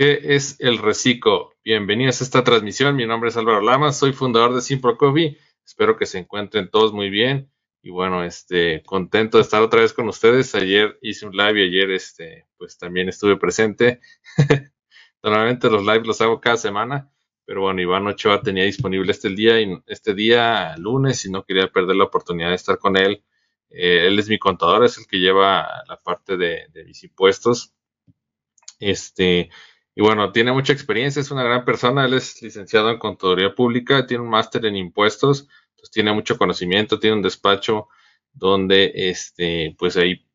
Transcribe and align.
¿Qué 0.00 0.18
es 0.34 0.56
el 0.60 0.78
reciclo? 0.78 1.52
Bienvenidos 1.62 2.22
a 2.22 2.24
esta 2.24 2.42
transmisión. 2.42 2.96
Mi 2.96 3.04
nombre 3.04 3.28
es 3.28 3.36
Álvaro 3.36 3.60
Lamas, 3.60 3.98
soy 3.98 4.14
fundador 4.14 4.54
de 4.54 4.62
Simpro 4.62 4.96
Coffee. 4.96 5.36
Espero 5.62 5.98
que 5.98 6.06
se 6.06 6.16
encuentren 6.16 6.70
todos 6.70 6.94
muy 6.94 7.10
bien. 7.10 7.52
Y 7.82 7.90
bueno, 7.90 8.24
este, 8.24 8.82
contento 8.82 9.36
de 9.36 9.42
estar 9.42 9.60
otra 9.60 9.82
vez 9.82 9.92
con 9.92 10.08
ustedes. 10.08 10.54
Ayer 10.54 10.98
hice 11.02 11.26
un 11.26 11.36
live 11.36 11.60
y 11.60 11.68
ayer, 11.68 11.90
este, 11.90 12.46
pues 12.56 12.78
también 12.78 13.10
estuve 13.10 13.36
presente. 13.36 14.00
Normalmente 15.22 15.68
los 15.68 15.84
lives 15.84 16.06
los 16.06 16.20
hago 16.22 16.40
cada 16.40 16.56
semana, 16.56 17.12
pero 17.44 17.60
bueno, 17.60 17.82
Iván 17.82 18.06
Ochoa 18.06 18.40
tenía 18.40 18.64
disponible 18.64 19.12
este 19.12 19.28
día 19.28 19.60
y 19.60 19.82
este 19.86 20.14
día 20.14 20.78
lunes 20.78 21.26
y 21.26 21.30
no 21.30 21.44
quería 21.44 21.70
perder 21.70 21.96
la 21.96 22.04
oportunidad 22.04 22.48
de 22.48 22.54
estar 22.54 22.78
con 22.78 22.96
él. 22.96 23.22
Eh, 23.68 24.06
él 24.06 24.18
es 24.18 24.30
mi 24.30 24.38
contador, 24.38 24.82
es 24.82 24.96
el 24.96 25.06
que 25.06 25.18
lleva 25.18 25.68
la 25.86 26.00
parte 26.02 26.38
de, 26.38 26.68
de 26.72 26.86
mis 26.86 27.04
impuestos. 27.04 27.74
Este, 28.78 29.50
y 30.00 30.02
bueno, 30.02 30.32
tiene 30.32 30.50
mucha 30.50 30.72
experiencia, 30.72 31.20
es 31.20 31.30
una 31.30 31.42
gran 31.42 31.62
persona, 31.62 32.06
él 32.06 32.14
es 32.14 32.40
licenciado 32.40 32.88
en 32.88 32.98
Contaduría 32.98 33.54
Pública, 33.54 34.06
tiene 34.06 34.22
un 34.22 34.30
máster 34.30 34.64
en 34.64 34.74
impuestos, 34.74 35.46
entonces 35.72 35.90
tiene 35.90 36.10
mucho 36.14 36.38
conocimiento, 36.38 36.98
tiene 36.98 37.16
un 37.16 37.22
despacho 37.22 37.88
donde, 38.32 38.92
este, 38.94 39.76
pues 39.78 39.98
ahí 39.98 40.26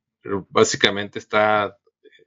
básicamente 0.49 1.17
está 1.17 1.79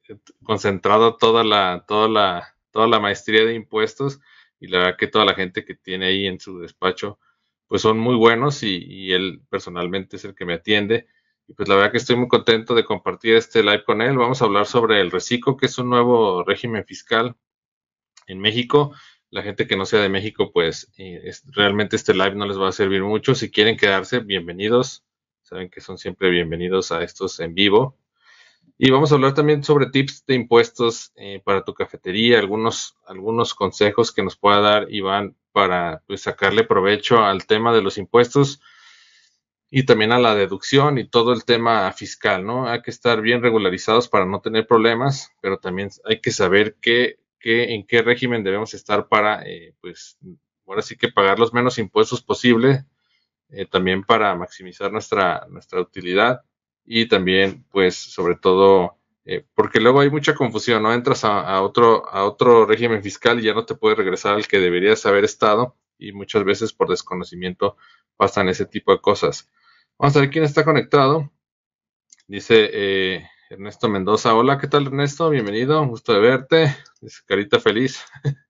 eh, 0.08 0.16
concentrado 0.42 1.16
toda 1.16 1.44
la, 1.44 1.84
toda 1.86 2.08
la, 2.08 2.56
toda 2.72 2.88
la 2.88 2.98
maestría 2.98 3.44
de 3.44 3.54
impuestos 3.54 4.18
y 4.58 4.66
la 4.66 4.78
verdad 4.78 4.96
que 4.96 5.06
toda 5.06 5.24
la 5.24 5.34
gente 5.34 5.64
que 5.64 5.76
tiene 5.76 6.06
ahí 6.06 6.26
en 6.26 6.40
su 6.40 6.58
despacho, 6.58 7.20
pues 7.68 7.82
son 7.82 8.00
muy 8.00 8.16
buenos 8.16 8.64
y 8.64 9.12
él 9.12 9.42
personalmente 9.48 10.16
es 10.16 10.24
el 10.24 10.34
que 10.34 10.44
me 10.44 10.54
atiende. 10.54 11.06
Y 11.48 11.54
pues 11.54 11.66
la 11.66 11.76
verdad 11.76 11.90
que 11.90 11.96
estoy 11.96 12.16
muy 12.16 12.28
contento 12.28 12.74
de 12.74 12.84
compartir 12.84 13.34
este 13.34 13.62
live 13.62 13.82
con 13.82 14.02
él. 14.02 14.18
Vamos 14.18 14.42
a 14.42 14.44
hablar 14.44 14.66
sobre 14.66 15.00
el 15.00 15.10
reciclo, 15.10 15.56
que 15.56 15.64
es 15.64 15.78
un 15.78 15.88
nuevo 15.88 16.44
régimen 16.44 16.84
fiscal 16.84 17.36
en 18.26 18.38
México. 18.38 18.92
La 19.30 19.42
gente 19.42 19.66
que 19.66 19.76
no 19.76 19.86
sea 19.86 20.00
de 20.00 20.10
México, 20.10 20.52
pues 20.52 20.92
eh, 20.98 21.32
realmente 21.46 21.96
este 21.96 22.12
live 22.12 22.34
no 22.34 22.46
les 22.46 22.60
va 22.60 22.68
a 22.68 22.72
servir 22.72 23.02
mucho. 23.02 23.34
Si 23.34 23.50
quieren 23.50 23.78
quedarse, 23.78 24.20
bienvenidos. 24.20 25.04
Saben 25.40 25.70
que 25.70 25.80
son 25.80 25.96
siempre 25.96 26.28
bienvenidos 26.28 26.92
a 26.92 27.02
estos 27.02 27.40
en 27.40 27.54
vivo. 27.54 27.96
Y 28.76 28.90
vamos 28.90 29.10
a 29.10 29.14
hablar 29.14 29.32
también 29.32 29.64
sobre 29.64 29.86
tips 29.86 30.26
de 30.26 30.34
impuestos 30.34 31.12
eh, 31.16 31.40
para 31.42 31.64
tu 31.64 31.72
cafetería, 31.72 32.38
algunos, 32.38 32.94
algunos 33.06 33.54
consejos 33.54 34.12
que 34.12 34.22
nos 34.22 34.36
pueda 34.36 34.60
dar 34.60 34.92
Iván 34.92 35.34
para 35.52 36.02
pues, 36.06 36.20
sacarle 36.20 36.64
provecho 36.64 37.24
al 37.24 37.46
tema 37.46 37.74
de 37.74 37.80
los 37.80 37.96
impuestos 37.96 38.60
y 39.70 39.84
también 39.84 40.12
a 40.12 40.18
la 40.18 40.34
deducción 40.34 40.98
y 40.98 41.08
todo 41.08 41.32
el 41.32 41.44
tema 41.44 41.92
fiscal, 41.92 42.44
¿no? 42.44 42.68
Hay 42.68 42.80
que 42.82 42.90
estar 42.90 43.20
bien 43.20 43.42
regularizados 43.42 44.08
para 44.08 44.24
no 44.24 44.40
tener 44.40 44.66
problemas, 44.66 45.32
pero 45.42 45.58
también 45.58 45.90
hay 46.06 46.20
que 46.20 46.30
saber 46.30 46.76
qué, 46.80 47.18
qué, 47.38 47.74
en 47.74 47.86
qué 47.86 48.02
régimen 48.02 48.42
debemos 48.42 48.72
estar 48.74 49.08
para, 49.08 49.42
eh, 49.46 49.74
pues, 49.80 50.18
ahora 50.66 50.82
sí 50.82 50.96
que 50.96 51.10
pagar 51.10 51.38
los 51.38 51.52
menos 51.52 51.78
impuestos 51.78 52.22
posible, 52.22 52.86
eh, 53.50 53.66
también 53.66 54.04
para 54.04 54.34
maximizar 54.36 54.90
nuestra, 54.92 55.46
nuestra 55.50 55.80
utilidad 55.80 56.42
y 56.84 57.06
también, 57.06 57.64
pues, 57.70 57.94
sobre 57.96 58.36
todo, 58.36 58.96
eh, 59.26 59.44
porque 59.54 59.80
luego 59.80 60.00
hay 60.00 60.10
mucha 60.10 60.34
confusión, 60.34 60.82
¿no? 60.82 60.94
Entras 60.94 61.24
a, 61.24 61.40
a, 61.40 61.62
otro, 61.62 62.08
a 62.08 62.24
otro 62.24 62.64
régimen 62.64 63.02
fiscal 63.02 63.38
y 63.40 63.44
ya 63.44 63.54
no 63.54 63.66
te 63.66 63.74
puedes 63.74 63.98
regresar 63.98 64.34
al 64.34 64.46
que 64.48 64.58
deberías 64.60 65.04
haber 65.04 65.24
estado 65.24 65.76
y 65.98 66.12
muchas 66.12 66.44
veces 66.44 66.72
por 66.72 66.88
desconocimiento 66.88 67.76
pasan 68.16 68.48
ese 68.48 68.64
tipo 68.64 68.92
de 68.92 69.00
cosas. 69.00 69.50
Vamos 70.00 70.16
a 70.16 70.20
ver 70.20 70.30
quién 70.30 70.44
está 70.44 70.64
conectado. 70.64 71.32
Dice 72.28 72.70
eh, 72.72 73.28
Ernesto 73.50 73.88
Mendoza. 73.88 74.32
Hola, 74.32 74.56
¿qué 74.56 74.68
tal 74.68 74.86
Ernesto? 74.86 75.28
Bienvenido, 75.28 75.84
gusto 75.88 76.12
de 76.12 76.20
verte. 76.20 76.76
Dice 77.00 77.22
Carita 77.26 77.58
Feliz. 77.58 78.04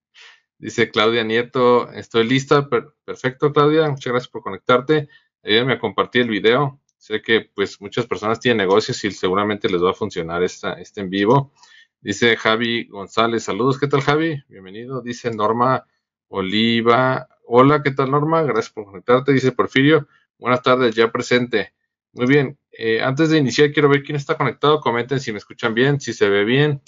Dice 0.58 0.90
Claudia 0.90 1.24
Nieto, 1.24 1.90
estoy 1.92 2.28
lista. 2.28 2.68
perfecto, 3.02 3.50
Claudia. 3.50 3.88
Muchas 3.88 4.12
gracias 4.12 4.28
por 4.30 4.42
conectarte. 4.42 5.08
Ayúdame 5.42 5.72
a 5.72 5.78
compartir 5.78 6.22
el 6.22 6.28
video. 6.28 6.82
Sé 6.98 7.22
que 7.22 7.50
pues 7.54 7.80
muchas 7.80 8.06
personas 8.06 8.40
tienen 8.40 8.58
negocios 8.58 9.02
y 9.04 9.10
seguramente 9.10 9.70
les 9.70 9.82
va 9.82 9.92
a 9.92 9.94
funcionar 9.94 10.42
esta, 10.42 10.74
este 10.74 11.00
en 11.00 11.08
vivo. 11.08 11.54
Dice 12.02 12.36
Javi 12.36 12.88
González, 12.88 13.44
saludos, 13.44 13.80
¿qué 13.80 13.86
tal 13.86 14.02
Javi? 14.02 14.44
Bienvenido. 14.48 15.00
Dice 15.00 15.30
Norma 15.30 15.86
Oliva, 16.28 17.26
hola, 17.46 17.82
¿qué 17.82 17.92
tal 17.92 18.10
Norma? 18.10 18.42
Gracias 18.42 18.68
por 18.68 18.84
conectarte. 18.84 19.32
Dice 19.32 19.52
Porfirio, 19.52 20.08
Buenas 20.38 20.62
tardes, 20.62 20.94
ya 20.94 21.10
presente. 21.10 21.74
Muy 22.12 22.26
bien, 22.26 22.58
eh, 22.70 23.02
antes 23.02 23.28
de 23.30 23.38
iniciar 23.38 23.72
quiero 23.72 23.88
ver 23.88 24.04
quién 24.04 24.16
está 24.16 24.36
conectado. 24.36 24.80
Comenten 24.80 25.18
si 25.18 25.32
me 25.32 25.38
escuchan 25.38 25.74
bien, 25.74 26.00
si 26.00 26.12
se 26.12 26.28
ve 26.28 26.44
bien. 26.44 26.80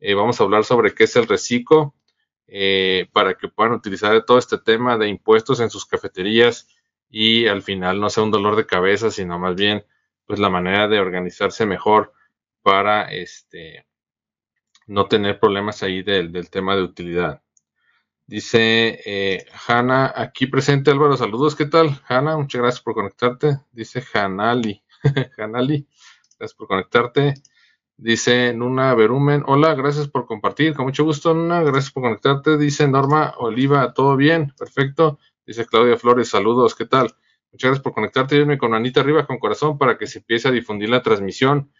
Eh, 0.00 0.14
vamos 0.14 0.40
a 0.40 0.44
hablar 0.44 0.64
sobre 0.64 0.92
qué 0.92 1.04
es 1.04 1.14
el 1.14 1.28
reciclo 1.28 1.94
eh, 2.48 3.08
para 3.12 3.34
que 3.34 3.48
puedan 3.48 3.72
utilizar 3.74 4.24
todo 4.24 4.38
este 4.38 4.58
tema 4.58 4.98
de 4.98 5.08
impuestos 5.08 5.60
en 5.60 5.70
sus 5.70 5.86
cafeterías 5.86 6.68
y 7.08 7.46
al 7.46 7.62
final 7.62 8.00
no 8.00 8.10
sea 8.10 8.24
un 8.24 8.32
dolor 8.32 8.56
de 8.56 8.66
cabeza, 8.66 9.10
sino 9.10 9.38
más 9.38 9.54
bien 9.54 9.86
pues 10.26 10.40
la 10.40 10.50
manera 10.50 10.88
de 10.88 10.98
organizarse 10.98 11.64
mejor 11.64 12.12
para 12.62 13.04
este 13.12 13.86
no 14.88 15.06
tener 15.06 15.38
problemas 15.38 15.82
ahí 15.84 16.02
del, 16.02 16.32
del 16.32 16.50
tema 16.50 16.74
de 16.74 16.82
utilidad. 16.82 17.42
Dice 18.28 19.00
eh, 19.06 19.46
Hanna, 19.68 20.12
aquí 20.14 20.48
presente 20.48 20.90
Álvaro, 20.90 21.16
saludos, 21.16 21.54
¿qué 21.54 21.66
tal? 21.66 22.00
Hanna, 22.08 22.36
muchas 22.36 22.60
gracias 22.60 22.82
por 22.82 22.94
conectarte. 22.94 23.60
Dice 23.70 24.02
Hanali, 24.12 24.82
Hanali, 25.38 25.86
gracias 26.36 26.56
por 26.56 26.66
conectarte. 26.66 27.34
Dice 27.96 28.52
Nuna 28.52 28.94
Berumen, 28.94 29.44
hola, 29.46 29.76
gracias 29.76 30.08
por 30.08 30.26
compartir, 30.26 30.74
con 30.74 30.86
mucho 30.86 31.04
gusto 31.04 31.34
Nuna, 31.34 31.62
gracias 31.62 31.92
por 31.92 32.02
conectarte. 32.02 32.58
Dice 32.58 32.88
Norma 32.88 33.34
Oliva, 33.38 33.94
todo 33.94 34.16
bien, 34.16 34.52
perfecto. 34.58 35.20
Dice 35.46 35.64
Claudia 35.64 35.96
Flores, 35.96 36.28
saludos, 36.28 36.74
¿qué 36.74 36.84
tal? 36.84 37.14
Muchas 37.52 37.68
gracias 37.68 37.84
por 37.84 37.94
conectarte, 37.94 38.36
Dime 38.36 38.58
con 38.58 38.74
Anita 38.74 39.02
arriba 39.02 39.24
con 39.24 39.38
corazón 39.38 39.78
para 39.78 39.98
que 39.98 40.08
se 40.08 40.18
empiece 40.18 40.48
a 40.48 40.50
difundir 40.50 40.88
la 40.88 41.00
transmisión. 41.00 41.70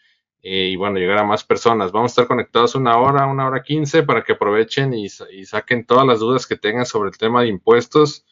Eh, 0.48 0.68
y 0.68 0.76
bueno, 0.76 1.00
llegar 1.00 1.18
a 1.18 1.24
más 1.24 1.42
personas. 1.42 1.90
Vamos 1.90 2.10
a 2.10 2.12
estar 2.12 2.28
conectados 2.28 2.76
una 2.76 2.96
hora, 2.98 3.26
una 3.26 3.48
hora 3.48 3.64
quince 3.64 4.04
para 4.04 4.22
que 4.22 4.34
aprovechen 4.34 4.94
y, 4.94 5.06
y, 5.06 5.44
saquen 5.44 5.84
todas 5.84 6.06
las 6.06 6.20
dudas 6.20 6.46
que 6.46 6.54
tengan 6.54 6.86
sobre 6.86 7.08
el 7.08 7.18
tema 7.18 7.42
de 7.42 7.48
impuestos, 7.48 8.24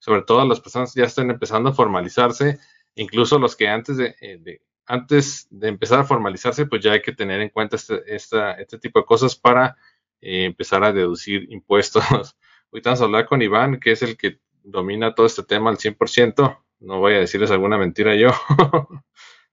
sobre 0.00 0.22
todo 0.22 0.44
las 0.48 0.58
personas 0.58 0.92
que 0.92 1.02
ya 1.02 1.06
estén 1.06 1.30
empezando 1.30 1.70
a 1.70 1.72
formalizarse, 1.72 2.58
incluso 2.96 3.38
los 3.38 3.54
que 3.54 3.68
antes 3.68 3.98
de, 3.98 4.16
eh, 4.20 4.38
de 4.40 4.62
antes 4.84 5.46
de 5.48 5.68
empezar 5.68 6.00
a 6.00 6.04
formalizarse, 6.04 6.66
pues 6.66 6.82
ya 6.82 6.90
hay 6.90 7.02
que 7.02 7.12
tener 7.12 7.40
en 7.40 7.50
cuenta 7.50 7.76
este, 7.76 8.02
esta, 8.12 8.54
este 8.54 8.76
tipo 8.80 8.98
de 8.98 9.06
cosas 9.06 9.36
para 9.36 9.76
eh, 10.20 10.46
empezar 10.46 10.82
a 10.82 10.92
deducir 10.92 11.46
impuestos. 11.52 12.02
Hoy 12.70 12.80
vamos 12.84 13.00
a 13.00 13.04
hablar 13.04 13.26
con 13.26 13.42
Iván, 13.42 13.78
que 13.78 13.92
es 13.92 14.02
el 14.02 14.16
que 14.16 14.40
domina 14.64 15.14
todo 15.14 15.26
este 15.26 15.44
tema 15.44 15.70
al 15.70 15.76
100%. 15.76 16.58
No 16.80 16.98
voy 16.98 17.14
a 17.14 17.20
decirles 17.20 17.52
alguna 17.52 17.78
mentira 17.78 18.16
yo. 18.16 18.32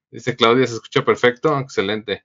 Dice 0.09 0.35
Claudia, 0.35 0.67
se 0.67 0.75
escucha 0.75 1.03
perfecto, 1.03 1.57
excelente. 1.59 2.23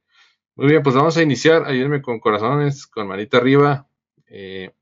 Muy 0.54 0.69
bien, 0.69 0.82
pues 0.82 0.94
vamos 0.94 1.16
a 1.16 1.22
iniciar. 1.22 1.65
Ayúdenme 1.65 2.03
con 2.03 2.20
corazones, 2.20 2.87
con 2.87 3.09
manita 3.09 3.39
arriba. 3.39 3.86
Eh, 4.27 4.72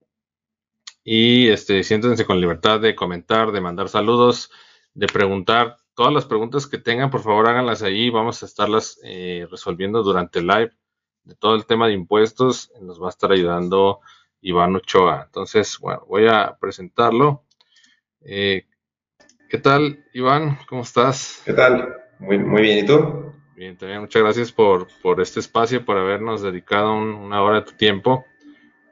y 1.05 1.49
este, 1.49 1.83
siéntense 1.83 2.27
con 2.27 2.41
libertad 2.41 2.81
de 2.81 2.95
comentar, 2.95 3.53
de 3.53 3.61
mandar 3.61 3.89
saludos, 3.89 4.51
de 4.95 5.07
preguntar. 5.07 5.77
Todas 5.95 6.13
las 6.13 6.25
preguntas 6.27 6.67
que 6.67 6.79
tengan, 6.79 7.11
por 7.11 7.23
favor, 7.23 7.49
háganlas 7.49 7.83
ahí. 7.83 8.11
Vamos 8.11 8.43
a 8.43 8.47
estarlas 8.47 9.01
eh, 9.03 9.47
resolviendo 9.51 10.03
durante 10.03 10.41
el 10.41 10.47
live 10.47 10.73
de 11.25 11.35
todo 11.35 11.55
el 11.55 11.67
tema 11.67 11.87
de 11.87 11.95
impuestos. 11.95 12.73
Nos 12.81 13.01
va 13.01 13.07
a 13.07 13.11
estar 13.11 13.33
ayudando 13.33 14.01
Iván 14.41 14.77
Ochoa. 14.77 15.23
Entonces, 15.27 15.79
bueno, 15.79 16.05
voy 16.09 16.27
a 16.27 16.57
presentarlo. 16.61 17.45
Eh, 18.23 18.67
¿Qué 19.49 19.59
tal, 19.59 20.05
Iván? 20.13 20.59
¿Cómo 20.69 20.83
estás? 20.83 21.43
¿Qué 21.45 21.53
tal? 21.53 22.00
Muy, 22.21 22.39
muy 22.39 22.63
bien, 22.63 22.79
¿y 22.79 22.87
tú? 22.87 23.33
Bien, 23.57 23.77
también 23.77 24.01
muchas 24.01 24.23
gracias 24.23 24.53
por, 24.53 24.89
por 25.03 25.21
este 25.21 25.41
espacio, 25.41 25.85
por 25.85 25.99
habernos 25.99 26.43
dedicado 26.43 26.95
un, 26.95 27.15
una 27.15 27.43
hora 27.43 27.61
de 27.61 27.67
tu 27.67 27.73
tiempo. 27.73 28.25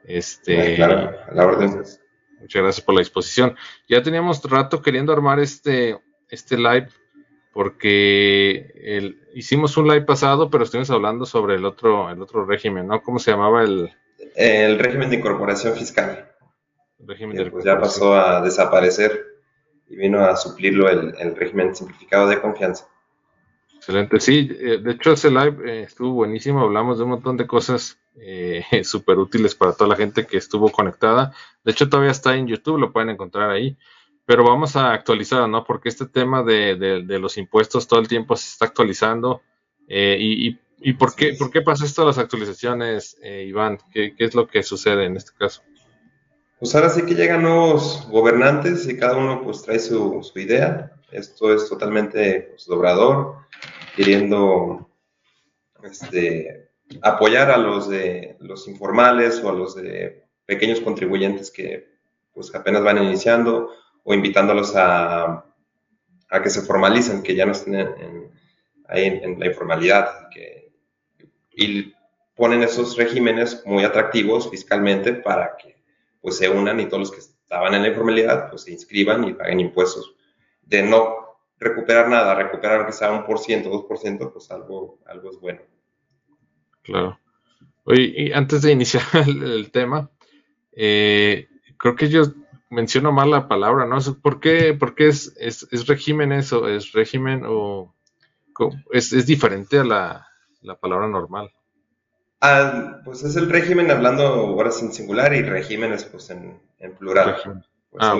Este, 0.03 0.75
claro, 0.75 1.11
a 1.27 1.33
la 1.33 1.45
orden. 1.45 1.83
Muchas 2.39 2.61
gracias 2.61 2.81
por 2.81 2.95
la 2.95 3.01
disposición. 3.01 3.55
Ya 3.87 4.01
teníamos 4.01 4.43
rato 4.43 4.81
queriendo 4.81 5.13
armar 5.13 5.39
este, 5.39 5.99
este 6.29 6.57
live 6.57 6.89
porque 7.53 8.71
el, 8.75 9.27
hicimos 9.33 9.75
un 9.77 9.87
live 9.87 10.01
pasado, 10.01 10.49
pero 10.49 10.63
estuvimos 10.63 10.89
hablando 10.91 11.25
sobre 11.25 11.55
el 11.55 11.65
otro, 11.65 12.09
el 12.09 12.21
otro 12.21 12.45
régimen, 12.45 12.87
¿no? 12.87 13.01
¿Cómo 13.01 13.19
se 13.19 13.31
llamaba 13.31 13.63
el? 13.63 13.91
El 14.35 14.79
régimen 14.79 15.09
de 15.09 15.17
incorporación 15.17 15.75
fiscal. 15.75 16.31
régimen 16.99 17.49
pues 17.51 17.65
ya 17.65 17.79
pasó 17.79 18.15
a 18.15 18.41
desaparecer 18.41 19.25
y 19.87 19.95
vino 19.95 20.23
a 20.23 20.35
suplirlo 20.35 20.89
el, 20.89 21.15
el 21.17 21.35
régimen 21.35 21.75
simplificado 21.75 22.27
de 22.27 22.39
confianza. 22.39 22.87
Excelente, 23.89 24.19
sí, 24.19 24.47
eh, 24.51 24.77
de 24.77 24.91
hecho 24.91 25.13
ese 25.13 25.31
live 25.31 25.57
eh, 25.65 25.81
estuvo 25.81 26.13
buenísimo, 26.13 26.61
hablamos 26.61 26.99
de 26.99 27.05
un 27.05 27.09
montón 27.09 27.37
de 27.37 27.47
cosas 27.47 27.97
eh, 28.21 28.63
súper 28.83 29.17
útiles 29.17 29.55
para 29.55 29.73
toda 29.73 29.87
la 29.87 29.95
gente 29.95 30.27
que 30.27 30.37
estuvo 30.37 30.71
conectada. 30.71 31.33
De 31.63 31.71
hecho 31.71 31.89
todavía 31.89 32.11
está 32.11 32.35
en 32.35 32.45
YouTube, 32.45 32.77
lo 32.77 32.91
pueden 32.91 33.09
encontrar 33.09 33.49
ahí, 33.49 33.75
pero 34.27 34.43
vamos 34.43 34.75
a 34.75 34.93
actualizar, 34.93 35.49
¿no? 35.49 35.63
Porque 35.63 35.89
este 35.89 36.05
tema 36.05 36.43
de, 36.43 36.75
de, 36.75 37.17
los 37.17 37.39
impuestos 37.39 37.87
todo 37.87 37.99
el 37.99 38.07
tiempo 38.07 38.35
se 38.35 38.49
está 38.49 38.65
actualizando. 38.65 39.41
y, 39.87 40.59
y, 40.81 40.93
por, 40.93 41.15
qué, 41.15 41.33
por 41.33 41.49
qué 41.49 41.63
pasa 41.63 41.83
esto 41.83 42.05
las 42.05 42.19
actualizaciones, 42.19 43.17
Iván? 43.23 43.79
¿Qué, 43.91 44.13
¿Qué 44.15 44.25
es 44.25 44.35
lo 44.35 44.45
que 44.45 44.61
sucede 44.61 45.05
en 45.05 45.17
este 45.17 45.31
caso? 45.35 45.63
Pues 46.59 46.75
ahora 46.75 46.89
sí 46.89 47.07
que 47.07 47.15
llegan 47.15 47.41
nuevos 47.41 48.07
gobernantes 48.11 48.87
y 48.87 48.97
cada 48.97 49.17
uno 49.17 49.41
pues 49.41 49.63
trae 49.63 49.79
su, 49.79 50.21
su 50.21 50.37
idea. 50.37 50.91
Esto 51.11 51.51
es 51.51 51.67
totalmente 51.67 52.49
pues, 52.51 52.67
dobrador 52.67 53.48
queriendo 53.95 54.89
este, 55.83 56.69
apoyar 57.01 57.51
a 57.51 57.57
los 57.57 57.89
de 57.89 58.37
los 58.39 58.67
informales 58.67 59.41
o 59.43 59.49
a 59.49 59.53
los 59.53 59.75
de 59.75 60.23
pequeños 60.45 60.81
contribuyentes 60.81 61.51
que 61.51 61.87
pues 62.33 62.53
apenas 62.55 62.83
van 62.83 63.03
iniciando 63.03 63.71
o 64.03 64.13
invitándolos 64.13 64.75
a, 64.75 65.45
a 66.29 66.41
que 66.41 66.49
se 66.49 66.61
formalicen, 66.61 67.23
que 67.23 67.35
ya 67.35 67.45
no 67.45 67.51
estén 67.51 67.75
en, 67.75 68.31
ahí 68.87 69.05
en, 69.05 69.39
la 69.39 69.47
informalidad 69.47 70.29
que, 70.29 70.71
y 71.51 71.93
ponen 72.35 72.63
esos 72.63 72.97
regímenes 72.97 73.63
muy 73.65 73.83
atractivos 73.83 74.49
fiscalmente 74.49 75.13
para 75.13 75.57
que 75.57 75.83
pues 76.21 76.37
se 76.37 76.49
unan 76.49 76.79
y 76.79 76.85
todos 76.85 76.99
los 76.99 77.11
que 77.11 77.19
estaban 77.19 77.73
en 77.73 77.83
la 77.83 77.89
informalidad 77.89 78.49
pues 78.49 78.63
se 78.63 78.71
inscriban 78.71 79.23
y 79.25 79.33
paguen 79.33 79.59
impuestos 79.59 80.15
de 80.61 80.83
no 80.83 81.28
recuperar 81.59 82.09
nada, 82.09 82.35
recuperar 82.35 82.85
quizá 82.85 83.11
un 83.11 83.25
por 83.25 83.39
ciento, 83.39 83.69
dos 83.69 83.85
por 83.85 83.97
ciento, 83.97 84.31
pues 84.31 84.49
algo, 84.51 84.99
algo 85.05 85.29
es 85.29 85.39
bueno. 85.39 85.61
Claro. 86.83 87.19
Oye, 87.83 88.13
y 88.15 88.31
antes 88.31 88.61
de 88.61 88.71
iniciar 88.71 89.03
el, 89.27 89.71
tema, 89.71 90.09
eh, 90.71 91.47
creo 91.77 91.95
que 91.95 92.09
yo 92.09 92.23
menciono 92.69 93.11
mal 93.11 93.31
la 93.31 93.47
palabra, 93.47 93.85
¿no? 93.85 93.97
¿Por 94.21 94.39
qué, 94.39 94.73
por 94.73 94.95
qué 94.95 95.07
es, 95.07 95.35
es, 95.37 95.67
es, 95.71 95.87
régimen 95.87 96.31
eso? 96.31 96.67
¿Es 96.67 96.91
régimen 96.93 97.43
o 97.45 97.93
es, 98.91 99.11
es 99.13 99.25
diferente 99.25 99.79
a 99.79 99.83
la, 99.83 100.27
la, 100.61 100.75
palabra 100.75 101.07
normal? 101.07 101.51
Ah, 102.41 103.01
pues 103.03 103.23
es 103.23 103.35
el 103.35 103.49
régimen 103.49 103.91
hablando 103.91 104.23
ahora 104.23 104.71
sin 104.71 104.93
singular 104.93 105.33
y 105.33 105.41
regímenes 105.41 106.05
pues 106.05 106.29
en, 106.29 106.59
en 106.77 106.95
plural. 106.95 107.37
Pues 107.89 108.03
ah, 108.03 108.15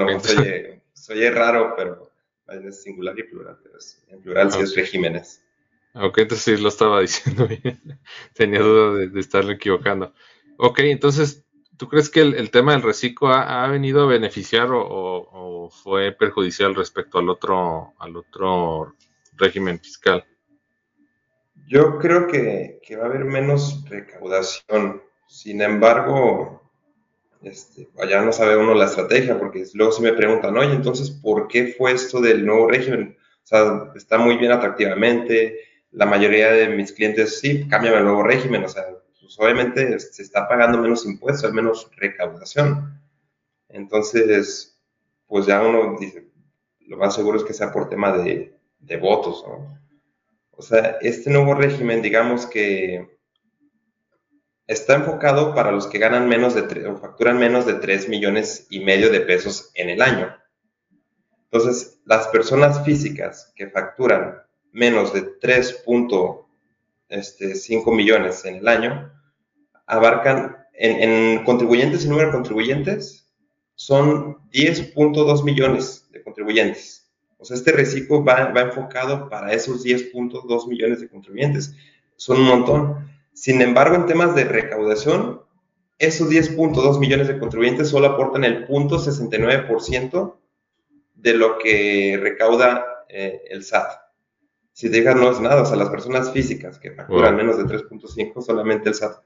soy 0.94 1.30
raro, 1.30 1.76
pero 1.78 2.09
es 2.52 2.84
singular 2.84 3.18
y 3.18 3.24
plural, 3.24 3.58
pero 3.64 3.78
en 4.10 4.22
plural 4.22 4.52
sí 4.52 4.60
es 4.62 4.76
regímenes. 4.76 5.44
Ok, 5.94 6.20
entonces 6.20 6.58
sí 6.58 6.62
lo 6.62 6.70
estaba 6.70 7.02
diciendo 7.02 7.48
bien. 7.48 8.00
Tenía 8.34 8.60
duda 8.60 9.00
de, 9.00 9.10
de, 9.10 9.20
estarlo 9.20 9.52
equivocando. 9.52 10.14
Ok, 10.58 10.80
entonces, 10.80 11.46
¿tú 11.78 11.88
crees 11.88 12.10
que 12.10 12.22
el, 12.22 12.52
tema 12.52 12.74
del 12.74 12.82
reciclo 12.82 13.30
ha, 13.30 13.68
venido 13.68 14.04
a 14.04 14.08
beneficiar 14.08 14.68
o, 14.72 15.70
fue 15.72 16.12
perjudicial 16.12 16.76
respecto 16.76 17.20
al 17.20 17.30
otro, 17.30 17.94
al 18.00 18.18
otro 18.18 18.96
régimen 19.38 19.80
fiscal? 19.80 20.26
Yo 21.68 21.98
creo 22.00 22.28
que, 22.28 22.80
que 22.84 22.96
va 22.96 23.04
a 23.04 23.08
haber 23.08 23.26
menos 23.26 23.88
recaudación. 23.88 25.04
Sin 25.28 25.62
embargo, 25.62 26.59
este, 27.42 27.88
allá 28.02 28.22
no 28.22 28.32
sabe 28.34 28.58
uno 28.58 28.74
la 28.74 28.86
estrategia, 28.86 29.38
porque 29.38 29.66
luego 29.74 29.92
se 29.92 30.02
me 30.02 30.14
preguntan, 30.14 30.58
oye, 30.58 30.74
entonces, 30.74 31.10
¿por 31.12 31.48
qué 31.48 31.68
fue 31.78 31.94
esto 31.94 32.20
del 32.20 32.46
nuevo 32.46 32.68
régimen? 32.68 33.18
O 33.44 33.48
sea, 33.48 33.92
está 33.96 34.18
muy 34.18 34.38
bien 34.38 34.52
atractivamente, 34.52 35.60
la 35.92 36.06
mayoría 36.06 36.52
de 36.52 36.70
mis 36.70 36.92
clientes, 36.92 37.40
sí, 37.40 37.68
cambian 37.68 37.96
el 37.96 38.04
nuevo 38.04 38.24
régimen, 38.24 38.64
o 38.64 38.70
sea, 38.70 38.86
pues 39.20 39.40
obviamente 39.40 40.00
se 40.00 40.22
está 40.22 40.48
pagando 40.48 40.78
menos 40.78 41.06
impuestos, 41.06 41.46
hay 41.46 41.54
menos 41.56 41.90
recaudación. 41.96 43.00
Entonces, 43.70 44.80
pues 45.28 45.46
ya 45.46 45.62
uno 45.62 45.98
dice, 46.00 46.28
lo 46.82 46.98
más 46.98 47.16
seguro 47.16 47.38
es 47.38 47.44
que 47.44 47.54
sea 47.54 47.72
por 47.72 47.90
tema 47.90 48.18
de, 48.18 48.56
de 48.80 48.98
votos, 48.98 49.46
¿no? 49.48 49.80
O 50.52 50.62
sea, 50.62 50.98
este 51.02 51.30
nuevo 51.30 51.54
régimen, 51.54 52.02
digamos 52.02 52.46
que 52.46 53.19
está 54.70 54.94
enfocado 54.94 55.56
para 55.56 55.72
los 55.72 55.88
que 55.88 55.98
ganan 55.98 56.30
menos 56.30 56.54
de 56.54 56.62
o 56.88 56.98
facturan 56.98 57.40
menos 57.40 57.66
de 57.66 57.74
3 57.74 58.08
millones 58.08 58.68
y 58.70 58.82
medio 58.82 59.10
de 59.10 59.22
pesos 59.22 59.72
en 59.74 59.90
el 59.90 60.00
año. 60.00 60.32
Entonces, 61.46 62.00
las 62.06 62.28
personas 62.28 62.86
físicas 62.86 63.52
que 63.56 63.68
facturan 63.68 64.44
menos 64.72 65.12
de 65.12 65.40
3.5 65.40 66.46
este, 67.10 67.92
millones 67.92 68.46
en 68.46 68.56
el 68.58 68.68
año 68.68 69.12
abarcan 69.88 70.56
en, 70.74 71.44
contribuyentes 71.46 72.06
y 72.06 72.08
número 72.08 72.28
de 72.28 72.34
contribuyentes 72.34 73.28
son 73.74 74.38
10.2 74.52 75.44
millones 75.44 76.08
de 76.12 76.22
contribuyentes. 76.22 77.12
O 77.40 77.46
sea, 77.46 77.58
este 77.58 77.72
reciclo 77.72 78.24
va, 78.24 78.52
va 78.52 78.62
enfocado 78.62 79.30
para 79.30 79.52
esos 79.52 79.84
10.2 79.84 80.68
millones 80.68 81.02
de 81.02 81.10
contribuyentes. 81.10 81.74
Son 82.18 82.38
un 82.38 82.48
montón. 82.48 83.19
Sin 83.40 83.62
embargo, 83.62 83.96
en 83.96 84.06
temas 84.06 84.36
de 84.36 84.44
recaudación, 84.44 85.44
esos 85.98 86.30
10.2 86.30 87.00
millones 87.00 87.30
de 87.30 87.40
contribuyentes 87.40 87.88
solo 87.88 88.08
aportan 88.08 88.44
el 88.44 88.68
0.69% 88.68 90.36
de 91.16 91.34
lo 91.36 91.58
que 91.58 92.20
recauda 92.22 93.06
eh, 93.08 93.44
el 93.50 93.64
SAT. 93.64 93.94
Si 94.74 94.92
te 94.92 95.02
no 95.16 95.32
es 95.32 95.40
nada, 95.40 95.62
o 95.62 95.66
sea, 95.66 95.78
las 95.78 95.90
personas 95.90 96.34
físicas 96.34 96.80
que 96.80 96.92
facturan 96.92 97.38
menos 97.38 97.58
de 97.58 97.64
3.5, 97.64 98.42
solamente 98.42 98.90
el 98.90 98.96
SAT 98.96 99.24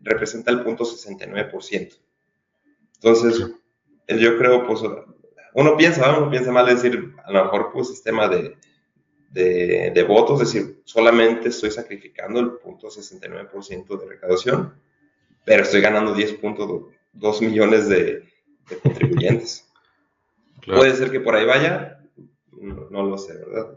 representa 0.00 0.52
el 0.52 0.64
0.69%. 0.64 1.98
Entonces, 2.94 3.50
yo 4.06 4.38
creo, 4.38 4.64
pues, 4.64 4.80
uno 5.54 5.76
piensa, 5.76 6.16
uno 6.16 6.30
piensa 6.30 6.52
mal 6.52 6.66
decir, 6.66 7.16
a 7.24 7.32
lo 7.32 7.42
mejor, 7.42 7.72
pues, 7.72 7.88
sistema 7.88 8.28
de, 8.28 8.56
de, 9.30 10.04
votos, 10.08 10.40
es 10.40 10.52
decir, 10.52 10.80
solamente 10.84 11.48
estoy 11.48 11.70
sacrificando 11.70 12.40
el 12.40 12.52
punto 12.52 12.88
69% 12.88 13.98
de 13.98 14.06
recaudación, 14.06 14.74
pero 15.44 15.62
estoy 15.62 15.80
ganando 15.80 16.14
10.2 16.14 17.40
millones 17.40 17.88
de, 17.88 18.24
contribuyentes. 18.82 19.70
Puede 20.66 20.96
ser 20.96 21.10
que 21.10 21.20
por 21.20 21.34
ahí 21.34 21.44
vaya, 21.44 22.00
no, 22.52 23.02
lo 23.02 23.18
sé, 23.18 23.34
¿verdad? 23.34 23.76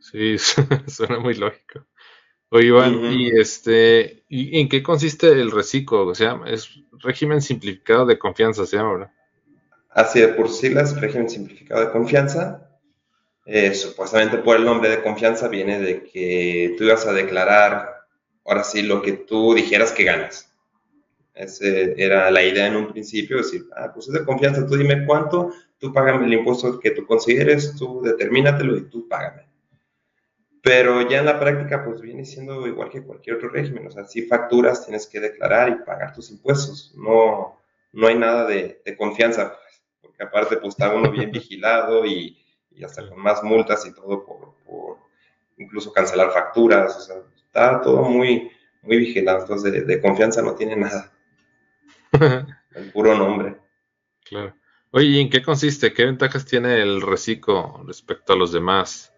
Sí, 0.00 0.36
suena 0.86 1.18
muy 1.18 1.34
lógico. 1.34 1.86
Oye, 2.50 2.68
Iván, 2.68 3.12
¿y 3.12 3.30
este, 3.30 4.24
¿y 4.28 4.60
en 4.60 4.68
qué 4.68 4.82
consiste 4.82 5.28
el 5.28 5.50
reciclo? 5.50 6.06
O 6.06 6.14
sea, 6.14 6.40
es 6.46 6.70
régimen 6.92 7.42
simplificado 7.42 8.06
de 8.06 8.18
confianza, 8.18 8.64
se 8.64 8.76
llama, 8.76 8.92
¿verdad? 8.92 9.12
Así 9.90 10.20
de 10.20 10.28
por 10.28 10.48
siglas, 10.48 11.00
régimen 11.00 11.28
simplificado 11.28 11.84
de 11.84 11.90
confianza. 11.90 12.63
Eh, 13.46 13.74
supuestamente 13.74 14.38
por 14.38 14.56
el 14.56 14.64
nombre 14.64 14.88
de 14.88 15.02
confianza 15.02 15.48
viene 15.48 15.78
de 15.78 16.02
que 16.04 16.74
tú 16.78 16.84
ibas 16.84 17.06
a 17.06 17.12
declarar, 17.12 18.06
ahora 18.44 18.64
sí, 18.64 18.82
lo 18.82 19.02
que 19.02 19.12
tú 19.12 19.54
dijeras 19.54 19.92
que 19.92 20.04
ganas. 20.04 20.50
Esa 21.34 21.66
era 21.66 22.30
la 22.30 22.42
idea 22.42 22.68
en 22.68 22.76
un 22.76 22.92
principio, 22.92 23.38
decir, 23.38 23.66
ah, 23.76 23.92
pues 23.92 24.06
es 24.08 24.14
de 24.14 24.24
confianza, 24.24 24.66
tú 24.66 24.76
dime 24.76 25.04
cuánto, 25.04 25.52
tú 25.78 25.92
págame 25.92 26.26
el 26.26 26.32
impuesto 26.32 26.78
que 26.78 26.92
tú 26.92 27.06
consideres, 27.06 27.74
tú 27.76 28.00
determínatelo 28.02 28.76
y 28.76 28.88
tú 28.88 29.08
págame. 29.08 29.48
Pero 30.62 31.06
ya 31.10 31.18
en 31.18 31.26
la 31.26 31.38
práctica, 31.38 31.84
pues 31.84 32.00
viene 32.00 32.24
siendo 32.24 32.66
igual 32.66 32.88
que 32.88 33.02
cualquier 33.02 33.36
otro 33.36 33.50
régimen. 33.50 33.86
O 33.86 33.90
sea, 33.90 34.06
si 34.06 34.22
facturas, 34.22 34.86
tienes 34.86 35.06
que 35.06 35.20
declarar 35.20 35.68
y 35.68 35.84
pagar 35.84 36.14
tus 36.14 36.30
impuestos. 36.30 36.94
No, 36.96 37.60
no 37.92 38.06
hay 38.06 38.14
nada 38.14 38.46
de, 38.46 38.80
confianza, 38.96 39.58
pues, 39.58 39.82
porque 40.00 40.22
aparte, 40.22 40.56
pues 40.56 40.68
está 40.70 40.94
uno 40.94 41.10
bien 41.10 41.30
vigilado 41.32 42.06
y, 42.06 42.43
y 42.76 42.84
hasta 42.84 43.08
con 43.08 43.20
más 43.20 43.42
multas 43.42 43.86
y 43.86 43.94
todo 43.94 44.24
por, 44.24 44.98
incluso 45.56 45.92
cancelar 45.92 46.32
facturas, 46.32 46.96
o 46.96 47.00
sea, 47.00 47.16
está 47.36 47.80
todo 47.80 48.02
muy, 48.02 48.50
muy 48.82 48.96
vigilado, 48.98 49.40
entonces 49.40 49.86
de, 49.86 50.00
confianza 50.00 50.42
no 50.42 50.54
tiene 50.54 50.76
nada. 50.76 51.12
el 52.74 52.92
puro 52.92 53.16
nombre. 53.16 53.56
Claro. 54.24 54.54
Oye, 54.90 55.06
¿y 55.06 55.20
en 55.20 55.30
qué 55.30 55.42
consiste? 55.42 55.92
¿Qué 55.92 56.04
ventajas 56.04 56.46
tiene 56.46 56.80
el 56.80 57.02
reciclo 57.02 57.82
respecto 57.86 58.32
a 58.32 58.36
los 58.36 58.52
demás? 58.52 59.12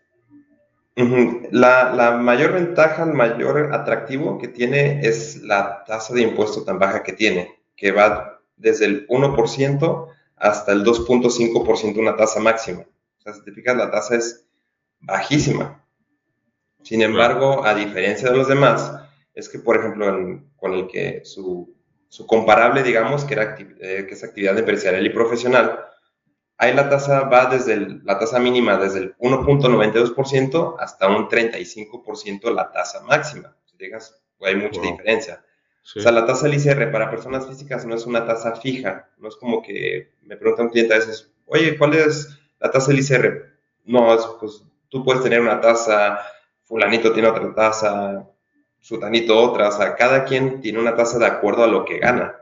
La, 1.50 1.92
la, 1.92 2.12
mayor 2.12 2.54
ventaja, 2.54 3.02
el 3.04 3.12
mayor 3.12 3.74
atractivo 3.74 4.38
que 4.38 4.48
tiene 4.48 5.00
es 5.06 5.42
la 5.42 5.84
tasa 5.84 6.14
de 6.14 6.22
impuesto 6.22 6.64
tan 6.64 6.78
baja 6.78 7.02
que 7.02 7.12
tiene, 7.12 7.60
que 7.76 7.92
va 7.92 8.40
desde 8.56 8.86
el 8.86 9.06
1% 9.08 10.08
hasta 10.36 10.72
el 10.72 10.84
2.5%, 10.84 11.98
una 11.98 12.16
tasa 12.16 12.40
máxima 12.40 12.86
sea, 13.32 13.44
si 13.44 13.62
te 13.62 13.74
la 13.74 13.90
tasa 13.90 14.16
es 14.16 14.46
bajísima. 15.00 15.84
Sin 16.82 17.02
embargo, 17.02 17.64
a 17.64 17.74
diferencia 17.74 18.30
de 18.30 18.36
los 18.36 18.48
demás, 18.48 18.92
es 19.34 19.48
que, 19.48 19.58
por 19.58 19.76
ejemplo, 19.76 20.40
con 20.56 20.72
el 20.72 20.86
que 20.86 21.22
su, 21.24 21.74
su 22.08 22.26
comparable, 22.26 22.82
digamos, 22.82 23.24
que, 23.24 23.34
era, 23.34 23.56
eh, 23.58 24.06
que 24.08 24.14
es 24.14 24.24
actividad 24.24 24.58
empresarial 24.58 25.04
y 25.04 25.10
profesional, 25.10 25.80
ahí 26.58 26.74
la 26.74 26.88
tasa 26.88 27.24
va 27.24 27.46
desde 27.46 28.00
la 28.04 28.18
tasa 28.18 28.38
mínima 28.38 28.76
desde 28.76 29.00
el 29.00 29.16
1.92% 29.18 30.76
hasta 30.78 31.08
un 31.08 31.28
35% 31.28 32.54
la 32.54 32.70
tasa 32.70 33.02
máxima. 33.02 33.56
Si 33.64 33.76
digas, 33.76 34.22
hay 34.40 34.56
mucha 34.56 34.80
diferencia. 34.80 35.44
O 35.96 36.00
sea, 36.00 36.10
la 36.10 36.26
tasa 36.26 36.48
del 36.48 36.58
ICR 36.58 36.90
para 36.90 37.10
personas 37.10 37.46
físicas 37.46 37.86
no 37.86 37.94
es 37.94 38.06
una 38.06 38.26
tasa 38.26 38.56
fija. 38.56 39.08
No 39.18 39.28
es 39.28 39.36
como 39.36 39.62
que 39.62 40.12
me 40.22 40.36
pregunta 40.36 40.62
un 40.62 40.70
cliente 40.70 40.94
a 40.94 40.98
veces, 40.98 41.32
oye, 41.46 41.78
¿cuál 41.78 41.94
es 41.94 42.38
la 42.60 42.70
tasa 42.70 42.88
del 42.88 43.00
ICR? 43.00 43.44
No, 43.84 44.14
es, 44.14 44.26
pues 44.40 44.64
tú 44.88 45.04
puedes 45.04 45.22
tener 45.22 45.40
una 45.40 45.60
tasa, 45.60 46.20
fulanito 46.64 47.12
tiene 47.12 47.28
otra 47.28 47.54
tasa, 47.54 48.28
sutanito 48.80 49.38
otra. 49.38 49.68
O 49.68 49.72
sea, 49.72 49.94
cada 49.94 50.24
quien 50.24 50.60
tiene 50.60 50.78
una 50.78 50.94
tasa 50.94 51.18
de 51.18 51.26
acuerdo 51.26 51.64
a 51.64 51.68
lo 51.68 51.84
que 51.84 51.98
gana. 51.98 52.36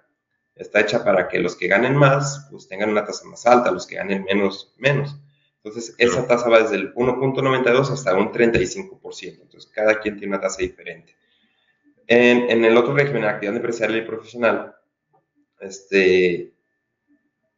Está 0.54 0.80
hecha 0.80 1.04
para 1.04 1.28
que 1.28 1.38
los 1.38 1.56
que 1.56 1.66
ganen 1.66 1.96
más, 1.96 2.46
pues 2.50 2.68
tengan 2.68 2.90
una 2.90 3.04
tasa 3.04 3.26
más 3.26 3.44
alta, 3.46 3.70
los 3.70 3.86
que 3.86 3.96
ganen 3.96 4.24
menos, 4.24 4.72
menos. 4.78 5.16
Entonces, 5.62 5.94
esa 5.98 6.26
tasa 6.26 6.48
va 6.48 6.60
desde 6.60 6.76
el 6.76 6.94
1.92 6.94 7.90
hasta 7.90 8.14
un 8.14 8.30
35%. 8.30 9.40
Entonces, 9.42 9.70
cada 9.72 9.98
quien 10.00 10.16
tiene 10.16 10.34
una 10.34 10.40
tasa 10.40 10.58
diferente. 10.58 11.16
En, 12.06 12.64
el 12.64 12.76
otro 12.76 12.94
régimen, 12.94 13.24
actividad 13.24 13.56
empresarial 13.56 14.00
y 14.00 14.06
profesional, 14.06 14.76
este, 15.60 16.53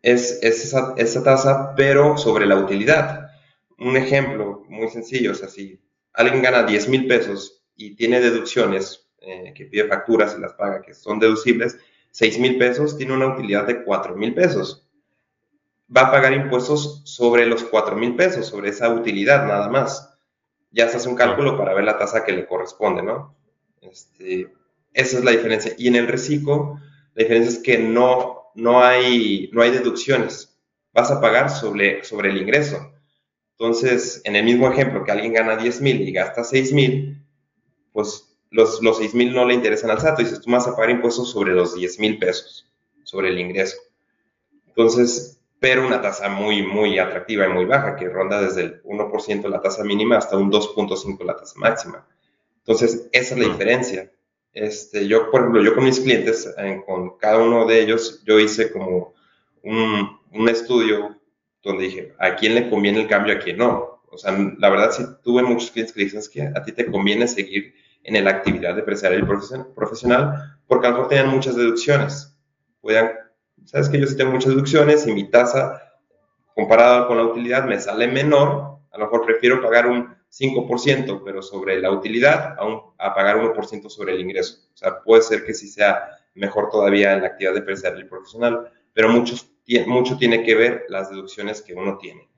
es, 0.06 0.38
esa, 0.42 0.94
esa, 0.96 1.22
tasa, 1.24 1.74
pero 1.74 2.16
sobre 2.16 2.46
la 2.46 2.56
utilidad. 2.56 3.28
Un 3.76 3.96
ejemplo 3.96 4.62
muy 4.68 4.88
sencillo, 4.88 5.32
o 5.32 5.34
sea, 5.34 5.48
si 5.48 5.80
alguien 6.12 6.42
gana 6.42 6.62
10 6.62 6.88
mil 6.88 7.08
pesos 7.08 7.64
y 7.74 7.96
tiene 7.96 8.20
deducciones, 8.20 9.08
eh, 9.18 9.52
que 9.52 9.66
pide 9.66 9.88
facturas 9.88 10.36
y 10.38 10.40
las 10.40 10.52
paga, 10.52 10.80
que 10.80 10.94
son 10.94 11.18
deducibles, 11.18 11.76
6 12.12 12.38
mil 12.38 12.56
pesos, 12.56 12.96
tiene 12.96 13.14
una 13.14 13.26
utilidad 13.26 13.66
de 13.66 13.82
4 13.82 14.14
mil 14.14 14.32
pesos. 14.32 14.88
Va 15.94 16.02
a 16.02 16.10
pagar 16.12 16.32
impuestos 16.34 17.02
sobre 17.04 17.44
los 17.44 17.64
4 17.64 17.96
mil 17.96 18.14
pesos, 18.14 18.46
sobre 18.46 18.70
esa 18.70 18.88
utilidad 18.88 19.44
nada 19.44 19.68
más. 19.68 20.16
Ya 20.70 20.88
se 20.88 20.98
hace 20.98 21.08
un 21.08 21.16
cálculo 21.16 21.58
para 21.58 21.74
ver 21.74 21.82
la 21.82 21.98
tasa 21.98 22.24
que 22.24 22.32
le 22.32 22.46
corresponde, 22.46 23.02
¿no? 23.02 23.34
Este, 23.80 24.52
esa 24.92 25.18
es 25.18 25.24
la 25.24 25.32
diferencia. 25.32 25.72
Y 25.76 25.88
en 25.88 25.96
el 25.96 26.06
reciclo, 26.06 26.78
la 27.14 27.24
diferencia 27.24 27.50
es 27.50 27.58
que 27.58 27.78
no, 27.78 28.35
no, 28.56 28.82
hay, 28.82 29.50
no 29.52 29.62
hay 29.62 29.70
deducciones. 29.70 30.58
Vas 30.92 31.10
a 31.10 31.20
pagar 31.20 31.50
sobre, 31.50 32.02
sobre 32.04 32.30
el 32.30 32.38
ingreso. 32.38 32.92
Entonces, 33.52 34.20
en 34.24 34.36
el 34.36 34.44
mismo 34.44 34.70
ejemplo, 34.70 35.04
que 35.04 35.12
alguien 35.12 35.32
gana 35.32 35.56
10 35.56 35.80
mil 35.80 36.00
y 36.06 36.12
gasta 36.12 36.42
6 36.42 36.72
mil, 36.72 37.22
pues 37.92 38.36
los, 38.50 38.82
los 38.82 38.98
6 38.98 39.14
mil 39.14 39.32
no 39.32 39.44
le 39.44 39.54
interesan 39.54 39.90
al 39.90 40.00
SAT. 40.00 40.18
Dices, 40.18 40.40
tú 40.40 40.50
vas 40.50 40.66
a 40.66 40.74
pagar 40.74 40.90
impuestos 40.90 41.30
sobre 41.30 41.52
los 41.52 41.74
10 41.74 42.00
mil 42.00 42.18
pesos, 42.18 42.66
sobre 43.04 43.28
el 43.28 43.38
ingreso. 43.38 43.76
Entonces, 44.66 45.40
pero 45.58 45.86
una 45.86 46.02
tasa 46.02 46.28
muy, 46.28 46.62
muy 46.62 46.98
atractiva 46.98 47.46
y 47.46 47.50
muy 47.50 47.64
baja, 47.64 47.96
que 47.96 48.08
ronda 48.08 48.40
desde 48.40 48.62
el 48.62 48.82
1% 48.82 49.48
la 49.48 49.60
tasa 49.60 49.84
mínima 49.84 50.18
hasta 50.18 50.36
un 50.36 50.50
2.5% 50.50 51.24
la 51.24 51.36
tasa 51.36 51.58
máxima. 51.58 52.06
Entonces, 52.58 53.08
esa 53.12 53.34
es 53.34 53.40
la 53.40 53.48
diferencia. 53.48 54.10
Este, 54.56 55.06
yo, 55.06 55.30
por 55.30 55.42
ejemplo, 55.42 55.62
yo 55.62 55.74
con 55.74 55.84
mis 55.84 56.00
clientes, 56.00 56.50
con 56.86 57.18
cada 57.18 57.36
uno 57.36 57.66
de 57.66 57.78
ellos, 57.78 58.22
yo 58.24 58.40
hice 58.40 58.72
como 58.72 59.12
un, 59.62 60.48
estudio 60.48 61.20
donde 61.62 61.84
dije, 61.84 62.14
¿a 62.18 62.36
quién 62.36 62.54
le 62.54 62.70
conviene 62.70 63.02
el 63.02 63.06
cambio, 63.06 63.34
a 63.34 63.38
quién 63.38 63.58
no? 63.58 64.00
O 64.10 64.16
sea, 64.16 64.32
la 64.56 64.70
verdad, 64.70 64.92
sí 64.92 65.04
tuve 65.22 65.42
muchos 65.42 65.70
clientes 65.70 65.94
que 65.94 66.04
dicen 66.04 66.22
que 66.32 66.58
a 66.58 66.62
ti 66.62 66.72
te 66.72 66.90
conviene 66.90 67.28
seguir 67.28 67.74
en 68.02 68.24
la 68.24 68.30
actividad 68.30 68.78
empresarial 68.78 69.24
y 69.24 69.26
profesional, 69.74 70.58
porque 70.66 70.86
a 70.86 70.90
lo 70.90 70.96
mejor 70.96 71.10
tenían 71.10 71.28
muchas 71.28 71.54
deducciones. 71.54 72.34
Podían, 72.80 73.10
sabes 73.66 73.90
que 73.90 74.00
yo 74.00 74.06
sí 74.06 74.16
tengo 74.16 74.32
muchas 74.32 74.54
deducciones 74.54 75.06
y 75.06 75.12
mi 75.12 75.30
tasa 75.30 75.82
comparada 76.54 77.06
con 77.08 77.18
la 77.18 77.24
utilidad 77.24 77.66
me 77.66 77.78
sale 77.78 78.08
menor, 78.08 78.78
a 78.90 78.96
lo 78.96 79.04
mejor 79.04 79.26
prefiero 79.26 79.60
pagar 79.60 79.86
un 79.86 80.16
5%, 80.38 81.22
pero 81.24 81.42
sobre 81.42 81.80
la 81.80 81.90
utilidad, 81.90 82.56
a, 82.98 83.14
pagar 83.14 83.38
1% 83.38 83.88
sobre 83.88 84.14
el 84.14 84.20
ingreso. 84.20 84.68
O 84.74 84.76
sea, 84.76 85.02
puede 85.02 85.22
ser 85.22 85.44
que 85.44 85.54
sí 85.54 85.68
sea 85.68 86.10
mejor 86.34 86.68
todavía 86.70 87.14
en 87.14 87.22
la 87.22 87.28
actividad 87.28 87.56
empresarial 87.56 88.02
y 88.02 88.08
profesional, 88.08 88.70
pero 88.92 89.08
mucho 89.08 90.16
tiene 90.18 90.42
que 90.42 90.54
ver 90.54 90.84
las 90.88 91.10
deducciones 91.10 91.62
que 91.62 91.74
uno 91.74 91.96
tiene. 91.96 92.28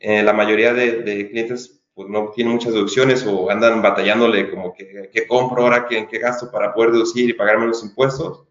Eh, 0.00 0.22
la 0.22 0.32
mayoría 0.32 0.72
de, 0.72 1.28
clientes 1.28 1.82
pues, 1.94 2.08
no 2.08 2.30
tienen 2.30 2.54
muchas 2.54 2.72
deducciones 2.72 3.26
o 3.26 3.50
andan 3.50 3.82
batallándole 3.82 4.50
como 4.50 4.72
que, 4.72 5.10
que 5.12 5.26
compro 5.26 5.64
ahora, 5.64 5.86
que, 5.86 6.06
qué 6.08 6.18
gasto 6.18 6.50
para 6.50 6.72
poder 6.72 6.92
deducir 6.92 7.28
y 7.28 7.34
pagar 7.34 7.58
menos 7.58 7.82
impuestos. 7.82 8.44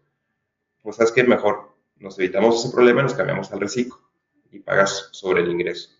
Pues 0.82 0.96
sabes 0.96 1.12
que 1.12 1.24
mejor 1.24 1.74
nos 1.96 2.18
evitamos 2.18 2.64
ese 2.64 2.72
problema 2.72 3.00
y 3.00 3.04
nos 3.04 3.14
cambiamos 3.14 3.50
al 3.52 3.60
reciclo 3.60 3.98
y 4.52 4.60
pagas 4.60 5.08
sobre 5.12 5.42
el 5.42 5.50
ingreso. 5.50 5.97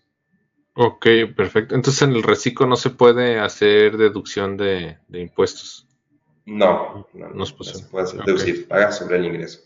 Ok, 0.81 1.07
perfecto. 1.35 1.75
Entonces 1.75 2.03
en 2.03 2.11
el 2.15 2.23
reciclo 2.23 2.65
no 2.65 2.77
se 2.77 2.89
puede 2.89 3.37
hacer 3.37 3.97
deducción 3.97 4.55
de, 4.55 4.97
impuestos. 5.11 5.85
No, 6.45 7.05
no, 7.13 7.45
se 7.45 7.83
puede 7.83 8.05
hacer 8.05 8.23
deducir, 8.23 8.65
paga 8.65 8.93
sobre 8.93 9.17
el 9.17 9.25
ingreso. 9.25 9.59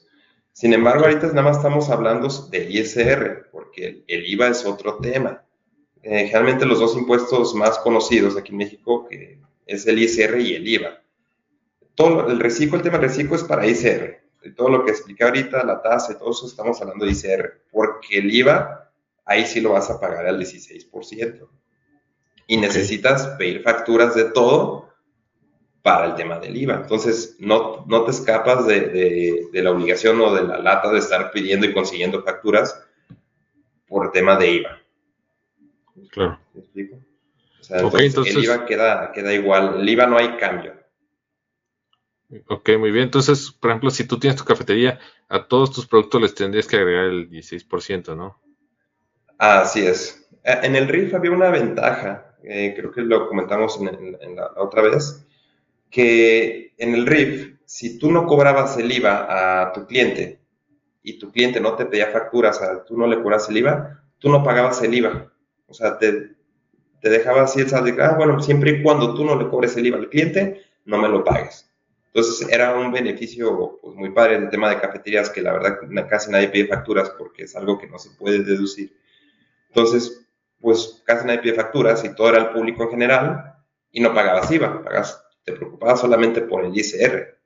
Sin 0.54 0.74
embargo, 0.74 1.04
ahorita 1.04 1.28
nada 1.28 1.44
más 1.44 1.58
estamos 1.58 1.92
hablando 1.92 2.28
del 2.50 2.76
ISR, 2.76 3.48
porque 3.52 4.04
el, 4.08 4.26
IVA 4.26 4.48
es 4.48 4.66
otro 4.66 4.98
tema. 4.98 5.44
Eh, 6.02 6.26
generalmente 6.26 6.66
los 6.66 6.80
dos 6.80 6.98
impuestos 6.98 7.54
más 7.54 7.78
conocidos 7.78 8.36
aquí 8.36 8.50
en 8.52 8.58
México 8.58 9.08
que 9.08 9.40
es 9.68 9.86
el 9.86 10.00
ISR 10.00 10.42
y 10.42 10.56
el 10.56 10.68
IVA. 10.68 11.00
Todo 11.94 12.28
el 12.28 12.40
reciclo, 12.40 12.78
el 12.78 12.84
tema 12.84 12.98
del 12.98 13.10
reciclo 13.10 13.36
es 13.36 13.44
para 13.44 13.68
ISR. 13.68 14.20
todo 14.56 14.70
lo 14.70 14.84
que 14.84 14.90
expliqué 14.90 15.26
ahorita, 15.26 15.64
la 15.64 15.80
tasa 15.80 16.14
y 16.14 16.18
todo 16.18 16.32
eso, 16.32 16.48
estamos 16.48 16.82
hablando 16.82 17.06
de 17.06 17.12
ISR, 17.12 17.62
porque 17.72 18.18
el 18.18 18.34
IVA 18.34 18.83
ahí 19.26 19.46
sí 19.46 19.62
lo 19.62 19.72
vas 19.72 19.90
a 19.90 20.00
pagar 20.00 20.26
al 20.26 20.40
16%. 20.40 21.48
Y 22.48 22.58
necesitas 22.58 23.28
pedir 23.38 23.62
facturas 23.64 24.16
de 24.16 24.26
todo 24.26 24.90
para 25.82 26.06
el 26.06 26.16
tema 26.16 26.40
del 26.40 26.56
IVA. 26.56 26.76
Entonces, 26.76 27.36
no, 27.40 27.86
no 27.88 28.04
te 28.06 28.12
escapas 28.12 28.66
de, 28.68 29.50
la 29.54 29.72
obligación 29.72 30.20
o 30.22 30.34
de 30.34 30.44
la 30.44 30.60
lata 30.60 30.92
de 30.92 31.00
estar 31.00 31.32
pidiendo 31.32 31.66
y 31.66 31.74
consiguiendo 31.74 32.24
facturas 32.24 32.82
por 33.88 34.12
tema 34.12 34.38
de 34.38 34.52
IVA. 34.52 34.82
Claro. 36.10 36.40
¿Me 36.54 36.62
explico? 36.62 36.96
O 37.60 37.64
sea, 37.64 37.80
entonces, 37.80 38.36
el 38.36 38.44
IVA 38.44 38.66
queda, 38.66 39.12
queda 39.12 39.34
igual. 39.34 39.80
El 39.80 39.90
IVA 39.90 40.08
no 40.08 40.18
hay 40.18 40.38
cambio. 40.38 40.74
Ok, 42.48 42.70
muy 42.80 42.92
bien. 42.92 43.06
Entonces, 43.06 43.52
por 43.52 43.72
ejemplo, 43.72 43.90
si 43.92 44.06
tú 44.08 44.20
tienes 44.20 44.40
tu 44.40 44.46
cafetería, 44.46 45.00
a 45.30 45.48
todos 45.48 45.72
tus 45.72 45.86
productos 45.86 46.22
les 46.22 46.34
tendrías 46.36 46.68
que 46.68 46.78
agregar 46.78 47.06
el 47.06 47.30
16%, 47.30 48.16
¿no? 48.16 48.42
Así 49.44 49.86
es. 49.86 50.26
Eh, 50.46 50.60
en 50.64 50.78
el 50.78 50.88
RIF 50.88 51.14
había 51.16 51.32
una 51.32 51.50
ventaja, 51.50 52.34
eh, 52.44 52.74
creo 52.78 52.94
que 52.94 53.02
lo 53.02 53.28
comentamos 53.28 53.78
en, 53.78 54.36
la, 54.38 54.52
otra 54.56 54.84
vez, 54.84 55.26
que 55.90 56.74
en 56.78 56.94
el 56.94 57.06
RIF, 57.06 57.58
si 57.66 58.00
tú 58.00 58.10
no 58.10 58.26
cobrabas 58.26 58.78
el 58.78 58.90
IVA 58.90 59.64
a 59.64 59.74
tu 59.74 59.86
cliente 59.86 60.40
y 61.04 61.20
tu 61.20 61.30
cliente 61.30 61.60
no 61.60 61.76
te 61.76 61.86
pedía 61.86 62.08
facturas, 62.08 62.56
o 62.56 62.60
sea, 62.62 62.84
tú 62.86 62.98
no 62.98 63.06
le 63.06 63.22
cobras 63.22 63.50
el 63.50 63.58
IVA, 63.58 64.02
tú 64.18 64.30
no 64.30 64.46
pagabas 64.46 64.82
el 64.82 64.94
IVA. 64.94 65.34
O 65.68 65.74
sea, 65.74 65.98
te, 65.98 66.36
te 67.02 67.10
dejaba 67.10 67.42
así 67.42 67.60
el 67.60 67.70
de, 67.70 68.02
ah, 68.02 68.14
bueno, 68.16 68.42
siempre 68.42 68.72
y 68.72 68.82
cuando 68.82 69.14
tú 69.14 69.26
no 69.26 69.36
le 69.36 69.50
cobres 69.50 69.76
el 69.76 69.88
IVA 69.88 69.98
al 69.98 70.10
cliente, 70.10 70.62
no 70.86 71.00
me 71.00 71.10
lo 71.10 71.22
pagues. 71.22 71.70
Entonces 72.14 72.48
era 72.50 72.78
un 72.78 72.94
beneficio 72.94 73.78
pues, 73.82 73.94
muy 73.94 74.12
padre 74.12 74.36
el 74.36 74.50
tema 74.50 74.70
de 74.70 74.80
cafeterías 74.80 75.30
que 75.30 75.42
la 75.42 75.52
verdad 75.52 75.80
casi 76.10 76.32
nadie 76.32 76.48
pide 76.48 76.68
facturas 76.68 77.10
porque 77.10 77.44
es 77.44 77.58
algo 77.58 77.78
que 77.78 77.88
no 77.88 78.00
se 78.00 78.12
puede 78.12 78.42
deducir. 78.42 79.03
Entonces, 79.76 80.24
pues 80.62 81.02
casi 81.04 81.26
nadie 81.26 81.40
pide 81.40 81.56
facturas 81.56 82.06
y 82.06 82.14
todo 82.14 82.30
era 82.30 82.38
el 82.38 82.50
público 82.50 82.84
en 82.84 82.92
general 82.92 83.56
y 83.92 84.02
no 84.02 84.14
pagabas 84.14 84.52
IVA, 84.52 84.84
te 85.44 85.54
preocupabas 85.54 86.00
solamente 86.00 86.42
por 86.42 86.64
el 86.64 86.78
ICR. 86.78 87.40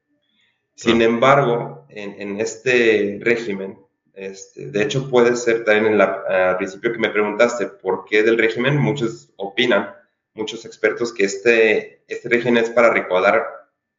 Sin 0.75 1.01
embargo, 1.01 1.87
en, 1.89 2.39
este 2.39 3.17
régimen, 3.21 3.79
este, 4.13 4.67
de 4.67 4.83
hecho 4.83 5.09
puede 5.09 5.35
ser 5.37 5.63
también 5.63 5.93
en 5.93 6.01
al 6.01 6.57
principio 6.57 6.91
que 6.91 6.99
me 6.99 7.09
preguntaste 7.09 7.67
por 7.67 8.03
qué 8.05 8.23
del 8.23 8.37
régimen, 8.37 8.77
muchos 8.77 9.31
opinan, 9.37 9.95
muchos 10.33 10.65
expertos, 10.65 11.13
que 11.13 11.23
este, 11.23 12.03
este 12.07 12.29
régimen 12.29 12.57
es 12.57 12.69
para 12.69 12.91
recaudar 12.93 13.47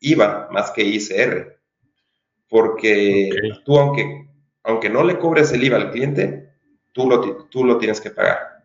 IVA 0.00 0.48
más 0.52 0.70
que 0.70 0.84
ICR. 0.84 1.58
Porque 2.48 3.30
tú, 3.64 3.78
aunque, 3.78 4.28
aunque 4.62 4.90
no 4.90 5.02
le 5.02 5.18
cobres 5.18 5.50
el 5.52 5.64
IVA 5.64 5.76
al 5.76 5.90
cliente, 5.90 6.47
tú 6.98 7.08
lo, 7.08 7.20
tú 7.20 7.64
lo 7.64 7.78
tienes 7.78 8.00
que 8.00 8.10
pagar. 8.10 8.64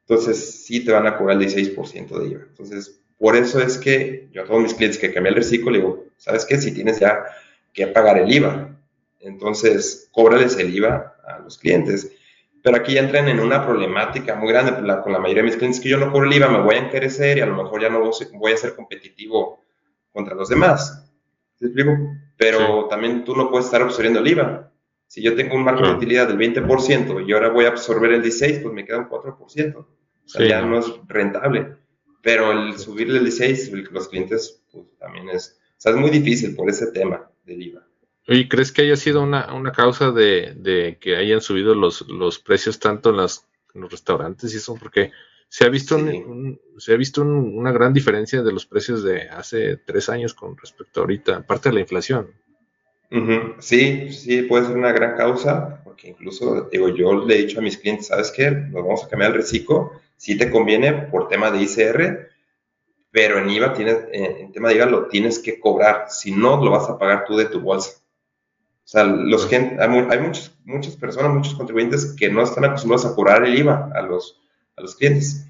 Entonces, 0.00 0.66
sí 0.66 0.84
te 0.84 0.92
van 0.92 1.06
a 1.06 1.16
cobrar 1.16 1.40
el 1.40 1.48
16% 1.48 2.18
de 2.18 2.28
IVA. 2.28 2.42
Entonces, 2.50 3.00
por 3.16 3.36
eso 3.36 3.58
es 3.62 3.78
que 3.78 4.28
yo 4.32 4.42
a 4.42 4.44
todos 4.44 4.60
mis 4.62 4.74
clientes 4.74 4.98
que 4.98 5.14
cambié 5.14 5.30
el 5.30 5.36
reciclo, 5.36 5.72
digo, 5.72 6.04
¿sabes 6.18 6.44
qué? 6.44 6.58
Si 6.58 6.74
tienes 6.74 7.00
ya 7.00 7.24
que 7.72 7.86
pagar 7.86 8.18
el 8.18 8.30
IVA, 8.30 8.76
entonces 9.20 10.10
cóbrales 10.12 10.58
el 10.58 10.74
IVA 10.74 11.16
a 11.26 11.38
los 11.38 11.56
clientes. 11.56 12.12
Pero 12.62 12.76
aquí 12.76 12.92
ya 12.94 13.00
entran 13.00 13.28
en 13.28 13.40
una 13.40 13.64
problemática 13.64 14.34
muy 14.34 14.52
grande 14.52 14.74
con 14.74 14.86
la, 14.86 15.18
mayoría 15.18 15.42
de 15.42 15.48
mis 15.48 15.56
clientes 15.56 15.80
que 15.80 15.88
yo 15.88 15.96
no 15.96 16.12
cobro 16.12 16.26
el 16.26 16.34
IVA, 16.34 16.48
me 16.48 16.60
voy 16.60 16.74
a 16.74 16.80
encarecer 16.80 17.38
y 17.38 17.40
a 17.40 17.46
lo 17.46 17.56
mejor 17.56 17.80
ya 17.80 17.88
no 17.88 18.10
voy 18.34 18.52
a 18.52 18.56
ser 18.58 18.74
competitivo 18.74 19.64
contra 20.12 20.34
los 20.34 20.50
demás. 20.50 21.08
¿Te 21.58 21.66
explico? 21.66 21.96
pero 22.36 22.86
también 22.88 23.24
tú 23.24 23.36
no 23.36 23.48
puedes 23.48 23.66
estar 23.66 23.82
absorbiendo 23.82 24.18
el 24.18 24.26
IVA. 24.26 24.71
Si 25.12 25.20
yo 25.20 25.34
tengo 25.34 25.56
un 25.56 25.62
marco 25.62 25.86
de 25.86 25.92
utilidad 25.92 26.26
del 26.26 26.38
20% 26.38 27.28
y 27.28 27.32
ahora 27.34 27.50
voy 27.50 27.66
a 27.66 27.68
absorber 27.68 28.12
el 28.12 28.22
16%, 28.22 28.62
pues 28.62 28.72
me 28.72 28.86
queda 28.86 28.96
un 28.96 29.10
4%. 29.10 29.76
O 29.76 29.86
sea, 30.24 30.48
ya 30.48 30.62
no. 30.62 30.78
es 30.78 30.86
rentable. 31.06 31.76
Pero 32.22 32.50
el 32.50 32.78
subirle 32.78 33.18
el 33.18 33.26
16%, 33.26 33.90
los 33.90 34.08
clientes, 34.08 34.62
pues 34.72 34.86
también 34.98 35.28
es, 35.28 35.60
o 35.60 35.74
sea, 35.76 35.92
es 35.92 35.98
muy 35.98 36.08
difícil 36.08 36.56
por 36.56 36.70
ese 36.70 36.92
tema 36.92 37.30
del 37.44 37.62
IVA. 37.62 37.86
¿Y 38.26 38.48
crees 38.48 38.72
que 38.72 38.80
haya 38.80 38.96
sido 38.96 39.20
una, 39.20 39.52
una 39.52 39.72
causa 39.72 40.12
de, 40.12 40.54
de, 40.56 40.96
que 40.98 41.14
hayan 41.14 41.42
subido 41.42 41.74
los, 41.74 42.08
los 42.08 42.38
precios 42.38 42.78
tanto 42.78 43.10
en, 43.10 43.18
las, 43.18 43.46
en 43.74 43.82
los 43.82 43.90
restaurantes 43.90 44.54
y 44.54 44.56
eso? 44.56 44.78
Porque 44.80 45.12
se 45.46 45.66
ha 45.66 45.68
visto, 45.68 45.98
se 46.78 46.94
ha 46.94 46.96
visto 46.96 47.20
una 47.20 47.70
gran 47.70 47.92
diferencia 47.92 48.42
de 48.42 48.52
los 48.52 48.64
precios 48.64 49.02
de 49.04 49.28
hace 49.28 49.76
tres 49.76 50.08
años 50.08 50.32
con 50.32 50.56
respecto 50.56 51.00
a 51.00 51.02
ahorita, 51.02 51.36
aparte 51.36 51.68
de 51.68 51.74
la 51.74 51.80
inflación. 51.82 52.30
Sí, 53.58 54.10
sí, 54.10 54.42
puede 54.42 54.66
ser 54.66 54.76
una 54.76 54.92
gran 54.92 55.16
causa, 55.16 55.82
porque 55.84 56.08
incluso, 56.08 56.68
digo, 56.72 56.88
yo 56.88 57.24
le 57.24 57.34
he 57.34 57.42
dicho 57.46 57.58
a 57.58 57.62
mis 57.62 57.76
clientes, 57.76 58.06
¿sabes 58.06 58.30
qué? 58.30 58.50
Nos 58.50 58.82
vamos 58.82 59.04
a 59.04 59.08
cambiar 59.08 59.32
el 59.32 59.38
reciclo, 59.38 59.92
si 60.16 60.38
te 60.38 60.50
conviene 60.50 60.92
por 60.92 61.28
tema 61.28 61.50
de 61.50 61.62
ICR, 61.62 62.28
pero 63.10 63.38
en 63.38 63.50
IVA 63.50 63.74
tienes, 63.74 63.98
en 64.12 64.50
tema 64.52 64.68
de 64.68 64.76
IVA 64.76 64.86
lo 64.86 65.08
tienes 65.08 65.38
que 65.38 65.60
cobrar, 65.60 66.06
si 66.08 66.32
no, 66.32 66.64
lo 66.64 66.70
vas 66.70 66.88
a 66.88 66.96
pagar 66.96 67.26
tú 67.26 67.36
de 67.36 67.44
tu 67.44 67.60
bolsa. 67.60 68.02
O 68.84 68.88
sea, 68.88 69.04
los 69.04 69.46
gente, 69.46 69.76
hay, 69.82 70.18
muchas, 70.18 70.56
muchas 70.64 70.96
personas, 70.96 71.34
muchos 71.34 71.54
contribuyentes 71.54 72.16
que 72.18 72.30
no 72.30 72.42
están 72.42 72.64
acostumbrados 72.64 73.04
a 73.04 73.14
cobrar 73.14 73.44
el 73.44 73.58
IVA 73.58 73.90
a 73.94 74.02
los, 74.02 74.40
a 74.76 74.80
los 74.80 74.96
clientes. 74.96 75.46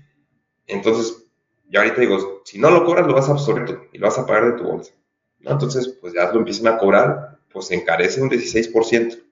Entonces, 0.67 1.25
ya 1.71 1.81
ahorita 1.81 2.01
digo, 2.01 2.43
si 2.45 2.59
no 2.59 2.71
lo 2.71 2.85
cobras, 2.85 3.07
lo 3.07 3.15
vas 3.15 3.29
a 3.29 3.33
absorber 3.33 3.89
y 3.93 3.99
lo 3.99 4.09
vas 4.09 4.19
a 4.19 4.27
pagar 4.27 4.53
de 4.53 4.59
tu 4.59 4.65
bolsa. 4.65 4.93
¿no? 5.39 5.53
Entonces, 5.53 5.89
pues 6.01 6.13
ya 6.13 6.31
lo 6.33 6.39
empiezan 6.39 6.75
a 6.75 6.79
cobrar, 6.79 7.32
pues 7.53 7.67
se 7.67 7.75
encarece 7.75 8.21
un 8.21 8.31
16% 8.31 9.23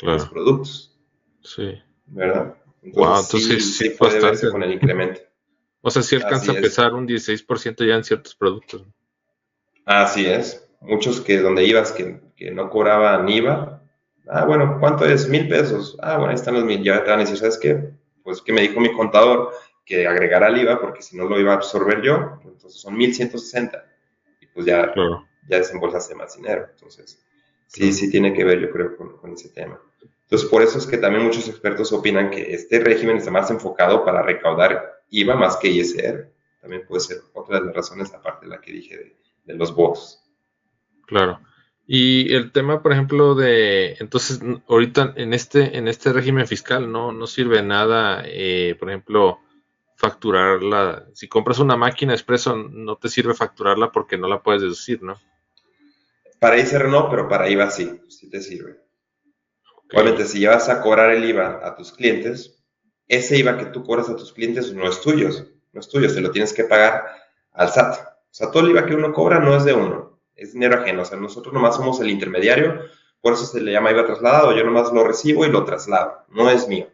los 0.00 0.26
productos. 0.28 0.98
Sí. 1.42 1.78
¿Verdad? 2.06 2.54
Entonces, 2.82 3.76
sí, 3.76 3.90
puede 3.90 4.20
verse 4.20 4.50
con 4.50 4.62
el 4.62 4.72
incremento. 4.72 5.20
O 5.82 5.90
sea, 5.90 6.02
si 6.02 6.14
alcanza 6.14 6.52
a 6.52 6.56
pesar 6.56 6.92
un 6.92 7.08
16% 7.08 7.88
ya 7.88 7.94
en 7.94 8.04
ciertos 8.04 8.34
productos. 8.34 8.84
Así 9.86 10.26
es. 10.26 10.68
Muchos 10.82 11.22
que 11.22 11.38
donde 11.38 11.64
ibas 11.64 11.92
que, 11.92 12.20
que 12.36 12.50
no 12.50 12.68
cobraban 12.68 13.26
IVA. 13.26 13.82
Ah, 14.28 14.44
bueno, 14.44 14.76
¿cuánto 14.78 15.06
es? 15.06 15.26
Mil 15.26 15.48
pesos. 15.48 15.96
Ah, 16.02 16.18
bueno, 16.18 16.32
ahí 16.32 16.34
están 16.34 16.52
los 16.52 16.64
mil. 16.64 16.84
Ya 16.84 17.02
te 17.02 17.08
van 17.08 17.20
a 17.20 17.22
decir, 17.22 17.38
¿sabes 17.38 17.56
qué? 17.56 17.94
pues 18.22 18.42
que 18.42 18.52
me 18.52 18.62
dijo 18.62 18.80
mi 18.80 18.92
contador 18.92 19.52
que 19.84 20.06
agregara 20.06 20.48
el 20.48 20.58
IVA 20.58 20.80
porque 20.80 21.02
si 21.02 21.16
no 21.16 21.24
lo 21.24 21.40
iba 21.40 21.52
a 21.52 21.56
absorber 21.56 22.02
yo, 22.02 22.38
entonces 22.44 22.80
son 22.80 22.96
1160 22.96 23.84
y 24.40 24.46
pues 24.46 24.66
ya, 24.66 24.92
ya 25.48 25.56
desembolsaste 25.58 26.14
más 26.14 26.36
dinero. 26.36 26.68
Entonces, 26.70 27.20
sí, 27.70 27.92
sí 27.92 28.10
tiene 28.10 28.32
que 28.32 28.44
ver 28.44 28.60
yo 28.60 28.70
creo 28.70 28.96
con, 28.96 29.32
ese 29.32 29.48
tema. 29.50 29.80
Entonces, 30.22 30.48
por 30.48 30.62
eso 30.62 30.78
es 30.78 30.86
que 30.86 30.98
también 30.98 31.24
muchos 31.24 31.48
expertos 31.48 31.92
opinan 31.92 32.30
que 32.30 32.54
este 32.54 32.80
régimen 32.80 33.16
está 33.16 33.30
más 33.30 33.50
enfocado 33.50 34.04
para 34.04 34.22
recaudar 34.22 35.02
IVA 35.10 35.34
más 35.34 35.56
que 35.56 35.68
ISR. 35.68 36.30
También 36.60 36.84
puede 36.86 37.00
ser 37.00 37.18
otra 37.32 37.58
de 37.58 37.66
las 37.66 37.74
razones, 37.74 38.12
aparte 38.12 38.46
de 38.46 38.50
la 38.50 38.60
que 38.60 38.72
dije 38.72 38.96
de, 38.96 39.16
de 39.44 39.54
los 39.54 39.74
bots. 39.74 40.22
Claro. 41.06 41.40
Y 41.86 42.32
el 42.34 42.52
tema, 42.52 42.82
por 42.82 42.92
ejemplo, 42.92 43.34
de, 43.34 43.96
entonces, 43.98 44.40
ahorita 44.68 45.14
en 45.16 45.34
este, 45.34 45.76
en 45.76 45.88
este 45.88 46.12
régimen 46.12 46.46
fiscal 46.46 46.92
no, 46.92 47.10
no 47.10 47.26
sirve 47.26 47.62
nada, 47.62 48.22
eh, 48.26 48.76
por 48.78 48.90
ejemplo, 48.90 49.40
facturarla. 49.96 51.06
Si 51.14 51.26
compras 51.26 51.58
una 51.58 51.76
máquina 51.76 52.12
expreso, 52.12 52.56
no 52.56 52.96
te 52.96 53.08
sirve 53.08 53.34
facturarla 53.34 53.90
porque 53.90 54.16
no 54.16 54.28
la 54.28 54.40
puedes 54.40 54.62
deducir, 54.62 55.02
¿no? 55.02 55.18
Para 56.40 56.58
ICR 56.58 56.88
no, 56.88 57.08
pero 57.08 57.28
para 57.28 57.48
IVA 57.48 57.70
sí, 57.70 58.00
sí 58.08 58.28
te 58.28 58.40
sirve. 58.40 58.80
Obviamente, 59.92 60.24
si 60.24 60.40
llevas 60.40 60.68
a 60.68 60.82
cobrar 60.82 61.10
el 61.10 61.24
IVA 61.24 61.60
a 61.62 61.76
tus 61.76 61.92
clientes, 61.92 62.60
ese 63.06 63.38
IVA 63.38 63.58
que 63.58 63.66
tú 63.66 63.84
cobras 63.84 64.08
a 64.08 64.16
tus 64.16 64.32
clientes 64.32 64.72
no 64.72 64.88
es 64.88 65.00
tuyo, 65.00 65.28
no 65.72 65.80
es 65.80 65.88
tuyo, 65.88 66.08
se 66.08 66.20
lo 66.20 66.32
tienes 66.32 66.52
que 66.52 66.64
pagar 66.64 67.04
al 67.52 67.70
SAT. 67.70 68.00
O 68.00 68.32
sea, 68.32 68.50
todo 68.50 68.64
el 68.64 68.70
IVA 68.70 68.86
que 68.86 68.94
uno 68.96 69.12
cobra 69.12 69.38
no 69.38 69.56
es 69.56 69.64
de 69.64 69.74
uno 69.74 70.10
es 70.40 70.54
dinero 70.54 70.80
ajeno, 70.80 71.02
o 71.02 71.04
sea, 71.04 71.18
nosotros 71.18 71.52
nomás 71.52 71.76
somos 71.76 72.00
el 72.00 72.08
intermediario, 72.08 72.80
por 73.20 73.34
eso 73.34 73.44
se 73.44 73.60
le 73.60 73.72
llama 73.72 73.90
IVA 73.90 74.06
trasladado, 74.06 74.56
yo 74.56 74.64
nomás 74.64 74.90
lo 74.90 75.04
recibo 75.04 75.44
y 75.44 75.50
lo 75.50 75.64
traslado, 75.64 76.24
no 76.30 76.48
es 76.48 76.66
mío. 76.66 76.88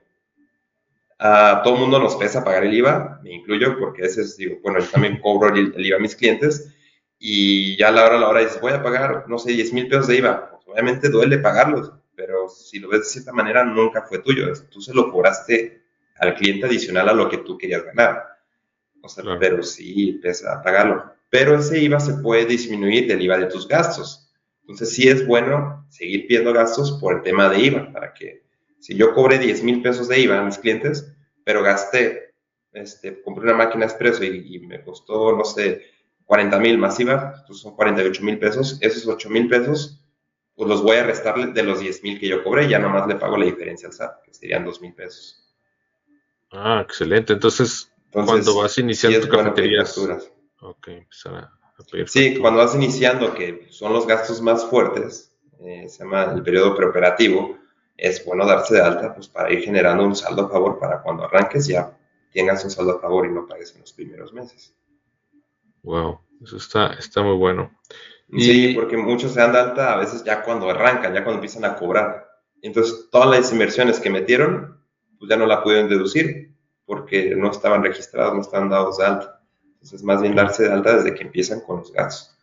A 1.18 1.62
todo 1.62 1.74
el 1.74 1.80
mundo 1.80 2.00
nos 2.00 2.16
pesa 2.16 2.44
pagar 2.44 2.64
el 2.64 2.74
IVA, 2.74 3.20
me 3.22 3.32
incluyo, 3.32 3.78
porque 3.78 4.02
ese 4.02 4.22
es, 4.22 4.36
digo, 4.36 4.56
bueno, 4.62 4.80
yo 4.80 4.86
también 4.86 5.20
cobro 5.20 5.54
el, 5.54 5.72
IVA 5.76 5.96
a 5.96 6.00
mis 6.00 6.16
clientes, 6.16 6.74
y 7.18 7.76
ya 7.76 7.88
a 7.88 7.92
la 7.92 8.04
hora, 8.04 8.16
a 8.16 8.20
la 8.20 8.28
hora 8.28 8.40
dices, 8.40 8.60
voy 8.60 8.72
a 8.72 8.82
pagar, 8.82 9.24
no 9.28 9.38
sé, 9.38 9.52
10 9.52 9.72
mil 9.72 9.88
pesos 9.88 10.08
de 10.08 10.16
IVA, 10.16 10.50
pues 10.50 10.66
obviamente 10.68 11.08
duele 11.08 11.38
pagarlos, 11.38 11.92
pero 12.14 12.48
si 12.48 12.78
lo 12.78 12.88
ves 12.88 13.00
de 13.00 13.06
cierta 13.06 13.32
manera, 13.32 13.64
nunca 13.64 14.02
fue 14.02 14.18
tuyo, 14.18 14.52
tú 14.70 14.80
se 14.80 14.94
lo 14.94 15.10
cobraste 15.10 15.82
al 16.18 16.34
cliente 16.34 16.66
adicional 16.66 17.08
a 17.08 17.14
lo 17.14 17.28
que 17.28 17.38
tú 17.38 17.58
querías 17.58 17.84
ganar. 17.84 18.22
O 19.02 19.08
sea, 19.08 19.24
pero 19.38 19.62
sí 19.62 20.18
pesa 20.22 20.60
pagarlo 20.62 21.16
pero 21.30 21.56
ese 21.58 21.78
IVA 21.80 22.00
se 22.00 22.14
puede 22.14 22.46
disminuir 22.46 23.06
del 23.06 23.22
IVA 23.22 23.38
de 23.38 23.46
tus 23.46 23.66
gastos. 23.66 24.30
Entonces 24.62 24.94
sí 24.94 25.08
es 25.08 25.26
bueno 25.26 25.86
seguir 25.88 26.26
pidiendo 26.26 26.52
gastos 26.52 26.98
por 27.00 27.16
el 27.16 27.22
tema 27.22 27.48
de 27.48 27.60
IVA, 27.60 27.92
para 27.92 28.12
que 28.12 28.44
si 28.78 28.96
yo 28.96 29.14
cobré 29.14 29.38
10 29.38 29.62
mil 29.62 29.82
pesos 29.82 30.08
de 30.08 30.20
IVA 30.20 30.40
a 30.40 30.44
mis 30.44 30.58
clientes, 30.58 31.12
pero 31.44 31.62
gasté, 31.62 32.34
este, 32.72 33.22
compré 33.22 33.44
una 33.44 33.54
máquina 33.54 33.84
expreso 33.84 34.24
y, 34.24 34.58
me 34.60 34.82
costó, 34.82 35.36
no 35.36 35.44
sé, 35.44 35.82
40 36.26 36.58
mil 36.58 36.78
más 36.78 36.98
IVA, 37.00 37.34
entonces 37.40 37.62
son 37.62 37.74
48 37.74 38.22
mil 38.22 38.38
pesos, 38.38 38.78
esos 38.80 39.06
8 39.06 39.30
mil 39.30 39.48
pesos, 39.48 40.00
pues 40.54 40.68
los 40.68 40.82
voy 40.82 40.96
a 40.96 41.04
restar 41.04 41.52
de 41.52 41.62
los 41.62 41.80
10 41.80 42.02
mil 42.02 42.18
que 42.18 42.28
yo 42.28 42.42
cobré, 42.42 42.68
ya 42.68 42.78
nomás 42.78 43.06
le 43.06 43.14
pago 43.14 43.36
la 43.36 43.46
diferencia 43.46 43.88
al 43.88 43.94
SAT, 43.94 44.22
que 44.22 44.34
serían 44.34 44.64
2 44.64 44.80
mil 44.80 44.92
pesos. 44.92 45.42
Ah, 46.50 46.80
excelente. 46.82 47.32
Entonces, 47.32 47.92
cuando 48.10 48.56
vas 48.56 48.78
iniciando 48.78 49.20
tu 49.20 49.28
cafetería, 49.28 49.84
Ok, 50.60 50.88
Sí, 52.06 52.38
cuando 52.38 52.60
vas 52.60 52.74
iniciando, 52.74 53.34
que 53.34 53.66
son 53.70 53.92
los 53.92 54.06
gastos 54.06 54.40
más 54.40 54.64
fuertes, 54.64 55.36
eh, 55.60 55.88
se 55.88 56.04
llama 56.04 56.32
el 56.34 56.42
periodo 56.42 56.74
preoperativo, 56.74 57.58
es 57.96 58.24
bueno 58.24 58.46
darse 58.46 58.74
de 58.74 58.82
alta 58.82 59.14
pues, 59.14 59.28
para 59.28 59.52
ir 59.52 59.62
generando 59.62 60.04
un 60.04 60.16
saldo 60.16 60.46
a 60.46 60.50
favor 60.50 60.78
para 60.78 61.02
cuando 61.02 61.24
arranques 61.24 61.66
ya 61.66 61.96
tengas 62.32 62.62
un 62.64 62.70
saldo 62.70 62.96
a 62.96 63.00
favor 63.00 63.26
y 63.26 63.32
no 63.32 63.46
pagues 63.46 63.74
en 63.74 63.80
los 63.80 63.92
primeros 63.92 64.32
meses. 64.32 64.74
Wow, 65.86 66.20
eso 66.42 66.56
está, 66.56 66.94
está 66.94 67.22
muy 67.22 67.36
bueno. 67.36 67.70
Sí, 68.36 68.72
porque 68.74 68.96
muchos 68.96 69.32
se 69.32 69.40
dan 69.40 69.52
de 69.52 69.60
alta 69.60 69.92
a 69.92 69.96
veces 69.98 70.24
ya 70.24 70.42
cuando 70.42 70.68
arrancan, 70.68 71.14
ya 71.14 71.22
cuando 71.22 71.36
empiezan 71.36 71.64
a 71.64 71.76
cobrar. 71.76 72.26
Entonces, 72.60 73.08
todas 73.12 73.30
las 73.30 73.52
inversiones 73.52 74.00
que 74.00 74.10
metieron, 74.10 74.80
pues 75.16 75.30
ya 75.30 75.36
no 75.36 75.46
la 75.46 75.62
pudieron 75.62 75.88
deducir 75.88 76.52
porque 76.84 77.36
no 77.36 77.52
estaban 77.52 77.84
registrados, 77.84 78.34
no 78.34 78.40
estaban 78.40 78.68
dados 78.68 78.98
de 78.98 79.06
alta. 79.06 79.40
Entonces, 79.74 80.02
más 80.02 80.20
bien 80.20 80.34
darse 80.34 80.64
de 80.64 80.72
alta 80.72 80.96
desde 80.96 81.14
que 81.14 81.22
empiezan 81.22 81.60
con 81.60 81.78
los 81.78 81.92
gastos. 81.92 82.36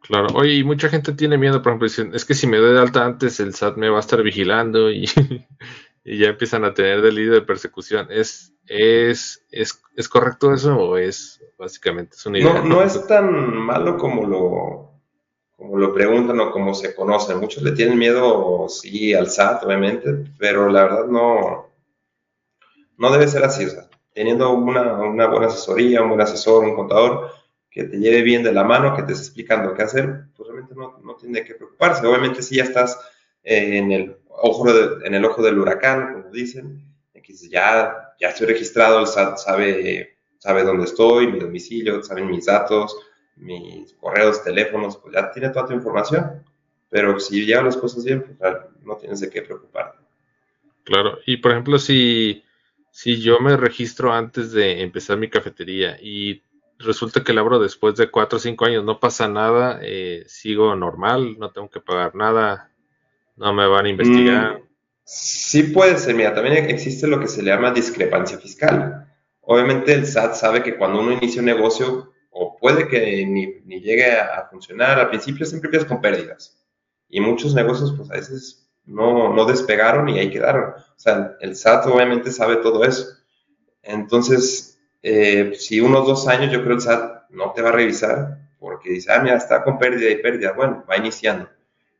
Claro, 0.00 0.28
oye, 0.34 0.54
y 0.54 0.64
mucha 0.64 0.88
gente 0.88 1.12
tiene 1.12 1.36
miedo, 1.36 1.60
por 1.60 1.72
ejemplo, 1.72 1.88
dicen, 1.88 2.14
es 2.14 2.24
que 2.24 2.32
si 2.32 2.46
me 2.46 2.56
doy 2.56 2.72
de 2.72 2.80
alta 2.80 3.04
antes, 3.04 3.38
el 3.38 3.54
SAT 3.54 3.76
me 3.76 3.90
va 3.90 3.98
a 3.98 4.00
estar 4.00 4.22
vigilando 4.22 4.90
y, 4.90 5.04
ya 6.04 6.28
empiezan 6.28 6.64
a 6.64 6.72
tener 6.72 7.02
delito 7.02 7.34
de 7.34 7.42
persecución. 7.42 8.06
¿Es, 8.08 8.55
es, 8.68 9.44
es, 9.50 10.08
correcto 10.08 10.52
eso 10.52 10.76
o 10.76 10.96
es 10.96 11.40
básicamente 11.58 12.16
es 12.16 12.26
una 12.26 12.38
idea? 12.38 12.52
No, 12.54 12.64
no 12.64 12.82
es 12.82 13.06
tan 13.06 13.56
malo 13.56 13.96
como 13.96 14.26
lo, 14.26 15.00
como 15.56 15.78
lo 15.78 15.94
preguntan 15.94 16.38
o 16.40 16.50
como 16.50 16.74
se 16.74 16.94
conoce. 16.94 17.34
Muchos 17.34 17.62
le 17.62 17.72
tienen 17.72 17.98
miedo, 17.98 18.68
sí, 18.68 19.14
al 19.14 19.30
SAT, 19.30 19.64
obviamente, 19.64 20.24
pero 20.38 20.68
la 20.68 20.82
verdad 20.82 21.06
no, 21.06 21.70
no 22.98 23.12
debe 23.12 23.28
ser 23.28 23.44
así. 23.44 23.64
O 23.66 23.70
sea, 23.70 23.88
teniendo 24.12 24.52
una, 24.52 24.94
una, 24.94 25.26
buena 25.28 25.46
asesoría, 25.46 26.02
un 26.02 26.08
buen 26.08 26.20
asesor, 26.20 26.64
un 26.64 26.76
contador 26.76 27.30
que 27.70 27.84
te 27.84 27.98
lleve 27.98 28.22
bien 28.22 28.42
de 28.42 28.52
la 28.52 28.64
mano, 28.64 28.96
que 28.96 29.02
te 29.02 29.12
esté 29.12 29.24
explicando 29.24 29.74
qué 29.74 29.82
hacer, 29.82 30.24
pues 30.34 30.48
realmente 30.48 30.74
no, 30.74 30.98
no 31.04 31.14
tiene 31.16 31.44
que 31.44 31.54
preocuparse. 31.54 32.06
Obviamente 32.06 32.42
si 32.42 32.56
ya 32.56 32.64
estás 32.64 32.98
eh, 33.42 33.78
en, 33.78 33.92
el 33.92 34.16
ojo 34.28 34.66
en 35.04 35.14
el 35.14 35.24
ojo 35.24 35.42
del 35.42 35.58
huracán, 35.58 36.14
como 36.14 36.30
dicen, 36.30 36.85
que 37.26 37.34
ya, 37.48 38.14
ya 38.20 38.28
estoy 38.28 38.46
registrado, 38.46 39.00
el 39.00 39.06
SAT 39.06 39.38
sabe, 39.38 40.16
sabe 40.38 40.64
dónde 40.64 40.84
estoy, 40.84 41.26
mi 41.26 41.38
domicilio, 41.38 42.02
saben 42.02 42.28
mis 42.28 42.46
datos, 42.46 42.96
mis 43.36 43.92
correos, 43.94 44.44
teléfonos, 44.44 44.96
pues 44.98 45.14
ya 45.14 45.30
tiene 45.30 45.50
toda 45.50 45.66
tu 45.66 45.74
información. 45.74 46.44
Pero 46.88 47.18
si 47.18 47.44
llevan 47.44 47.66
las 47.66 47.76
cosas 47.76 48.04
bien, 48.04 48.22
pues 48.22 48.54
no 48.82 48.96
tienes 48.96 49.20
de 49.20 49.28
qué 49.28 49.42
preocuparte. 49.42 49.98
Claro, 50.84 51.18
y 51.26 51.38
por 51.38 51.50
ejemplo, 51.50 51.78
si 51.78 52.44
si 52.96 53.20
yo 53.20 53.40
me 53.40 53.58
registro 53.58 54.10
antes 54.14 54.52
de 54.52 54.80
empezar 54.80 55.18
mi 55.18 55.28
cafetería 55.28 55.98
y 56.00 56.42
resulta 56.78 57.22
que 57.22 57.34
la 57.34 57.42
abro 57.42 57.58
después 57.58 57.94
de 57.96 58.10
cuatro 58.10 58.38
o 58.38 58.40
cinco 58.40 58.64
años, 58.64 58.84
no 58.84 59.00
pasa 59.00 59.28
nada, 59.28 59.80
eh, 59.82 60.24
sigo 60.28 60.74
normal, 60.74 61.36
no 61.38 61.50
tengo 61.50 61.68
que 61.68 61.80
pagar 61.80 62.14
nada, 62.14 62.70
no 63.36 63.52
me 63.52 63.66
van 63.66 63.84
a 63.84 63.88
investigar. 63.90 64.60
Mm, 64.60 64.62
sí 65.06 65.62
puede 65.62 65.96
ser, 65.98 66.16
mira, 66.16 66.34
también 66.34 66.68
existe 66.68 67.06
lo 67.06 67.20
que 67.20 67.28
se 67.28 67.42
le 67.42 67.50
llama 67.50 67.70
discrepancia 67.70 68.38
fiscal. 68.38 69.08
Obviamente 69.40 69.94
el 69.94 70.04
SAT 70.04 70.34
sabe 70.34 70.62
que 70.62 70.76
cuando 70.76 71.00
uno 71.00 71.12
inicia 71.12 71.40
un 71.40 71.46
negocio, 71.46 72.12
o 72.30 72.56
puede 72.56 72.88
que 72.88 73.24
ni, 73.24 73.80
llegue 73.80 74.12
a, 74.12 74.48
funcionar, 74.50 74.98
al 74.98 75.08
principio 75.08 75.46
siempre 75.46 75.68
empiezas 75.68 75.88
con 75.88 76.00
pérdidas. 76.00 76.60
Y 77.08 77.20
muchos 77.20 77.54
negocios, 77.54 77.94
pues 77.96 78.10
a 78.10 78.14
veces 78.14 78.68
no, 78.84 79.44
despegaron 79.46 80.08
y 80.08 80.18
ahí 80.18 80.28
quedaron. 80.28 80.70
O 80.70 80.98
sea, 80.98 81.36
el 81.40 81.54
SAT 81.54 81.86
obviamente 81.86 82.32
sabe 82.32 82.56
todo 82.56 82.84
eso. 82.84 83.06
Entonces, 83.82 84.80
eh, 85.02 85.52
si 85.56 85.80
unos 85.80 86.06
dos 86.06 86.26
años, 86.26 86.50
yo 86.52 86.62
creo 86.62 86.74
el 86.74 86.80
SAT 86.80 87.30
no 87.30 87.52
te 87.52 87.62
va 87.62 87.68
a 87.68 87.72
revisar 87.72 88.38
porque 88.58 88.90
dice, 88.90 89.12
ah, 89.12 89.20
mira, 89.20 89.36
está 89.36 89.62
con 89.62 89.78
pérdida 89.78 90.10
y 90.10 90.16
pérdida. 90.16 90.52
Bueno, 90.52 90.84
va 90.90 90.96
iniciando. 90.96 91.48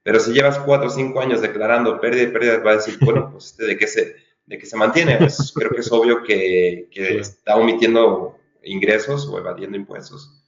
Pero 0.07 0.21
si 0.21 0.33
llevas 0.33 0.61
cuatro 0.61 0.87
o 0.87 0.91
cinco 0.91 1.21
años 1.21 1.41
declarando 1.41 2.01
pérdida 2.01 2.23
y 2.23 2.27
pérdida, 2.29 2.59
va 2.59 2.71
a 2.71 2.77
decir, 2.77 2.97
bueno, 3.01 3.29
pues 3.33 3.47
este, 3.47 3.67
¿de 3.67 3.77
qué 3.77 3.89
se, 3.89 4.15
de 4.47 4.57
qué 4.57 4.65
se 4.65 4.77
mantiene? 4.77 5.17
Pues 5.17 5.53
creo 5.57 5.71
que 5.71 5.81
es 5.81 5.91
obvio 5.91 6.23
que, 6.23 6.89
que 6.93 7.19
está 7.19 7.57
omitiendo 7.57 8.39
ingresos 8.63 9.27
o 9.27 9.37
evadiendo 9.37 9.77
impuestos. 9.77 10.45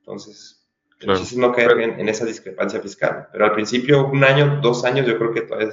Entonces, 0.00 0.68
el 1.00 1.16
chiste 1.16 1.40
no 1.40 1.52
caer 1.52 1.80
en, 1.80 2.06
esa 2.06 2.26
discrepancia 2.26 2.82
fiscal. 2.82 3.28
Pero 3.32 3.46
al 3.46 3.54
principio, 3.54 4.08
un 4.08 4.24
año, 4.24 4.60
dos 4.60 4.84
años, 4.84 5.06
yo 5.06 5.16
creo 5.16 5.32
que 5.32 5.40
todavía 5.40 5.70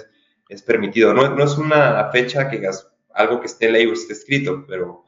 es, 0.47 0.61
permitido. 0.61 1.13
No, 1.13 1.35
no, 1.35 1.43
es 1.43 1.57
una 1.57 2.09
fecha 2.11 2.49
que 2.49 2.65
algo 3.15 3.41
que 3.41 3.47
esté 3.47 3.65
en 3.65 3.73
ley 3.73 3.85
o 3.87 3.91
esté 3.91 4.13
escrito, 4.13 4.63
pero 4.65 5.03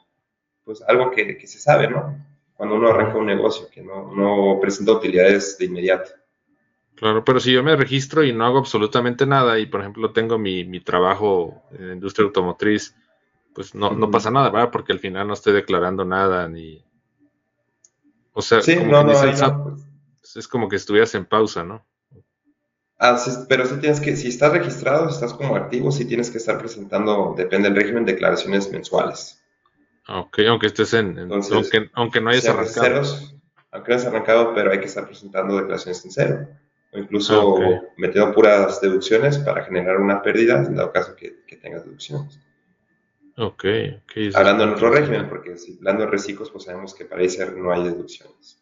pues 0.65 0.83
algo 0.85 1.11
que, 1.11 1.37
que 1.37 1.47
se 1.47 1.59
sabe, 1.59 1.87
¿no? 1.87 2.13
Cuando 2.55 2.75
uno 2.75 2.89
arranca 2.89 3.17
un 3.17 3.27
negocio, 3.27 3.69
que 3.71 3.81
no, 3.81 4.13
no 4.13 4.59
presenta 4.59 4.91
utilidades 4.91 5.57
de 5.57 5.63
inmediato. 5.63 6.11
Claro, 7.01 7.25
pero 7.25 7.39
si 7.39 7.51
yo 7.51 7.63
me 7.63 7.75
registro 7.75 8.23
y 8.23 8.31
no 8.31 8.45
hago 8.45 8.59
absolutamente 8.59 9.25
nada 9.25 9.57
y, 9.57 9.65
por 9.65 9.79
ejemplo, 9.79 10.11
tengo 10.11 10.37
mi, 10.37 10.65
mi 10.65 10.81
trabajo 10.81 11.63
en 11.71 11.87
la 11.87 11.93
industria 11.95 12.27
automotriz, 12.27 12.95
pues 13.55 13.73
no, 13.73 13.89
no 13.89 14.11
pasa 14.11 14.29
nada, 14.29 14.51
¿verdad? 14.51 14.69
Porque 14.69 14.93
al 14.93 14.99
final 14.99 15.25
no 15.25 15.33
estoy 15.33 15.53
declarando 15.53 16.05
nada 16.05 16.47
ni... 16.47 16.85
O 18.33 18.43
sea, 18.43 18.59
como 18.77 19.03
pues. 19.03 20.35
es 20.35 20.47
como 20.47 20.69
que 20.69 20.75
estuvieras 20.75 21.15
en 21.15 21.25
pausa, 21.25 21.63
¿no? 21.63 21.83
Ah, 22.99 23.19
pero 23.49 23.65
sí 23.65 23.77
tienes 23.77 23.99
que, 23.99 24.15
si 24.15 24.27
estás 24.27 24.53
registrado, 24.53 25.09
estás 25.09 25.33
como 25.33 25.55
activo, 25.55 25.91
sí 25.91 26.05
tienes 26.05 26.29
que 26.29 26.37
estar 26.37 26.59
presentando, 26.59 27.33
depende 27.35 27.67
del 27.69 27.77
régimen, 27.77 28.05
declaraciones 28.05 28.71
mensuales. 28.71 29.43
Ok, 30.07 30.37
aunque 30.47 30.67
estés 30.67 30.93
en, 30.93 31.17
aunque, 31.17 31.89
aunque, 31.93 32.21
no 32.21 32.29
hayas 32.29 32.47
arrancado. 32.47 33.01
aunque 33.71 33.89
no 33.89 33.95
hayas 33.95 34.05
arrancado, 34.05 34.53
pero 34.53 34.71
hay 34.71 34.79
que 34.79 34.85
estar 34.85 35.07
presentando 35.07 35.57
declaraciones 35.57 36.05
en 36.05 36.11
cero. 36.11 36.47
O 36.93 36.99
incluso 36.99 37.57
ah, 37.57 37.81
metiendo 37.97 38.33
puras 38.33 38.81
deducciones 38.81 39.37
para 39.39 39.63
generar 39.63 39.97
una 39.97 40.21
pérdida, 40.21 40.57
en 40.57 40.75
dado 40.75 40.91
caso 40.91 41.15
que, 41.15 41.43
que 41.47 41.55
tengas 41.55 41.85
deducciones. 41.85 42.39
Ok, 43.37 43.65
Hablando 44.35 44.65
en 44.65 44.69
otro 44.71 44.91
régimen, 44.91 45.29
porque 45.29 45.57
si 45.57 45.77
hablando 45.77 46.03
de 46.03 46.11
reciclos, 46.11 46.51
pues 46.51 46.65
sabemos 46.65 46.93
que 46.93 47.05
para 47.05 47.23
ICER 47.23 47.55
no 47.55 47.71
hay 47.71 47.83
deducciones. 47.83 48.61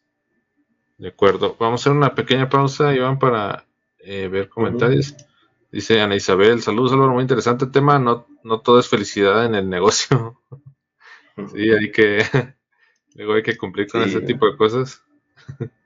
De 0.98 1.08
acuerdo. 1.08 1.56
Vamos 1.60 1.82
a 1.82 1.84
hacer 1.84 1.98
una 1.98 2.14
pequeña 2.14 2.50
pausa, 2.50 2.94
Iván, 2.94 3.18
para 3.18 3.66
eh, 4.00 4.28
ver 4.28 4.48
comentarios. 4.48 5.16
Dice 5.72 6.02
Ana 6.02 6.16
Isabel, 6.16 6.62
saludos 6.62 6.94
Álvaro, 6.94 7.14
muy 7.14 7.22
interesante 7.22 7.68
tema, 7.68 8.00
no, 8.00 8.28
no 8.44 8.62
todo 8.62 8.80
es 8.80 8.88
felicidad 8.88 9.46
en 9.46 9.56
el 9.56 9.70
negocio. 9.70 10.42
sí, 11.54 11.70
hay 11.72 11.92
que, 11.92 12.24
luego 13.16 13.34
hay 13.34 13.44
que 13.44 13.58
cumplir 13.58 13.88
con 13.88 14.02
ese 14.02 14.22
tipo 14.22 14.50
de 14.50 14.58
cosas. 14.58 15.04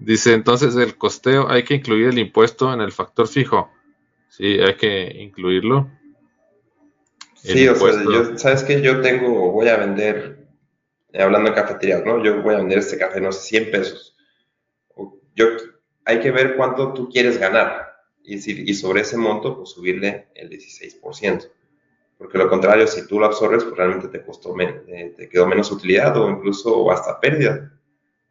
Dice, 0.00 0.32
entonces 0.32 0.74
el 0.76 0.96
costeo 0.96 1.48
hay 1.50 1.62
que 1.62 1.74
incluir 1.74 2.08
el 2.08 2.18
impuesto 2.18 2.72
en 2.72 2.80
el 2.80 2.90
factor 2.90 3.28
fijo. 3.28 3.70
Sí, 4.28 4.58
hay 4.58 4.74
que 4.76 5.12
incluirlo. 5.20 5.90
Sí, 7.34 7.68
o 7.68 7.74
sea, 7.74 8.02
yo, 8.02 8.38
¿sabes 8.38 8.62
qué? 8.62 8.80
Yo 8.80 9.02
tengo, 9.02 9.52
voy 9.52 9.68
a 9.68 9.76
vender, 9.76 10.46
eh, 11.12 11.22
hablando 11.22 11.50
de 11.50 11.56
cafetería, 11.56 12.02
¿no? 12.04 12.22
Yo 12.24 12.42
voy 12.42 12.54
a 12.54 12.58
vender 12.58 12.78
este 12.78 12.98
café, 12.98 13.20
no 13.20 13.30
sé, 13.30 13.60
100 13.60 13.70
pesos. 13.70 14.16
Yo, 15.36 15.46
hay 16.06 16.20
que 16.20 16.30
ver 16.30 16.56
cuánto 16.56 16.94
tú 16.94 17.08
quieres 17.10 17.38
ganar 17.38 17.94
y, 18.22 18.70
y 18.70 18.74
sobre 18.74 19.02
ese 19.02 19.18
monto, 19.18 19.56
pues 19.58 19.70
subirle 19.70 20.28
el 20.34 20.48
16%. 20.48 21.50
Porque 22.16 22.38
lo 22.38 22.48
contrario, 22.48 22.86
si 22.86 23.06
tú 23.06 23.18
lo 23.18 23.26
absorbes, 23.26 23.64
pues 23.64 23.76
realmente 23.76 24.08
te 24.08 24.24
costó, 24.24 24.54
eh, 24.60 25.14
te 25.16 25.28
quedó 25.28 25.46
menos 25.46 25.70
utilidad 25.70 26.16
o 26.16 26.28
incluso 26.28 26.90
hasta 26.90 27.18
pérdida. 27.20 27.72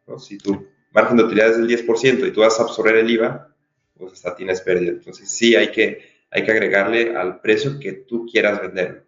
¿no? 0.06 0.18
Si 0.18 0.38
tu 0.38 0.69
margen 0.92 1.16
de 1.16 1.24
utilidad 1.24 1.50
es 1.50 1.56
del 1.58 1.68
10% 1.68 2.26
y 2.26 2.32
tú 2.32 2.40
vas 2.40 2.58
a 2.58 2.64
absorber 2.64 2.96
el 2.96 3.10
IVA, 3.10 3.48
pues 3.96 4.12
hasta 4.14 4.34
tienes 4.34 4.60
pérdida. 4.60 4.92
Entonces 4.92 5.30
sí 5.30 5.54
hay 5.56 5.70
que 5.70 6.10
hay 6.30 6.44
que 6.44 6.52
agregarle 6.52 7.16
al 7.16 7.40
precio 7.40 7.78
que 7.80 7.92
tú 7.92 8.26
quieras 8.30 8.60
vender. 8.60 9.04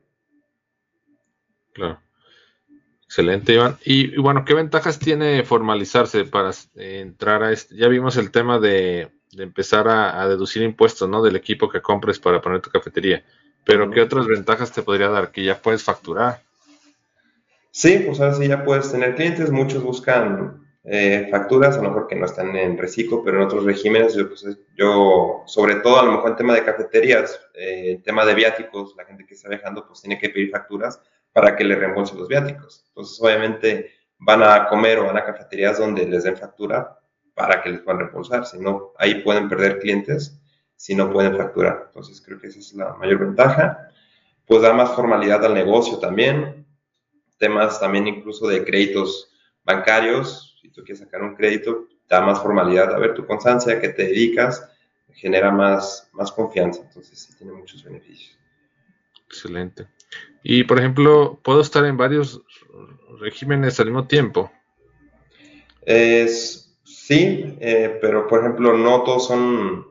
Claro. 1.72 2.00
Excelente, 3.04 3.54
Iván. 3.54 3.76
Y, 3.84 4.16
bueno, 4.16 4.44
¿qué 4.44 4.54
ventajas 4.54 4.98
tiene 4.98 5.44
formalizarse 5.44 6.24
para 6.24 6.50
eh, 6.76 7.00
entrar 7.00 7.42
a 7.42 7.52
este? 7.52 7.76
Ya 7.76 7.88
vimos 7.88 8.16
el 8.16 8.30
tema 8.30 8.58
de, 8.58 9.10
empezar 9.36 9.86
a, 9.88 10.26
deducir 10.28 10.62
impuestos, 10.62 11.08
¿no? 11.08 11.22
Del 11.22 11.36
equipo 11.36 11.68
que 11.68 11.82
compres 11.82 12.18
para 12.18 12.40
poner 12.40 12.60
tu 12.60 12.70
cafetería. 12.70 13.22
Pero 13.64 13.90
¿qué 13.90 14.00
otras 14.00 14.26
ventajas 14.26 14.72
te 14.72 14.82
podría 14.82 15.08
dar? 15.08 15.30
Que 15.30 15.44
ya 15.44 15.60
puedes 15.60 15.82
facturar. 15.84 16.42
Sí, 17.70 18.02
pues 18.04 18.18
ahora 18.18 18.34
sí 18.34 18.48
ya 18.48 18.64
puedes 18.64 18.90
tener 18.90 19.14
clientes. 19.14 19.50
Muchos 19.50 19.82
buscan 19.82 20.66
eh, 20.84 21.28
facturas, 21.30 21.78
a 21.78 21.82
lo 21.82 21.90
mejor 21.90 22.08
que 22.08 22.16
no 22.16 22.26
están 22.26 22.56
en 22.56 22.76
reciclo, 22.76 23.22
pero 23.22 23.38
en 23.38 23.44
otros 23.44 23.64
regímenes, 23.64 24.14
yo, 24.14 24.28
pues, 24.28 24.44
yo 24.76 25.42
sobre 25.46 25.76
todo 25.76 26.00
a 26.00 26.04
lo 26.04 26.12
mejor 26.12 26.30
en 26.30 26.36
tema 26.36 26.54
de 26.54 26.64
cafeterías, 26.64 27.40
eh, 27.54 28.00
tema 28.04 28.24
de 28.24 28.34
viáticos, 28.34 28.94
la 28.96 29.04
gente 29.04 29.24
que 29.24 29.34
está 29.34 29.48
viajando 29.48 29.86
pues 29.86 30.00
tiene 30.00 30.18
que 30.18 30.30
pedir 30.30 30.50
facturas 30.50 31.00
para 31.32 31.54
que 31.54 31.64
le 31.64 31.76
reembolsen 31.76 32.18
los 32.18 32.28
viáticos. 32.28 32.84
Entonces 32.88 33.20
obviamente 33.22 33.92
van 34.18 34.42
a 34.42 34.66
comer 34.66 34.98
o 34.98 35.06
van 35.06 35.18
a 35.18 35.24
cafeterías 35.24 35.78
donde 35.78 36.06
les 36.06 36.24
den 36.24 36.36
factura 36.36 36.98
para 37.34 37.62
que 37.62 37.70
les 37.70 37.80
puedan 37.80 38.00
reembolsar, 38.00 38.44
si 38.44 38.58
no, 38.58 38.92
ahí 38.98 39.22
pueden 39.22 39.48
perder 39.48 39.78
clientes 39.78 40.38
si 40.76 40.96
no 40.96 41.12
pueden 41.12 41.36
facturar. 41.36 41.84
Entonces 41.86 42.20
creo 42.20 42.40
que 42.40 42.48
esa 42.48 42.58
es 42.58 42.72
la 42.74 42.94
mayor 42.94 43.20
ventaja. 43.20 43.88
Pues 44.46 44.62
da 44.62 44.72
más 44.72 44.90
formalidad 44.96 45.44
al 45.44 45.54
negocio 45.54 45.98
también, 45.98 46.66
temas 47.38 47.78
también 47.78 48.08
incluso 48.08 48.48
de 48.48 48.64
créditos 48.64 49.30
bancarios, 49.62 50.51
tú 50.72 50.82
quieres 50.82 51.00
sacar 51.00 51.22
un 51.22 51.34
crédito, 51.34 51.88
da 52.08 52.20
más 52.20 52.40
formalidad 52.42 52.94
a 52.94 52.98
ver 52.98 53.14
tu 53.14 53.26
constancia, 53.26 53.80
qué 53.80 53.88
te 53.90 54.04
dedicas, 54.04 54.68
genera 55.12 55.50
más, 55.50 56.08
más 56.12 56.32
confianza. 56.32 56.82
Entonces, 56.82 57.18
sí 57.18 57.36
tiene 57.36 57.52
muchos 57.52 57.84
beneficios. 57.84 58.38
Excelente. 59.26 59.86
Y, 60.42 60.64
por 60.64 60.78
ejemplo, 60.78 61.38
¿puedo 61.42 61.60
estar 61.60 61.84
en 61.84 61.96
varios 61.96 62.42
regímenes 63.20 63.78
al 63.80 63.86
mismo 63.86 64.06
tiempo? 64.06 64.50
Es, 65.82 66.76
sí, 66.84 67.56
eh, 67.60 67.98
pero, 68.00 68.26
por 68.26 68.40
ejemplo, 68.40 68.76
no 68.76 69.02
todos 69.02 69.26
son, 69.26 69.86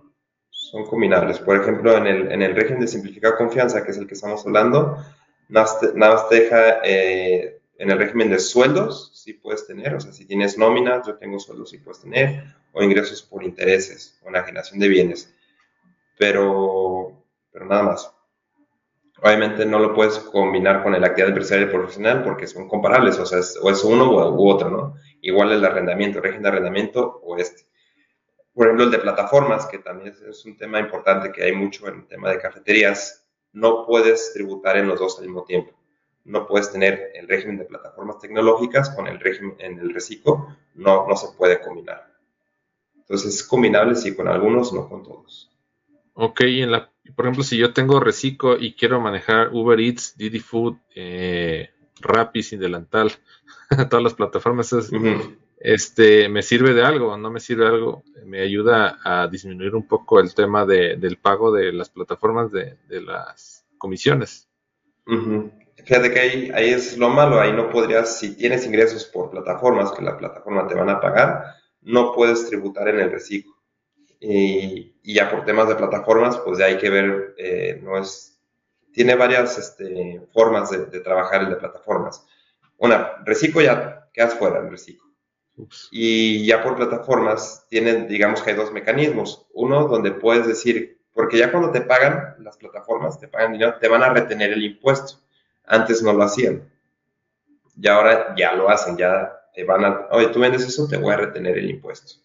son 0.50 0.86
combinables. 0.86 1.39
Por 1.39 1.60
ejemplo, 1.60 1.98
en 1.98 2.08
el, 2.08 2.32
en 2.32 2.41
el 2.41 2.56
régimen 2.56 2.82
de 2.82 2.88
simplificada 2.88 3.38
confianza, 3.38 3.84
que 3.84 3.91
es 3.91 3.98
el 3.98 4.08
que 4.08 4.13
estamos 4.13 4.46
hablando, 4.46 4.98
nada 5.52 6.15
más 6.15 6.30
te, 6.30 6.36
deja 6.36 6.80
eh, 6.84 7.61
en 7.82 7.89
el 7.89 7.98
régimen 7.98 8.30
de 8.30 8.38
sueldos, 8.38 9.12
sí 9.15 9.34
puedes 9.34 9.65
tener, 9.65 9.96
o 9.96 10.00
sea, 10.00 10.12
si 10.12 10.28
tienes 10.28 10.56
nóminas, 10.56 11.08
yo 11.08 11.15
tengo 11.15 11.39
sueldos, 11.39 11.72
sí 11.72 11.80
puedes 11.80 12.00
tener, 12.00 12.44
o 12.74 12.84
ingresos 12.84 13.24
por 13.24 13.44
intereses, 13.44 14.20
o 14.24 14.30
enajenación 14.30 14.80
de 14.80 14.88
bienes, 14.88 15.34
pero, 16.15 17.26
pero 17.52 17.65
nada 17.65 17.82
más. 17.82 18.13
Obviamente 19.24 19.65
no 19.65 19.80
lo 19.80 19.96
puedes 19.96 20.20
combinar 20.20 20.84
con 20.84 20.91
la 20.91 21.08
actividad 21.08 21.30
empresarial 21.30 21.72
profesional 21.72 22.24
porque 22.24 22.46
son 22.46 22.67
comparables, 22.67 23.17
o 23.17 23.26
sea, 23.26 23.39
es, 23.39 23.58
o 23.60 23.67
es 23.72 23.84
uno 23.84 24.12
u, 24.12 24.48
otro, 24.48 24.70
¿no? 24.70 24.96
Igual 25.22 25.52
el 25.52 25.65
arrendamiento, 25.65 26.22
régimen 26.22 26.44
de 26.44 26.50
arrendamiento 26.50 27.20
o 27.24 27.36
este. 27.38 27.63
Por 28.54 28.67
ejemplo, 28.67 28.86
el 28.86 28.91
de 28.91 29.00
plataformas, 29.00 29.65
que 29.65 29.80
también 29.80 30.13
es 30.30 30.46
un 30.46 30.56
tema 30.56 30.80
importante 30.80 31.32
que 31.32 31.46
hay 31.46 31.54
mucho 31.54 31.88
en 31.88 32.02
el 32.02 32.08
tema 32.08 32.30
de 32.30 32.38
cafeterías, 32.38 33.26
no 33.54 33.88
puedes 33.88 34.34
tributar 34.34 34.78
en 34.78 34.88
los 34.88 35.00
dos 35.00 35.17
al 35.17 35.26
mismo 35.26 35.46
tiempo 35.46 35.81
no 36.26 36.48
puedes 36.48 36.72
tener 36.72 37.12
el 37.16 37.28
régimen 37.28 37.58
de 37.58 37.66
plataformas 37.66 38.20
tecnológicas 38.20 38.90
con 38.92 39.08
el 39.08 39.20
régimen 39.20 39.56
en 39.60 39.80
el 39.80 39.94
reciclo, 39.94 40.56
no, 40.76 41.08
no 41.08 41.16
se 41.16 41.36
puede 41.38 41.60
combinar. 41.62 42.12
Entonces 42.96 43.36
es 43.36 43.44
combinable 43.44 43.96
sí 43.96 44.16
con 44.16 44.28
algunos, 44.28 44.72
no 44.74 44.88
con 44.88 45.04
todos. 45.04 45.52
Ok, 46.14 46.42
en 46.42 46.72
la, 46.72 46.92
por 47.16 47.26
ejemplo, 47.26 47.44
si 47.44 47.58
yo 47.58 47.74
tengo 47.74 48.00
reciclo 48.00 48.58
y 48.58 48.74
quiero 48.74 49.00
manejar 49.00 49.50
Uber 49.54 49.80
Eats, 49.80 50.16
Didi 50.18 50.40
Food, 50.40 50.78
eh, 50.96 51.70
Rappi, 52.00 52.44
sin 52.44 52.60
delantal, 52.60 53.12
todas 53.90 54.04
las 54.04 54.14
plataformas, 54.14 54.74
este, 55.60 56.28
¿me 56.30 56.42
sirve 56.42 56.74
de 56.74 56.84
algo? 56.84 57.16
¿No 57.18 57.30
me 57.32 57.40
sirve 57.40 57.66
de 57.66 57.70
algo? 57.70 58.04
¿Me 58.26 58.42
ayuda 58.42 59.00
a 59.04 59.28
disminuir 59.28 59.76
un 59.76 59.88
poco 59.88 60.20
el 60.20 60.34
tema 60.34 60.66
del 60.66 61.18
pago 61.18 61.52
de 61.52 61.72
las 61.72 61.90
plataformas 61.90 62.52
de, 62.52 62.78
las 62.90 63.66
comisiones? 63.78 64.48
Fíjate 65.86 66.12
que 66.12 66.20
ahí, 66.20 66.52
ahí 66.54 66.70
es 66.70 66.98
lo 66.98 67.10
malo, 67.10 67.39
ahí 67.39 67.52
no 67.54 67.70
podrías, 67.70 68.20
si 68.20 68.36
tienes 68.36 68.65
ingresos 68.65 69.06
por 69.06 69.30
plataformas 69.30 69.91
que 69.91 70.02
la 70.02 70.17
plataforma 70.17 70.67
te 70.67 70.76
van 70.76 70.89
a 70.89 71.00
pagar, 71.00 71.56
no 71.82 72.13
puedes 72.13 72.48
tributar 72.48 72.88
en 72.89 73.00
el 73.00 73.12
reciclo. 73.12 73.54
Y, 74.20 74.94
ya 75.04 75.32
por 75.32 75.46
temas 75.46 75.67
de 75.67 75.76
plataformas, 75.76 76.38
pues 76.39 76.60
ya 76.60 76.65
hay 76.65 76.78
que 76.78 76.89
ver, 76.89 77.34
eh, 77.38 77.80
no 77.82 77.98
es, 77.98 78.39
tiene 78.94 79.15
varias 79.15 79.58
este, 79.58 80.22
formas 80.32 80.70
de, 80.70 81.00
trabajar 81.00 81.41
el 81.41 81.50
de 81.50 81.56
plataformas. 81.56 82.26
Una, 82.78 83.24
reciclo 83.26 83.62
ya 83.62 84.10
quedas 84.13 84.36
fuera 84.36 84.60
en 84.60 84.70
reciclo. 84.70 85.10
Y 85.91 86.46
ya 86.46 86.63
por 86.63 86.76
plataformas 86.76 87.65
tienen, 87.70 88.08
digamos 88.08 88.41
que 88.41 88.52
hay 88.52 88.56
dos 88.56 88.72
mecanismos. 88.72 89.48
Uno 89.54 89.88
donde 89.88 90.12
puedes 90.12 90.48
decir, 90.48 91.02
porque 91.13 91.38
ya 91.38 91.52
cuando 91.52 91.72
te 91.72 91.82
pagan 91.82 92.36
las 92.39 92.58
plataformas, 92.58 93.20
te 93.20 93.28
pagan 93.28 93.54
dinero, 93.54 93.76
te 93.80 93.88
van 93.88 94.04
a 94.04 94.13
retener 94.13 94.52
el 94.54 94.63
impuesto. 94.63 95.21
Antes 95.72 96.04
no 96.04 96.12
lo 96.12 96.24
hacían. 96.24 96.70
Y 97.82 97.88
ahora 97.88 98.36
ya 98.38 98.54
lo 98.54 98.70
hacen, 98.70 98.98
ya 98.98 99.32
te 99.56 99.64
van 99.64 99.86
a, 99.86 100.08
oye, 100.12 100.28
tú 100.28 100.42
vendes 100.42 100.64
eso, 100.64 100.86
te 100.86 100.98
voy 100.98 101.14
a 101.14 101.18
retener 101.18 101.58
el 101.58 101.70
impuesto. 101.70 102.16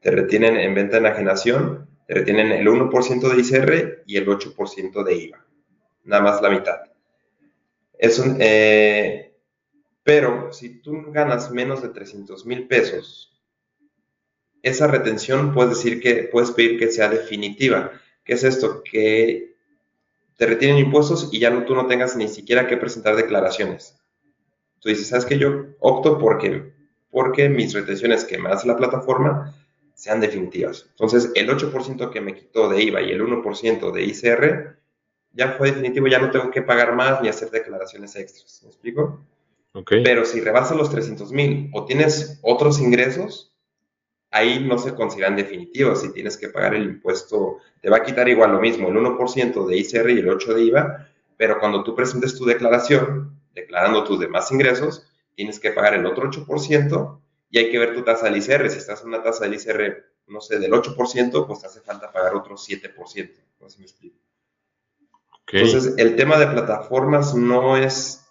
Te 0.00 0.12
retienen 0.12 0.56
en 0.56 0.72
venta 0.72 0.98
en 0.98 1.06
enajenación, 1.06 1.88
te 2.06 2.14
retienen 2.14 2.52
el 2.52 2.68
1% 2.68 3.28
de 3.28 3.40
ICR 3.40 4.02
y 4.06 4.16
el 4.16 4.28
8% 4.28 5.02
de 5.02 5.14
IVA. 5.16 5.44
Nada 6.04 6.22
más 6.22 6.40
la 6.40 6.48
mitad. 6.48 6.80
Es 7.98 8.20
un, 8.20 8.36
eh, 8.38 9.34
pero 10.04 10.52
si 10.52 10.80
tú 10.80 11.06
ganas 11.08 11.50
menos 11.50 11.82
de 11.82 11.88
300 11.88 12.46
mil 12.46 12.68
pesos, 12.68 13.36
esa 14.62 14.86
retención 14.86 15.52
puedes 15.52 15.70
decir 15.70 16.00
que 16.00 16.28
puedes 16.30 16.52
pedir 16.52 16.78
que 16.78 16.92
sea 16.92 17.08
definitiva. 17.08 17.90
¿Qué 18.22 18.34
es 18.34 18.44
esto? 18.44 18.84
Que 18.88 19.55
te 20.36 20.46
retienen 20.46 20.78
impuestos 20.78 21.30
y 21.32 21.38
ya 21.38 21.50
no, 21.50 21.64
tú 21.64 21.74
no 21.74 21.86
tengas 21.86 22.16
ni 22.16 22.28
siquiera 22.28 22.66
que 22.66 22.76
presentar 22.76 23.16
declaraciones. 23.16 23.96
Tú 24.80 24.88
dices, 24.88 25.08
¿sabes 25.08 25.24
qué? 25.24 25.38
Yo 25.38 25.66
opto 25.80 26.18
porque, 26.18 26.72
porque 27.10 27.48
mis 27.48 27.72
retenciones 27.72 28.24
que 28.24 28.38
me 28.38 28.50
hace 28.50 28.68
la 28.68 28.76
plataforma 28.76 29.54
sean 29.94 30.20
definitivas. 30.20 30.86
Entonces, 30.90 31.32
el 31.34 31.48
8% 31.48 32.10
que 32.10 32.20
me 32.20 32.34
quitó 32.34 32.68
de 32.68 32.82
IVA 32.82 33.02
y 33.02 33.12
el 33.12 33.22
1% 33.22 33.92
de 33.92 34.02
ICR 34.04 34.78
ya 35.32 35.52
fue 35.52 35.70
definitivo, 35.70 36.06
ya 36.06 36.18
no 36.18 36.30
tengo 36.30 36.50
que 36.50 36.62
pagar 36.62 36.94
más 36.94 37.20
ni 37.22 37.28
hacer 37.28 37.50
declaraciones 37.50 38.14
extras. 38.16 38.60
¿Me 38.62 38.68
explico? 38.68 39.24
Pero 39.84 40.24
si 40.24 40.40
rebasa 40.40 40.74
los 40.74 40.90
300 40.90 41.32
mil 41.32 41.70
o 41.74 41.84
tienes 41.84 42.38
otros 42.42 42.80
ingresos, 42.80 43.54
ahí 44.36 44.60
no 44.60 44.78
se 44.78 44.94
consideran 44.94 45.36
definitivos. 45.36 46.02
Si 46.02 46.12
tienes 46.12 46.36
que 46.36 46.48
pagar 46.48 46.74
el 46.74 46.84
impuesto, 46.84 47.58
te 47.80 47.90
va 47.90 47.98
a 47.98 48.02
quitar 48.02 48.28
igual 48.28 48.52
lo 48.52 48.60
mismo, 48.60 48.88
el 48.88 48.96
1% 48.96 49.66
de 49.66 49.76
ICR 49.76 50.10
y 50.10 50.18
el 50.18 50.28
8% 50.28 50.54
de 50.54 50.62
IVA, 50.62 51.08
pero 51.36 51.58
cuando 51.58 51.84
tú 51.84 51.94
presentes 51.94 52.36
tu 52.36 52.44
declaración, 52.44 53.38
declarando 53.54 54.04
tus 54.04 54.20
demás 54.20 54.50
ingresos, 54.52 55.06
tienes 55.34 55.60
que 55.60 55.70
pagar 55.70 55.94
el 55.94 56.06
otro 56.06 56.30
8% 56.30 57.20
y 57.50 57.58
hay 57.58 57.70
que 57.70 57.78
ver 57.78 57.94
tu 57.94 58.02
tasa 58.02 58.26
del 58.26 58.36
ICR. 58.36 58.70
Si 58.70 58.78
estás 58.78 59.02
en 59.02 59.08
una 59.08 59.22
tasa 59.22 59.44
del 59.44 59.54
ICR, 59.54 60.04
no 60.28 60.40
sé, 60.40 60.58
del 60.58 60.72
8%, 60.72 61.46
pues 61.46 61.60
te 61.60 61.66
hace 61.66 61.80
falta 61.80 62.10
pagar 62.10 62.34
otro 62.34 62.56
7%. 62.56 62.94
No 63.60 63.68
sé 63.68 63.76
si 63.76 63.78
me 63.78 63.86
explico. 63.86 64.16
Entonces, 65.52 65.94
el 65.96 66.16
tema 66.16 66.38
de 66.38 66.48
plataformas 66.48 67.34
no 67.34 67.76
es 67.76 68.26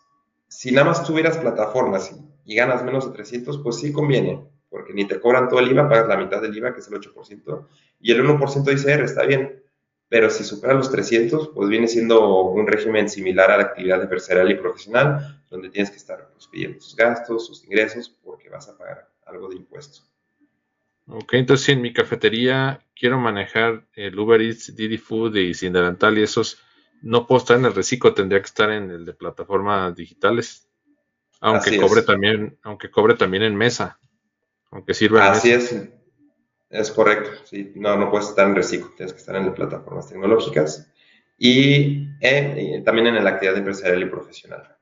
si 0.47 0.71
nada 0.71 0.87
más 0.87 1.03
tuvieras 1.03 1.37
plataformas 1.37 2.13
y, 2.45 2.55
ganas 2.55 2.83
menos 2.83 3.05
de 3.05 3.13
300, 3.13 3.57
pues 3.59 3.77
sí 3.77 3.91
conviene, 3.91 4.47
porque 4.75 4.93
ni 4.93 5.07
te 5.07 5.21
cobran 5.21 5.47
todo 5.47 5.61
el 5.61 5.71
IVA, 5.71 5.87
pagas 5.87 6.09
la 6.09 6.17
mitad 6.17 6.41
del 6.41 6.53
IVA, 6.57 6.73
que 6.73 6.81
es 6.81 6.87
el 6.89 6.95
8%, 6.95 7.67
y 8.01 8.11
el 8.11 8.25
1% 8.25 8.63
de 8.65 8.73
ICR 8.73 9.05
está 9.05 9.25
bien. 9.25 9.63
Pero 10.09 10.29
si 10.29 10.43
superas 10.43 10.75
los 10.75 10.91
300, 10.91 11.51
pues 11.55 11.69
viene 11.69 11.87
siendo 11.87 12.41
un 12.41 12.67
régimen 12.67 13.07
similar 13.07 13.51
a 13.51 13.57
la 13.57 13.63
actividad 13.63 14.01
empresarial 14.01 14.51
y 14.51 14.55
profesional, 14.55 15.41
donde 15.49 15.69
tienes 15.69 15.91
que 15.91 15.95
estar 15.95 16.27
pues, 16.33 16.47
pidiendo 16.47 16.79
tus 16.79 16.93
gastos, 16.93 17.47
sus 17.47 17.63
ingresos, 17.63 18.09
porque 18.21 18.49
vas 18.49 18.67
a 18.67 18.77
pagar 18.77 19.09
algo 19.25 19.47
de 19.47 19.55
impuesto. 19.55 20.01
Ok, 21.07 21.35
entonces 21.35 21.65
si 21.67 21.71
en 21.71 21.81
mi 21.81 21.93
cafetería 21.93 22.81
quiero 22.99 23.17
manejar 23.17 23.87
el 23.93 24.19
Uber 24.19 24.41
Eats, 24.41 24.75
Didi 24.75 24.97
Food 24.97 25.37
y 25.37 25.53
Sin 25.53 25.71
Delantal 25.71 26.17
y 26.17 26.23
esos, 26.23 26.61
no 27.01 27.27
puedo 27.27 27.39
estar 27.39 27.57
en 27.57 27.63
el 27.63 27.73
reciclo, 27.73 28.13
tendría 28.13 28.41
que 28.41 28.47
estar 28.47 28.69
en 28.71 28.91
el 28.91 29.05
de 29.05 29.13
plataformas 29.13 29.95
digitales. 29.95 30.67
Aunque 31.39 31.79
cobre 31.79 32.01
también, 32.01 32.59
aunque 32.61 32.91
cobre 32.91 33.13
también 33.13 33.43
en 33.43 33.55
mesa. 33.55 33.99
Aunque 34.75 34.93
sirva 34.93 35.25
en 35.25 35.31
Así 35.31 35.51
es. 35.51 35.73
Es 36.69 36.91
correcto. 36.91 37.29
Sí, 37.45 37.71
no, 37.75 37.95
no 37.95 38.11
puedes 38.11 38.27
estar 38.27 38.45
en 38.45 38.55
reciclo, 38.55 38.91
tienes 38.97 39.13
que 39.13 39.19
estar 39.19 39.33
en 39.37 39.53
plataformas 39.53 40.09
tecnológicas 40.09 40.91
y, 41.37 42.09
también 42.83 43.07
en 43.07 43.23
la 43.23 43.29
actividad 43.29 43.57
empresarial 43.57 44.01
y 44.01 44.09
profesional. 44.09 44.75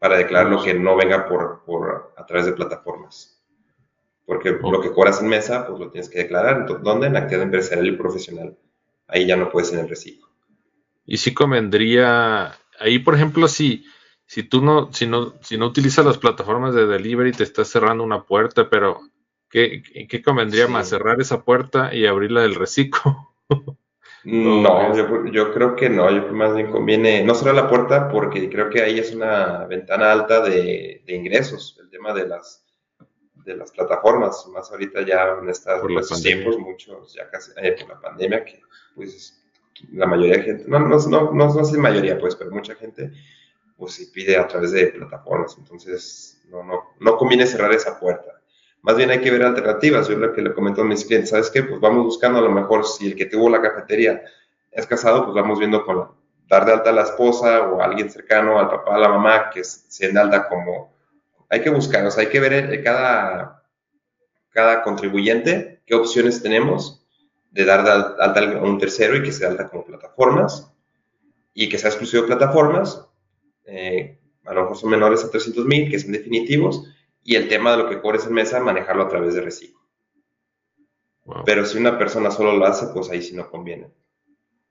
Para 0.00 0.16
declarar 0.16 0.50
lo 0.50 0.60
que 0.60 0.74
no 0.74 0.96
venga 0.96 1.28
por, 1.28 1.62
por 1.64 2.14
a 2.16 2.26
través 2.26 2.46
de 2.46 2.52
plataformas. 2.52 3.40
Porque 4.24 4.50
lo 4.50 4.80
que 4.80 4.90
cobras 4.90 5.22
en 5.22 5.28
mesa, 5.28 5.68
pues 5.68 5.78
lo 5.78 5.88
tienes 5.88 6.10
que 6.10 6.18
declarar. 6.18 6.66
¿Dónde? 6.66 7.06
En 7.06 7.12
la 7.12 7.20
actividad 7.20 7.44
empresarial 7.44 7.86
y 7.86 7.96
profesional. 7.96 8.58
Ahí 9.06 9.24
ya 9.24 9.36
no 9.36 9.50
puedes 9.50 9.72
en 9.72 9.78
el 9.78 9.88
reciclo. 9.88 10.26
Y 11.04 11.18
sí 11.18 11.32
convendría, 11.32 12.58
ahí 12.80 12.98
por 12.98 13.14
ejemplo, 13.14 13.46
si, 13.46 13.84
si 14.26 14.42
tú 14.42 14.60
no, 14.60 14.92
si 14.92 15.06
no, 15.06 15.34
si 15.40 15.56
no 15.56 15.66
utilizas 15.66 16.04
las 16.04 16.18
plataformas 16.18 16.74
de 16.74 16.86
delivery, 16.86 17.32
te 17.32 17.44
estás 17.44 17.68
cerrando 17.68 18.02
una 18.02 18.24
puerta, 18.24 18.68
pero 18.68 19.00
¿qué, 19.48 19.82
qué 20.08 20.22
convendría 20.22 20.66
más? 20.66 20.88
¿Cerrar 20.88 21.20
esa 21.20 21.42
puerta 21.42 21.94
y 21.94 22.06
abrirla 22.06 22.42
del 22.42 22.56
reciclo? 22.56 23.34
no, 24.24 24.96
yo, 24.96 25.26
yo, 25.26 25.52
creo 25.54 25.76
que 25.76 25.88
no, 25.88 26.10
yo 26.10 26.22
creo 26.22 26.34
más 26.34 26.54
bien 26.54 26.70
conviene 26.70 27.22
no 27.22 27.34
cerrar 27.34 27.54
la 27.54 27.68
puerta 27.68 28.08
porque 28.08 28.50
creo 28.50 28.68
que 28.68 28.82
ahí 28.82 28.98
es 28.98 29.14
una 29.14 29.64
ventana 29.66 30.10
alta 30.10 30.40
de, 30.40 31.02
ingresos, 31.06 31.78
el 31.80 31.88
tema 31.88 32.12
de 32.12 32.28
las 32.28 32.62
de 33.44 33.56
las 33.56 33.70
plataformas, 33.70 34.44
más 34.52 34.72
ahorita 34.72 35.02
ya 35.02 35.38
en 35.40 35.48
estos 35.48 36.20
tiempos, 36.20 36.58
muchos 36.58 37.14
ya 37.14 37.30
casi 37.30 37.52
eh, 37.62 37.76
por 37.78 37.90
la 37.90 38.00
pandemia, 38.00 38.44
que 38.44 38.60
pues 38.96 39.40
la 39.92 40.04
mayoría 40.06 40.38
de 40.38 40.42
gente, 40.42 40.64
no, 40.66 40.80
no, 40.80 40.98
no, 40.98 41.30
no, 41.30 41.54
no 41.54 41.64
sé 41.64 41.78
mayoría, 41.78 42.18
pues, 42.18 42.34
pero 42.34 42.50
mucha 42.50 42.74
gente, 42.74 43.12
pues, 43.76 43.94
sí 43.94 44.06
pide 44.06 44.36
a 44.36 44.46
través 44.46 44.72
de 44.72 44.86
plataformas. 44.88 45.56
Entonces, 45.58 46.42
no, 46.48 46.62
no, 46.62 46.94
no 47.00 47.16
conviene 47.16 47.46
cerrar 47.46 47.72
esa 47.72 47.98
puerta. 47.98 48.40
Más 48.82 48.96
bien 48.96 49.10
hay 49.10 49.20
que 49.20 49.30
ver 49.30 49.42
alternativas. 49.42 50.08
Yo 50.08 50.16
lo 50.16 50.32
que 50.32 50.42
le 50.42 50.54
comento 50.54 50.82
a 50.82 50.84
mis 50.84 51.04
clientes, 51.04 51.30
¿sabes 51.30 51.50
qué? 51.50 51.62
Pues 51.64 51.80
vamos 51.80 52.04
buscando 52.04 52.38
a 52.38 52.42
lo 52.42 52.50
mejor 52.50 52.86
si 52.86 53.08
el 53.08 53.16
que 53.16 53.26
tuvo 53.26 53.50
la 53.50 53.60
cafetería 53.60 54.22
es 54.70 54.86
casado, 54.86 55.24
pues 55.24 55.34
vamos 55.34 55.58
viendo 55.58 55.84
con 55.84 56.08
dar 56.48 56.64
de 56.64 56.72
alta 56.72 56.90
a 56.90 56.92
la 56.92 57.02
esposa 57.02 57.62
o 57.62 57.80
a 57.80 57.84
alguien 57.84 58.10
cercano, 58.10 58.58
al 58.58 58.68
papá, 58.68 58.94
a 58.94 58.98
la 58.98 59.08
mamá, 59.08 59.50
que 59.50 59.64
se 59.64 60.12
de 60.12 60.18
alta 60.18 60.48
como... 60.48 60.94
Hay 61.48 61.60
que 61.62 61.70
buscar, 61.70 62.04
o 62.04 62.10
sea, 62.10 62.22
hay 62.24 62.28
que 62.28 62.40
ver 62.40 62.82
cada, 62.82 63.62
cada 64.50 64.82
contribuyente 64.82 65.80
qué 65.86 65.94
opciones 65.94 66.42
tenemos 66.42 67.04
de 67.52 67.64
dar 67.64 67.84
de 67.84 67.90
alta 67.90 68.40
a 68.40 68.62
un 68.62 68.78
tercero 68.78 69.16
y 69.16 69.22
que 69.22 69.32
sea 69.32 69.48
alta 69.48 69.68
como 69.68 69.84
plataformas 69.84 70.72
y 71.54 71.68
que 71.68 71.78
sea 71.78 71.90
exclusivo 71.90 72.22
de 72.22 72.28
plataformas, 72.28 73.06
eh, 73.66 74.18
a 74.44 74.54
lo 74.54 74.62
mejor 74.62 74.76
son 74.76 74.90
menores 74.90 75.24
a 75.24 75.30
300 75.30 75.64
mil, 75.66 75.90
que 75.90 75.98
son 75.98 76.12
definitivos, 76.12 76.88
y 77.22 77.34
el 77.34 77.48
tema 77.48 77.72
de 77.72 77.78
lo 77.78 77.88
que 77.88 78.00
cobres 78.00 78.26
en 78.26 78.34
mesa, 78.34 78.60
manejarlo 78.60 79.02
a 79.02 79.08
través 79.08 79.34
de 79.34 79.40
reciclo. 79.40 79.80
Pero 81.44 81.64
si 81.64 81.78
una 81.78 81.98
persona 81.98 82.30
solo 82.30 82.56
lo 82.56 82.64
hace, 82.64 82.86
pues 82.94 83.10
ahí 83.10 83.20
sí 83.20 83.34
no 83.34 83.50
conviene. 83.50 83.90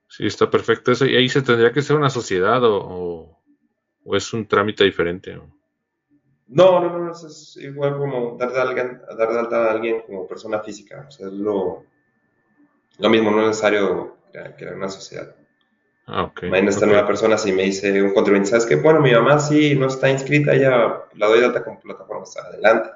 Sí, 0.08 0.26
está 0.26 0.50
perfecto 0.50 0.92
eso. 0.92 1.06
¿Y 1.06 1.16
ahí 1.16 1.28
se 1.28 1.42
tendría 1.42 1.74
que 1.74 1.82
ser 1.82 1.98
una 1.98 2.10
sociedad 2.10 2.64
o, 2.64 3.42
o, 4.06 4.16
es 4.16 4.32
un 4.34 4.48
trámite 4.48 4.86
diferente? 4.86 5.36
No, 6.48 6.80
no, 6.80 6.98
no, 6.98 7.12
es 7.12 7.58
igual 7.62 7.98
como 7.98 8.38
dar 8.38 8.54
de, 8.54 8.62
alguien, 8.62 9.02
dar 9.18 9.34
de 9.34 9.40
alta 9.40 9.66
a 9.66 9.72
alguien 9.72 10.02
como 10.06 10.28
persona 10.28 10.62
física. 10.62 11.06
O 11.10 11.12
sea, 11.12 11.28
es 11.28 11.34
lo, 11.34 11.84
lo 13.00 13.10
mismo, 13.10 13.32
no 13.32 13.42
es 13.42 13.48
necesario 13.48 14.16
crear 14.32 14.76
una 14.76 14.90
sociedad. 14.90 15.36
Ah, 16.08 16.24
ok. 16.24 16.44
Imagina 16.44 16.70
esta 16.70 16.86
nueva 16.86 17.08
persona 17.08 17.38
si 17.38 17.52
me 17.52 17.64
dice 17.64 18.02
un 18.02 18.14
contribuyente, 18.14 18.52
¿sabes 18.52 18.66
qué? 18.66 18.76
Bueno, 18.76 19.02
mi 19.02 19.12
mamá 19.12 19.40
sí 19.40 19.76
no 19.76 19.88
está 19.88 20.10
inscrita, 20.10 20.54
ella 20.54 21.04
la 21.14 21.28
doy 21.28 21.40
de 21.40 21.46
alta 21.46 21.64
como 21.64 21.80
plataforma, 21.80 22.24
está 22.24 22.42
adelante. 22.42 22.90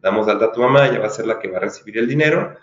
Damos 0.00 0.26
de 0.26 0.32
alta 0.32 0.46
a 0.46 0.52
tu 0.52 0.60
mamá, 0.60 0.86
ella 0.86 1.00
va 1.00 1.06
a 1.06 1.10
ser 1.10 1.26
la 1.26 1.38
que 1.38 1.48
va 1.48 1.58
a 1.58 1.60
recibir 1.60 1.98
el 1.98 2.08
dinero 2.08 2.56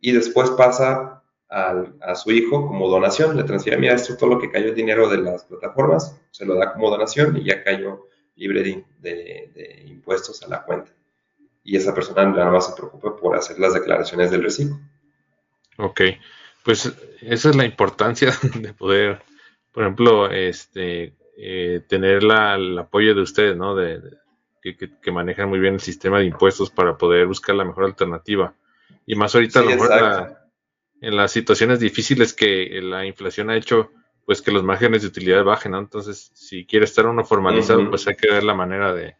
y 0.00 0.12
después 0.12 0.50
pasa 0.50 1.22
a 1.50 2.14
su 2.14 2.30
hijo 2.30 2.66
como 2.66 2.88
donación, 2.88 3.34
le 3.34 3.42
transfiere, 3.42 3.78
mira, 3.78 3.94
esto 3.94 4.12
es 4.12 4.18
todo 4.18 4.30
lo 4.30 4.38
que 4.38 4.50
cayó 4.50 4.66
el 4.66 4.74
dinero 4.74 5.08
de 5.08 5.16
las 5.16 5.44
plataformas, 5.44 6.20
se 6.30 6.44
lo 6.44 6.54
da 6.56 6.74
como 6.74 6.90
donación 6.90 7.38
y 7.38 7.44
ya 7.44 7.64
cayó 7.64 8.06
libre 8.36 8.84
de, 8.98 9.50
de 9.54 9.84
impuestos 9.86 10.42
a 10.42 10.48
la 10.48 10.62
cuenta. 10.62 10.92
Y 11.64 11.76
esa 11.76 11.94
persona 11.94 12.24
nada 12.24 12.50
más 12.50 12.66
se 12.66 12.76
preocupa 12.76 13.16
por 13.16 13.36
hacer 13.36 13.58
las 13.58 13.74
declaraciones 13.74 14.30
del 14.30 14.42
reciclo. 14.42 14.78
Ok, 15.78 16.02
pues 16.64 16.92
esa 17.22 17.50
es 17.50 17.56
la 17.56 17.64
importancia 17.64 18.32
de 18.60 18.72
poder, 18.74 19.22
por 19.78 19.84
ejemplo, 19.84 20.28
este, 20.28 21.12
eh, 21.36 21.82
tener 21.86 22.24
el 22.24 22.78
apoyo 22.80 23.14
de 23.14 23.22
ustedes, 23.22 23.56
¿no? 23.56 23.76
De, 23.76 24.02
que, 24.60 25.12
manejan 25.12 25.48
muy 25.48 25.60
bien 25.60 25.74
el 25.74 25.80
sistema 25.80 26.18
de 26.18 26.24
impuestos 26.24 26.68
para 26.68 26.98
poder 26.98 27.28
buscar 27.28 27.54
la 27.54 27.64
mejor 27.64 27.84
alternativa. 27.84 28.54
Y 29.06 29.14
más 29.14 29.36
ahorita, 29.36 29.62
en 31.00 31.16
las 31.16 31.30
situaciones 31.30 31.78
difíciles 31.78 32.34
que 32.34 32.80
la 32.82 33.06
inflación 33.06 33.50
ha 33.50 33.56
hecho, 33.56 33.92
pues 34.26 34.42
que 34.42 34.50
los 34.50 34.64
márgenes 34.64 35.02
de 35.02 35.08
utilidad 35.08 35.44
bajen, 35.44 35.70
¿no? 35.70 35.78
Entonces, 35.78 36.32
si 36.34 36.66
quiere 36.66 36.84
estar 36.84 37.06
uno 37.06 37.24
formalizado, 37.24 37.88
pues 37.88 38.08
hay 38.08 38.16
que 38.16 38.32
ver 38.32 38.42
la 38.42 38.54
manera 38.54 38.92
de, 38.92 39.14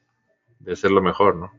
de 0.58 0.72
hacerlo 0.72 1.00
mejor, 1.00 1.36
¿no? 1.36 1.52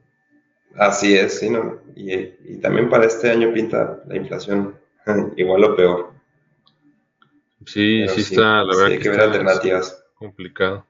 Así 0.76 1.16
es, 1.16 1.40
sí, 1.40 1.50
¿no? 1.50 1.80
Y, 1.96 2.12
y 2.16 2.60
también 2.62 2.90
para 2.90 3.06
este 3.06 3.32
año 3.32 3.54
pinta 3.54 4.04
la 4.06 4.18
inflación 4.18 4.76
igual 5.38 5.64
o 5.64 5.76
peor. 5.78 6.19
Sí, 7.66 8.08
sí, 8.08 8.22
está, 8.22 8.64
la 8.64 8.76
verdad. 8.76 8.86
hay 8.86 9.00
que, 9.00 9.10
ver 9.10 9.22
alternativas. 9.22 10.04
Complicado. 10.16 10.86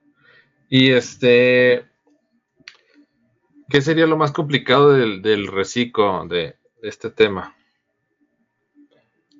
Y 0.69 0.91
este, 0.91 1.89
¿Qué 3.69 3.81
sería 3.81 4.07
lo 4.07 4.17
más 4.17 4.31
complicado 4.31 4.93
del, 4.93 5.21
del 5.21 5.47
reciclo 5.47 6.25
de, 6.25 6.55
este 6.81 7.11
tema? 7.11 7.55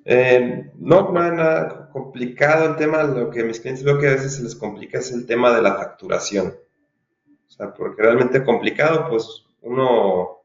Eh, 0.04 0.70
no, 0.76 1.10
no 1.10 1.32
nada 1.32 1.90
complicado 1.90 2.70
el 2.70 2.76
tema. 2.76 3.02
Lo 3.02 3.30
que 3.30 3.40
a 3.40 3.44
mis 3.44 3.58
clientes 3.58 3.84
veo 3.84 3.98
que 3.98 4.06
a 4.06 4.12
veces 4.12 4.36
se 4.36 4.44
les 4.44 4.54
complica 4.54 4.98
es 4.98 5.10
el 5.10 5.26
tema 5.26 5.52
de 5.52 5.62
la 5.62 5.74
facturación. 5.74 6.54
O 7.48 7.50
sea, 7.50 7.74
porque 7.74 8.02
realmente 8.02 8.44
complicado, 8.44 9.08
pues 9.08 9.44
uno 9.62 10.39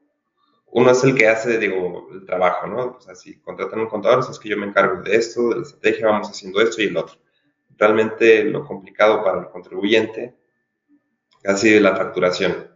uno 0.78 0.92
es 0.92 1.02
el 1.06 1.16
que 1.16 1.30
hace, 1.30 1.58
digo, 1.58 2.10
el 2.12 2.26
trabajo, 2.26 2.68
¿no? 2.68 2.98
O 2.98 3.00
sea, 3.00 3.16
si 3.16 3.40
contratan 3.40 3.80
un 3.80 3.88
contador, 3.88 4.26
es 4.30 4.38
que 4.38 4.50
yo 4.50 4.58
me 4.58 4.66
encargo 4.66 5.02
de 5.02 5.16
esto, 5.16 5.48
de 5.48 5.56
la 5.56 5.62
estrategia, 5.62 6.08
vamos 6.08 6.30
haciendo 6.30 6.60
esto 6.60 6.82
y 6.82 6.88
el 6.88 6.98
otro. 6.98 7.16
Realmente 7.78 8.44
lo 8.44 8.66
complicado 8.66 9.24
para 9.24 9.40
el 9.40 9.48
contribuyente 9.48 10.36
ha 11.46 11.56
sido 11.56 11.80
la 11.80 11.96
facturación. 11.96 12.68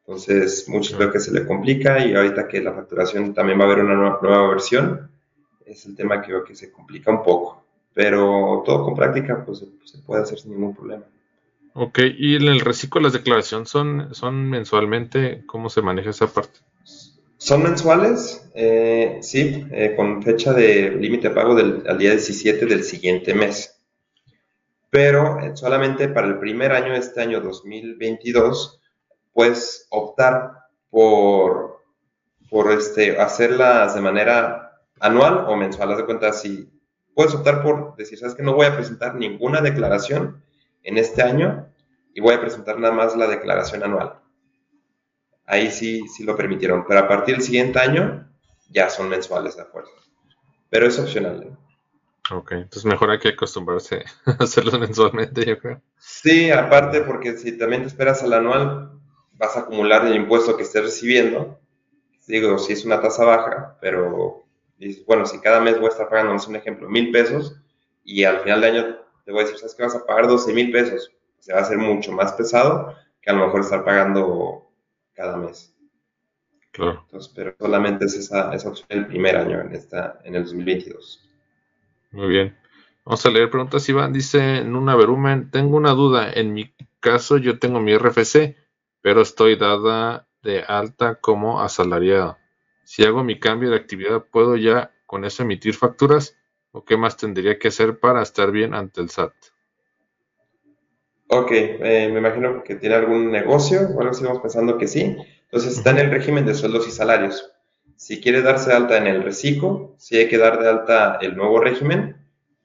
Entonces, 0.00 0.68
muchos 0.68 0.98
veo 0.98 1.12
que 1.12 1.20
se 1.20 1.30
le 1.30 1.46
complica 1.46 2.04
y 2.04 2.16
ahorita 2.16 2.48
que 2.48 2.60
la 2.60 2.72
facturación 2.72 3.32
también 3.32 3.60
va 3.60 3.62
a 3.62 3.66
haber 3.66 3.84
una 3.84 3.94
nueva, 3.94 4.48
versión, 4.48 5.08
es 5.64 5.86
el 5.86 5.94
tema 5.94 6.20
que 6.20 6.32
veo 6.32 6.42
que 6.42 6.56
se 6.56 6.72
complica 6.72 7.12
un 7.12 7.22
poco. 7.22 7.64
Pero 7.92 8.64
todo 8.66 8.84
con 8.84 8.96
práctica, 8.96 9.44
pues 9.46 9.64
se 9.84 9.98
puede 9.98 10.22
hacer 10.22 10.40
sin 10.40 10.50
ningún 10.50 10.74
problema. 10.74 11.04
Ok, 11.74 12.00
y 12.18 12.34
en 12.34 12.48
el 12.48 12.58
reciclo 12.58 13.00
las 13.00 13.12
declaraciones 13.12 13.68
son, 13.68 14.12
son 14.16 14.50
mensualmente, 14.50 15.44
¿cómo 15.46 15.70
se 15.70 15.80
maneja 15.80 16.10
esa 16.10 16.26
parte? 16.26 16.58
Son 17.44 17.62
mensuales, 17.62 18.50
eh, 18.54 19.18
sí, 19.20 19.66
eh, 19.70 19.92
con 19.94 20.22
fecha 20.22 20.54
de 20.54 20.92
límite 20.92 21.28
de 21.28 21.34
pago 21.34 21.54
del, 21.54 21.84
al 21.86 21.98
día 21.98 22.12
17 22.12 22.64
del 22.64 22.82
siguiente 22.84 23.34
mes. 23.34 23.84
Pero 24.88 25.38
eh, 25.40 25.54
solamente 25.54 26.08
para 26.08 26.26
el 26.26 26.38
primer 26.38 26.72
año 26.72 26.94
este 26.94 27.20
año 27.20 27.42
2022, 27.42 28.80
puedes 29.34 29.86
optar 29.90 30.52
por, 30.88 31.82
por 32.48 32.72
este, 32.72 33.20
hacerlas 33.20 33.94
de 33.94 34.00
manera 34.00 34.80
anual 34.98 35.44
o 35.46 35.54
mensual. 35.54 35.92
Haz 35.92 35.98
de 35.98 36.06
cuenta, 36.06 36.32
si 36.32 36.72
puedes 37.14 37.34
optar 37.34 37.62
por 37.62 37.94
decir, 37.96 38.18
sabes 38.18 38.34
que 38.34 38.42
no 38.42 38.54
voy 38.54 38.64
a 38.64 38.74
presentar 38.74 39.16
ninguna 39.16 39.60
declaración 39.60 40.42
en 40.82 40.96
este 40.96 41.20
año 41.20 41.68
y 42.14 42.22
voy 42.22 42.36
a 42.36 42.40
presentar 42.40 42.78
nada 42.78 42.94
más 42.94 43.14
la 43.14 43.26
declaración 43.26 43.82
anual 43.82 44.23
ahí 45.46 45.70
sí, 45.70 46.06
sí 46.08 46.24
lo 46.24 46.36
permitieron. 46.36 46.84
Pero 46.86 47.00
a 47.00 47.08
partir 47.08 47.36
del 47.36 47.44
siguiente 47.44 47.78
año 47.78 48.28
ya 48.70 48.90
son 48.90 49.08
mensuales 49.08 49.56
de 49.56 49.64
fuerza. 49.64 49.92
Pero 50.70 50.86
es 50.86 50.98
opcional. 50.98 51.42
¿eh? 51.42 51.56
Ok, 52.30 52.52
entonces 52.52 52.84
mejor 52.86 53.10
hay 53.10 53.18
que 53.18 53.28
acostumbrarse 53.28 54.04
a 54.26 54.44
hacerlo 54.44 54.78
mensualmente, 54.78 55.44
yo 55.44 55.58
creo. 55.58 55.80
Sí, 55.98 56.50
aparte 56.50 57.02
porque 57.02 57.36
si 57.36 57.58
también 57.58 57.82
te 57.82 57.88
esperas 57.88 58.22
al 58.22 58.32
anual, 58.32 58.92
vas 59.34 59.56
a 59.56 59.60
acumular 59.60 60.06
el 60.06 60.16
impuesto 60.16 60.56
que 60.56 60.62
estés 60.62 60.82
recibiendo. 60.82 61.58
Digo, 62.26 62.58
si 62.58 62.72
es 62.72 62.84
una 62.84 63.00
tasa 63.00 63.24
baja, 63.24 63.76
pero 63.80 64.44
bueno, 65.06 65.26
si 65.26 65.40
cada 65.40 65.60
mes 65.60 65.78
voy 65.78 65.86
a 65.86 65.90
estar 65.90 66.08
pagando, 66.08 66.34
no 66.34 66.40
un 66.46 66.56
ejemplo, 66.56 66.88
mil 66.88 67.10
pesos 67.10 67.56
y 68.02 68.24
al 68.24 68.40
final 68.40 68.60
de 68.60 68.66
año 68.66 68.96
te 69.24 69.32
voy 69.32 69.40
a 69.40 69.44
decir, 69.44 69.58
¿sabes 69.58 69.74
que 69.74 69.82
vas 69.82 69.94
a 69.94 70.04
pagar 70.04 70.26
12 70.26 70.52
mil 70.52 70.70
pesos? 70.70 71.12
Se 71.38 71.52
va 71.52 71.60
a 71.60 71.62
hacer 71.62 71.78
mucho 71.78 72.12
más 72.12 72.32
pesado 72.32 72.94
que 73.20 73.30
a 73.30 73.34
lo 73.34 73.46
mejor 73.46 73.60
estar 73.60 73.84
pagando 73.84 74.63
cada 75.14 75.36
mes. 75.36 75.74
Claro. 76.70 77.02
Entonces, 77.04 77.32
pero 77.34 77.54
solamente 77.58 78.06
es 78.06 78.14
esa, 78.14 78.52
esa 78.52 78.68
opción 78.68 78.86
el 78.90 79.06
primer 79.06 79.36
año 79.36 79.60
en, 79.60 79.72
esta, 79.72 80.20
en 80.24 80.34
el 80.34 80.44
2022. 80.44 81.30
Muy 82.10 82.28
bien. 82.28 82.56
Vamos 83.04 83.24
a 83.24 83.30
leer 83.30 83.50
preguntas, 83.50 83.88
Iván. 83.88 84.12
Dice 84.12 84.58
en 84.58 84.74
una 84.74 84.96
verumen, 84.96 85.50
tengo 85.50 85.76
una 85.76 85.92
duda. 85.92 86.32
En 86.32 86.52
mi 86.52 86.74
caso 87.00 87.36
yo 87.36 87.58
tengo 87.58 87.80
mi 87.80 87.96
RFC, 87.96 88.56
pero 89.02 89.20
estoy 89.20 89.56
dada 89.56 90.26
de 90.42 90.62
alta 90.62 91.16
como 91.16 91.60
asalariado. 91.60 92.38
Si 92.84 93.04
hago 93.04 93.22
mi 93.22 93.38
cambio 93.38 93.70
de 93.70 93.76
actividad, 93.76 94.24
¿puedo 94.24 94.56
ya 94.56 94.92
con 95.06 95.24
eso 95.24 95.42
emitir 95.42 95.74
facturas? 95.74 96.36
¿O 96.72 96.84
qué 96.84 96.96
más 96.96 97.16
tendría 97.16 97.58
que 97.58 97.68
hacer 97.68 97.98
para 97.98 98.22
estar 98.22 98.50
bien 98.50 98.74
ante 98.74 99.00
el 99.00 99.10
SAT? 99.10 99.32
Ok, 101.28 101.50
eh, 101.52 102.10
me 102.12 102.18
imagino 102.18 102.62
que 102.62 102.74
tiene 102.74 102.96
algún 102.96 103.30
negocio 103.30 103.80
o 103.80 104.00
algo 104.00 104.10
así, 104.10 104.24
pensando 104.42 104.76
que 104.76 104.86
sí. 104.86 105.16
Entonces 105.44 105.78
está 105.78 105.90
en 105.90 105.98
el 105.98 106.10
régimen 106.10 106.44
de 106.44 106.54
sueldos 106.54 106.86
y 106.86 106.90
salarios. 106.90 107.50
Si 107.96 108.20
quiere 108.20 108.42
darse 108.42 108.70
de 108.70 108.76
alta 108.76 108.96
en 108.98 109.06
el 109.06 109.22
reciclo, 109.22 109.94
sí 109.98 110.16
hay 110.16 110.28
que 110.28 110.38
dar 110.38 110.60
de 110.60 110.68
alta 110.68 111.18
el 111.22 111.36
nuevo 111.36 111.60
régimen. 111.60 112.16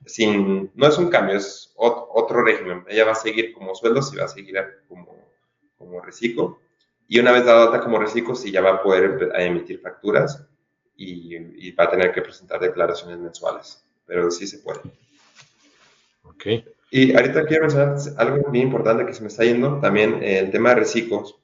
Sin, 0.06 0.72
no 0.76 0.88
es 0.88 0.98
un 0.98 1.10
cambio, 1.10 1.38
es 1.38 1.72
otro 1.76 2.43
régimen. 2.43 2.84
Ella 2.88 3.06
va 3.06 3.12
a 3.12 3.15
seguir 3.15 3.54
como 3.54 3.76
sueldos 3.76 4.12
y 4.13 4.17
va 4.17 4.26
a 4.26 4.30
seguir 4.30 4.56
como, 4.88 5.15
como 5.78 6.02
reciclo. 6.02 6.60
Y 7.08 7.19
una 7.19 7.32
vez 7.32 7.45
dado 7.45 7.67
alta 7.67 7.82
como 7.82 8.00
reciclo, 8.00 8.36
sí 8.36 8.52
ya 8.52 8.62
va 8.62 8.72
a 8.72 8.84
poder 8.84 9.32
emitir 9.36 9.80
facturas 9.80 10.45
y, 10.95 11.36
y 11.36 11.72
va 11.72 11.86
a 11.86 11.89
tener 11.91 12.12
que 12.12 12.22
presentar 12.22 12.60
declaraciones 12.60 13.19
mensuales. 13.19 13.84
Pero 14.06 14.30
sí 14.32 14.48
se 14.48 14.60
puede. 14.60 14.82
Ok. 16.24 16.45
Y 16.91 17.15
ahorita 17.15 17.45
quiero 17.45 17.63
mencionar 17.63 17.97
algo 18.17 18.49
bien 18.49 18.67
importante 18.67 19.06
que 19.06 19.13
se 19.13 19.21
me 19.21 19.28
está 19.28 19.43
yendo, 19.43 19.80
también 19.80 20.23
el 20.23 20.49
tema 20.49 20.69
de 20.69 20.75
reciclos. 20.75 21.39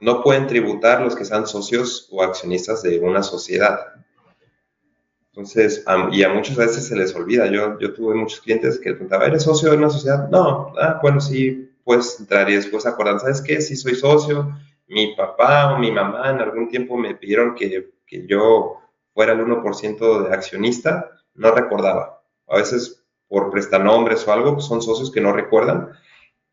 No 0.00 0.22
pueden 0.22 0.46
tributar 0.46 1.02
los 1.02 1.14
que 1.14 1.24
sean 1.24 1.46
socios 1.46 2.08
o 2.10 2.22
accionistas 2.22 2.82
de 2.82 2.98
una 2.98 3.22
sociedad. 3.22 3.78
Entonces, 5.30 5.84
y 6.12 6.22
a 6.22 6.30
muchas 6.30 6.56
veces 6.56 6.86
se 6.86 6.96
les 6.96 7.14
olvida. 7.14 7.46
Yo, 7.46 7.78
yo 7.78 7.92
tuve 7.92 8.14
muchos 8.14 8.40
clientes 8.40 8.78
que 8.78 8.92
preguntaban, 8.92 9.28
¿eres 9.28 9.42
socio 9.42 9.70
de 9.70 9.76
una 9.76 9.90
sociedad? 9.90 10.28
No, 10.30 10.72
ah, 10.80 10.98
bueno, 11.02 11.20
sí, 11.20 11.70
puedes 11.84 12.18
entrar 12.18 12.48
y 12.48 12.56
después 12.56 12.86
acordan, 12.86 13.20
¿sabes 13.20 13.42
qué? 13.42 13.60
Si 13.60 13.76
soy 13.76 13.94
socio, 13.94 14.56
mi 14.88 15.14
papá 15.14 15.74
o 15.74 15.78
mi 15.78 15.92
mamá 15.92 16.30
en 16.30 16.40
algún 16.40 16.68
tiempo 16.68 16.96
me 16.96 17.14
pidieron 17.14 17.54
que, 17.54 17.90
que 18.06 18.26
yo 18.26 18.80
fuera 19.12 19.32
el 19.32 19.40
1% 19.40 20.28
de 20.28 20.34
accionista, 20.34 21.10
no 21.34 21.50
recordaba. 21.50 22.22
A 22.48 22.56
veces 22.56 22.95
por 23.28 23.50
prestanombres 23.50 24.26
o 24.26 24.32
algo, 24.32 24.60
son 24.60 24.82
socios 24.82 25.10
que 25.10 25.20
no 25.20 25.32
recuerdan. 25.32 25.90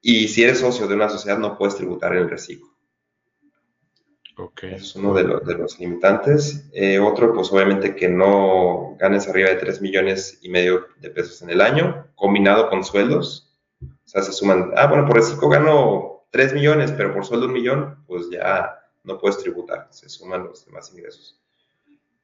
Y 0.01 0.27
si 0.27 0.43
eres 0.43 0.59
socio 0.59 0.87
de 0.87 0.95
una 0.95 1.09
sociedad, 1.09 1.37
no 1.37 1.57
puedes 1.57 1.75
tributar 1.75 2.15
el 2.15 2.29
reciclo. 2.29 2.67
Okay. 4.35 4.73
es 4.73 4.95
uno 4.95 5.13
de, 5.13 5.23
los 5.23 5.79
limitantes. 5.79 6.67
Eh, 6.73 6.97
otro, 6.97 7.33
pues 7.33 7.51
obviamente 7.51 7.95
que 7.95 8.09
no 8.09 8.95
ganes 8.99 9.27
arriba 9.27 9.49
de 9.49 9.57
3 9.57 9.81
millones 9.81 10.39
y 10.41 10.49
medio 10.49 10.87
de 10.97 11.11
pesos 11.11 11.41
en 11.43 11.51
el 11.51 11.61
año, 11.61 12.07
combinado 12.15 12.69
con 12.69 12.83
sueldos. 12.83 13.55
O 13.81 13.87
sea, 14.07 14.23
se 14.23 14.31
suman, 14.31 14.71
ah, 14.75 14.87
bueno, 14.87 15.05
por 15.05 15.17
reciclo 15.17 15.49
gano 15.49 16.25
3 16.31 16.53
millones, 16.53 16.91
pero 16.91 17.13
por 17.13 17.25
sueldo 17.25 17.45
un 17.45 17.53
millón, 17.53 18.03
pues 18.07 18.29
ya 18.31 18.79
no 19.03 19.19
puedes 19.19 19.37
tributar, 19.37 19.87
se 19.91 20.09
suman 20.09 20.45
los 20.45 20.65
demás 20.65 20.91
ingresos. 20.91 21.39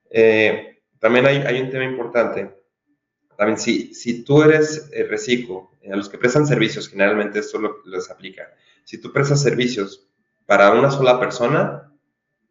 Eh, 0.09 0.81
también 0.97 1.27
hay, 1.27 1.37
hay 1.37 1.61
un 1.61 1.69
tema 1.69 1.85
importante 1.85 2.58
también, 3.39 3.57
si, 3.57 3.93
si 3.93 4.25
tú 4.25 4.43
eres 4.43 4.89
eh, 4.91 5.05
reciclo, 5.05 5.71
eh, 5.81 5.93
a 5.93 5.95
los 5.95 6.09
que 6.09 6.17
prestan 6.17 6.45
servicios, 6.45 6.89
generalmente 6.89 7.39
esto 7.39 7.57
lo, 7.57 7.77
les 7.85 8.11
aplica. 8.11 8.53
Si 8.83 8.99
tú 8.99 9.13
prestas 9.13 9.41
servicios 9.41 10.09
para 10.45 10.73
una 10.73 10.91
sola 10.91 11.21
persona, 11.21 11.89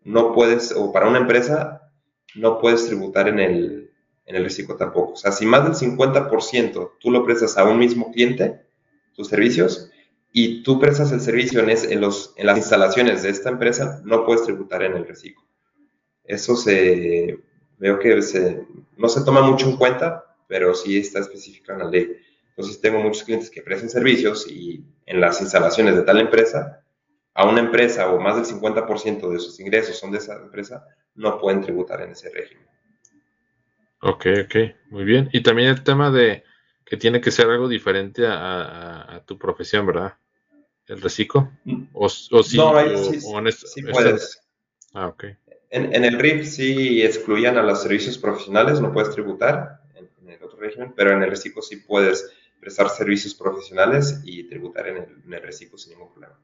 no 0.03 0.33
puedes, 0.33 0.73
o 0.73 0.91
para 0.91 1.07
una 1.07 1.19
empresa, 1.19 1.93
no 2.37 2.59
puedes 2.59 2.87
tributar 2.87 3.29
en 3.29 3.39
el, 3.39 3.91
en 4.25 4.37
el 4.37 4.45
reciclo 4.45 4.77
tampoco. 4.77 5.13
O 5.13 5.17
sea, 5.17 5.31
si 5.31 5.45
más 5.45 5.65
del 5.65 5.75
50% 5.75 6.93
tú 6.99 7.11
lo 7.11 7.23
prestas 7.23 7.59
a 7.59 7.65
un 7.65 7.79
mismo 7.79 8.11
cliente, 8.11 8.63
tus 9.15 9.29
servicios, 9.29 9.91
y 10.33 10.63
tú 10.63 10.81
prestas 10.81 11.13
el 11.13 11.21
servicio 11.21 11.61
en, 11.61 11.69
en, 11.69 12.01
los, 12.01 12.33
en 12.39 12.47
las 12.47 12.57
instalaciones 12.57 13.23
de 13.23 13.29
esta 13.29 13.51
empresa, 13.51 14.01
no 14.07 14.25
puedes 14.25 14.45
tributar 14.45 14.83
en 14.83 14.95
el 14.95 15.07
reciclo. 15.07 15.45
Eso 16.25 16.57
se, 16.57 17.39
veo 17.77 17.99
que 17.99 18.23
se, 18.23 18.67
no 18.97 19.11
se 19.11 19.23
toma 19.23 19.43
mucho 19.43 19.69
en 19.69 19.77
cuenta 19.77 20.25
pero 20.49 20.75
sí 20.75 20.99
está 20.99 21.21
especificado 21.21 21.79
en 21.79 21.85
la 21.85 21.91
ley. 21.93 22.17
Entonces 22.49 22.81
tengo 22.81 22.99
muchos 22.99 23.23
clientes 23.23 23.51
que 23.51 23.63
prestan 23.63 23.89
servicios 23.89 24.51
y 24.51 24.85
en 25.07 25.21
las 25.21 25.41
instalaciones 25.41 25.95
de 25.95 26.03
tal 26.03 26.19
empresa, 26.19 26.83
a 27.35 27.49
una 27.49 27.61
empresa 27.61 28.11
o 28.11 28.19
más 28.19 28.35
del 28.35 28.59
50% 28.59 29.31
de 29.31 29.39
sus 29.39 29.61
ingresos 29.61 29.97
son 29.97 30.11
de 30.11 30.19
esa 30.19 30.35
empresa, 30.35 30.85
no 31.15 31.39
pueden 31.39 31.61
tributar 31.61 32.01
en 32.03 32.11
ese 32.11 32.31
régimen. 32.31 32.67
Ok, 34.01 34.27
ok, 34.45 34.57
muy 34.91 35.05
bien. 35.05 35.29
Y 35.33 35.43
también 35.43 35.69
el 35.69 35.85
tema 35.85 36.11
de 36.11 36.43
que 36.85 36.97
tiene 36.97 37.21
que 37.21 37.31
ser 37.31 37.49
algo 37.49 37.69
diferente 37.69 38.25
a, 38.27 39.23
tu 39.27 39.39
profesión, 39.39 39.87
¿verdad? 39.87 40.15
¿El 40.87 41.01
reciclo? 41.01 41.53
¿O, 41.93 42.07
o 42.07 42.09
sí, 42.09 42.57
no, 42.57 42.73
sí, 42.97 43.21
sí 43.21 43.83
puedes. 43.83 44.41
Ah, 44.95 45.09
ok. 45.09 45.25
En, 45.71 45.95
en, 45.95 46.05
el 46.05 46.19
RIF 46.19 46.47
sí 46.49 47.03
excluían 47.03 47.59
a 47.59 47.63
los 47.63 47.83
servicios 47.83 48.17
profesionales, 48.17 48.81
no 48.81 48.91
puedes 48.91 49.11
tributar 49.11 49.78
régimen, 50.59 50.93
pero 50.97 51.13
en 51.13 51.23
el 51.23 51.31
reciclo 51.31 51.63
sí 51.63 51.77
puedes 51.77 52.33
prestar 52.61 52.89
servicios 52.89 53.35
profesionales 53.35 54.21
y 54.25 54.45
tributar 54.49 54.89
en 54.89 54.97
el, 55.33 55.43
reciclo 55.43 55.79
sin 55.79 55.95
ningún 55.95 56.11
problema. 56.11 56.39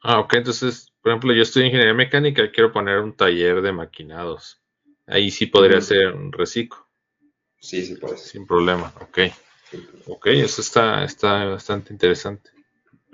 Ah, 0.00 0.18
ok, 0.18 0.34
entonces, 0.34 0.92
por 1.00 1.12
ejemplo, 1.12 1.32
yo 1.32 1.42
estoy 1.42 1.62
en 1.62 1.66
ingeniería 1.66 1.94
mecánica 1.94 2.42
y 2.42 2.50
quiero 2.50 2.72
poner 2.72 2.98
un 2.98 3.14
taller 3.14 3.62
de 3.62 3.72
maquinados. 3.72 4.60
Ahí 5.06 5.30
sí 5.30 5.46
podría 5.46 5.80
ser 5.80 6.12
un 6.12 6.32
reciclo. 6.32 6.78
Sí, 7.58 7.84
sí 7.84 7.94
puede 7.94 8.16
Sin 8.16 8.46
problema, 8.46 8.92
ok. 9.00 9.18
Ok, 10.06 10.26
eso 10.26 10.60
está, 10.60 11.04
está 11.04 11.44
bastante 11.44 11.92
interesante. 11.92 12.50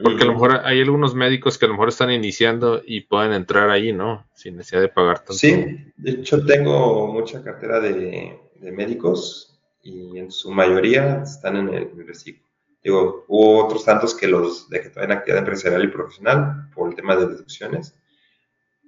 Porque 0.01 0.23
a 0.23 0.27
lo 0.27 0.35
mejor 0.35 0.61
hay 0.65 0.81
algunos 0.81 1.15
médicos 1.15 1.59
que 1.59 1.65
a 1.65 1.69
lo 1.69 1.75
mejor 1.75 1.89
están 1.89 2.13
iniciando 2.13 2.81
y 2.87 3.01
pueden 3.01 3.33
entrar 3.33 3.69
ahí, 3.69 3.93
¿no? 3.93 4.27
Sin 4.33 4.57
necesidad 4.57 4.81
de 4.81 4.89
pagar 4.89 5.19
tanto. 5.19 5.33
Sí, 5.33 5.93
de 5.97 6.11
hecho 6.13 6.45
tengo 6.45 7.09
mucha 7.09 7.43
cartera 7.43 7.81
de, 7.81 8.39
médicos 8.61 9.58
y 9.89 10.19
en 10.19 10.31
su 10.31 10.51
mayoría 10.51 11.23
están 11.23 11.57
en 11.57 11.73
el, 11.73 12.07
reciclo. 12.07 12.47
Digo, 12.83 13.25
hubo 13.27 13.65
otros 13.65 13.85
tantos 13.85 14.15
que 14.15 14.27
los 14.27 14.69
de 14.69 14.83
que 14.83 15.01
en 15.01 15.13
actividad 15.13 15.39
empresarial 15.39 15.85
y 15.85 15.89
profesional 15.89 16.69
por 16.75 16.89
el 16.89 16.95
tema 16.95 17.17
de 17.17 17.27
deducciones, 17.27 17.95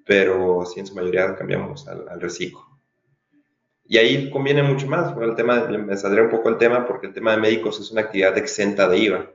pero 0.05 0.65
sí 0.67 0.81
en 0.81 0.87
su 0.87 0.95
mayoría 0.95 1.35
cambiamos 1.35 1.89
al, 1.89 2.21
reciclo. 2.21 2.61
Y 3.87 3.97
ahí 3.97 4.31
conviene 4.31 4.63
mucho 4.63 4.87
más, 4.87 5.13
por 5.13 5.25
el 5.25 5.35
tema, 5.35 5.67
me 5.67 5.97
saldría 5.97 6.25
un 6.25 6.31
poco 6.31 6.49
el 6.51 6.59
tema, 6.59 6.87
porque 6.87 7.09
el 7.09 7.15
tema 7.15 7.33
de 7.33 7.39
médicos 7.39 7.81
es 7.81 7.91
una 7.91 8.03
actividad 8.03 8.37
exenta 8.39 8.89
de 8.89 8.99
IVA. 8.99 9.31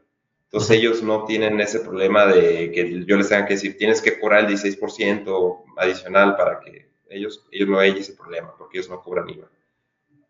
Entonces 0.45 0.77
ellos 0.77 1.03
no 1.03 1.25
tienen 1.25 1.59
ese 1.59 1.79
problema 1.79 2.27
de 2.27 2.71
que 2.71 3.03
yo 3.05 3.17
les 3.17 3.27
tenga 3.27 3.45
que 3.45 3.55
decir, 3.55 3.77
tienes 3.77 4.01
que 4.01 4.19
cobrar 4.19 4.45
el 4.45 4.55
16% 4.55 5.63
adicional 5.77 6.37
para 6.37 6.59
que 6.59 6.89
ellos, 7.09 7.45
ellos 7.51 7.67
no 7.67 7.79
hay 7.79 7.91
ese 7.97 8.13
problema, 8.13 8.55
porque 8.57 8.77
ellos 8.77 8.89
no 8.89 9.01
cobran 9.01 9.29
IVA. 9.29 9.49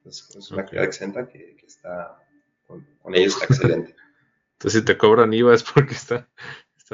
Es 0.05 0.51
una 0.51 0.61
actividad 0.61 0.85
exenta 0.85 1.27
que, 1.27 1.57
está, 1.65 2.17
con, 2.67 2.85
ellos 3.13 3.33
está 3.33 3.45
excelente. 3.45 3.95
Entonces 4.53 4.79
si 4.79 4.85
te 4.85 4.97
cobran 4.97 5.33
IVA 5.33 5.53
es 5.53 5.63
porque 5.63 5.93
están 5.93 6.27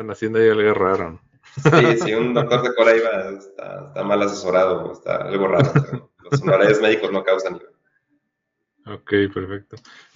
haciendo 0.10 0.40
ahí 0.40 0.50
algo 0.50 0.74
raro. 0.74 1.22
Sí, 1.56 1.98
si 2.04 2.14
un 2.14 2.34
doctor 2.34 2.64
te 2.64 2.76
cobra 2.76 2.96
IVA 2.96 3.30
está, 3.38 4.04
mal 4.04 4.22
asesorado, 4.24 4.94
está 4.94 5.18
algo 5.18 5.48
raro. 5.48 6.12
los 6.32 6.42
honorarios 6.42 6.82
médicos 6.82 7.12
no 7.12 7.24
causan 7.24 7.58
IVA. 7.58 8.96
Ok, 8.96 9.12
perfecto. 9.34 9.76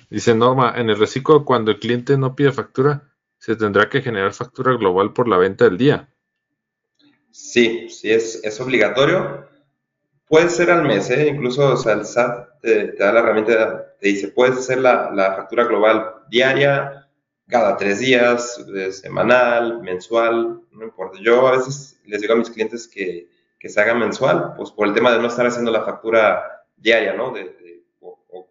Dice 0.10 0.34
Norma, 0.34 0.74
en 0.78 0.90
el 0.90 0.98
reciclo 0.98 1.46
cuando 1.46 1.72
el 1.72 1.80
cliente 1.80 2.18
no 2.18 2.36
pide 2.36 2.52
factura, 2.52 3.12
se 3.38 3.56
tendrá 3.56 3.90
que 3.90 4.02
generar 4.02 4.34
factura 4.34 4.74
global 4.74 5.14
por 5.14 5.28
la 5.28 5.38
venta 5.38 5.66
del 5.66 5.78
día. 5.78 6.10
Sí, 7.32 7.90
sí, 7.90 8.12
es, 8.12 8.42
es 8.44 8.60
obligatorio. 8.62 9.48
Puede 10.28 10.50
ser 10.50 10.72
al 10.72 10.84
mes, 10.84 11.10
¿eh? 11.12 11.28
incluso 11.28 11.74
o 11.74 11.78
sea, 11.78 11.94
el 11.94 12.06
SAT 12.06 12.60
te, 12.62 12.92
da 12.94 13.14
la 13.14 13.20
herramienta, 13.20 13.96
te 14.00 14.08
dice, 14.08 14.30
puedes 14.30 14.58
hacer 14.58 14.80
la, 14.80 15.12
la 15.12 15.36
factura 15.36 15.66
global 15.66 16.16
diaria, 16.30 17.08
cada 17.48 17.78
tres 17.78 18.00
días, 18.00 18.60
semanal, 18.92 19.82
mensual, 19.84 20.62
no 20.72 20.84
importa. 20.84 21.20
Yo 21.22 21.48
a 21.48 21.58
veces 21.58 22.00
les 22.06 22.22
digo 22.22 22.34
a 22.34 22.38
mis 22.38 22.50
clientes 22.50 22.88
que, 22.88 23.30
que, 23.60 23.70
se 23.70 23.80
haga 23.80 23.94
mensual, 23.94 24.54
pues 24.58 24.72
por 24.72 24.88
el 24.88 24.96
tema 24.96 25.12
de 25.12 25.20
no 25.20 25.28
estar 25.28 25.46
haciendo 25.46 25.72
la 25.72 25.84
factura 25.84 26.64
diaria, 26.76 27.14
¿no? 27.14 27.32
De, 27.32 27.56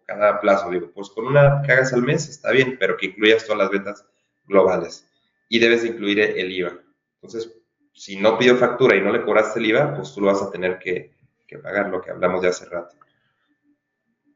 cada 0.05 0.39
plazo. 0.39 0.69
Digo, 0.69 0.91
pues 0.93 1.09
con 1.09 1.27
una 1.27 1.61
que 1.63 1.71
hagas 1.71 1.93
al 1.93 2.03
mes 2.03 2.29
está 2.29 2.51
bien, 2.51 2.77
pero 2.79 2.97
que 2.97 3.07
incluyas 3.07 3.43
todas 3.43 3.59
las 3.59 3.69
ventas 3.69 4.05
globales. 4.45 5.07
Y 5.49 5.59
debes 5.59 5.85
incluir 5.85 6.19
el 6.19 6.51
IVA. 6.51 6.79
Entonces, 7.21 7.53
si 7.93 8.17
no 8.17 8.37
pido 8.37 8.55
factura 8.55 8.95
y 8.95 9.01
no 9.01 9.11
le 9.11 9.23
cobraste 9.23 9.59
el 9.59 9.67
IVA, 9.67 9.95
pues 9.95 10.13
tú 10.13 10.21
lo 10.21 10.27
vas 10.27 10.41
a 10.41 10.51
tener 10.51 10.79
que, 10.79 11.14
pagar, 11.61 11.89
lo 11.89 12.01
que 12.01 12.11
hablamos 12.11 12.41
de 12.41 12.49
hace 12.49 12.65
rato. 12.65 12.95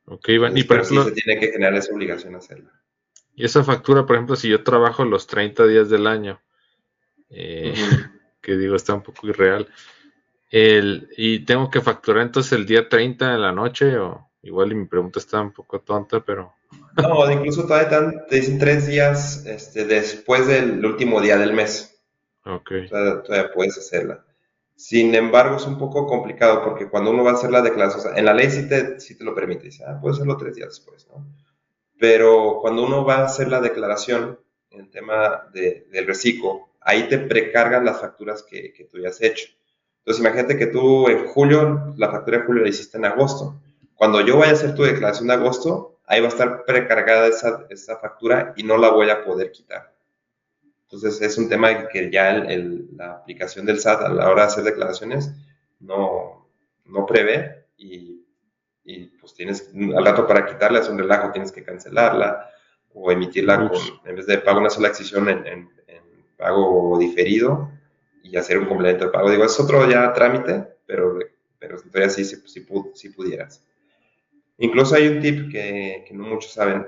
Ok, 0.06 0.30
Iván. 0.30 0.58
y 0.58 0.64
por 0.64 0.80
ejemplo, 0.80 1.04
se 1.04 1.12
tiene 1.12 1.40
que 1.40 1.52
generar 1.52 1.76
esa 1.76 1.94
obligación 1.94 2.36
hacerla. 2.36 2.72
Y 3.36 3.46
esa 3.46 3.64
factura, 3.64 4.06
por 4.06 4.16
ejemplo, 4.16 4.36
si 4.36 4.50
yo 4.50 4.64
trabajo 4.64 5.06
los 5.06 5.28
30 5.28 5.66
días 5.68 5.90
del 5.90 6.08
año, 6.08 6.42
eh, 7.30 7.74
que 8.42 8.58
digo, 8.58 8.76
está 8.76 8.94
un 8.94 9.04
poco 9.04 9.28
irreal, 9.28 9.68
el, 10.52 11.10
y 11.16 11.46
tengo 11.46 11.70
que 11.70 11.82
facturar 11.82 12.24
entonces 12.24 12.54
el 12.54 12.66
día 12.66 12.90
30 12.90 13.32
de 13.32 13.38
la 13.38 13.52
noche 13.52 13.98
o... 13.98 14.30
Igual 14.42 14.72
y 14.72 14.76
mi 14.76 14.86
pregunta 14.86 15.20
está 15.20 15.42
un 15.42 15.52
poco 15.52 15.82
tonta, 15.82 16.24
pero... 16.24 16.54
No, 16.96 17.30
incluso 17.30 17.64
todavía 17.64 18.26
te, 18.28 18.36
dicen 18.38 18.58
tres 18.58 18.88
días 18.88 19.46
este, 19.46 19.86
después 19.86 20.48
del 20.48 20.86
último 20.86 21.20
día 21.20 21.38
del 21.38 21.54
mes. 21.54 22.02
Ok. 22.46 22.72
Todavía, 22.90 23.52
puedes 23.54 23.78
hacerla. 23.78 24.26
Sin 24.80 25.14
embargo, 25.14 25.58
es 25.58 25.66
un 25.66 25.78
poco 25.78 26.08
complicado 26.08 26.64
porque 26.64 26.90
cuando 26.90 27.12
uno 27.12 27.26
va 27.26 27.32
a 27.32 27.34
hacer 27.34 27.52
la 27.52 27.62
declaración, 27.62 28.18
en 28.18 28.24
la 28.24 28.34
ley 28.34 28.50
sí 28.50 28.70
te, 28.70 28.96
te 28.96 29.24
lo 29.26 29.36
permite, 29.36 29.66
dice, 29.66 29.84
ah, 29.86 30.00
puedes 30.00 30.16
hacerlo 30.16 30.38
tres 30.38 30.56
días 30.56 30.70
después, 30.70 31.06
¿no? 31.10 31.28
Pero 32.00 32.60
cuando 32.62 32.86
uno 32.86 33.04
va 33.04 33.16
a 33.16 33.26
hacer 33.26 33.50
la 33.50 33.60
declaración, 33.60 34.40
en 34.70 34.80
el 34.80 34.90
tema 34.90 35.50
del 35.52 36.08
reciclo, 36.08 36.70
ahí 36.80 37.10
te 37.10 37.20
precargan 37.20 37.84
las 37.84 38.00
facturas 38.00 38.42
que, 38.44 38.72
que 38.72 38.86
tú 38.86 39.00
ya 39.00 39.10
has 39.10 39.22
hecho. 39.22 39.50
Entonces, 39.98 40.22
imagínate 40.22 40.58
que 40.58 40.68
tú 40.68 41.10
en 41.10 41.28
julio, 41.28 41.94
la 41.98 42.10
factura 42.10 42.38
de 42.38 42.46
julio 42.46 42.64
la 42.64 42.70
hiciste 42.70 42.98
en 42.98 43.04
agosto 43.04 43.60
cuando 44.00 44.22
yo 44.22 44.38
vaya 44.38 44.52
a 44.52 44.56
hacer 44.56 44.76
tu 44.76 44.84
declaración 44.84 45.28
de 45.28 45.34
agosto, 45.34 46.00
ahí 46.06 46.22
va 46.22 46.28
a 46.28 46.30
estar 46.30 46.64
precargada 46.64 47.28
esa, 47.28 47.66
esa 47.70 47.98
factura 47.98 48.54
y 48.56 48.64
no 48.64 48.78
la 48.78 48.92
voy 48.92 49.10
a 49.10 49.26
poder 49.26 49.52
quitar. 49.52 49.94
Entonces 50.92 51.22
es 51.22 51.38
un 51.38 51.48
tema 51.48 51.88
que 51.88 52.10
ya 52.10 52.34
la 52.34 53.12
aplicación 53.12 53.66
del 53.66 53.80
SAT 53.80 54.02
a 54.02 54.10
la 54.10 54.30
hora 54.30 54.42
de 54.42 54.48
hacer 54.48 54.64
declaraciones 54.64 55.32
no, 55.80 56.50
no 56.86 57.06
prevé 57.06 57.68
y, 57.78 58.26
y, 58.84 59.06
pues 59.20 59.36
tienes 59.36 59.72
al 59.96 60.04
rato 60.04 60.26
para 60.26 60.48
quitarla, 60.48 60.80
es 60.80 60.90
un 60.90 60.98
relajo, 60.98 61.32
tienes 61.32 61.52
que 61.52 61.64
cancelarla 61.64 62.50
o 62.92 63.12
emitirla 63.12 63.70
con, 63.70 63.80
en 64.04 64.16
vez 64.16 64.26
de 64.26 64.40
pago 64.40 64.60
una 64.60 64.72
sola 64.72 64.88
excisión 64.88 65.30
en, 65.30 65.46
en, 65.46 65.70
pago 66.36 66.98
diferido 66.98 67.70
y 68.24 68.36
hacer 68.38 68.58
un 68.58 68.66
complemento 68.66 69.06
de 69.06 69.12
pago. 69.12 69.30
Digo, 69.30 69.44
es 69.44 69.60
otro 69.60 69.88
ya 69.90 70.12
trámite, 70.14 70.66
pero, 70.86 71.20
pero 71.60 71.80
todavía 71.82 72.10
sí, 72.10 72.24
sí, 72.24 72.38
sí 72.94 73.10
pudieras. 73.10 73.62
Incluso 74.58 74.96
hay 74.96 75.08
un 75.08 75.20
tip 75.20 75.52
que, 75.52 76.08
no 76.14 76.24
muchos 76.24 76.54
saben. 76.54 76.88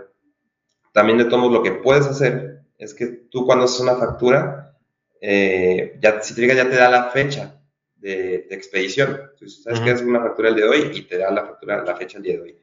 También 0.91 1.17
de 1.17 1.25
todos 1.25 1.51
lo 1.51 1.61
que 1.61 1.71
puedes 1.71 2.07
hacer 2.07 2.60
es 2.81 2.93
que 2.93 3.07
tú 3.07 3.45
cuando 3.45 3.65
haces 3.65 3.79
una 3.79 3.95
factura, 3.95 4.77
eh, 5.21 5.97
ya, 6.01 6.21
si 6.21 6.33
te 6.33 6.47
ya 6.47 6.69
te 6.69 6.75
da 6.75 6.89
la 6.89 7.09
fecha 7.11 7.61
de, 7.95 8.47
expedición. 8.49 9.21
Entonces, 9.33 9.63
sabes 9.63 9.79
que 9.81 9.91
es 9.91 10.01
una 10.01 10.19
factura 10.19 10.49
el 10.49 10.55
día 10.55 10.65
de 10.65 10.71
hoy 10.71 10.91
y 10.93 11.03
te 11.03 11.17
da 11.17 11.31
la 11.31 11.45
factura, 11.45 11.83
la 11.83 11.95
fecha 11.95 12.17
el 12.17 12.23
día 12.23 12.33
de 12.33 12.41
hoy. 12.41 12.57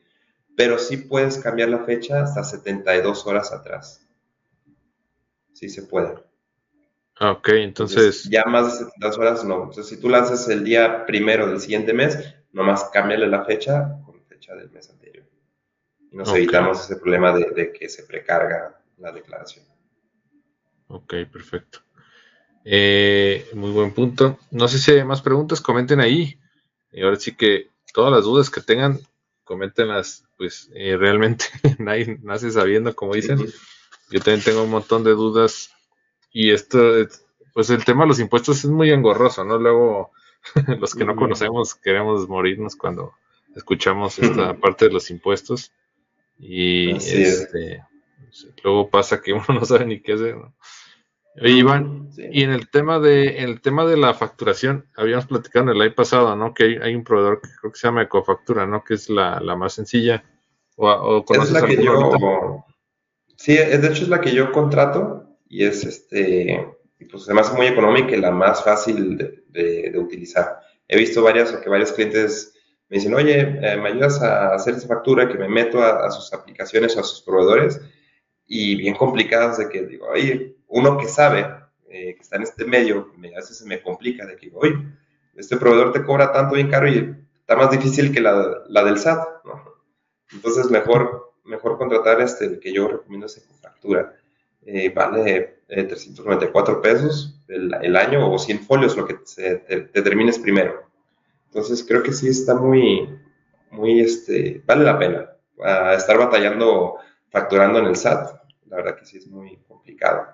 Pero 0.57 0.79
sí 0.79 0.97
puedes 0.97 1.39
cambiar 1.39 1.69
la 1.69 1.85
fecha 1.85 2.23
hasta 2.23 2.43
72 2.43 3.27
horas 3.27 3.53
atrás. 3.53 4.05
Sí 5.53 5.69
se 5.69 5.83
puede. 5.83 6.15
Ah, 7.21 7.33
ok, 7.33 7.49
entonces... 7.51 8.25
Ya 8.25 8.45
más 8.45 8.67
de 8.67 8.85
72 8.87 9.19
horas 9.19 9.45
no. 9.45 9.65
Entonces, 9.65 9.87
si 9.87 10.01
tú 10.01 10.09
lanzas 10.09 10.49
el 10.49 10.65
día 10.65 11.07
primero 11.07 11.47
del 11.47 11.61
siguiente 11.61 11.93
mes, 11.93 12.35
nomás 12.53 12.85
cámbiale 12.93 13.27
la 13.29 13.45
fecha 13.45 13.99
con 14.05 14.21
fecha 14.25 14.55
del 14.57 14.71
mes 14.71 14.89
y 16.11 16.17
nos 16.17 16.33
evitamos 16.35 16.85
ese 16.85 16.97
problema 16.97 17.33
de, 17.33 17.73
que 17.73 17.89
se 17.89 18.05
precarga 18.05 18.81
la 18.97 19.13
declaración. 19.13 19.67
Ok, 20.89 21.15
perfecto. 21.31 21.81
Eh, 22.65 23.49
muy 23.55 23.71
buen 23.71 23.93
punto. 23.93 24.39
No 24.51 24.69
sé 24.69 24.79
si 24.79 24.91
hay 24.93 25.05
más 25.05 25.23
preguntas, 25.23 25.61
comenten 25.61 26.01
ahí. 26.01 26.39
Y 26.93 27.03
ahora 27.03 27.17
sí 27.17 27.35
que 27.35 27.69
todas 27.93 28.13
las 28.13 28.25
dudas 28.25 28.51
que 28.51 28.61
tengan, 28.61 28.99
coméntenlas. 29.45 30.25
Pues 30.37 30.71
eh, 30.75 30.97
realmente 30.97 31.47
nadie 31.79 32.19
nace 32.23 32.51
sabiendo, 32.51 32.95
como 32.95 33.15
dicen. 33.15 33.39
Yo 34.11 34.21
también 34.21 34.43
tengo 34.43 34.65
un 34.65 34.71
montón 34.71 35.05
de 35.05 35.13
dudas. 35.13 35.71
Y 36.33 36.51
esto, 36.51 36.79
pues 37.53 37.71
el 37.71 37.85
tema 37.85 38.05
de 38.05 38.09
los 38.09 38.21
impuestos 38.21 38.59
es 38.59 38.71
muy 38.71 38.91
engorroso, 38.91 39.45
¿no? 39.45 39.59
Luego, 39.59 40.13
los 40.81 40.95
que 40.95 41.05
no 41.05 41.17
conocemos 41.17 41.75
queremos 41.75 42.29
morirnos 42.29 42.77
cuando 42.77 43.13
escuchamos 43.55 44.19
esta 44.19 44.55
parte 44.55 44.87
de 44.87 44.93
los 44.93 45.11
impuestos. 45.11 45.73
Y 46.39 46.93
este, 46.93 47.83
luego 48.63 48.89
pasa 48.89 49.21
que 49.21 49.33
uno 49.35 49.45
no 49.49 49.65
sabe 49.65 49.87
ni 49.87 50.01
qué 50.01 50.13
hacer. 50.13 50.37
Oye, 51.41 51.53
Iván, 51.53 52.11
y 52.17 52.43
en 52.43 52.51
el 52.51 52.69
tema 52.69 52.99
de 52.99 53.39
el 53.39 53.61
tema 53.61 53.87
de 53.87 53.97
la 53.97 54.15
facturación, 54.15 54.87
habíamos 54.97 55.27
platicado 55.27 55.71
en 55.71 55.77
el 55.77 55.83
año 55.83 55.95
pasado, 55.95 56.35
¿no? 56.37 56.55
Que 56.55 56.79
hay, 56.83 56.95
un 56.95 57.05
proveedor 57.05 57.41
que 57.41 57.49
creo 57.61 57.73
que 57.73 57.79
se 57.79 57.87
llama 57.87 58.03
Ecofactura, 58.03 58.67
¿no? 58.67 58.83
Que 58.83 58.95
es 58.95 59.09
la, 59.09 59.41
más 59.57 59.75
sencilla. 59.75 60.25
O, 60.77 61.25
es 61.29 61.51
la 61.51 61.67
que 61.67 61.83
yo, 61.83 62.65
sí, 63.37 63.55
de 63.55 63.87
hecho 63.87 64.03
es 64.05 64.09
la 64.09 64.21
que 64.21 64.33
yo 64.33 64.53
contrato 64.53 65.37
y 65.49 65.65
es 65.65 65.85
este, 65.85 66.69
pues 67.11 67.25
además 67.25 67.53
muy 67.55 67.67
económica 67.67 68.15
y 68.15 68.21
la 68.21 68.31
más 68.31 68.63
fácil 68.63 69.17
de, 69.17 69.91
de 69.91 69.99
utilizar. 69.99 70.61
He 70.87 70.97
visto 70.97 71.23
varias 71.23 71.53
o 71.53 71.61
que 71.61 71.69
varios 71.69 71.93
clientes 71.93 72.55
me 72.89 72.97
dicen, 72.97 73.15
oye, 73.15 73.41
eh, 73.41 73.77
¿me 73.77 73.91
ayudas 73.91 74.23
a 74.23 74.55
hacer 74.55 74.75
esa 74.75 74.89
factura? 74.89 75.29
Que 75.29 75.37
me 75.37 75.49
meto 75.49 75.83
a, 75.83 76.11
sus 76.11 76.33
aplicaciones 76.33 76.97
o 76.97 77.01
a 77.01 77.05
sus 77.05 77.21
proveedores 77.21 77.81
y 78.49 78.75
bien 78.77 78.95
complicadas 78.95 79.59
de 79.59 79.69
que 79.69 79.87
digo, 79.87 80.07
oye, 80.09 80.57
uno 80.69 80.99
que 80.99 81.07
sabe, 81.07 81.47
eh, 81.89 82.15
que 82.15 82.23
está 82.23 82.37
en 82.37 82.43
este 82.43 82.65
medio, 82.65 83.13
me, 83.17 83.29
a 83.29 83.37
veces 83.37 83.59
se 83.59 83.67
me 83.67 83.81
complica 83.81 84.27
de 84.27 84.37
que, 84.37 84.51
oye, 84.55 84.77
este 85.37 85.57
proveedor 85.57 85.93
te 85.93 86.03
cobra 86.03 86.33
tanto 86.33 86.55
bien 86.55 86.71
caro 86.71 86.89
y 86.89 87.15
está 87.39 87.55
más 87.55 87.71
difícil 87.71 88.13
que 88.13 88.21
la, 88.21 88.65
la 88.69 88.85
del 88.85 88.99
SAT, 88.99 89.45
¿no? 89.45 89.63
Entonces, 90.33 90.71
mejor, 90.71 91.35
mejor 91.45 91.79
contratar 91.79 92.21
este, 92.21 92.59
que 92.59 92.73
yo 92.73 92.89
recomiendo 92.89 93.27
es 93.27 93.47
factura. 93.61 94.15
Eh, 94.67 94.91
vale 94.91 95.61
394 95.69 96.83
pesos 96.83 97.41
el, 97.49 97.97
año 97.97 98.31
o 98.31 98.39
100 98.39 98.61
folios, 98.61 98.97
lo 98.97 99.07
que 99.07 99.19
se, 99.25 99.57
te, 99.57 99.81
te 99.83 100.03
termines 100.03 100.39
primero. 100.39 100.83
Entonces 101.47 101.85
creo 101.87 102.03
que 102.03 102.13
sí 102.13 102.29
está 102.29 102.55
muy, 102.55 103.09
muy, 103.71 104.01
este, 104.01 104.63
vale 104.67 104.85
la 104.85 104.99
pena 104.99 105.31
estar 105.97 106.19
batallando, 106.19 106.97
facturando 107.31 107.79
en 107.81 107.87
el 107.87 107.97
SAT. 107.97 108.38
La 108.69 108.77
verdad 108.77 108.97
que 108.97 109.05
sí 109.05 109.19
es 109.19 109.27
muy 109.27 109.57
complicado. 109.69 110.27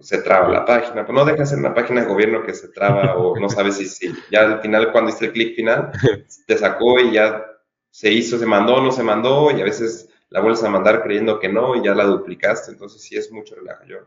se 0.00 0.18
traba 0.18 0.48
la 0.48 0.64
página. 0.64 1.04
Pues 1.06 1.14
no 1.14 1.24
dejas 1.24 1.52
en 1.52 1.62
la 1.62 1.74
página 1.74 2.02
de 2.02 2.08
gobierno 2.08 2.42
que 2.42 2.54
se 2.54 2.68
traba 2.68 3.16
o 3.16 3.38
no 3.38 3.48
sabes 3.48 3.76
si, 3.76 3.86
si 3.86 4.14
ya 4.30 4.40
al 4.40 4.60
final, 4.60 4.92
cuando 4.92 5.10
hiciste 5.10 5.26
el 5.26 5.32
clic 5.32 5.56
final, 5.56 5.92
te 6.46 6.58
sacó 6.58 7.00
y 7.00 7.12
ya 7.12 7.44
se 7.90 8.10
hizo, 8.10 8.38
se 8.38 8.46
mandó, 8.46 8.82
no 8.82 8.90
se 8.90 9.02
mandó 9.02 9.50
y 9.56 9.60
a 9.60 9.64
veces 9.64 10.08
la 10.30 10.40
vuelves 10.40 10.64
a 10.64 10.68
mandar 10.68 11.02
creyendo 11.02 11.38
que 11.38 11.48
no 11.48 11.76
y 11.76 11.84
ya 11.84 11.94
la 11.94 12.04
duplicaste. 12.04 12.72
Entonces 12.72 13.02
sí 13.02 13.16
es 13.16 13.30
mucho 13.30 13.54
relajo. 13.54 13.84
Yo, 13.84 13.98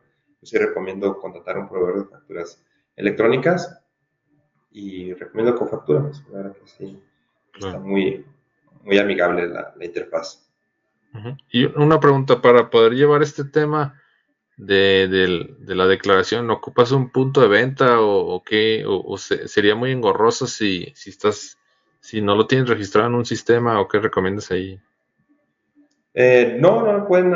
sí 0.44 0.58
recomiendo 0.58 1.18
contratar 1.20 1.58
un 1.58 1.68
proveedor 1.68 2.06
de 2.06 2.12
facturas 2.12 2.64
electrónicas 2.96 3.82
y 4.72 5.14
recomiendo 5.14 5.56
con 5.56 5.70
facturas. 5.70 6.24
La 6.30 6.38
verdad 6.38 6.56
que 6.58 6.68
sí, 6.68 7.02
está 7.60 7.80
muy, 7.80 8.26
muy 8.84 8.98
amigable 8.98 9.48
la, 9.48 9.74
interfaz. 9.82 10.47
Y 11.52 11.66
una 11.66 12.00
pregunta, 12.00 12.42
para 12.42 12.70
poder 12.70 12.94
llevar 12.94 13.24
este 13.24 13.44
tema 13.44 14.02
de, 14.58 15.56
la 15.68 15.88
declaración, 15.88 16.50
¿ocupas 16.50 16.92
un 16.92 17.10
punto 17.12 17.42
de 17.42 17.48
venta 17.48 18.02
o, 18.02 18.44
qué? 18.44 18.84
¿O, 18.88 19.18
sería 19.18 19.76
muy 19.76 19.92
engorroso 19.92 20.48
si, 20.48 20.92
si, 20.96 21.10
estás, 21.10 21.58
si 22.00 22.22
no 22.22 22.36
lo 22.36 22.48
tienes 22.48 22.70
registrado 22.70 23.08
en 23.08 23.16
un 23.16 23.26
sistema 23.26 23.80
o 23.80 23.88
qué 23.88 24.00
recomiendas 24.00 24.52
ahí? 24.52 24.80
Eh, 26.14 26.58
no, 26.60 26.82
no, 26.82 27.08
pueden, 27.08 27.34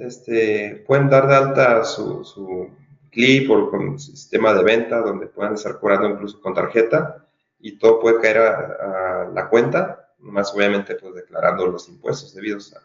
este, 0.00 0.82
pueden 0.86 1.10
dar 1.10 1.28
de 1.28 1.36
alta 1.36 1.84
su, 1.84 2.24
su 2.24 2.70
clip 3.10 3.50
o 3.50 3.70
con 3.70 3.98
sistema 3.98 4.54
de 4.54 4.62
venta 4.62 5.00
donde 5.00 5.26
puedan 5.26 5.54
estar 5.54 5.78
cobrando 5.78 6.08
incluso 6.08 6.40
con 6.40 6.54
tarjeta 6.54 7.26
y 7.58 7.78
todo 7.78 8.00
puede 8.00 8.20
caer 8.20 8.38
a, 8.38 9.30
la 9.34 9.48
cuenta, 9.48 10.14
más 10.18 10.54
obviamente 10.54 10.94
pues 10.94 11.14
declarando 11.14 11.66
los 11.66 11.88
impuestos 11.88 12.34
debidos, 12.34 12.72
eh, 12.72 12.76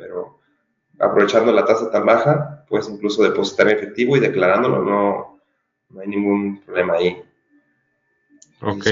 pero 0.00 0.40
aprovechando 0.98 1.52
la 1.52 1.64
tasa 1.64 1.90
tan 1.90 2.06
baja, 2.06 2.64
puedes 2.68 2.88
incluso 2.88 3.22
depositar 3.22 3.68
en 3.68 3.76
efectivo 3.76 4.16
y 4.16 4.20
declarándolo, 4.20 4.82
no, 4.82 5.40
no 5.90 6.00
hay 6.00 6.08
ningún 6.08 6.60
problema 6.62 6.94
ahí. 6.94 7.22
Ok. 8.62 8.86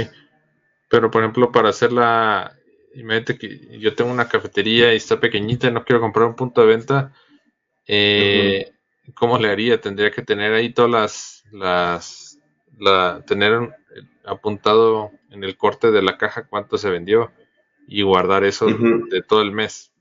Pero 0.89 1.11
por 1.11 1.23
ejemplo, 1.23 1.53
para 1.53 1.69
hacer 1.71 1.93
la, 1.93 2.57
imagínate 2.95 3.39
que 3.39 3.79
yo 3.79 3.95
tengo 3.95 4.11
una 4.11 4.29
cafetería 4.29 4.93
y 4.93 4.97
está 4.97 5.21
pequeñita 5.21 5.69
y 5.69 5.73
no 5.73 5.85
quiero 5.85 6.01
comprar 6.01 6.27
un 6.27 6.37
punto 6.37 6.63
de 6.63 6.67
venta, 6.67 7.13
eh, 7.87 8.73
¿cómo 9.15 9.39
le 9.39 9.51
haría? 9.51 9.81
Tendría 9.81 10.11
que 10.11 10.23
tener 10.23 10.53
ahí 10.53 10.73
todas 10.73 10.91
las, 10.91 11.45
las 11.53 12.39
tener 13.27 13.75
apuntado 14.25 15.11
en 15.31 15.45
el 15.45 15.57
corte 15.57 15.91
de 15.91 16.03
la 16.03 16.17
caja 16.17 16.47
cuánto 16.47 16.79
se 16.79 16.91
vendió 16.91 17.31
y 17.87 18.03
guardar 18.03 18.45
eso 18.45 18.67
de 18.67 19.23
todo 19.23 19.43
el 19.43 19.53
mes. 19.53 19.93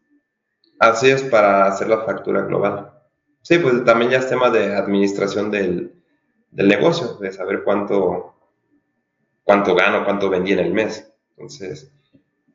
Así 0.79 1.09
es 1.09 1.23
para 1.23 1.65
hacer 1.65 1.89
la 1.89 2.03
factura 2.03 2.41
global. 2.41 2.91
Sí, 3.41 3.57
pues 3.59 3.83
también 3.85 4.11
ya 4.11 4.19
es 4.19 4.29
tema 4.29 4.49
de 4.49 4.75
administración 4.75 5.49
del, 5.49 5.93
negocio, 6.51 7.15
de 7.15 7.31
saber 7.31 7.63
cuánto, 7.63 8.35
cuánto 9.43 9.73
gano, 9.75 10.03
cuánto 10.03 10.29
vendí 10.29 10.51
en 10.51 10.59
el 10.59 10.73
mes. 10.73 11.11
Entonces, 11.31 11.91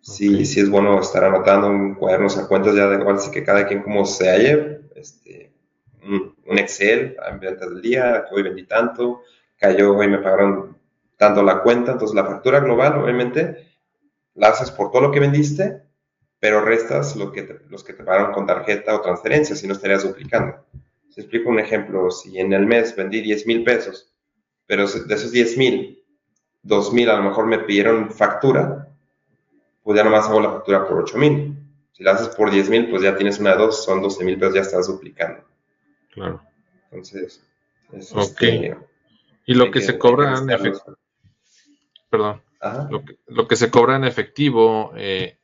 sí, 0.00 0.44
sí 0.44 0.60
es 0.60 0.68
bueno 0.68 1.00
estar 1.00 1.24
anotando 1.24 1.68
en 1.68 1.94
cuadernos 1.94 2.36
a 2.38 2.46
cuentas 2.46 2.74
ya 2.74 2.88
de 2.88 2.98
igual, 2.98 3.16
así 3.16 3.30
que 3.30 3.44
cada 3.44 3.66
quien 3.66 3.82
como 3.82 4.04
se 4.04 4.28
halle, 4.28 4.82
este, 4.94 5.52
un, 6.04 6.58
Excel, 6.58 7.16
en 7.26 7.40
ventas 7.40 7.70
del 7.70 7.80
día, 7.80 8.26
que 8.28 8.34
hoy 8.34 8.42
vendí 8.42 8.64
tanto, 8.64 9.22
cayó 9.56 9.96
hoy 9.96 10.08
me 10.08 10.18
pagaron 10.18 10.76
tanto 11.16 11.42
la 11.42 11.62
cuenta, 11.62 11.92
entonces 11.92 12.14
la 12.14 12.26
factura 12.26 12.60
global 12.60 12.98
obviamente 12.98 13.72
la 14.34 14.48
haces 14.48 14.70
por 14.70 14.90
todo 14.90 15.02
lo 15.02 15.10
que 15.10 15.20
vendiste, 15.20 15.82
pero 16.42 16.60
restas 16.60 17.14
lo 17.14 17.30
que 17.30 17.60
los 17.68 17.84
que 17.84 17.92
te 17.92 18.02
pagaron 18.02 18.32
con 18.32 18.46
tarjeta 18.46 18.96
o 18.96 19.00
transferencia, 19.00 19.54
si 19.54 19.68
no 19.68 19.74
estarías 19.74 20.02
duplicando. 20.02 20.56
Si 21.08 21.20
explico 21.20 21.48
un 21.48 21.60
ejemplo, 21.60 22.10
si 22.10 22.36
en 22.36 22.52
el 22.52 22.66
mes 22.66 22.96
vendí 22.96 23.20
10 23.20 23.46
mil 23.46 23.62
pesos, 23.62 24.12
pero 24.66 24.88
de 24.88 25.14
esos 25.14 25.30
10 25.30 25.56
mil, 25.56 26.02
2 26.64 26.92
mil 26.94 27.10
a 27.10 27.16
lo 27.16 27.22
mejor 27.22 27.46
me 27.46 27.60
pidieron 27.60 28.10
factura, 28.10 28.88
pues 29.84 29.96
ya 29.96 30.02
nomás 30.02 30.28
hago 30.28 30.40
la 30.40 30.50
factura 30.50 30.88
por 30.88 30.98
8 30.98 31.16
mil. 31.16 31.56
Si 31.92 32.02
la 32.02 32.10
haces 32.10 32.30
por 32.30 32.50
10 32.50 32.70
mil, 32.70 32.90
pues 32.90 33.02
ya 33.02 33.16
tienes 33.16 33.38
una 33.38 33.52
de 33.52 33.58
dos, 33.58 33.84
son 33.84 34.02
12 34.02 34.24
mil 34.24 34.36
pesos, 34.36 34.54
ya 34.56 34.62
estás 34.62 34.88
duplicando. 34.88 35.44
Claro. 36.10 36.42
Entonces, 36.90 37.40
es 37.92 38.12
okay. 38.16 38.74
y 39.46 39.54
lo 39.54 39.70
que, 39.70 39.80
se 39.80 39.96
cobra 39.96 40.38
en 40.38 40.50
efectivo, 40.50 40.96
perdón, 42.10 42.42
lo 43.28 43.46
que, 43.46 43.54
se 43.54 43.70
cobra 43.70 43.94
en 43.94 44.02
efectivo, 44.02 44.92
eh, 44.96 45.38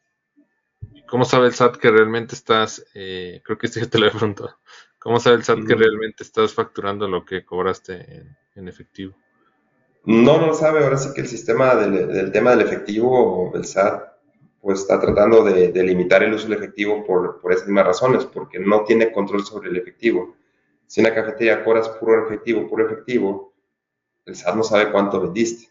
¿cómo 1.09 1.25
sabe 1.25 1.47
el 1.47 1.55
SAT 1.55 1.77
que 1.77 1.91
realmente 1.91 2.35
estás, 2.35 2.85
eh, 2.95 3.41
creo 3.45 3.59
que 3.59 3.67
este 3.67 3.87
te 3.87 3.99
lo 3.99 4.07
he 4.07 4.11
preguntado, 4.11 4.59
¿cómo 4.99 5.19
sabe 5.19 5.37
el 5.37 5.45
SAT 5.45 5.67
que 5.67 5.75
mm. 5.75 5.79
realmente 5.79 6.23
estás 6.23 6.55
facturando 6.55 7.09
lo 7.09 7.25
que 7.25 7.45
cobraste 7.45 8.27
en, 8.55 8.69
efectivo? 8.69 9.15
No, 10.05 10.39
no 10.39 10.49
lo 10.49 10.55
sabe, 10.55 10.83
ahora 10.83 10.97
sí 10.97 11.11
que 11.15 11.21
el 11.21 11.29
sistema 11.29 11.75
del, 11.75 12.33
tema 12.33 12.51
del 12.51 12.63
efectivo, 12.63 13.53
el 13.55 13.65
SAT, 13.65 14.05
pues 14.61 14.81
está 14.81 15.01
tratando 15.01 15.45
de, 15.45 15.71
limitar 15.83 16.23
el 16.23 16.35
uso 16.35 16.49
del 16.49 16.59
efectivo 16.59 17.05
por, 17.05 17.41
por 17.41 17.53
esas 17.53 17.67
mismas 17.67 17.87
razones, 17.87 18.25
porque 18.25 18.59
no 18.59 18.85
tiene 18.85 19.13
control 19.13 19.45
sobre 19.45 19.71
el 19.71 19.77
efectivo. 19.77 20.37
Si 20.87 21.01
una 21.01 21.15
cafetería 21.15 21.63
cobras 21.65 21.89
puro 21.91 22.27
efectivo, 22.27 22.69
puro 22.69 22.87
efectivo, 22.87 23.55
el 24.25 24.35
SAT 24.35 24.57
no 24.57 24.63
sabe 24.63 24.91
cuánto 24.91 25.21
vendiste. 25.21 25.69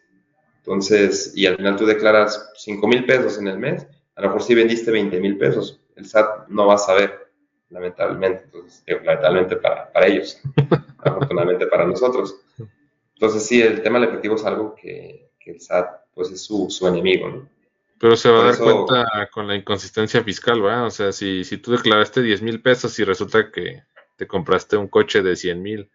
Entonces, 0.60 1.32
y 1.36 1.46
al 1.46 1.58
final 1.58 1.76
tú 1.76 1.86
declaras 1.86 2.52
5 2.56 2.88
mil 2.88 3.06
pesos 3.06 3.38
en 3.38 3.48
el 3.48 3.58
mes, 3.58 3.88
a 4.18 4.22
lo 4.22 4.28
mejor 4.30 4.42
sí 4.42 4.56
vendiste 4.56 4.90
20 4.90 5.20
mil 5.20 5.38
pesos, 5.38 5.80
el 5.96 6.08
SAT 6.08 6.48
no 6.50 6.66
va 6.66 6.74
a 6.74 6.80
saber, 6.80 7.32
lamentablemente. 7.70 8.46
Entonces, 8.46 8.84
lamentablemente 8.88 9.56
para, 9.58 9.94
para 9.94 10.08
ellos, 10.08 10.42
afortunadamente 10.98 11.68
para 11.68 11.86
nosotros. 11.86 12.36
Entonces, 13.14 13.46
sí, 13.46 13.62
el 13.62 13.84
tema 13.84 14.00
del 14.00 14.10
efectivo 14.10 14.36
es 14.36 14.46
algo 14.46 14.74
que, 14.74 15.30
el 15.46 15.62
SAT, 15.62 15.88
pues 16.14 16.30
es 16.30 16.44
su, 16.44 16.70
su 16.70 16.86
enemigo, 16.88 17.30
¿no? 17.30 17.50
Pero 18.00 18.18
se 18.18 18.30
va 18.30 18.42
a 18.42 18.46
dar 18.52 18.58
cuenta 18.58 19.30
con 19.32 19.48
la 19.48 19.56
inconsistencia 19.56 20.22
fiscal, 20.22 20.62
¿verdad? 20.62 20.88
O 20.88 20.92
sea, 20.92 21.12
si, 21.14 21.46
si 21.46 21.58
tú 21.58 21.72
declaraste 21.72 22.22
10 22.22 22.42
mil 22.42 22.62
pesos 22.62 23.00
y 23.00 23.06
resulta 23.06 23.50
que 23.50 23.84
te 24.18 24.28
compraste 24.28 24.76
un 24.76 24.88
coche 24.90 25.22
de 25.22 25.36
100 25.36 25.62
mil. 25.62 25.90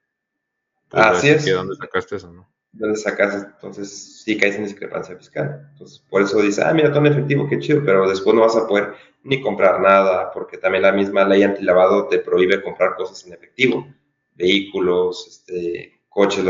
Pues 0.88 1.04
Así 1.04 1.28
es. 1.28 1.44
¿Dónde 1.44 1.76
sacaste 1.76 2.16
eso, 2.16 2.32
no? 2.32 2.51
¿Dónde 2.72 2.96
sacaste? 2.96 3.46
Entonces 3.46 4.22
sí 4.22 4.38
caes 4.38 4.56
en 4.56 4.64
discrepancia 4.64 5.16
fiscal. 5.16 5.68
Entonces 5.72 5.98
por 6.08 6.22
eso 6.22 6.40
dice, 6.40 6.62
ah, 6.64 6.72
mira, 6.72 6.88
en 6.88 7.06
efectivo, 7.06 7.48
qué 7.48 7.58
chido, 7.58 7.82
pero 7.84 8.08
después 8.08 8.34
no 8.34 8.42
vas 8.42 8.56
a 8.56 8.66
poder 8.66 8.94
ni 9.24 9.40
comprar 9.40 9.80
nada, 9.80 10.30
porque 10.32 10.56
también 10.56 10.82
la 10.82 10.92
misma 10.92 11.24
ley 11.24 11.42
antilavado 11.42 12.08
te 12.08 12.18
prohíbe 12.18 12.62
comprar 12.62 12.96
cosas 12.96 13.24
en 13.26 13.34
efectivo. 13.34 13.86
Vehículos, 14.34 15.26
este, 15.28 16.00
coches, 16.08 16.44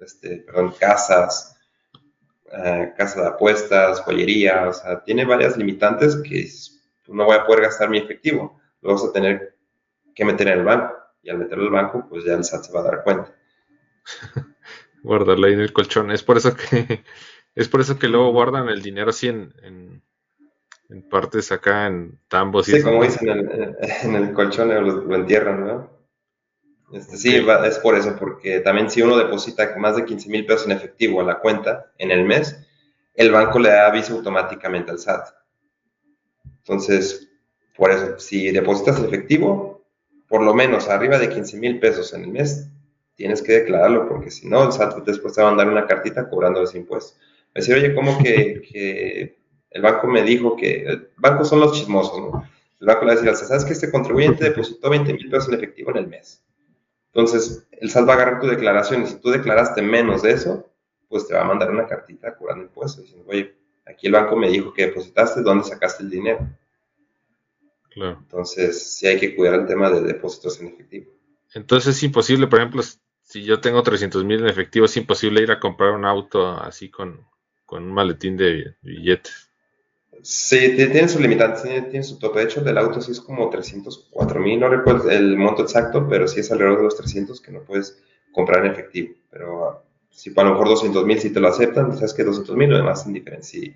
este, 0.00 0.38
perdón, 0.38 0.72
casas, 0.78 1.58
uh, 2.46 2.94
casa 2.96 3.22
de 3.22 3.28
apuestas, 3.28 4.00
joyería, 4.00 4.68
o 4.68 4.72
sea, 4.72 5.02
tiene 5.02 5.24
varias 5.24 5.56
limitantes 5.56 6.16
que 6.16 6.48
no 7.08 7.24
voy 7.24 7.36
a 7.36 7.44
poder 7.44 7.62
gastar 7.62 7.90
mi 7.90 7.98
efectivo. 7.98 8.60
Lo 8.80 8.92
vas 8.92 9.04
a 9.04 9.12
tener 9.12 9.56
que 10.14 10.24
meter 10.24 10.48
en 10.48 10.58
el 10.60 10.64
banco 10.64 10.94
y 11.22 11.30
al 11.30 11.38
meterlo 11.38 11.64
al 11.64 11.70
banco, 11.70 12.06
pues 12.08 12.24
ya 12.24 12.34
el 12.34 12.44
SAT 12.44 12.64
se 12.64 12.72
va 12.72 12.80
a 12.80 12.84
dar 12.84 13.02
cuenta. 13.02 13.34
Guardarlo 15.04 15.46
ahí 15.46 15.52
en 15.52 15.60
el 15.60 15.72
colchón. 15.74 16.10
Es 16.10 16.22
por 16.22 16.38
eso 16.38 16.56
que 16.56 17.04
es 17.54 17.68
por 17.68 17.82
eso 17.82 17.98
que 17.98 18.08
luego 18.08 18.32
guardan 18.32 18.68
el 18.70 18.82
dinero 18.82 19.10
así 19.10 19.28
en, 19.28 19.52
en, 19.62 20.02
partes 21.10 21.52
acá 21.52 21.86
en 21.86 22.18
tambos. 22.28 22.66
Sí, 22.66 22.82
como 22.82 23.02
dicen, 23.02 23.28
en, 23.28 23.76
en, 23.80 24.14
el 24.14 24.32
colchón 24.32 24.68
lo, 24.68 25.14
entierran, 25.14 25.66
¿no? 25.66 25.90
Este, 26.92 27.16
sí, 27.16 27.36
es 27.36 27.78
por 27.78 27.96
eso, 27.96 28.16
porque 28.18 28.60
también 28.60 28.88
si 28.90 29.02
uno 29.02 29.16
deposita 29.16 29.76
más 29.76 29.96
de 29.96 30.04
15 30.04 30.30
mil 30.30 30.46
pesos 30.46 30.66
en 30.66 30.72
efectivo 30.72 31.20
a 31.20 31.24
la 31.24 31.38
cuenta 31.38 31.92
en 31.98 32.10
el 32.10 32.24
mes, 32.24 32.56
el 33.14 33.30
banco 33.30 33.58
le 33.58 33.70
da 33.70 33.88
aviso 33.88 34.14
automáticamente 34.14 34.90
al 34.90 34.98
SAT. 34.98 35.28
Entonces, 36.58 37.28
por 37.76 37.90
eso, 37.90 38.18
si 38.18 38.50
depositas 38.52 39.02
efectivo, 39.02 39.84
por 40.28 40.42
lo 40.42 40.54
menos 40.54 40.88
arriba 40.88 41.18
de 41.18 41.28
15 41.28 41.56
mil 41.58 41.78
pesos 41.78 42.14
en 42.14 42.24
el 42.24 42.30
mes, 42.30 42.70
tienes 43.14 43.42
que 43.42 43.52
declararlo, 43.52 44.08
porque 44.08 44.30
si 44.30 44.48
no, 44.48 44.64
el 44.64 44.72
SAT 44.72 45.04
después 45.04 45.34
te 45.34 45.42
va 45.42 45.48
a 45.48 45.50
mandar 45.50 45.68
una 45.68 45.86
cartita 45.86 46.28
cobrando 46.28 46.62
ese 46.62 46.78
impuesto. 46.78 47.18
Me 47.54 47.60
decir, 47.60 47.74
oye, 47.74 47.94
¿cómo 47.94 48.18
que, 48.22 49.36
el 49.70 49.82
banco 49.82 50.06
me 50.06 50.22
dijo 50.22 50.56
que... 50.56 50.84
El 50.84 51.08
banco 51.16 51.44
son 51.44 51.60
los 51.60 51.72
chismosos, 51.72 52.20
¿no? 52.20 52.48
El 52.80 52.86
banco 52.86 53.04
le 53.04 53.14
va 53.14 53.20
a 53.20 53.22
decir, 53.22 53.34
¿sabes 53.34 53.64
que 53.64 53.72
este 53.72 53.90
contribuyente 53.90 54.44
depositó 54.44 54.90
20 54.90 55.12
mil 55.14 55.30
pesos 55.30 55.48
en 55.48 55.54
efectivo 55.54 55.90
en 55.90 55.96
el 55.98 56.06
mes? 56.06 56.42
Entonces, 57.12 57.66
el 57.72 57.90
SAT 57.90 58.08
va 58.08 58.12
a 58.12 58.16
agarrar 58.16 58.40
tu 58.40 58.46
declaración 58.46 59.02
y 59.02 59.06
si 59.06 59.16
tú 59.16 59.30
declaraste 59.30 59.82
menos 59.82 60.22
de 60.22 60.32
eso, 60.32 60.68
pues 61.08 61.26
te 61.26 61.34
va 61.34 61.42
a 61.42 61.44
mandar 61.44 61.70
una 61.70 61.86
cartita 61.86 62.36
cobrando 62.36 62.64
impuestos, 62.64 63.04
diciendo, 63.04 63.26
oye, 63.28 63.54
aquí 63.86 64.08
el 64.08 64.14
banco 64.14 64.36
me 64.36 64.50
dijo 64.50 64.72
que 64.72 64.86
depositaste, 64.86 65.42
¿dónde 65.42 65.64
sacaste 65.64 66.02
el 66.02 66.10
dinero? 66.10 66.48
Entonces, 67.96 68.96
sí 68.96 69.06
hay 69.06 69.20
que 69.20 69.36
cuidar 69.36 69.54
el 69.54 69.66
tema 69.66 69.88
de 69.90 70.00
depósitos 70.00 70.60
en 70.60 70.68
efectivo. 70.68 71.12
Entonces 71.54 71.96
es 71.96 72.02
imposible, 72.02 72.48
por 72.48 72.58
ejemplo, 72.58 72.82
si 73.34 73.42
yo 73.42 73.60
tengo 73.60 73.82
300 73.82 74.24
mil 74.24 74.38
en 74.42 74.46
efectivo, 74.46 74.86
es 74.86 74.96
imposible 74.96 75.42
ir 75.42 75.50
a 75.50 75.58
comprar 75.58 75.90
un 75.90 76.04
auto 76.04 76.46
así 76.46 76.88
con, 76.88 77.26
un 77.68 77.92
maletín 77.92 78.36
de 78.36 78.76
billetes. 78.80 79.50
Sí, 80.22 80.76
tiene 80.76 81.08
su 81.08 81.18
limitante, 81.18 81.82
tiene, 81.90 82.04
su 82.04 82.20
tope. 82.20 82.38
De 82.38 82.44
hecho, 82.44 82.60
del 82.60 82.78
auto 82.78 83.00
sí 83.00 83.10
es 83.10 83.20
como 83.20 83.50
304 83.50 84.38
mil, 84.38 84.60
no 84.60 84.68
recuerdo 84.68 85.10
el 85.10 85.36
monto 85.36 85.62
exacto, 85.62 86.06
pero 86.08 86.28
sí 86.28 86.38
es 86.38 86.52
alrededor 86.52 86.78
de 86.78 86.84
los 86.84 86.96
300 86.96 87.40
que 87.40 87.50
no 87.50 87.64
puedes 87.64 88.00
comprar 88.30 88.64
en 88.64 88.70
efectivo. 88.70 89.16
Pero 89.28 89.84
si 90.10 90.32
a 90.36 90.44
lo 90.44 90.52
mejor 90.52 90.68
200 90.68 91.04
mil 91.04 91.18
sí 91.18 91.32
te 91.32 91.40
lo 91.40 91.48
aceptan, 91.48 91.92
sabes 91.92 92.14
que 92.14 92.22
200 92.22 92.54
mil, 92.54 92.70
lo 92.70 92.76
demás 92.76 93.04
indiferente. 93.04 93.48
Sí. 93.48 93.74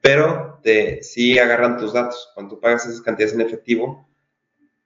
Pero 0.00 0.60
te, 0.62 1.02
sí 1.02 1.36
agarran 1.36 1.78
tus 1.78 1.92
datos. 1.92 2.30
Cuando 2.32 2.54
tú 2.54 2.60
pagas 2.60 2.86
esas 2.86 3.00
cantidades 3.00 3.34
en 3.34 3.40
efectivo, 3.40 4.08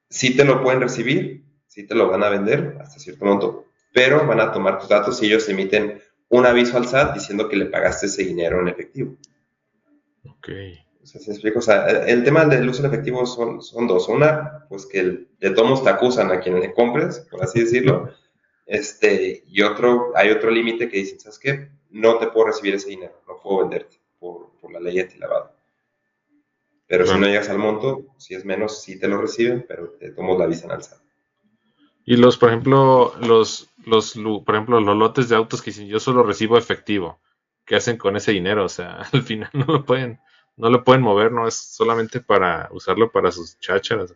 sí 0.08 0.34
te 0.34 0.46
lo 0.46 0.62
pueden 0.62 0.80
recibir, 0.80 1.44
sí 1.66 1.86
te 1.86 1.94
lo 1.94 2.08
van 2.08 2.24
a 2.24 2.30
vender 2.30 2.78
hasta 2.80 2.98
cierto 2.98 3.26
monto, 3.26 3.66
pero 3.94 4.26
van 4.26 4.40
a 4.40 4.50
tomar 4.50 4.80
tus 4.80 4.88
datos 4.88 5.22
y 5.22 5.26
ellos 5.26 5.48
emiten 5.48 6.02
un 6.28 6.44
aviso 6.44 6.76
al 6.76 6.88
SAT 6.88 7.14
diciendo 7.14 7.48
que 7.48 7.56
le 7.56 7.66
pagaste 7.66 8.06
ese 8.06 8.24
dinero 8.24 8.60
en 8.60 8.66
efectivo. 8.66 9.16
Ok. 10.28 10.48
O 11.00 11.06
sea, 11.06 11.20
explico? 11.20 11.60
O 11.60 11.62
sea, 11.62 11.86
el 12.04 12.24
tema 12.24 12.44
del 12.44 12.68
uso 12.68 12.80
en 12.80 12.92
efectivo 12.92 13.24
son, 13.24 13.62
son 13.62 13.86
dos. 13.86 14.08
Una, 14.08 14.66
pues 14.68 14.86
que 14.86 15.28
de 15.38 15.50
todos 15.50 15.84
te 15.84 15.90
acusan 15.90 16.32
a 16.32 16.40
quien 16.40 16.58
le 16.58 16.74
compres, 16.74 17.20
por 17.30 17.44
así 17.44 17.60
decirlo. 17.60 18.10
Este, 18.66 19.44
y 19.46 19.62
otro, 19.62 20.10
hay 20.16 20.30
otro 20.30 20.50
límite 20.50 20.88
que 20.88 20.98
dicen, 20.98 21.20
¿sabes 21.20 21.38
qué? 21.38 21.68
No 21.90 22.18
te 22.18 22.26
puedo 22.26 22.48
recibir 22.48 22.74
ese 22.74 22.88
dinero, 22.88 23.22
no 23.28 23.38
puedo 23.40 23.60
venderte 23.60 23.98
por, 24.18 24.58
por 24.60 24.72
la 24.72 24.80
ley 24.80 24.98
antilavado. 24.98 25.54
Pero 26.88 27.06
si 27.06 27.16
no 27.16 27.26
llegas 27.26 27.48
al 27.48 27.58
monto, 27.58 28.06
si 28.18 28.34
es 28.34 28.44
menos, 28.44 28.82
sí 28.82 28.98
te 28.98 29.06
lo 29.06 29.20
reciben, 29.20 29.64
pero 29.68 29.90
te 29.90 30.10
tomamos 30.10 30.38
la 30.40 30.46
visa 30.46 30.64
en 30.64 30.72
alza. 30.72 31.03
Y 32.04 32.16
los, 32.16 32.36
por 32.36 32.50
ejemplo, 32.50 33.14
los, 33.20 33.70
los, 33.86 34.14
por 34.44 34.54
ejemplo, 34.54 34.80
los 34.80 34.96
lotes 34.96 35.28
de 35.28 35.36
autos 35.36 35.62
que 35.62 35.70
dicen 35.70 35.86
yo 35.86 35.98
solo 35.98 36.22
recibo 36.22 36.58
efectivo, 36.58 37.18
¿qué 37.64 37.76
hacen 37.76 37.96
con 37.96 38.16
ese 38.16 38.32
dinero? 38.32 38.64
O 38.64 38.68
sea, 38.68 39.02
al 39.12 39.22
final 39.22 39.50
no 39.52 39.64
lo 39.66 39.84
pueden, 39.84 40.20
no 40.56 40.68
lo 40.70 40.84
pueden 40.84 41.02
mover, 41.02 41.32
no 41.32 41.48
es 41.48 41.54
solamente 41.54 42.20
para 42.20 42.68
usarlo 42.72 43.10
para 43.10 43.30
sus 43.30 43.58
chácharas. 43.58 44.14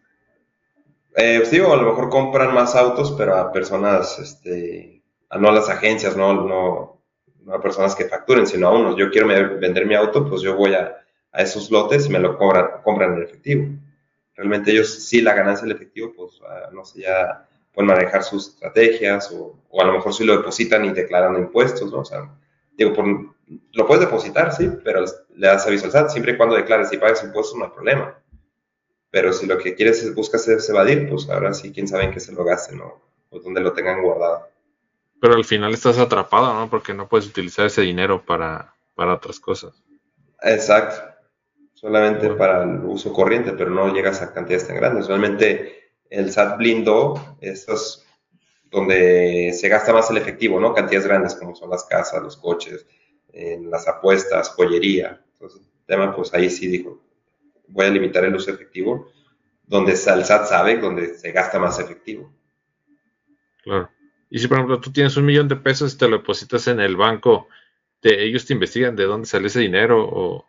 Eh, 1.16 1.42
sí, 1.44 1.58
o 1.58 1.72
a 1.72 1.76
lo 1.76 1.90
mejor 1.90 2.10
compran 2.10 2.54
más 2.54 2.76
autos, 2.76 3.12
pero 3.12 3.36
a 3.36 3.50
personas, 3.50 4.18
este, 4.18 5.02
no 5.38 5.48
a 5.48 5.52
las 5.52 5.68
agencias, 5.68 6.16
no, 6.16 6.32
no, 6.32 7.02
no 7.40 7.54
a 7.54 7.60
personas 7.60 7.94
que 7.94 8.04
facturen, 8.04 8.46
sino 8.46 8.68
a 8.68 8.78
unos. 8.78 8.96
Yo 8.96 9.10
quiero 9.10 9.26
vender 9.26 9.86
mi 9.86 9.94
auto, 9.94 10.28
pues 10.28 10.42
yo 10.42 10.54
voy 10.54 10.74
a, 10.74 10.98
a 11.32 11.42
esos 11.42 11.70
lotes 11.70 12.06
y 12.06 12.10
me 12.10 12.20
lo 12.20 12.36
cobran, 12.36 12.82
compran 12.84 13.14
en 13.14 13.22
efectivo. 13.22 13.68
Realmente 14.36 14.70
ellos 14.70 14.94
sí 14.94 15.20
la 15.20 15.34
ganancia 15.34 15.66
del 15.66 15.74
efectivo, 15.74 16.12
pues 16.14 16.40
ah, 16.46 16.68
no 16.72 16.84
sé, 16.84 17.00
ya 17.00 17.48
pueden 17.78 17.94
manejar 17.94 18.24
sus 18.24 18.48
estrategias 18.48 19.30
o, 19.30 19.56
o, 19.70 19.80
a 19.80 19.84
lo 19.84 19.92
mejor 19.92 20.12
sí 20.12 20.24
lo 20.24 20.36
depositan 20.36 20.84
y 20.84 20.90
declaran 20.90 21.36
impuestos, 21.36 21.92
¿no? 21.92 22.00
O 22.00 22.04
sea, 22.04 22.28
digo, 22.76 22.92
por, 22.92 23.06
lo 23.72 23.86
puedes 23.86 24.04
depositar, 24.04 24.52
sí, 24.52 24.68
pero 24.82 25.04
le 25.36 25.46
das 25.46 25.64
aviso 25.64 25.84
al 25.84 25.92
SAT, 25.92 26.10
siempre 26.10 26.32
y 26.32 26.36
cuando 26.36 26.56
declares 26.56 26.92
y 26.92 26.96
pagues 26.96 27.22
impuestos 27.22 27.56
no 27.56 27.66
hay 27.66 27.70
problema. 27.70 28.18
Pero 29.12 29.32
si 29.32 29.46
lo 29.46 29.58
que 29.58 29.76
quieres 29.76 30.02
es, 30.02 30.12
buscas 30.12 30.48
es 30.48 30.68
evadir, 30.68 31.08
pues 31.08 31.30
ahora 31.30 31.54
sí, 31.54 31.70
quién 31.70 31.86
sabe 31.86 32.02
en 32.02 32.10
qué 32.10 32.18
se 32.18 32.32
lo 32.32 32.42
gasten 32.42 32.78
¿no? 32.78 33.00
o 33.30 33.38
dónde 33.38 33.60
lo 33.60 33.72
tengan 33.72 34.02
guardado. 34.02 34.48
Pero 35.20 35.34
al 35.34 35.44
final 35.44 35.72
estás 35.72 35.98
atrapado, 35.98 36.52
¿no? 36.54 36.68
Porque 36.68 36.94
no 36.94 37.08
puedes 37.08 37.28
utilizar 37.28 37.66
ese 37.66 37.82
dinero 37.82 38.24
para, 38.26 38.74
para 38.96 39.14
otras 39.14 39.38
cosas. 39.38 39.80
Exacto 40.42 41.14
solamente 41.80 42.28
para 42.30 42.64
el 42.64 42.80
uso 42.84 43.12
corriente, 43.12 43.52
pero 43.52 43.70
no 43.70 43.94
llegas 43.94 44.20
a 44.20 44.32
cantidades 44.32 44.66
tan 44.66 44.76
grandes. 44.76 45.06
Realmente 45.06 45.87
el 46.10 46.30
SAT 46.32 46.58
blindó 46.58 47.36
estos 47.40 48.04
donde 48.70 49.52
se 49.54 49.68
gasta 49.68 49.92
más 49.92 50.10
el 50.10 50.18
efectivo, 50.18 50.60
¿no? 50.60 50.74
Cantidades 50.74 51.06
grandes 51.06 51.34
como 51.34 51.54
son 51.54 51.70
las 51.70 51.84
casas, 51.84 52.22
los 52.22 52.36
coches, 52.36 52.86
en 53.32 53.70
las 53.70 53.88
apuestas, 53.88 54.50
joyería. 54.50 55.22
Entonces, 55.32 55.60
el 55.60 55.86
tema, 55.86 56.14
pues 56.14 56.34
ahí 56.34 56.50
sí 56.50 56.66
dijo, 56.66 57.00
voy 57.68 57.86
a 57.86 57.90
limitar 57.90 58.24
el 58.24 58.34
uso 58.34 58.50
efectivo, 58.50 59.10
donde 59.66 59.92
el 59.92 59.98
SAT 59.98 60.46
sabe 60.46 60.76
donde 60.76 61.14
se 61.14 61.32
gasta 61.32 61.58
más 61.58 61.78
efectivo. 61.78 62.32
Claro. 63.62 63.88
Y 64.30 64.38
si, 64.38 64.48
por 64.48 64.58
ejemplo, 64.58 64.80
tú 64.80 64.92
tienes 64.92 65.16
un 65.16 65.24
millón 65.24 65.48
de 65.48 65.56
pesos 65.56 65.94
y 65.94 65.98
te 65.98 66.08
lo 66.08 66.18
depositas 66.18 66.66
en 66.68 66.80
el 66.80 66.96
banco, 66.96 67.48
ellos 68.02 68.44
te 68.44 68.52
investigan 68.52 68.94
de 68.94 69.04
dónde 69.04 69.26
sale 69.26 69.46
ese 69.46 69.60
dinero 69.60 70.06
o 70.06 70.48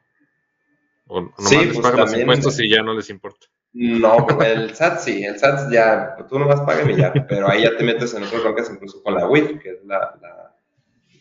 ¿O 1.10 1.22
nomás 1.22 1.51
les 1.51 1.74
pues 1.74 1.80
pagan 1.80 2.01
los 2.01 2.18
impuestos 2.18 2.60
y 2.60 2.70
ya 2.70 2.84
no 2.84 2.93
les 2.93 3.10
importa? 3.10 3.47
No, 3.74 4.28
el 4.44 4.76
SAT 4.76 5.00
sí, 5.00 5.24
el 5.24 5.38
SAT 5.38 5.72
ya, 5.72 6.18
tú 6.28 6.40
nomás 6.40 6.62
págame 6.62 6.96
ya, 6.96 7.14
pero 7.28 7.50
ahí 7.50 7.64
ya 7.64 7.78
te 7.78 7.84
metes 7.84 8.14
en 8.14 8.24
otras 8.24 8.42
broncas 8.42 8.70
incluso 8.72 9.04
con 9.04 9.14
la 9.14 9.28
WIF, 9.28 9.60
que 9.62 9.70
es 9.72 9.84
la, 9.86 10.18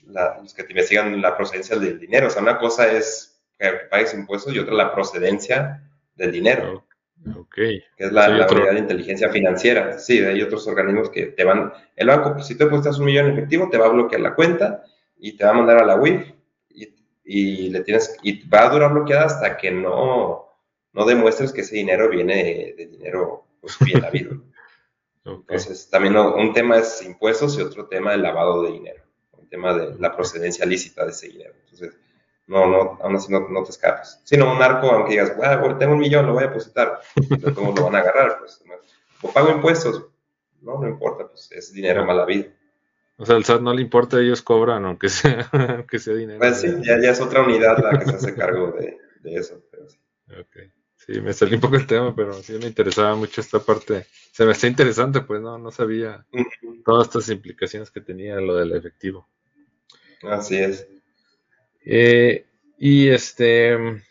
la, 0.06 0.38
los 0.40 0.54
que 0.54 0.64
te 0.64 0.72
investigan 0.72 1.20
la 1.20 1.36
procedencia 1.36 1.76
del 1.76 1.98
dinero. 1.98 2.28
O 2.28 2.30
sea, 2.30 2.42
una 2.42 2.58
cosa 2.58 2.90
es 2.90 3.42
que 3.58 3.70
pagues 3.90 4.14
impuestos 4.14 4.54
y 4.54 4.58
otra 4.58 4.74
la 4.74 4.94
procedencia 4.94 5.82
del 6.14 6.32
dinero. 6.32 6.86
Ok. 7.36 7.54
Que 7.54 7.84
es 7.98 8.12
la, 8.12 8.28
unidad 8.50 8.72
de 8.72 8.78
inteligencia 8.78 9.28
financiera. 9.28 9.98
Sí, 9.98 10.18
hay 10.18 10.40
otros 10.40 10.66
organismos 10.66 11.10
que 11.10 11.26
te 11.26 11.44
van, 11.44 11.72
el 11.96 12.06
banco, 12.06 12.34
pues, 12.34 12.46
si 12.46 12.56
tú 12.56 12.64
depositas 12.64 12.98
un 12.98 13.06
millón 13.06 13.26
en 13.26 13.32
efectivo, 13.32 13.68
te 13.70 13.76
va 13.76 13.86
a 13.86 13.90
bloquear 13.90 14.20
la 14.20 14.34
cuenta 14.34 14.84
y 15.18 15.36
te 15.36 15.44
va 15.44 15.50
a 15.50 15.54
mandar 15.54 15.78
a 15.78 15.84
la 15.84 15.96
WIF 15.96 16.32
y 17.30 17.68
le 17.68 17.80
tienes 17.80 18.16
y 18.22 18.48
va 18.48 18.66
a 18.66 18.70
durar 18.70 18.90
bloqueada 18.90 19.26
hasta 19.26 19.58
que 19.58 19.70
no, 19.70 20.47
no 20.98 21.04
demuestres 21.04 21.52
que 21.52 21.60
ese 21.60 21.76
dinero 21.76 22.10
viene 22.10 22.74
de 22.76 22.86
dinero 22.86 23.46
pues, 23.60 23.78
bien 23.78 24.04
habido. 24.04 24.42
Entonces, 25.24 25.88
también 25.90 26.16
un 26.16 26.52
tema 26.52 26.78
es 26.78 27.02
impuestos 27.02 27.56
y 27.56 27.62
otro 27.62 27.86
tema 27.86 28.14
el 28.14 28.22
lavado 28.22 28.62
de 28.62 28.72
dinero, 28.72 29.04
un 29.32 29.48
tema 29.48 29.74
de 29.74 29.94
la 29.98 30.16
procedencia 30.16 30.66
lícita 30.66 31.04
de 31.04 31.10
ese 31.10 31.28
dinero. 31.28 31.54
Entonces, 31.64 31.96
no, 32.46 32.66
no, 32.66 32.98
aún 33.00 33.14
así 33.14 33.30
no, 33.30 33.46
no 33.48 33.62
te 33.62 33.70
escapas. 33.70 34.22
Sino 34.24 34.50
un 34.50 34.60
arco, 34.60 34.90
aunque 34.90 35.12
digas, 35.12 35.36
bueno, 35.36 35.76
tengo 35.76 35.92
un 35.92 36.00
millón, 36.00 36.26
lo 36.26 36.32
voy 36.32 36.44
a 36.44 36.46
depositar, 36.46 37.00
¿cómo 37.54 37.74
lo 37.76 37.84
van 37.84 37.96
a 37.96 37.98
agarrar? 37.98 38.38
Pues, 38.40 38.64
o 39.20 39.32
pago 39.32 39.50
impuestos, 39.50 40.04
no, 40.62 40.80
no 40.80 40.88
importa, 40.88 41.28
pues 41.28 41.52
es 41.52 41.72
dinero 41.72 42.04
mal 42.06 42.18
habido. 42.20 42.50
O 43.18 43.26
sea, 43.26 43.36
al 43.36 43.44
SAT 43.44 43.60
no 43.60 43.74
le 43.74 43.82
importa, 43.82 44.18
ellos 44.18 44.42
cobran, 44.42 44.84
aunque 44.86 45.10
sea, 45.10 45.48
aunque 45.76 45.98
sea 45.98 46.14
dinero. 46.14 46.38
Pues 46.38 46.60
sí, 46.60 46.68
ya, 46.82 46.98
ya, 47.00 47.10
es 47.10 47.20
otra 47.20 47.42
unidad 47.42 47.78
la 47.78 47.98
que 47.98 48.06
se 48.06 48.16
hace 48.16 48.34
cargo 48.34 48.72
de, 48.72 48.96
de 49.20 49.34
eso. 49.34 49.62
Pero 49.70 49.88
sí. 49.88 49.98
Okay. 50.26 50.72
Sí, 51.08 51.22
me 51.22 51.32
salió 51.32 51.54
un 51.54 51.62
poco 51.62 51.76
el 51.76 51.86
tema, 51.86 52.14
pero 52.14 52.34
sí 52.34 52.52
me 52.58 52.66
interesaba 52.66 53.16
mucho 53.16 53.40
esta 53.40 53.60
parte. 53.60 54.04
Se 54.30 54.44
me 54.44 54.52
está 54.52 54.66
interesante, 54.66 55.22
pues 55.22 55.40
no, 55.40 55.56
no 55.56 55.70
sabía 55.70 56.26
todas 56.84 57.06
estas 57.06 57.30
implicaciones 57.30 57.90
que 57.90 58.02
tenía 58.02 58.36
lo 58.36 58.54
del 58.54 58.72
efectivo. 58.72 59.26
Así 60.22 60.58
es. 60.58 60.86
Eh, 61.82 62.44
y 62.76 63.08
este, 63.08 64.02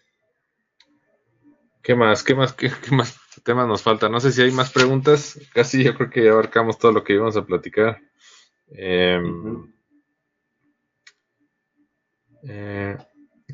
¿qué 1.84 1.94
más? 1.94 2.24
¿Qué 2.24 2.34
más? 2.34 2.54
¿Qué, 2.54 2.72
qué 2.84 2.96
más 2.96 3.16
temas 3.44 3.68
nos 3.68 3.84
falta? 3.84 4.10
No 4.10 4.20
sé 4.20 4.32
si 4.32 4.42
hay 4.42 4.52
más 4.52 4.72
preguntas. 4.72 5.40
Casi 5.54 5.84
yo 5.84 5.94
creo 5.94 6.10
que 6.10 6.24
ya 6.24 6.32
abarcamos 6.32 6.80
todo 6.80 6.94
lo 6.94 7.04
que 7.04 7.14
íbamos 7.14 7.38
a 7.38 7.46
platicar. 7.46 8.02
Em, 8.72 9.72
eh, 12.42 12.98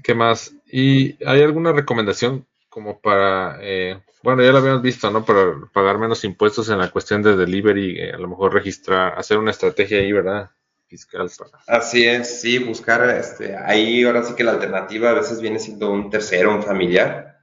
¿Qué 0.02 0.16
más? 0.16 0.56
¿Y 0.66 1.22
hay 1.26 1.42
alguna 1.42 1.74
recomendación 1.74 2.48
como 2.74 3.00
para, 3.00 3.60
eh, 3.62 4.02
bueno, 4.24 4.42
ya 4.42 4.52
lo 4.52 4.58
habíamos 4.58 4.82
visto, 4.82 5.12
¿no? 5.12 5.24
Para 5.24 5.70
pagar 5.72 6.00
menos 6.00 6.24
impuestos 6.24 6.70
en 6.70 6.80
la 6.80 6.90
cuestión 6.90 7.22
de 7.22 7.36
delivery, 7.36 8.00
eh, 8.00 8.14
a 8.14 8.18
lo 8.18 8.28
mejor 8.28 8.52
registrar, 8.52 9.14
hacer 9.16 9.38
una 9.38 9.52
estrategia 9.52 10.00
ahí, 10.00 10.12
¿verdad? 10.12 10.50
Fiscal. 10.88 11.30
Así 11.68 12.04
es, 12.04 12.42
sí, 12.42 12.58
buscar, 12.58 13.08
este, 13.12 13.56
ahí 13.56 14.04
ahora 14.04 14.24
sí 14.24 14.34
que 14.34 14.44
la 14.44 14.54
alternativa 14.54 15.12
a 15.12 15.14
veces 15.14 15.40
viene 15.40 15.60
siendo 15.60 15.92
un 15.92 16.10
tercero, 16.10 16.52
un 16.52 16.64
familiar, 16.64 17.38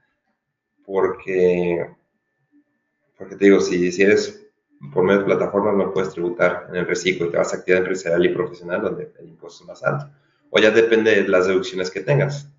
porque, 0.85 1.89
porque 3.17 3.37
te 3.37 3.45
digo, 3.45 3.61
si, 3.61 3.89
si 3.93 4.01
eres 4.01 4.45
por 4.93 5.05
medio 5.05 5.19
de 5.19 5.25
plataformas 5.27 5.75
no 5.75 5.93
puedes 5.93 6.09
tributar 6.09 6.67
en 6.69 6.75
el 6.75 6.87
reciclo 6.87 7.27
y 7.27 7.31
te 7.31 7.37
vas 7.37 7.53
a 7.53 7.57
actividad 7.57 7.83
empresarial 7.83 8.25
y 8.25 8.35
profesional 8.35 8.81
donde 8.81 9.13
el 9.17 9.29
impuesto 9.29 9.63
es 9.63 9.67
más 9.69 9.83
alto. 9.83 10.09
O 10.49 10.59
ya 10.59 10.71
depende 10.71 11.23
de 11.23 11.27
las 11.29 11.47
deducciones 11.47 11.89
que 11.89 12.01
tengas. 12.01 12.49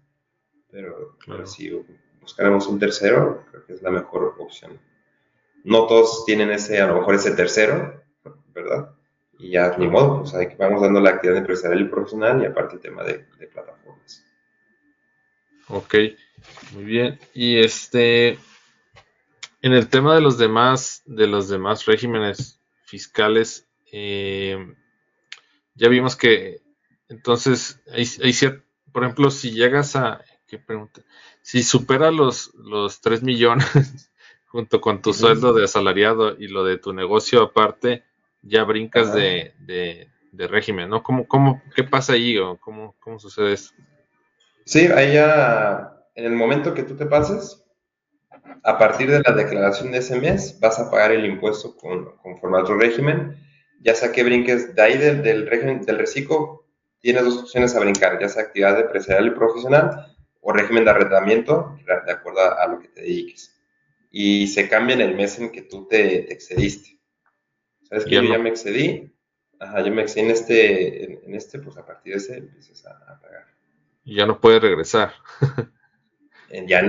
Pero, 0.70 1.18
si 1.44 1.70
buscaremos 2.22 2.66
un 2.66 2.78
tercero, 2.78 3.44
creo 3.50 3.66
que 3.66 3.74
es 3.74 3.82
la 3.82 3.90
mejor 3.90 4.36
opción. 4.38 4.80
No 5.64 5.86
todos 5.86 6.24
tienen 6.24 6.50
ese, 6.50 6.80
a 6.80 6.86
lo 6.86 6.96
mejor 6.96 7.16
ese 7.16 7.32
tercero, 7.32 8.02
¿verdad? 8.54 8.94
Y 9.38 9.50
ya 9.50 9.76
ni 9.76 9.88
modo, 9.88 10.20
pues 10.20 10.32
vamos 10.56 10.82
dando 10.82 11.00
la 11.00 11.10
actividad 11.10 11.38
empresarial 11.38 11.82
y 11.82 11.88
profesional 11.88 12.42
y 12.42 12.46
aparte 12.46 12.76
el 12.76 12.80
tema 12.80 13.02
de, 13.02 13.26
plataformas. 13.52 14.24
Ok, 15.68 15.94
muy 16.72 16.84
bien. 16.84 17.18
Y 17.34 17.58
este, 17.58 18.38
en 19.60 19.72
el 19.72 19.88
tema 19.88 20.14
de 20.14 20.20
los 20.20 20.38
demás, 20.38 21.02
de 21.06 21.26
los 21.26 21.48
demás 21.48 21.86
regímenes 21.86 22.60
fiscales, 22.84 23.68
eh, 23.90 24.74
ya 25.74 25.88
vimos 25.88 26.16
que 26.16 26.62
entonces 27.08 27.82
hay, 27.92 28.06
por 28.92 29.04
ejemplo, 29.04 29.30
si 29.30 29.52
llegas 29.52 29.96
a, 29.96 30.24
¿qué 30.46 30.58
pregunta? 30.58 31.02
Si 31.43 31.62
supera 31.62 32.11
los, 32.11 32.55
los 32.55 33.01
3 33.01 33.22
millones 33.22 34.11
junto 34.47 34.80
con 34.80 35.03
tu 35.03 35.12
sueldo 35.12 35.53
de 35.53 35.64
asalariado 35.64 36.36
y 36.38 36.49
lo 36.49 36.64
de 36.64 36.78
tu 36.78 36.93
negocio 36.93 37.43
aparte, 37.43 38.05
ya 38.43 38.64
brincas 38.64 39.12
de, 39.12 39.55
de, 39.61 40.09
régimen, 40.49 40.88
¿no? 40.88 41.03
¿Cómo, 41.03 41.28
cómo, 41.28 41.62
¿Qué 41.76 41.84
pasa 41.84 42.14
ahí 42.14 42.36
o 42.38 42.57
cómo, 42.57 42.97
cómo 42.99 43.18
sucede 43.18 43.53
eso? 43.53 43.72
Sí, 44.64 44.86
ahí 44.86 45.14
ya, 45.14 46.05
en 46.14 46.24
el 46.24 46.32
momento 46.32 46.74
que 46.74 46.82
tú 46.82 46.97
te 46.97 47.07
pases, 47.07 47.64
a 48.64 48.78
partir 48.78 49.11
de 49.11 49.20
la 49.20 49.32
declaración 49.32 49.93
de 49.93 49.99
ese 49.99 50.18
mes 50.20 50.59
vas 50.61 50.78
a 50.78 50.90
pagar 50.90 51.12
el 51.12 51.24
impuesto 51.24 51.76
con, 51.76 52.16
conforme 52.16 52.59
a 52.59 52.62
otro 52.62 52.78
régimen 52.78 53.36
ya 53.82 53.95
sea 53.95 54.12
que 54.12 54.22
brinques 54.22 54.74
de 54.74 54.82
ahí 54.82 54.97
del, 54.97 55.22
del 55.22 55.47
régimen 55.47 55.82
del 55.82 55.99
reciclo, 55.99 56.64
tienes 57.01 57.24
dos 57.24 57.38
opciones 57.38 57.74
a 57.74 57.80
brincar, 57.80 58.18
ya 58.20 58.28
sea 58.28 58.45
actividad 58.45 58.78
empresarial 58.78 59.26
y 59.26 59.30
profesional 59.30 60.11
o 60.43 60.53
régimen 60.53 60.84
de 60.84 60.90
arrendamiento, 60.90 61.78
de 61.86 62.12
acuerdo 62.12 62.40
a, 62.40 62.66
lo 62.66 62.80
que 62.80 62.88
te 62.88 63.01
dediques. 63.01 63.57
Y 64.11 64.49
se 64.49 64.68
cambia 64.68 64.95
en 64.95 65.01
el 65.01 65.14
mes 65.14 65.38
en 65.38 65.53
que 65.53 65.62
tú 65.62 65.86
te, 65.86 66.32
excediste. 66.32 66.99
¿Sabes 67.84 68.05
que 68.05 68.16
yo 68.16 68.22
ya 68.22 68.38
me 68.38 68.51
excedí? 68.51 69.14
Ajá, 69.61 69.80
yo 69.82 69.93
me 69.93 70.03
excedí 70.03 70.26
en 70.26 70.30
este, 70.32 71.24
en, 71.26 71.34
este, 71.34 71.61
pues 71.61 71.76
a 71.76 71.86
partir 71.86 72.14
de 72.14 72.18
ese 72.18 72.36
empiezas 72.38 72.84
a, 72.86 73.20
pagar. 73.20 73.47
Y 74.05 74.16
ya 74.16 74.26
no 74.26 74.40
puedes 74.40 74.61
regresar. 74.61 75.14
ya 76.66 76.82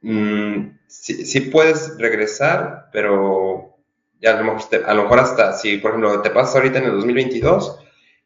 mm, 0.00 0.78
sí, 0.88 1.40
puedes 1.52 1.96
regresar, 1.98 2.88
pero 2.92 3.76
ya 4.20 4.36
a 4.36 4.42
lo, 4.42 4.54
mejor, 4.54 4.84
a 4.84 4.94
lo 4.94 5.02
mejor 5.04 5.20
hasta, 5.20 5.52
si 5.52 5.78
por 5.78 5.92
ejemplo 5.92 6.20
te 6.20 6.30
pasas 6.30 6.56
ahorita 6.56 6.78
en 6.78 6.86
el 6.86 6.92
2022, 6.92 7.83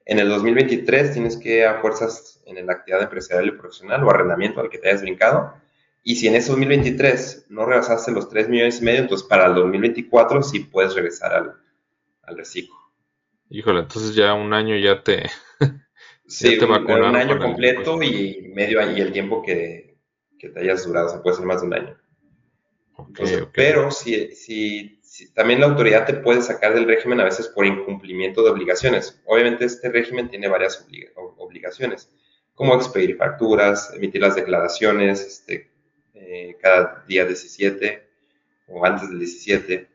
en 0.09 0.19
el 0.19 0.29
2023 0.31 1.13
tienes 1.13 1.37
que 1.37 1.67
a 1.67 1.81
fuerzas 1.83 2.43
en 2.47 2.67
la 2.67 2.73
actividad 2.73 3.03
empresarial 3.03 3.49
y 3.49 3.59
profesional 3.59 4.03
o 4.03 4.11
arrendamiento 4.11 4.59
al 4.61 4.71
que 4.71 4.79
te 4.79 4.89
hayas 4.89 5.03
brincado. 5.03 5.53
Y 6.03 6.17
si 6.17 6.29
en 6.29 6.35
ese 6.35 6.49
2023 6.49 7.47
no 7.51 7.67
rebasaste 7.67 8.11
los 8.13 8.31
3 8.31 8.49
millones 8.49 8.81
y 8.81 8.85
medio, 8.85 9.01
entonces 9.01 9.29
para 9.29 9.45
el 9.47 9.55
2024 9.55 10.43
sí 10.43 10.61
puedes 10.61 10.95
regresar 10.95 11.35
al, 11.35 11.57
al 12.23 12.37
reciclo. 12.39 12.75
Híjole, 13.51 13.81
entonces 13.81 14.15
ya 14.15 14.33
un 14.33 14.55
año 14.55 14.79
ya 14.79 15.03
te, 15.03 15.25
sí, 16.27 16.59
te. 16.59 16.65
Un 16.65 17.15
año 17.15 17.39
completo 17.39 18.03
y 18.03 18.51
medio 18.55 18.81
y 18.91 19.03
el 19.03 19.13
tiempo 19.13 19.43
que, 19.43 19.99
que, 20.39 20.49
te 20.49 20.61
hayas 20.61 20.87
durado, 20.87 21.09
o 21.09 21.11
sea, 21.11 21.23
puede 21.23 21.37
ser 21.37 21.45
más 21.45 21.61
de 21.61 21.67
un 21.67 21.75
año. 21.75 21.97
Pero 23.53 23.91
si, 23.91 24.35
si 24.35 24.98
también 25.27 25.61
la 25.61 25.67
autoridad 25.67 26.07
te 26.07 26.15
puede 26.15 26.43
sacar 26.43 26.75
del 26.75 26.87
régimen 26.87 27.21
a 27.21 27.25
veces 27.25 27.49
por 27.49 27.67
incumplimiento 27.67 28.43
de 28.43 28.51
obligaciones. 28.51 29.21
Obviamente 29.27 29.65
este 29.65 29.89
régimen 29.91 30.29
tiene 30.29 30.49
varias 30.49 30.87
obligaciones, 31.37 32.11
como 32.55 32.75
expedir 32.75 33.17
facturas, 33.17 33.93
emitir 33.95 34.23
las 34.23 34.37
declaraciones 34.37 35.21
este, 35.21 35.71
eh, 36.15 36.57
cada 36.61 37.05
día 37.07 37.25
17 37.25 38.07
o 38.69 38.85
antes 38.85 39.09
del 39.09 39.19
17, 39.19 39.89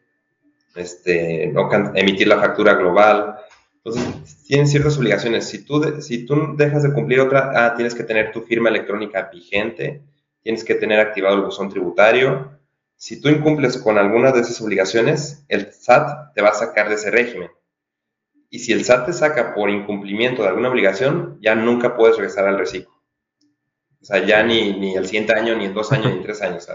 este, 0.76 1.47
no 1.47 1.69
emitir 1.95 2.28
la 2.28 2.39
factura 2.39 2.74
global. 2.74 3.38
Entonces, 3.78 4.43
tienen 4.47 4.67
ciertas 4.67 4.97
obligaciones. 4.97 5.47
Si 5.47 5.63
tú, 5.63 6.01
si 6.01 6.26
tú 6.26 6.55
dejas 6.55 6.84
de 6.84 6.93
cumplir 6.93 7.19
otra, 7.19 7.51
ah, 7.53 7.76
tienes 7.76 7.93
que 7.93 8.03
tener 8.03 8.32
tu 8.32 8.41
firma 8.41 8.69
electrónica 8.69 9.30
vigente, 9.32 10.01
tienes 10.41 10.63
que 10.63 10.76
tener 10.76 10.99
activado 10.99 11.36
el 11.36 11.41
buzón 11.41 11.69
tributario, 11.69 12.51
si 13.04 13.20
tú 13.20 13.28
incumples 13.28 13.78
con 13.80 13.97
alguna 13.97 14.32
de 14.32 14.39
esas 14.39 14.62
obligaciones, 14.62 15.43
el 15.49 15.74
SAT 15.74 16.34
te 16.34 16.41
va 16.41 16.51
a 16.51 16.54
sacar 16.54 16.88
de 16.88 16.95
ese 16.95 17.12
régimen. 17.12 17.51
Y 18.49 18.60
si 18.60 18.72
el 18.72 18.86
SAT 18.86 19.08
te 19.08 19.12
saca 19.12 19.54
por 19.54 19.70
incumplimiento 19.70 20.41
de 20.41 20.47
alguna 20.47 20.70
obligación, 20.70 21.38
ya 21.41 21.54
nunca 21.54 21.97
puedes 21.97 22.16
regresar 22.16 22.47
al 22.47 22.58
reciclo. 22.58 22.93
O 24.01 24.06
sea, 24.06 24.26
ya 24.26 24.41
ni, 24.43 24.80
ni 24.80 24.95
el 24.95 25.06
siguiente 25.06 25.34
año, 25.34 25.54
ni 25.58 25.66
en 25.66 25.74
dos 25.74 25.91
años, 25.91 26.12
ni 26.12 26.20
en 26.20 26.24
tres 26.24 26.41
años. 26.41 26.66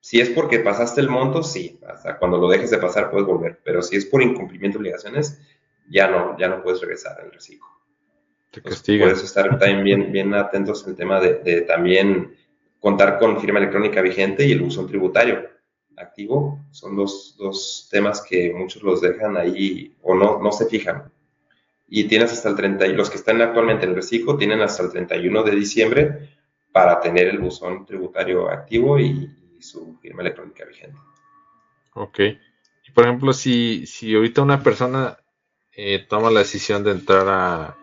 si 0.00 0.22
es 0.22 0.30
porque 0.30 0.60
pasaste 0.60 1.02
el 1.02 1.10
monto, 1.10 1.42
sí. 1.42 1.78
Hasta 1.86 2.16
cuando 2.16 2.38
lo 2.38 2.48
dejes 2.48 2.70
de 2.70 2.78
pasar 2.78 3.10
puedes 3.10 3.26
volver. 3.26 3.60
Pero 3.62 3.82
si 3.82 3.96
es 3.96 4.06
por 4.06 4.22
incumplimiento 4.22 4.78
de 4.78 4.84
obligaciones, 4.84 5.38
ya 5.90 6.08
no, 6.08 6.34
ya 6.38 6.48
no 6.48 6.62
puedes 6.62 6.80
regresar 6.80 7.20
al 7.20 7.30
reciclo. 7.30 7.66
Te 8.52 8.62
castiga. 8.62 9.04
Por 9.04 9.12
eso 9.12 9.26
estar 9.26 9.58
también 9.58 9.84
bien, 9.84 10.12
bien 10.12 10.32
atentos 10.32 10.86
al 10.86 10.96
tema 10.96 11.20
de, 11.20 11.34
de, 11.40 11.60
también 11.60 12.34
contar 12.80 13.18
con 13.18 13.38
firma 13.38 13.58
electrónica 13.58 14.00
vigente 14.00 14.46
y 14.46 14.52
el 14.52 14.62
buzón 14.62 14.86
tributario 14.86 15.57
activo. 16.00 16.58
Son 16.70 16.96
dos, 16.96 17.36
dos 17.38 17.88
temas 17.90 18.22
que 18.22 18.52
muchos 18.52 18.82
los 18.82 19.00
dejan 19.00 19.36
ahí 19.36 19.94
o 20.02 20.14
no, 20.14 20.38
no 20.38 20.52
se 20.52 20.66
fijan. 20.66 21.10
Y 21.88 22.04
tienes 22.04 22.32
hasta 22.32 22.50
el 22.50 22.56
30, 22.56 22.86
los 22.88 23.10
que 23.10 23.16
están 23.16 23.40
actualmente 23.40 23.84
en 23.84 23.90
el 23.90 23.96
reciclo 23.96 24.36
tienen 24.36 24.60
hasta 24.60 24.82
el 24.82 24.90
31 24.90 25.42
de 25.42 25.50
diciembre 25.52 26.28
para 26.72 27.00
tener 27.00 27.28
el 27.28 27.38
buzón 27.38 27.86
tributario 27.86 28.50
activo 28.50 28.98
y, 28.98 29.34
su 29.60 29.98
firma 30.00 30.22
electrónica 30.22 30.64
vigente. 30.64 30.96
Ok. 31.94 32.20
Por 32.94 33.04
ejemplo, 33.04 33.32
si, 33.32 33.86
si 33.86 34.14
ahorita 34.14 34.40
una 34.40 34.62
persona 34.62 35.18
eh, 35.72 36.06
toma 36.08 36.30
la 36.30 36.40
decisión 36.40 36.84
de 36.84 36.92
entrar 36.92 37.26
a, 37.28 37.76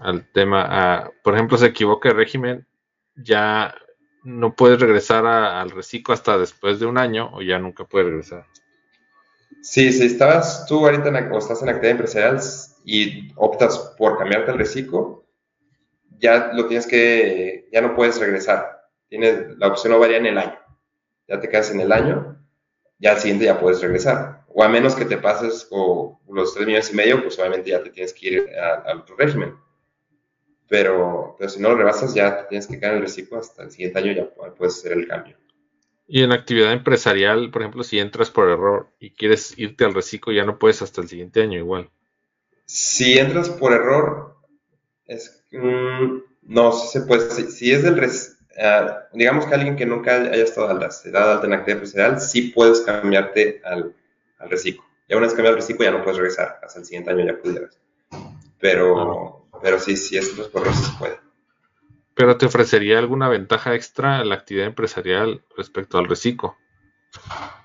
al 0.00 0.28
tema, 0.32 0.66
a, 0.68 1.10
por 1.22 1.34
ejemplo, 1.34 1.56
se 1.56 1.66
equivoca 1.66 2.08
el 2.08 2.16
régimen, 2.16 2.66
ya 3.14 3.72
no 4.22 4.54
puedes 4.54 4.80
regresar 4.80 5.26
al 5.26 5.70
reciclo 5.70 6.14
hasta 6.14 6.38
después 6.38 6.80
de 6.80 6.86
un 6.86 6.98
año 6.98 7.30
o 7.32 7.42
ya 7.42 7.58
nunca 7.58 7.84
puedes 7.84 8.08
regresar. 8.08 8.46
Sí, 9.62 9.92
si 9.92 10.06
estabas 10.06 10.66
tú 10.66 10.86
ahorita 10.86 11.08
en, 11.08 11.32
o 11.32 11.38
estás 11.38 11.62
en 11.62 11.68
actividad 11.68 11.92
empresarial 11.92 12.40
y 12.84 13.32
optas 13.36 13.94
por 13.98 14.18
cambiarte 14.18 14.50
al 14.50 14.58
reciclo, 14.58 15.26
ya 16.18 16.50
lo 16.52 16.66
tienes 16.66 16.86
que, 16.86 17.68
ya 17.72 17.80
no 17.80 17.94
puedes 17.94 18.18
regresar. 18.18 18.88
Tienes, 19.08 19.58
la 19.58 19.68
opción 19.68 19.92
no 19.92 19.98
varía 19.98 20.18
en 20.18 20.26
el 20.26 20.38
año. 20.38 20.58
Ya 21.28 21.40
te 21.40 21.48
quedas 21.48 21.70
en 21.70 21.80
el 21.80 21.92
año, 21.92 22.38
ya 22.98 23.12
al 23.12 23.18
siguiente 23.18 23.44
ya 23.44 23.60
puedes 23.60 23.80
regresar. 23.80 24.44
O 24.48 24.62
a 24.62 24.68
menos 24.68 24.94
que 24.94 25.04
te 25.04 25.16
pases 25.16 25.68
los 25.70 26.54
tres 26.54 26.66
millones 26.66 26.92
y 26.92 26.96
medio, 26.96 27.22
pues 27.22 27.38
obviamente 27.38 27.70
ya 27.70 27.82
te 27.82 27.90
tienes 27.90 28.12
que 28.12 28.28
ir 28.28 28.50
al 28.56 28.98
otro 29.00 29.16
régimen 29.16 29.54
pero, 30.70 31.34
pero 31.36 31.50
si 31.50 31.60
no 31.60 31.70
lo 31.70 31.76
rebasas 31.76 32.14
ya 32.14 32.46
tienes 32.46 32.68
que 32.68 32.78
caer 32.78 32.92
en 32.92 32.98
el 32.98 33.04
reciclo 33.04 33.38
hasta 33.38 33.64
el 33.64 33.72
siguiente 33.72 33.98
año 33.98 34.12
ya 34.12 34.30
puedes 34.54 34.78
hacer 34.78 34.92
el 34.92 35.08
cambio. 35.08 35.36
Y 36.06 36.22
en 36.22 36.30
actividad 36.30 36.72
empresarial, 36.72 37.50
por 37.50 37.62
ejemplo, 37.62 37.82
si 37.82 37.98
entras 37.98 38.30
por 38.30 38.48
error 38.48 38.88
y 39.00 39.10
quieres 39.10 39.58
irte 39.58 39.84
al 39.84 39.94
reciclo, 39.94 40.32
ya 40.32 40.44
no 40.44 40.60
puedes 40.60 40.80
hasta 40.80 41.00
el 41.00 41.08
siguiente 41.08 41.42
año 41.42 41.58
igual. 41.58 41.90
Si 42.66 43.18
entras 43.18 43.50
por 43.50 43.72
error, 43.72 44.36
es, 45.06 45.44
mm, 45.50 46.18
no, 46.42 46.72
se 46.72 47.00
puede. 47.00 47.28
Si, 47.30 47.72
es 47.72 47.82
del 47.82 47.94
uh, 47.94 49.16
digamos 49.16 49.46
que 49.46 49.54
alguien 49.54 49.74
que 49.74 49.86
nunca 49.86 50.14
haya 50.14 50.44
estado 50.44 50.68
a 50.68 50.74
la 50.74 50.88
edad 51.04 51.32
alta 51.32 51.46
en 51.46 51.52
actividad 51.52 51.82
empresarial, 51.82 52.20
sí 52.20 52.52
puedes 52.54 52.80
cambiarte 52.82 53.60
al, 53.64 53.94
al 54.38 54.50
reciclo. 54.50 54.84
Ya 55.08 55.16
una 55.16 55.26
vez 55.26 55.34
cambiado 55.34 55.56
al 55.56 55.62
reciclo, 55.62 55.84
ya 55.84 55.90
no 55.90 56.04
puedes 56.04 56.18
regresar. 56.18 56.60
Hasta 56.62 56.78
el 56.78 56.84
siguiente 56.84 57.10
año 57.10 57.26
ya 57.26 57.38
pudieras. 57.40 57.76
Pero, 58.60 59.39
pero 59.62 59.78
sí, 59.78 59.96
sí, 59.96 60.16
estos 60.16 60.48
por 60.48 60.66
sí 60.72 60.84
se 60.84 60.98
puede. 60.98 61.20
¿Pero 62.14 62.36
te 62.36 62.46
ofrecería 62.46 62.98
alguna 62.98 63.28
ventaja 63.28 63.74
extra 63.74 64.24
la 64.24 64.34
actividad 64.34 64.66
empresarial 64.66 65.42
respecto 65.56 65.98
al 65.98 66.06
reciclo? 66.06 66.56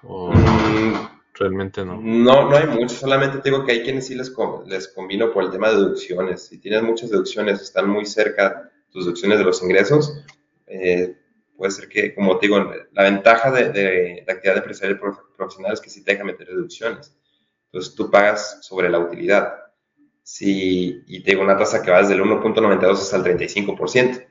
¿O 0.03 0.31
mm, 0.31 1.09
realmente 1.33 1.83
no? 1.83 1.99
No, 2.01 2.49
no 2.49 2.55
hay 2.55 2.67
mucho. 2.67 2.95
Solamente 2.95 3.41
digo 3.43 3.65
que 3.65 3.73
hay 3.73 3.83
quienes 3.83 4.07
sí 4.07 4.15
les, 4.15 4.33
les 4.67 4.87
combino 4.89 5.31
por 5.31 5.43
el 5.43 5.51
tema 5.51 5.69
de 5.69 5.77
deducciones. 5.77 6.47
Si 6.47 6.59
tienes 6.59 6.83
muchas 6.83 7.09
deducciones, 7.09 7.61
están 7.61 7.89
muy 7.89 8.05
cerca 8.05 8.71
tus 8.91 9.05
deducciones 9.05 9.39
de 9.39 9.43
los 9.43 9.61
ingresos, 9.61 10.23
eh, 10.67 11.17
puede 11.57 11.71
ser 11.71 11.89
que, 11.89 12.15
como 12.15 12.37
te 12.37 12.47
digo, 12.47 12.59
la 12.93 13.03
ventaja 13.03 13.51
de, 13.51 13.69
de, 13.69 14.25
actividad 14.27 14.57
empresarial 14.57 14.99
profesional 15.35 15.73
es 15.73 15.81
que 15.81 15.89
sí 15.89 16.03
te 16.03 16.13
deja 16.13 16.23
meter 16.23 16.47
deducciones. 16.47 17.13
Entonces 17.65 17.93
tú 17.93 18.09
pagas 18.09 18.59
sobre 18.61 18.89
la 18.89 18.99
utilidad 18.99 19.64
si, 20.25 21.03
y 21.05 21.21
tengo 21.21 21.43
una 21.43 21.55
tasa 21.55 21.83
que 21.83 21.91
va 21.91 21.99
desde 21.99 22.15
el 22.15 22.21
1.92 22.23 22.93
hasta 22.93 23.17
el 23.17 23.23
35% 23.23 24.25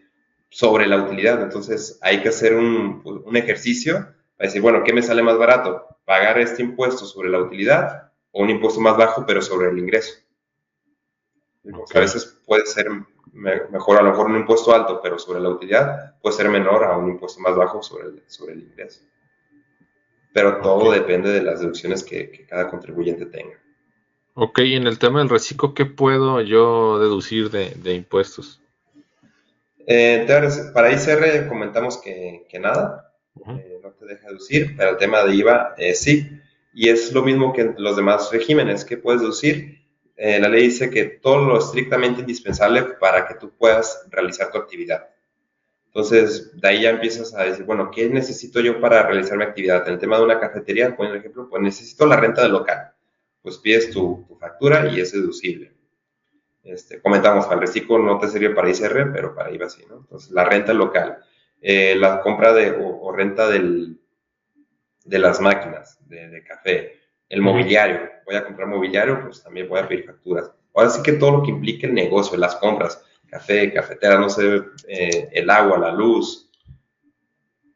sobre 0.49 0.89
la 0.89 0.97
utilidad. 0.97 1.41
Entonces 1.41 2.01
hay 2.03 2.21
que 2.21 2.31
hacer 2.31 2.57
un, 2.57 3.01
un, 3.05 3.37
ejercicio 3.37 4.01
para 4.37 4.49
decir, 4.49 4.61
bueno, 4.61 4.83
¿qué 4.83 4.93
me 4.93 5.03
sale 5.03 5.23
más 5.23 5.39
barato? 5.39 5.87
¿Pagar 6.05 6.41
este 6.41 6.63
impuesto 6.63 7.07
sobre 7.07 7.31
la 7.31 7.39
utilidad 7.39 8.11
o 8.33 8.43
un 8.43 8.51
impuesto 8.51 8.81
más 8.81 8.97
bajo 8.97 9.25
pero 9.25 9.41
sobre 9.41 9.71
el 9.71 9.79
ingreso? 9.79 10.15
a 11.95 11.99
veces 12.01 12.41
puede 12.45 12.67
ser 12.67 12.89
mejor, 13.33 13.97
a 13.97 14.03
lo 14.03 14.11
mejor 14.11 14.27
un 14.27 14.37
impuesto 14.37 14.75
alto 14.75 15.01
pero 15.01 15.19
sobre 15.19 15.41
la 15.41 15.49
utilidad 15.49 16.21
puede 16.21 16.37
ser 16.37 16.51
menor 16.51 16.85
a 16.85 16.99
un 16.99 17.09
impuesto 17.09 17.41
más 17.41 17.57
bajo 17.57 17.83
sobre 17.83 18.09
el, 18.09 18.23
sobre 18.27 18.55
el 18.55 18.63
ingreso. 18.65 19.01
Pero 20.33 20.61
todo 20.61 20.91
depende 20.91 21.31
de 21.31 21.43
las 21.43 21.61
deducciones 21.61 22.03
que, 22.03 22.33
que 22.33 22.47
cada 22.47 22.69
contribuyente 22.69 23.27
tenga. 23.27 23.64
Ok, 24.37 24.59
en 24.59 24.89
el 24.89 24.99
tema 24.99 25.21
del 25.21 25.29
reciclo, 25.29 25.75
¿qué 25.75 25.87
puedo 25.87 26.41
yo 26.41 26.99
deducir 26.99 27.51
de, 27.51 27.95
impuestos? 27.95 28.61
Eh, 29.87 30.27
para 30.75 30.91
ICR 30.91 31.47
comentamos 31.47 31.99
que, 31.99 32.45
nada, 32.59 33.13
eh, 33.47 33.79
no 33.81 33.93
te 33.93 34.07
deja 34.07 34.27
deducir, 34.27 34.75
pero 34.77 34.91
el 34.91 34.97
tema 34.97 35.23
de 35.23 35.37
IVA 35.37 35.75
eh, 35.79 35.95
sí, 35.95 36.29
y 36.73 36.89
es 36.89 37.13
lo 37.13 37.23
mismo 37.23 37.53
que 37.53 37.61
en 37.61 37.75
los 37.79 37.95
demás 37.95 38.31
regímenes, 38.33 38.85
¿qué 38.85 38.97
puedes 38.97 39.21
deducir? 39.21 39.83
la 40.17 40.49
ley 40.49 40.67
dice 40.69 40.91
que 40.91 41.05
todo 41.07 41.45
lo 41.45 41.59
estrictamente 41.59 42.21
indispensable 42.21 42.85
para 43.01 43.27
que 43.27 43.35
tú 43.35 43.51
puedas 43.59 44.07
realizar 44.11 44.51
tu 44.53 44.59
actividad. 44.59 45.09
Entonces, 45.87 46.53
de 46.61 46.69
ahí 46.69 46.83
ya 46.83 46.91
empiezas 46.91 47.35
a 47.35 47.43
decir, 47.43 47.65
bueno, 47.65 47.91
¿qué 47.91 48.09
necesito 48.09 48.61
yo 48.61 48.81
para 48.81 49.03
realizar 49.03 49.37
mi 49.37 49.43
actividad? 49.43 49.87
En 49.89 49.95
el 49.95 49.99
tema 49.99 50.17
de 50.17 50.25
una 50.25 50.39
cafetería, 50.39 50.97
por 50.97 51.15
ejemplo, 51.15 51.49
pues 51.51 51.61
necesito 51.61 52.07
la 52.07 52.17
renta 52.17 52.43
del 52.43 52.53
local 52.53 52.94
pues 53.45 53.59
pides 53.59 53.91
tu, 53.91 54.27
factura 54.41 54.89
y 54.89 55.01
es 55.01 55.13
deducible. 55.13 55.75
Este, 56.63 57.03
comentamos, 57.03 57.47
al 57.49 57.61
reciclo 57.61 57.99
no 57.99 58.19
te 58.19 58.29
sirve 58.29 58.55
para 58.55 58.71
ICR, 58.71 59.13
pero 59.13 59.35
para 59.35 59.53
IVA 59.53 59.69
sí, 59.69 59.85
¿no? 59.87 59.97
Entonces, 59.99 60.31
la 60.31 60.47
renta 60.47 60.73
local, 60.73 61.19
eh, 61.61 61.95
la 61.95 62.23
compra 62.23 62.55
de, 62.55 62.71
o, 62.71 63.13
renta 63.13 63.47
del, 63.51 64.01
de 65.05 65.19
las 65.19 65.43
máquinas 65.43 65.99
de, 66.09 66.43
café, 66.43 66.99
el 67.29 67.43
mobiliario, 67.43 68.09
voy 68.25 68.37
a 68.37 68.47
comprar 68.47 68.67
mobiliario, 68.67 69.21
pues 69.21 69.43
también 69.43 69.69
voy 69.69 69.81
a 69.81 69.89
pedir 69.89 70.07
facturas. 70.07 70.51
Ahora 70.75 70.89
sí 70.89 71.03
que 71.03 71.13
todo 71.13 71.33
lo 71.33 71.43
que 71.43 71.51
implique 71.51 71.87
el 71.87 71.93
negocio, 71.93 72.39
las 72.39 72.57
compras, 72.57 73.05
café, 73.27 73.71
cafetera, 73.75 74.19
no 74.19 74.31
sé, 74.31 74.63
eh, 74.89 75.29
el 75.33 75.51
agua, 75.51 75.77
la 75.77 75.93
luz, 75.93 76.51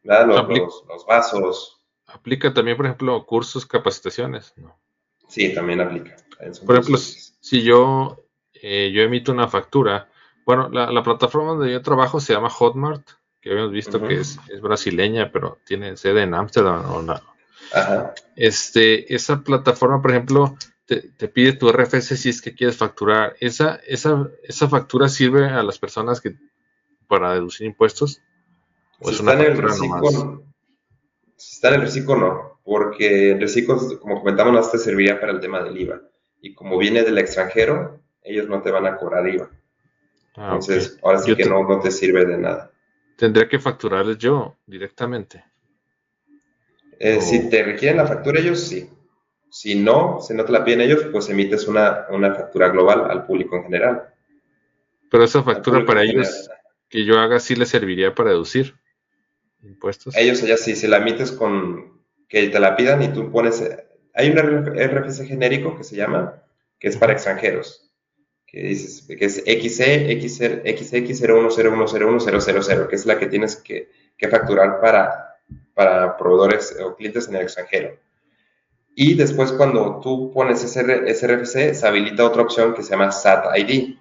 los, 0.01 0.83
los, 0.87 1.05
vasos. 1.07 1.79
Aplica 2.07 2.51
también, 2.51 2.75
por 2.75 2.87
ejemplo, 2.87 3.23
cursos, 3.27 3.67
capacitaciones, 3.67 4.51
¿no? 4.57 4.75
Sí, 5.29 5.53
también 5.53 5.79
aplica. 5.79 6.15
Por 6.65 6.75
ejemplo, 6.75 6.97
si 6.97 7.61
yo, 7.61 8.25
eh, 8.53 8.91
yo 8.93 9.03
emito 9.03 9.31
una 9.31 9.47
factura, 9.47 10.09
bueno, 10.45 10.69
la, 10.69 11.03
plataforma 11.03 11.51
donde 11.51 11.71
yo 11.71 11.81
trabajo 11.81 12.19
se 12.19 12.33
llama 12.33 12.49
Hotmart, 12.49 13.07
que 13.39 13.51
habíamos 13.51 13.71
visto 13.71 14.01
que 14.05 14.15
es, 14.15 14.39
brasileña, 14.61 15.31
pero 15.31 15.59
tiene 15.65 15.95
sede 15.95 16.23
en 16.23 16.33
Ámsterdam. 16.33 16.83
Este, 18.35 19.13
esa 19.13 19.43
plataforma, 19.43 20.01
por 20.01 20.11
ejemplo, 20.11 20.57
te, 20.85 21.27
pide 21.27 21.53
tu 21.53 21.71
RFC 21.71 22.15
si 22.15 22.29
es 22.29 22.41
que 22.41 22.55
quieres 22.55 22.77
facturar. 22.77 23.35
Esa, 23.39 23.75
esa, 23.87 24.27
esa 24.43 24.67
factura 24.67 25.07
sirve 25.07 25.47
a 25.47 25.61
las 25.61 25.77
personas 25.77 26.19
que 26.19 26.35
para 27.07 27.33
deducir 27.33 27.67
impuestos. 27.67 28.21
¿O 28.99 29.09
es 29.11 29.19
una 29.19 29.33
está 29.33 29.45
en 29.45 29.51
el 29.51 29.57
reciclo, 29.61 30.43
Si 31.35 31.55
está 31.55 31.69
en 31.69 31.73
el 31.75 31.81
reciclo, 31.81 32.15
no, 32.17 32.48
porque 32.69 33.31
el 33.31 33.41
reciclo, 33.41 33.79
como 33.99 34.19
comentamos, 34.19 34.53
no 34.53 34.71
te 34.71 34.77
serviría 34.77 35.19
para 35.19 35.31
el 35.31 35.39
tema 35.39 35.63
del 35.63 35.75
IVA. 35.75 36.01
Y 36.39 36.53
como 36.53 36.77
viene 36.77 37.01
del 37.01 37.17
extranjero, 37.17 37.99
ellos 38.21 38.47
no 38.47 38.61
te 38.61 38.69
van 38.69 38.85
a 38.85 38.95
cobrar 38.95 39.27
IVA. 39.27 39.49
Ah, 40.35 40.51
Entonces, 40.53 40.99
ahora 41.01 41.17
sí 41.17 41.35
que 41.35 41.45
no, 41.45 41.67
no 41.67 41.79
te 41.79 41.89
sirve 41.89 42.27
de 42.27 42.37
nada. 42.37 42.71
Tendría 43.17 43.49
que 43.49 43.57
facturarles 43.57 44.19
yo 44.19 44.55
directamente. 44.67 45.43
Eh, 46.99 47.19
si 47.21 47.49
te 47.49 47.63
requieren 47.63 47.97
la 47.97 48.05
factura 48.05 48.39
ellos, 48.39 48.59
sí. 48.59 48.87
Si 49.49 49.73
no, 49.73 50.21
si 50.21 50.35
no 50.35 50.45
te 50.45 50.51
la 50.51 50.63
piden 50.63 50.81
ellos, 50.81 51.07
pues 51.11 51.27
emites 51.27 51.67
una, 51.67 52.05
una 52.11 52.35
factura 52.35 52.69
global 52.69 53.09
al 53.09 53.25
público 53.25 53.55
en 53.55 53.63
general. 53.63 54.13
Pero 55.09 55.23
esa 55.23 55.41
factura 55.41 55.83
para 55.87 56.03
ellos 56.03 56.47
que 56.87 57.03
yo 57.03 57.17
haga 57.17 57.39
sí 57.39 57.55
les 57.55 57.69
serviría 57.69 58.13
para 58.13 58.29
deducir 58.29 58.75
impuestos. 59.63 60.15
Ellos 60.15 60.43
allá 60.43 60.55
sí, 60.55 60.75
si 60.75 60.85
la 60.85 60.97
emites 60.97 61.31
con 61.31 61.98
que 62.29 62.47
te 62.47 62.59
la 62.59 62.75
pidan 62.75 63.01
y 63.01 63.09
tú 63.09 63.31
pones, 63.31 63.61
hay 64.13 64.29
un 64.29 64.37
RFC 64.37 65.25
genérico 65.25 65.75
que 65.75 65.83
se 65.83 65.95
llama, 65.95 66.43
que 66.79 66.87
es 66.87 66.95
para 66.95 67.13
extranjeros, 67.13 67.91
que 68.45 68.61
dices, 68.61 69.05
que 69.07 69.25
es 69.25 69.37
XC, 69.37 70.05
XX, 70.05 71.21
01010101000, 71.23 72.87
que 72.87 72.95
es 72.95 73.05
la 73.05 73.17
que 73.17 73.27
tienes 73.27 73.57
que, 73.57 73.89
que 74.15 74.27
facturar 74.27 74.79
para, 74.79 75.37
para 75.73 76.15
proveedores 76.17 76.77
o 76.79 76.95
clientes 76.95 77.27
en 77.27 77.35
el 77.35 77.41
extranjero. 77.41 77.97
Y 78.95 79.15
después 79.15 79.51
cuando 79.53 79.99
tú 80.01 80.31
pones 80.31 80.63
ese, 80.63 80.83
RFC, 80.83 81.73
se 81.73 81.87
habilita 81.87 82.25
otra 82.25 82.43
opción 82.43 82.73
que 82.73 82.83
se 82.83 82.91
llama 82.91 83.11
SAT 83.11 83.57
ID, 83.57 83.95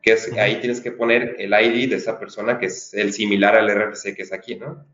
que 0.00 0.12
es, 0.12 0.32
ahí 0.34 0.60
tienes 0.60 0.80
que 0.80 0.92
poner 0.92 1.36
el 1.38 1.52
ID 1.52 1.90
de 1.90 1.96
esa 1.96 2.18
persona 2.18 2.58
que 2.58 2.66
es 2.66 2.94
el 2.94 3.12
similar 3.12 3.56
al 3.56 3.68
RFC 3.68 4.14
que 4.14 4.22
es 4.22 4.32
aquí, 4.32 4.54
¿no? 4.54 4.86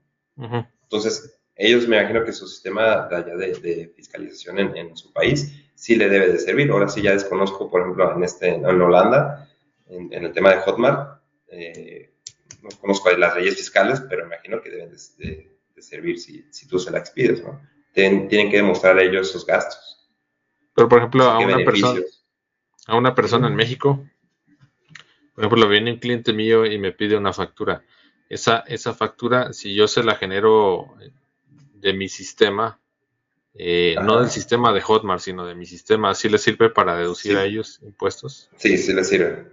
Entonces, 0.82 1.39
ellos 1.62 1.86
me 1.86 1.98
imagino 1.98 2.24
que 2.24 2.32
su 2.32 2.46
sistema 2.46 3.06
de, 3.06 3.16
allá 3.16 3.36
de, 3.36 3.92
fiscalización 3.94 4.58
en, 4.58 4.96
su 4.96 5.12
país 5.12 5.62
sí 5.74 5.94
le 5.94 6.08
debe 6.08 6.32
de 6.32 6.38
servir. 6.38 6.70
Ahora 6.70 6.88
sí 6.88 7.02
ya 7.02 7.12
desconozco, 7.12 7.70
por 7.70 7.82
ejemplo, 7.82 8.16
en, 8.16 8.24
este, 8.24 8.48
en 8.48 8.64
Holanda, 8.64 9.46
en, 9.86 10.24
el 10.24 10.32
tema 10.32 10.54
de 10.54 10.60
Hotmart, 10.62 11.20
eh, 11.48 12.14
no 12.62 12.70
conozco 12.80 13.10
las 13.10 13.36
leyes 13.36 13.56
fiscales, 13.56 14.00
pero 14.08 14.26
me 14.26 14.36
imagino 14.36 14.62
que 14.62 14.70
deben 14.70 14.90
de, 14.90 15.50
servir 15.78 16.18
si, 16.18 16.46
si, 16.50 16.66
tú 16.66 16.78
se 16.78 16.90
la 16.90 16.98
expides, 16.98 17.42
¿no? 17.42 17.60
tienen 17.92 18.28
que 18.28 18.56
demostrar 18.56 18.98
ellos 18.98 19.28
esos 19.28 19.44
gastos. 19.44 20.08
Pero, 20.74 20.88
por 20.88 20.98
ejemplo, 20.98 21.24
a 21.24 21.38
una, 21.40 21.58
persona, 21.58 22.00
a 22.86 22.96
una 22.96 23.14
persona 23.14 23.48
en 23.48 23.56
México, 23.56 24.06
por 25.34 25.44
ejemplo, 25.44 25.68
viene 25.68 25.92
un 25.92 25.98
cliente 25.98 26.32
mío 26.32 26.64
y 26.64 26.78
me 26.78 26.92
pide 26.92 27.16
una 27.16 27.34
factura. 27.34 27.82
Esa, 28.30 28.60
esa 28.60 28.94
factura, 28.94 29.52
si 29.52 29.74
yo 29.74 29.88
se 29.88 30.02
la 30.04 30.14
genero 30.14 30.96
de 31.80 31.92
mi 31.92 32.08
sistema, 32.08 32.80
eh, 33.54 33.96
no 34.02 34.20
del 34.20 34.30
sistema 34.30 34.72
de 34.72 34.80
Hotmart, 34.80 35.20
sino 35.20 35.46
de 35.46 35.54
mi 35.54 35.66
sistema, 35.66 36.14
¿sí 36.14 36.28
le 36.28 36.38
sirve 36.38 36.70
para 36.70 36.96
deducir 36.96 37.36
a 37.36 37.44
ellos 37.44 37.80
impuestos? 37.82 38.50
Sí, 38.56 38.78
sí 38.78 38.92
le 38.92 39.04
sirve. 39.04 39.48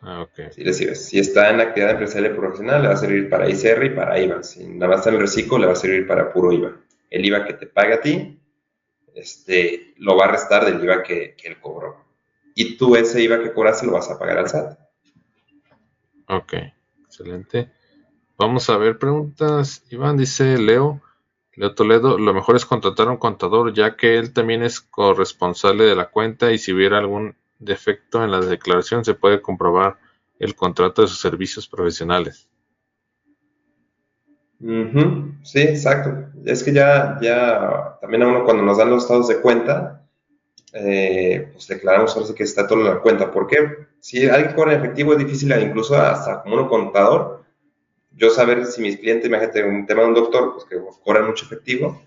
Ah, 0.00 0.22
ok. 0.22 0.52
Sí 0.52 0.62
le 0.62 0.72
sirve. 0.72 0.94
Si 0.94 1.18
está 1.18 1.50
en 1.50 1.60
actividad 1.60 1.92
empresarial 1.92 2.36
profesional, 2.36 2.82
le 2.82 2.88
va 2.88 2.94
a 2.94 2.98
servir 2.98 3.28
para 3.28 3.48
ICR 3.48 3.84
y 3.86 3.90
para 3.90 4.20
IVA. 4.20 4.42
Si 4.42 4.66
nada 4.66 4.88
más 4.88 4.98
está 4.98 5.10
en 5.10 5.16
el 5.16 5.22
reciclo, 5.22 5.58
le 5.58 5.66
va 5.66 5.72
a 5.72 5.76
servir 5.76 6.06
para 6.06 6.32
puro 6.32 6.52
IVA 6.52 6.76
el 7.10 7.24
IVA 7.24 7.44
que 7.44 7.54
te 7.54 7.66
paga 7.66 7.96
a 7.96 8.00
ti, 8.00 8.40
este, 9.14 9.94
lo 9.98 10.16
va 10.16 10.26
a 10.26 10.32
restar 10.32 10.64
del 10.64 10.82
IVA 10.82 11.02
que, 11.02 11.36
él 11.42 11.60
cobró. 11.60 12.04
Y 12.54 12.76
tú 12.76 12.96
ese 12.96 13.22
IVA 13.22 13.42
que 13.42 13.52
cobraste 13.52 13.86
lo 13.86 13.92
vas 13.92 14.10
a 14.10 14.18
pagar 14.18 14.38
al 14.38 14.48
SAT. 14.48 14.78
Ok, 16.28 16.54
excelente. 17.04 17.70
Vamos 18.36 18.68
a 18.68 18.76
ver 18.76 18.98
preguntas. 18.98 19.84
Iván 19.90 20.16
dice, 20.16 20.58
Leo, 20.58 21.00
Leo 21.58 21.74
Toledo, 21.74 22.18
lo 22.18 22.32
mejor 22.32 22.54
es 22.54 22.64
contratar 22.64 23.08
a 23.08 23.10
un 23.10 23.16
contador 23.16 23.74
ya 23.74 23.96
que 23.96 24.16
él 24.16 24.32
también 24.32 24.62
es 24.62 24.80
corresponsable 24.80 25.84
de 25.84 25.96
la 25.96 26.08
cuenta 26.08 26.52
y 26.52 26.58
si 26.58 26.72
hubiera 26.72 26.98
algún 26.98 27.34
defecto 27.58 28.22
en 28.22 28.30
la 28.30 28.40
declaración 28.40 29.04
se 29.04 29.14
puede 29.14 29.42
comprobar 29.42 29.98
el 30.38 30.54
contrato 30.54 31.02
de 31.02 31.08
sus 31.08 31.20
servicios 31.20 31.66
profesionales. 31.66 32.48
Sí, 34.60 35.60
exacto. 35.60 36.28
Es 36.44 36.62
que 36.62 36.72
ya, 36.72 37.18
ya, 37.20 37.98
también 38.00 38.22
a 38.22 38.28
uno 38.28 38.44
cuando 38.44 38.62
nos 38.62 38.78
dan 38.78 38.90
los 38.90 39.02
estados 39.02 39.26
de 39.26 39.40
cuenta, 39.40 40.06
eh, 40.72 41.50
pues 41.52 41.66
declaramos 41.66 42.14
ahora 42.14 42.28
sí 42.28 42.34
que 42.34 42.44
está 42.44 42.68
todo 42.68 42.78
en 42.78 42.84
la 42.84 43.00
cuenta. 43.00 43.32
¿Por 43.32 43.48
qué? 43.48 43.88
Si 43.98 44.28
alguien 44.28 44.54
cobra 44.54 44.74
en 44.74 44.78
efectivo 44.78 45.12
es 45.12 45.18
difícil, 45.18 45.52
incluso 45.60 45.96
hasta 45.96 46.40
como 46.40 46.54
uno 46.54 46.68
contador, 46.68 47.37
yo 48.18 48.30
saber 48.30 48.66
si 48.66 48.82
mis 48.82 48.98
clientes, 48.98 49.28
imagínate 49.28 49.62
un 49.62 49.86
tema 49.86 50.02
de 50.02 50.08
un 50.08 50.14
doctor, 50.14 50.52
pues 50.52 50.64
que 50.64 50.76
cobran 51.02 51.26
mucho 51.26 51.44
efectivo, 51.46 52.02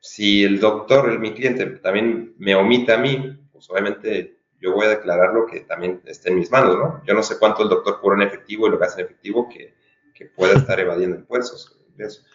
si 0.00 0.44
el 0.44 0.60
doctor, 0.60 1.08
el, 1.08 1.20
mi 1.20 1.32
cliente, 1.32 1.64
también 1.64 2.34
me 2.38 2.54
omite 2.54 2.92
a 2.92 2.98
mí, 2.98 3.38
pues 3.52 3.70
obviamente 3.70 4.36
yo 4.60 4.72
voy 4.72 4.86
a 4.86 4.90
declarar 4.90 5.32
lo 5.32 5.46
que 5.46 5.60
también 5.60 6.02
esté 6.04 6.30
en 6.30 6.36
mis 6.36 6.50
manos, 6.50 6.76
¿no? 6.76 7.02
Yo 7.06 7.14
no 7.14 7.22
sé 7.22 7.38
cuánto 7.38 7.62
el 7.62 7.68
doctor 7.68 8.00
cobra 8.00 8.20
en 8.20 8.28
efectivo 8.28 8.66
y 8.66 8.70
lo 8.70 8.78
que 8.78 8.84
hace 8.84 9.00
en 9.00 9.06
efectivo 9.06 9.48
que, 9.48 9.74
que 10.12 10.26
pueda 10.26 10.54
estar 10.54 10.80
evadiendo 10.80 11.16
impuestos. 11.16 11.78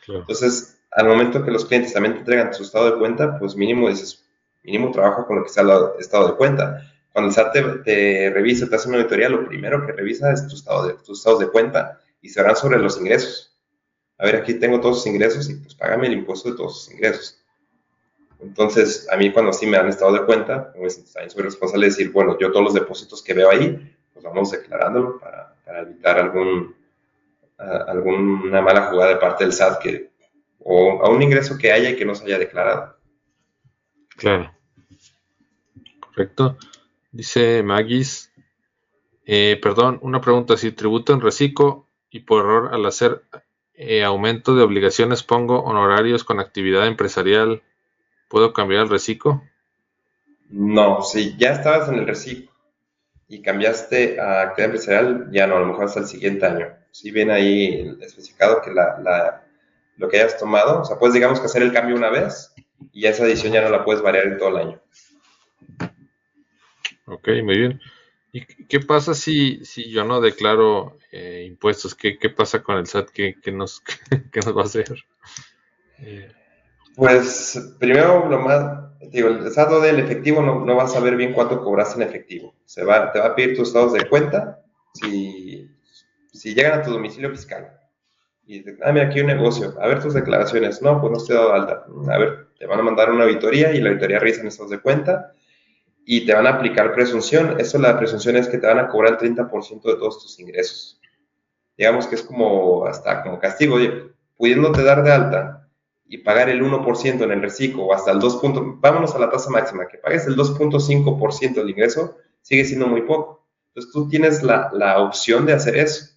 Entonces, 0.07 0.81
al 0.91 1.07
momento 1.07 1.43
que 1.43 1.51
los 1.51 1.65
clientes 1.65 1.93
también 1.93 2.13
te 2.13 2.19
entregan 2.19 2.53
su 2.53 2.63
estado 2.63 2.91
de 2.91 2.97
cuenta, 2.97 3.37
pues 3.37 3.55
mínimo 3.55 3.89
dices, 3.89 4.25
mínimo 4.63 4.91
trabajo 4.91 5.27
con 5.27 5.37
lo 5.37 5.43
que 5.43 5.49
sea 5.49 5.63
el 5.63 5.99
estado 5.99 6.29
de 6.29 6.35
cuenta. 6.35 6.81
Cuando 7.11 7.29
el 7.29 7.35
SAT 7.35 7.83
te, 7.83 8.29
revisa, 8.29 8.69
te 8.69 8.75
hace 8.75 8.87
una 8.87 8.99
auditoría, 8.99 9.29
lo 9.29 9.45
primero 9.45 9.85
que 9.85 9.91
revisa 9.91 10.31
es 10.31 10.47
tu 10.47 10.55
estado 10.55 10.87
de, 10.87 10.93
tus 10.93 11.19
estados 11.19 11.39
de 11.39 11.49
cuenta 11.49 11.99
y 12.21 12.29
se 12.29 12.41
verán 12.41 12.55
sobre 12.55 12.79
los 12.79 12.97
ingresos. 12.97 13.57
A 14.17 14.25
ver, 14.25 14.35
aquí 14.35 14.55
tengo 14.55 14.81
todos 14.81 14.97
sus 14.97 15.07
ingresos 15.07 15.49
y 15.49 15.55
pues 15.55 15.75
págame 15.75 16.07
el 16.07 16.13
impuesto 16.13 16.51
de 16.51 16.57
todos 16.57 16.83
sus 16.83 16.93
ingresos. 16.93 17.39
Entonces, 18.39 19.07
a 19.11 19.17
mí 19.17 19.31
cuando 19.31 19.51
sí 19.51 19.65
me 19.65 19.77
dan 19.77 19.89
estado 19.89 20.13
de 20.13 20.25
cuenta, 20.25 20.71
pues 20.73 21.11
también 21.13 21.29
soy 21.29 21.43
responsable 21.43 21.85
de 21.85 21.91
decir, 21.91 22.11
bueno, 22.11 22.37
yo 22.39 22.51
todos 22.51 22.63
los 22.63 22.73
depósitos 22.73 23.21
que 23.21 23.33
veo 23.33 23.49
ahí, 23.49 23.95
pues 24.13 24.23
vamos 24.23 24.51
declarándolo 24.51 25.19
para, 25.19 25.55
para 25.65 25.81
evitar 25.81 26.17
algún, 26.19 26.75
alguna 27.57 28.61
mala 28.61 28.87
jugada 28.87 29.11
de 29.11 29.17
parte 29.17 29.43
del 29.43 29.53
SAT 29.53 29.79
que, 29.81 30.09
o 30.59 31.03
a 31.03 31.09
un 31.09 31.21
ingreso 31.21 31.57
que 31.57 31.71
haya 31.71 31.89
y 31.89 31.95
que 31.95 32.05
no 32.05 32.15
se 32.15 32.25
haya 32.25 32.39
declarado. 32.39 32.97
Claro. 34.15 34.53
Correcto. 35.99 36.57
Dice 37.11 37.63
Magis, 37.63 38.31
eh, 39.25 39.59
perdón, 39.61 39.99
una 40.01 40.21
pregunta, 40.21 40.57
si 40.57 40.71
tributo 40.71 41.13
en 41.13 41.21
reciclo 41.21 41.88
y 42.09 42.21
por 42.21 42.45
error 42.45 42.73
al 42.73 42.85
hacer 42.85 43.23
eh, 43.75 44.03
aumento 44.03 44.55
de 44.55 44.63
obligaciones 44.63 45.23
pongo 45.23 45.61
honorarios 45.63 46.23
con 46.23 46.39
actividad 46.39 46.87
empresarial, 46.87 47.61
¿puedo 48.27 48.53
cambiar 48.53 48.83
el 48.83 48.89
reciclo? 48.89 49.43
No, 50.49 51.01
si 51.01 51.37
ya 51.37 51.51
estabas 51.51 51.89
en 51.89 51.95
el 51.95 52.07
reciclo 52.07 52.51
y 53.27 53.41
cambiaste 53.41 54.19
a 54.19 54.41
actividad 54.41 54.65
empresarial, 54.65 55.27
ya 55.31 55.47
no, 55.47 55.57
a 55.57 55.59
lo 55.59 55.67
mejor 55.67 55.85
hasta 55.85 55.99
el 55.99 56.07
siguiente 56.07 56.45
año 56.45 56.79
si 56.91 57.11
viene 57.11 57.33
ahí 57.33 57.97
especificado 58.01 58.61
que 58.61 58.71
la, 58.71 59.43
lo 59.97 60.09
que 60.09 60.17
hayas 60.19 60.37
tomado, 60.37 60.81
o 60.81 60.85
sea, 60.85 60.97
puedes 60.97 61.13
digamos 61.13 61.39
que 61.39 61.45
hacer 61.45 61.61
el 61.61 61.73
cambio 61.73 61.95
una 61.95 62.09
vez 62.09 62.53
y 62.91 63.05
esa 63.05 63.25
edición 63.25 63.53
ya 63.53 63.61
no 63.61 63.69
la 63.69 63.83
puedes 63.83 64.01
variar 64.01 64.25
en 64.27 64.37
todo 64.37 64.49
el 64.49 64.57
año. 64.57 64.81
Ok, 67.05 67.27
muy 67.43 67.57
bien. 67.57 67.81
¿Y 68.31 68.45
qué 68.65 68.79
pasa 68.79 69.13
si, 69.13 69.63
si 69.65 69.89
yo 69.89 70.05
no 70.05 70.21
declaro 70.21 70.97
eh, 71.11 71.45
impuestos? 71.47 71.95
¿Qué, 71.95 72.17
pasa 72.29 72.61
con 72.61 72.77
el 72.77 72.85
SAT? 72.85 73.09
¿Qué, 73.09 73.51
nos, 73.51 73.81
nos 74.35 74.57
va 74.57 74.61
a 74.61 74.65
hacer? 74.65 75.03
Pues 76.95 77.73
primero 77.79 78.29
lo 78.29 78.39
más, 78.39 78.99
digo, 79.11 79.29
el 79.29 79.51
SAT 79.51 79.81
del 79.81 79.99
efectivo 79.99 80.41
no, 80.41 80.63
no 80.63 80.75
vas 80.75 80.91
a 80.91 80.95
saber 80.95 81.15
bien 81.15 81.33
cuánto 81.33 81.61
cobras 81.61 81.95
en 81.95 82.03
efectivo. 82.03 82.55
Se 82.65 82.83
va, 82.83 83.11
te 83.11 83.19
va 83.19 83.27
a 83.27 83.35
pedir 83.35 83.55
tus 83.55 83.69
estados 83.69 83.93
de 83.93 84.07
cuenta. 84.07 84.61
Si 84.93 85.69
si 86.39 86.53
llegan 86.53 86.79
a 86.79 86.83
tu 86.83 86.91
domicilio 86.91 87.29
fiscal 87.31 87.69
y 88.45 88.59
dicen, 88.59 88.79
ah, 88.83 88.91
mira, 88.91 89.07
aquí 89.07 89.19
un 89.19 89.27
negocio, 89.27 89.75
a 89.79 89.87
ver 89.87 90.01
tus 90.01 90.13
declaraciones, 90.13 90.81
no, 90.81 90.99
pues 90.99 91.11
no 91.11 91.17
estoy 91.17 91.35
dado 91.35 91.53
alta, 91.53 91.85
a 92.09 92.17
ver, 92.17 92.47
te 92.57 92.65
van 92.65 92.79
a 92.79 92.83
mandar 92.83 93.11
una 93.11 93.25
auditoría 93.25 93.73
y 93.73 93.81
la 93.81 93.89
auditoría 93.89 94.19
revisa 94.19 94.47
estados 94.47 94.71
de 94.71 94.79
cuenta 94.79 95.33
y 96.11 96.25
te 96.25 96.33
van 96.33 96.47
a 96.47 96.55
aplicar 96.55 96.91
presunción. 96.91 97.59
Eso 97.59 97.77
la 97.77 97.95
presunción 97.95 98.35
es 98.35 98.47
que 98.47 98.57
te 98.57 98.65
van 98.65 98.79
a 98.79 98.87
cobrar 98.87 99.19
el 99.21 99.35
30% 99.35 99.83
de 99.83 99.93
todos 99.93 100.19
tus 100.19 100.39
ingresos. 100.39 100.99
Digamos 101.77 102.07
que 102.07 102.15
es 102.15 102.23
como 102.23 102.87
hasta 102.87 103.21
como 103.21 103.39
castigo, 103.39 103.77
pudiéndote 104.35 104.81
dar 104.81 105.03
de 105.03 105.11
alta 105.11 105.69
y 106.07 106.17
pagar 106.17 106.49
el 106.49 106.63
1% 106.63 107.21
en 107.21 107.31
el 107.31 107.43
reciclo 107.43 107.83
o 107.83 107.93
hasta 107.93 108.09
el 108.09 108.19
2. 108.19 108.41
vámonos 108.81 109.13
a 109.13 109.19
la 109.19 109.29
tasa 109.29 109.51
máxima, 109.51 109.87
que 109.87 109.99
pagues 109.99 110.25
el 110.25 110.35
2.5% 110.35 111.53
del 111.53 111.69
ingreso, 111.69 112.17
sigue 112.41 112.65
siendo 112.65 112.87
muy 112.87 113.03
poco. 113.03 113.45
Entonces 113.67 113.93
tú 113.93 114.09
tienes 114.09 114.41
la, 114.41 114.71
la, 114.73 115.03
opción 115.03 115.45
de 115.45 115.53
hacer 115.53 115.77
eso. 115.77 116.07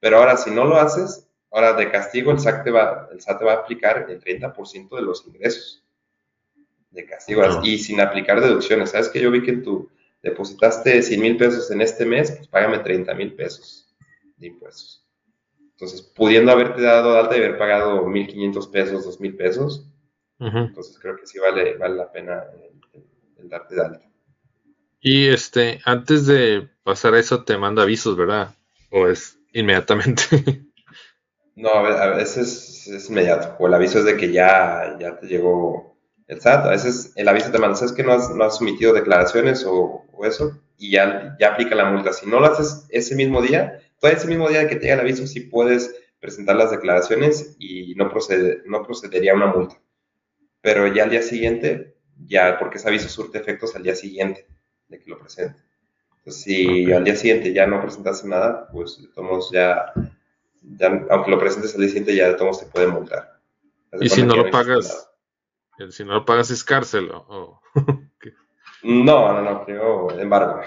Pero 0.00 0.18
ahora, 0.18 0.36
si 0.36 0.50
no 0.50 0.66
lo 0.66 0.76
haces, 0.76 1.26
ahora 1.50 1.72
de 1.72 1.90
castigo 1.90 2.30
el 2.30 2.40
SAT 2.40 2.62
te 2.62 2.70
va, 2.70 3.08
el 3.10 3.22
SAT 3.22 3.38
te 3.38 3.44
va 3.46 3.52
a 3.54 3.56
aplicar 3.56 4.04
el 4.06 4.22
30% 4.22 4.94
de 4.94 5.02
los 5.02 5.26
ingresos 5.26 5.83
de 6.94 7.06
castigo 7.06 7.42
y 7.62 7.78
sin 7.78 8.00
aplicar 8.00 8.40
deducciones. 8.40 8.90
¿Sabes 8.90 9.08
que 9.08 9.20
yo 9.20 9.30
vi 9.30 9.42
que 9.42 9.54
tú 9.54 9.90
depositaste 10.22 11.02
100 11.02 11.20
mil 11.20 11.36
pesos 11.36 11.70
en 11.70 11.80
este 11.80 12.06
mes? 12.06 12.30
Pues 12.32 12.48
págame 12.48 12.78
30 12.78 13.12
mil 13.14 13.34
pesos 13.34 13.94
de 14.36 14.46
impuestos. 14.46 15.04
Entonces, 15.72 16.02
pudiendo 16.02 16.52
haberte 16.52 16.82
dado 16.82 17.12
de 17.12 17.18
alta 17.18 17.36
y 17.36 17.40
haber 17.40 17.58
pagado 17.58 18.06
1.500 18.06 18.70
pesos, 18.70 19.20
2.000 19.20 19.36
pesos, 19.36 19.90
entonces 20.38 20.98
creo 21.00 21.16
que 21.16 21.26
sí 21.26 21.38
vale, 21.38 21.76
vale 21.76 21.96
la 21.96 22.12
pena 22.12 22.44
el, 22.92 23.48
darte 23.48 23.74
de 23.74 23.80
alta. 23.82 24.10
Y 25.00 25.28
este, 25.28 25.80
antes 25.84 26.26
de 26.26 26.68
pasar 26.84 27.14
a 27.14 27.18
eso, 27.18 27.44
te 27.44 27.58
manda 27.58 27.82
avisos, 27.82 28.16
¿verdad? 28.16 28.54
¿O 28.90 29.08
es 29.08 29.38
inmediatamente? 29.52 30.22
no, 31.56 31.70
a 31.70 32.06
veces 32.14 32.86
es 32.86 33.10
inmediato. 33.10 33.56
O 33.58 33.66
el 33.66 33.74
aviso 33.74 33.98
es 33.98 34.04
de 34.04 34.16
que 34.16 34.30
ya, 34.30 34.96
ya 35.00 35.18
te 35.18 35.26
llegó 35.26 35.93
el 36.26 36.40
SAT. 36.40 36.66
A 36.66 36.70
veces 36.70 37.12
el 37.16 37.28
aviso 37.28 37.50
te 37.50 37.58
manda, 37.58 37.76
¿sabes 37.76 37.92
que 37.92 38.02
no 38.02 38.12
has, 38.12 38.34
no 38.34 38.44
has 38.44 38.58
sometido 38.58 38.92
declaraciones 38.92 39.64
o, 39.64 40.04
o, 40.12 40.26
eso? 40.26 40.60
Y 40.78 40.90
ya, 40.90 41.36
ya 41.38 41.52
aplica 41.52 41.74
la 41.74 41.90
multa. 41.90 42.12
Si 42.12 42.26
no 42.26 42.40
lo 42.40 42.46
haces 42.46 42.86
ese 42.90 43.14
mismo 43.14 43.42
día, 43.42 43.80
ese 44.12 44.26
mismo 44.26 44.48
día 44.48 44.68
que 44.68 44.76
te 44.76 44.82
llega 44.82 44.94
el 44.94 45.00
aviso 45.00 45.26
si 45.26 45.40
puedes 45.40 45.94
presentar 46.20 46.56
las 46.56 46.70
declaraciones 46.70 47.56
y 47.58 47.94
no, 47.96 48.08
procede, 48.08 48.62
no 48.66 48.82
procedería 48.82 49.34
una 49.34 49.46
multa. 49.46 49.80
Pero 50.60 50.86
ya 50.92 51.04
al 51.04 51.10
día 51.10 51.22
siguiente, 51.22 51.96
ya, 52.26 52.58
porque 52.58 52.78
ese 52.78 52.88
aviso 52.88 53.08
surte 53.08 53.38
efectos 53.38 53.76
al 53.76 53.82
día 53.82 53.94
siguiente 53.94 54.46
de 54.88 54.98
que 54.98 55.10
lo 55.10 55.18
presente. 55.18 55.60
Entonces, 56.18 56.42
si 56.42 56.90
al 56.92 57.04
día 57.04 57.16
siguiente 57.16 57.52
ya 57.52 57.66
no 57.66 57.82
presentaste 57.82 58.26
nada, 58.28 58.68
pues 58.72 59.00
de 59.00 59.08
todos 59.08 59.50
ya, 59.50 59.92
ya, 60.62 61.06
aunque 61.10 61.30
lo 61.30 61.38
presentes 61.38 61.74
al 61.74 61.80
día 61.80 61.88
siguiente, 61.88 62.16
ya 62.16 62.28
de 62.28 62.34
todos 62.34 62.60
te 62.60 62.66
pueden 62.66 62.90
multar. 62.90 63.40
¿Y 64.00 64.08
si 64.08 64.22
no 64.22 64.34
lo 64.34 64.50
pagas? 64.50 65.10
Si 65.90 66.04
no 66.04 66.14
lo 66.14 66.24
pagas 66.24 66.50
es 66.50 66.64
cárcel 66.64 67.10
o... 67.12 67.60
No, 68.84 69.32
no, 69.32 69.40
no, 69.40 69.64
creo 69.64 70.10
embargo. 70.10 70.60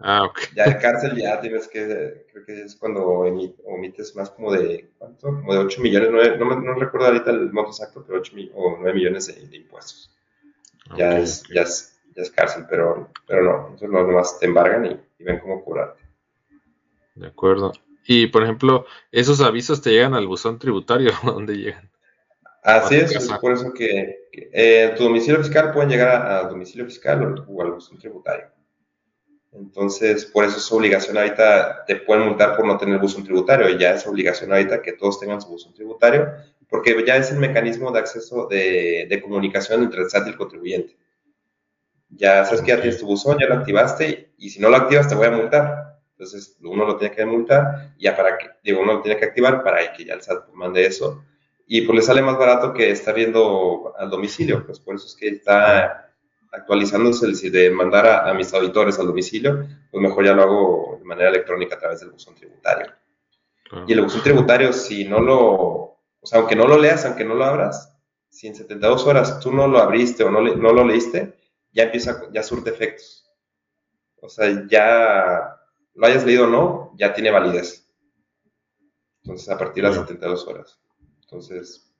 Ah, 0.00 0.24
ok. 0.24 0.38
Ya 0.56 0.64
de 0.64 0.78
cárcel 0.78 1.16
ya 1.16 1.38
tienes 1.38 1.68
que, 1.68 2.24
creo 2.32 2.46
que 2.46 2.62
es 2.62 2.76
cuando 2.76 3.04
omites 3.04 4.16
más 4.16 4.30
como 4.30 4.52
de, 4.52 4.90
¿cuánto? 4.96 5.26
Como 5.26 5.52
de 5.52 5.58
8 5.58 5.82
millones, 5.82 6.38
no, 6.38 6.60
no 6.60 6.74
recuerdo 6.74 7.08
ahorita 7.08 7.30
el 7.30 7.52
monto 7.52 7.70
exacto, 7.70 8.02
pero 8.06 8.20
8 8.20 8.32
o 8.54 8.78
9 8.80 8.94
millones 8.94 9.26
de, 9.26 9.54
impuestos. 9.54 10.10
Ya, 10.96 11.18
es, 11.18 11.42
ya, 11.54 11.62
es, 11.62 12.00
ya 12.16 12.22
es 12.22 12.30
cárcel, 12.30 12.64
pero, 12.70 13.10
pero 13.26 13.42
no, 13.42 13.58
entonces 13.64 13.90
no, 13.90 14.02
nomás 14.02 14.40
te 14.40 14.46
embargan 14.46 14.86
y, 14.86 15.22
ven 15.22 15.38
cómo 15.38 15.62
curarte. 15.62 16.02
De 17.14 17.26
acuerdo. 17.26 17.72
Y, 18.06 18.28
por 18.28 18.44
ejemplo, 18.44 18.86
¿esos 19.10 19.42
avisos 19.42 19.82
te 19.82 19.90
llegan 19.90 20.14
al 20.14 20.26
buzón 20.26 20.58
tributario? 20.58 21.12
¿Dónde 21.22 21.56
llegan? 21.56 21.91
Así 22.62 22.94
es, 22.94 23.10
es 23.10 23.28
por 23.40 23.52
eso 23.52 23.72
que, 23.72 24.28
eh, 24.32 24.94
tu 24.96 25.02
domicilio 25.02 25.42
fiscal 25.42 25.72
pueden 25.72 25.90
llegar 25.90 26.24
a, 26.30 26.44
domicilio 26.44 26.86
fiscal 26.86 27.44
o, 27.48 27.62
al 27.62 27.72
buzón 27.72 27.98
tributario. 27.98 28.46
Entonces, 29.50 30.24
por 30.24 30.44
eso 30.44 30.58
es 30.58 30.72
obligación 30.72 31.18
ahorita, 31.18 31.84
te 31.84 31.96
pueden 31.96 32.28
multar 32.28 32.56
por 32.56 32.64
no 32.64 32.78
tener 32.78 32.98
buzón 33.00 33.24
tributario, 33.24 33.68
y 33.68 33.78
ya 33.78 33.94
es 33.94 34.06
obligación 34.06 34.52
ahorita 34.52 34.80
que 34.80 34.92
todos 34.92 35.18
tengan 35.18 35.42
su 35.42 35.48
buzón 35.48 35.74
tributario, 35.74 36.32
porque 36.68 37.04
ya 37.04 37.16
es 37.16 37.32
el 37.32 37.38
mecanismo 37.38 37.90
de 37.90 37.98
acceso 37.98 38.46
de, 38.46 39.06
de 39.10 39.20
comunicación 39.20 39.82
entre 39.82 40.02
el 40.02 40.08
SAT 40.08 40.28
y 40.28 40.30
el 40.30 40.36
contribuyente. 40.36 40.96
Ya 42.10 42.44
sabes 42.44 42.60
que 42.60 42.68
ya 42.68 42.80
tienes 42.80 43.00
tu 43.00 43.06
buzón, 43.06 43.38
ya 43.40 43.48
lo 43.48 43.56
activaste, 43.56 44.34
y 44.38 44.50
si 44.50 44.60
no 44.60 44.68
lo 44.68 44.76
activas 44.76 45.08
te 45.08 45.16
voy 45.16 45.26
a 45.26 45.32
multar. 45.32 45.98
Entonces, 46.12 46.56
uno 46.62 46.86
lo 46.86 46.96
tiene 46.96 47.14
que 47.14 47.26
multar, 47.26 47.92
y 47.98 48.04
ya 48.04 48.16
para 48.16 48.38
que, 48.38 48.50
digo, 48.62 48.80
uno 48.80 48.94
lo 48.94 49.02
tiene 49.02 49.18
que 49.18 49.26
activar 49.26 49.64
para 49.64 49.92
que 49.92 50.04
ya 50.04 50.14
el 50.14 50.22
SAT 50.22 50.48
mande 50.52 50.86
eso 50.86 51.24
y 51.74 51.80
pues 51.86 51.96
le 51.96 52.02
sale 52.02 52.20
más 52.20 52.36
barato 52.36 52.74
que 52.74 52.90
estar 52.90 53.14
viendo 53.14 53.94
al 53.96 54.10
domicilio, 54.10 54.66
pues 54.66 54.78
por 54.78 54.94
eso 54.94 55.06
es 55.06 55.16
que 55.16 55.28
está 55.28 56.12
actualizándose 56.50 57.24
el 57.24 57.50
de 57.50 57.70
mandar 57.70 58.28
a, 58.28 58.34
mis 58.34 58.52
auditores 58.52 58.98
al 58.98 59.06
domicilio, 59.06 59.66
pues 59.90 60.02
mejor 60.02 60.22
ya 60.22 60.34
lo 60.34 60.42
hago 60.42 60.96
de 60.98 61.04
manera 61.06 61.30
electrónica 61.30 61.76
a 61.76 61.78
través 61.78 62.00
del 62.00 62.10
buzón 62.10 62.34
tributario. 62.34 62.92
Y 63.86 63.94
el 63.94 64.02
buzón 64.02 64.22
tributario, 64.22 64.70
si 64.74 65.06
no 65.06 65.20
lo, 65.20 65.40
o 65.40 65.98
sea, 66.22 66.40
aunque 66.40 66.56
no 66.56 66.66
lo 66.66 66.76
leas, 66.76 67.06
aunque 67.06 67.24
no 67.24 67.34
lo 67.34 67.46
abras, 67.46 67.96
si 68.28 68.48
en 68.48 68.54
72 68.54 69.06
horas 69.06 69.40
tú 69.40 69.50
no 69.50 69.66
lo 69.66 69.78
abriste 69.78 70.24
o 70.24 70.30
no, 70.30 70.42
no 70.42 70.72
lo 70.74 70.84
leíste, 70.84 71.38
ya 71.72 71.84
empieza, 71.84 72.30
ya 72.34 72.42
surte 72.42 72.68
efectos. 72.68 73.26
O 74.20 74.28
sea, 74.28 74.66
ya 74.68 75.56
lo 75.94 76.06
hayas 76.06 76.26
leído 76.26 76.44
o 76.44 76.48
no, 76.48 76.92
ya 76.98 77.14
tiene 77.14 77.30
validez. 77.30 77.90
Entonces, 79.22 79.48
a 79.48 79.56
partir 79.56 79.82
de 79.82 79.88
las 79.88 79.96
72 79.96 80.46
horas. 80.46 80.81
Entonces, 81.32 81.90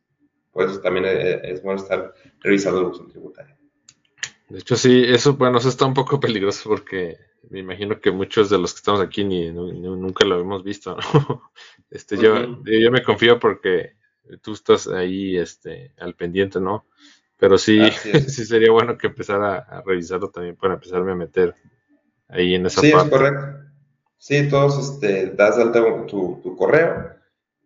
pues 0.53 0.83
también 0.83 1.07
eh, 1.07 1.41
es 1.45 1.63
bueno 1.63 1.81
estar 1.81 2.13
revisando 2.41 2.81
el 2.81 2.87
buzón 2.89 3.09
tributario. 3.09 3.57
De 4.51 4.59
hecho, 4.59 4.77
sí, 4.77 5.05
eso, 5.07 5.35
bueno, 5.37 5.57
eso 5.57 5.71
está 5.71 5.87
un 5.87 5.95
poco 5.95 6.21
peligroso 6.21 6.69
porque 6.69 7.17
me 7.49 7.61
imagino 7.61 7.99
que 7.99 8.11
muchos 8.11 8.51
de 8.51 8.59
los 8.59 8.75
que 8.75 8.79
estamos 8.79 9.01
aquí 9.01 9.25
ni, 9.25 9.51
nunca 9.51 10.27
lo 10.27 10.39
hemos 10.39 10.63
visto. 10.63 10.99
este, 11.91 12.19
yo, 12.19 12.63
yo 12.65 12.91
me 12.91 13.03
confío 13.03 13.41
porque 13.41 13.97
tú 14.43 14.53
estás 14.53 14.87
ahí 14.87 15.39
este, 15.39 15.95
al 15.99 16.15
pendiente, 16.15 16.61
¿no? 16.61 16.85
Pero 17.39 17.57
sí, 17.57 17.81
sí 18.29 18.45
sería 18.45 18.71
bueno 18.71 18.99
que 18.99 19.07
empezara 19.07 19.61
a, 19.61 19.81
revisarlo 19.81 20.29
también 20.29 20.57
para 20.57 20.75
empezarme 20.75 21.13
a 21.13 21.17
meter 21.17 21.55
ahí 22.29 22.55
en 22.55 22.67
esa 22.67 22.83
parte. 22.83 22.99
Sí, 22.99 23.05
es 23.05 23.11
correcto. 23.11 23.47
Sí, 24.19 24.49
todos 24.51 24.79
este, 24.79 25.31
das 25.31 25.57
alta 25.57 26.07
tu, 26.07 26.39
tu 26.43 26.55
correo 26.55 27.17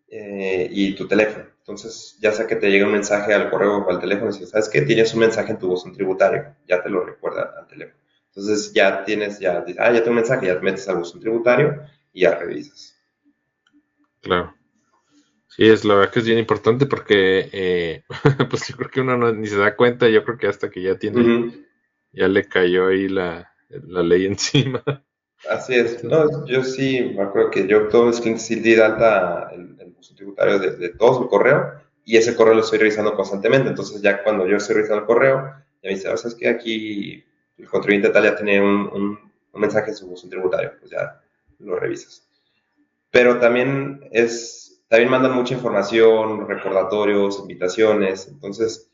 eh, 0.09 0.69
y 0.71 0.95
tu 0.95 1.09
teléfono. 1.09 1.56
Entonces, 1.67 2.17
ya 2.21 2.31
sea 2.31 2.47
que 2.47 2.55
te 2.55 2.71
llegue 2.71 2.85
un 2.85 2.93
mensaje 2.93 3.35
al 3.35 3.51
correo 3.51 3.79
o 3.79 3.91
al 3.91 3.99
teléfono, 3.99 4.31
si 4.31 4.47
sabes 4.47 4.69
que 4.69 4.83
tienes 4.83 5.12
un 5.14 5.21
mensaje 5.21 5.51
en 5.51 5.59
tu 5.59 5.67
buzón 5.67 5.93
tributario, 5.93 6.55
ya 6.69 6.81
te 6.81 6.89
lo 6.89 7.05
recuerda 7.05 7.55
al 7.59 7.67
teléfono. 7.67 7.99
Entonces, 8.29 8.73
ya 8.73 9.05
tienes, 9.05 9.41
ya, 9.41 9.64
ah, 9.79 9.93
ya 9.93 9.99
tengo 9.99 10.11
un 10.11 10.17
mensaje, 10.17 10.47
ya 10.47 10.55
te 10.55 10.64
metes 10.64 10.89
al 10.89 10.99
buzón 10.99 11.21
tributario 11.21 11.83
y 12.12 12.21
ya 12.21 12.37
revisas. 12.37 12.97
Claro. 14.21 14.55
Sí, 15.49 15.67
es 15.67 15.85
la 15.85 15.95
verdad 15.95 16.12
que 16.12 16.21
es 16.21 16.27
bien 16.27 16.39
importante 16.39 16.87
porque, 16.87 17.49
eh, 17.53 18.05
pues 18.49 18.69
yo 18.69 18.77
creo 18.77 18.91
que 18.91 19.01
uno 19.01 19.33
ni 19.33 19.49
se 19.49 19.57
da 19.57 19.75
cuenta, 19.75 20.09
yo 20.09 20.23
creo 20.23 20.39
que 20.39 20.47
hasta 20.47 20.71
que 20.71 20.83
ya 20.83 20.97
tiene, 20.97 21.67
ya 22.12 22.29
le 22.29 22.47
cayó 22.47 22.87
ahí 22.87 23.09
la, 23.09 23.53
la 23.71 24.05
ley 24.05 24.27
encima. 24.27 24.85
Así 25.51 25.75
es. 25.75 26.03
No, 26.05 26.47
yo 26.47 26.62
sí 26.62 27.12
me 27.17 27.23
acuerdo 27.23 27.51
que 27.51 27.67
yo 27.67 27.89
todos 27.89 28.07
mis 28.07 28.21
clientes 28.21 28.47
sí 28.47 28.57
di 28.57 28.75
de 28.75 28.85
alta 28.85 29.51
el, 29.53 29.76
el 30.11 30.17
tributario 30.17 30.59
de, 30.59 30.77
de 30.77 30.89
todo 30.91 31.19
su 31.19 31.29
correo 31.29 31.81
y 32.05 32.17
ese 32.17 32.37
correo 32.37 32.55
lo 32.55 32.61
estoy 32.61 32.79
revisando 32.79 33.15
constantemente. 33.15 33.69
Entonces 33.69 34.01
ya 34.01 34.23
cuando 34.23 34.47
yo 34.47 34.57
estoy 34.57 34.77
revisando 34.77 35.01
el 35.01 35.07
correo, 35.07 35.55
ya 35.83 35.89
me 35.89 35.91
dice, 35.91 36.17
¿sabes 36.17 36.35
que 36.35 36.49
Aquí 36.49 37.25
el 37.59 37.69
contribuyente 37.69 38.11
tal 38.11 38.25
ya 38.25 38.37
tiene 38.37 38.61
un, 38.61 38.89
un, 38.93 39.61
mensaje 39.61 39.91
en 39.91 39.97
su 39.97 40.07
buzón 40.07 40.29
tributario, 40.29 40.73
pues 40.79 40.91
ya 40.91 41.21
lo 41.61 41.77
revisas. 41.77 42.29
Pero 43.11 43.39
también 43.39 44.07
es, 44.13 44.83
también 44.89 45.11
mandan 45.11 45.33
mucha 45.33 45.55
información, 45.55 46.47
recordatorios, 46.47 47.39
invitaciones, 47.41 48.29
entonces 48.29 48.91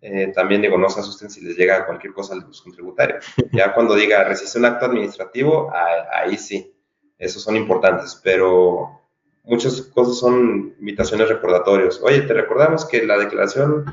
eh, 0.00 0.32
también 0.34 0.60
digo, 0.60 0.76
no 0.76 0.90
se 0.90 0.98
asusten 0.98 1.30
si 1.30 1.40
les 1.40 1.56
llega 1.56 1.86
cualquier 1.86 2.12
cosa 2.12 2.34
al 2.34 2.44
buzón 2.44 2.72
tributario. 2.72 3.16
Ya 3.52 3.72
cuando 3.72 3.94
diga, 3.94 4.24
resiste 4.24 4.58
un 4.58 4.64
acto 4.64 4.86
administrativo, 4.86 5.70
ahí, 5.72 6.36
sí, 6.36 6.74
esos 7.16 7.42
son 7.42 7.56
importantes, 7.56 8.20
pero 8.24 9.01
muchas 9.44 9.82
cosas 9.82 10.18
son 10.18 10.74
invitaciones 10.78 11.28
recordatorios. 11.28 12.00
Oye, 12.02 12.22
te 12.22 12.34
recordamos 12.34 12.84
que 12.84 13.04
la 13.04 13.18
declaración 13.18 13.84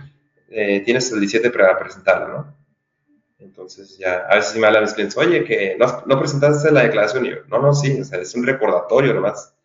eh, 0.50 0.82
tienes 0.82 1.12
el 1.12 1.20
17 1.20 1.50
para 1.52 1.78
presentarla, 1.78 2.28
¿no? 2.28 2.60
Entonces 3.40 3.98
ya, 3.98 4.26
a 4.30 4.36
veces 4.36 4.58
me 4.58 4.68
hablan 4.68 4.84
mis 4.84 4.94
clientes, 4.94 5.18
oye, 5.18 5.46
que 5.46 5.78
no, 5.80 6.04
no 6.06 6.20
presentaste 6.20 6.72
la 6.72 6.84
declaración. 6.84 7.26
Y 7.26 7.30
yo, 7.30 7.38
no, 7.48 7.60
no, 7.60 7.74
sí, 7.74 8.00
o 8.02 8.04
sea, 8.04 8.20
es 8.20 8.36
un 8.36 8.46
recordatorio 8.46 9.14
nomás. 9.14 9.56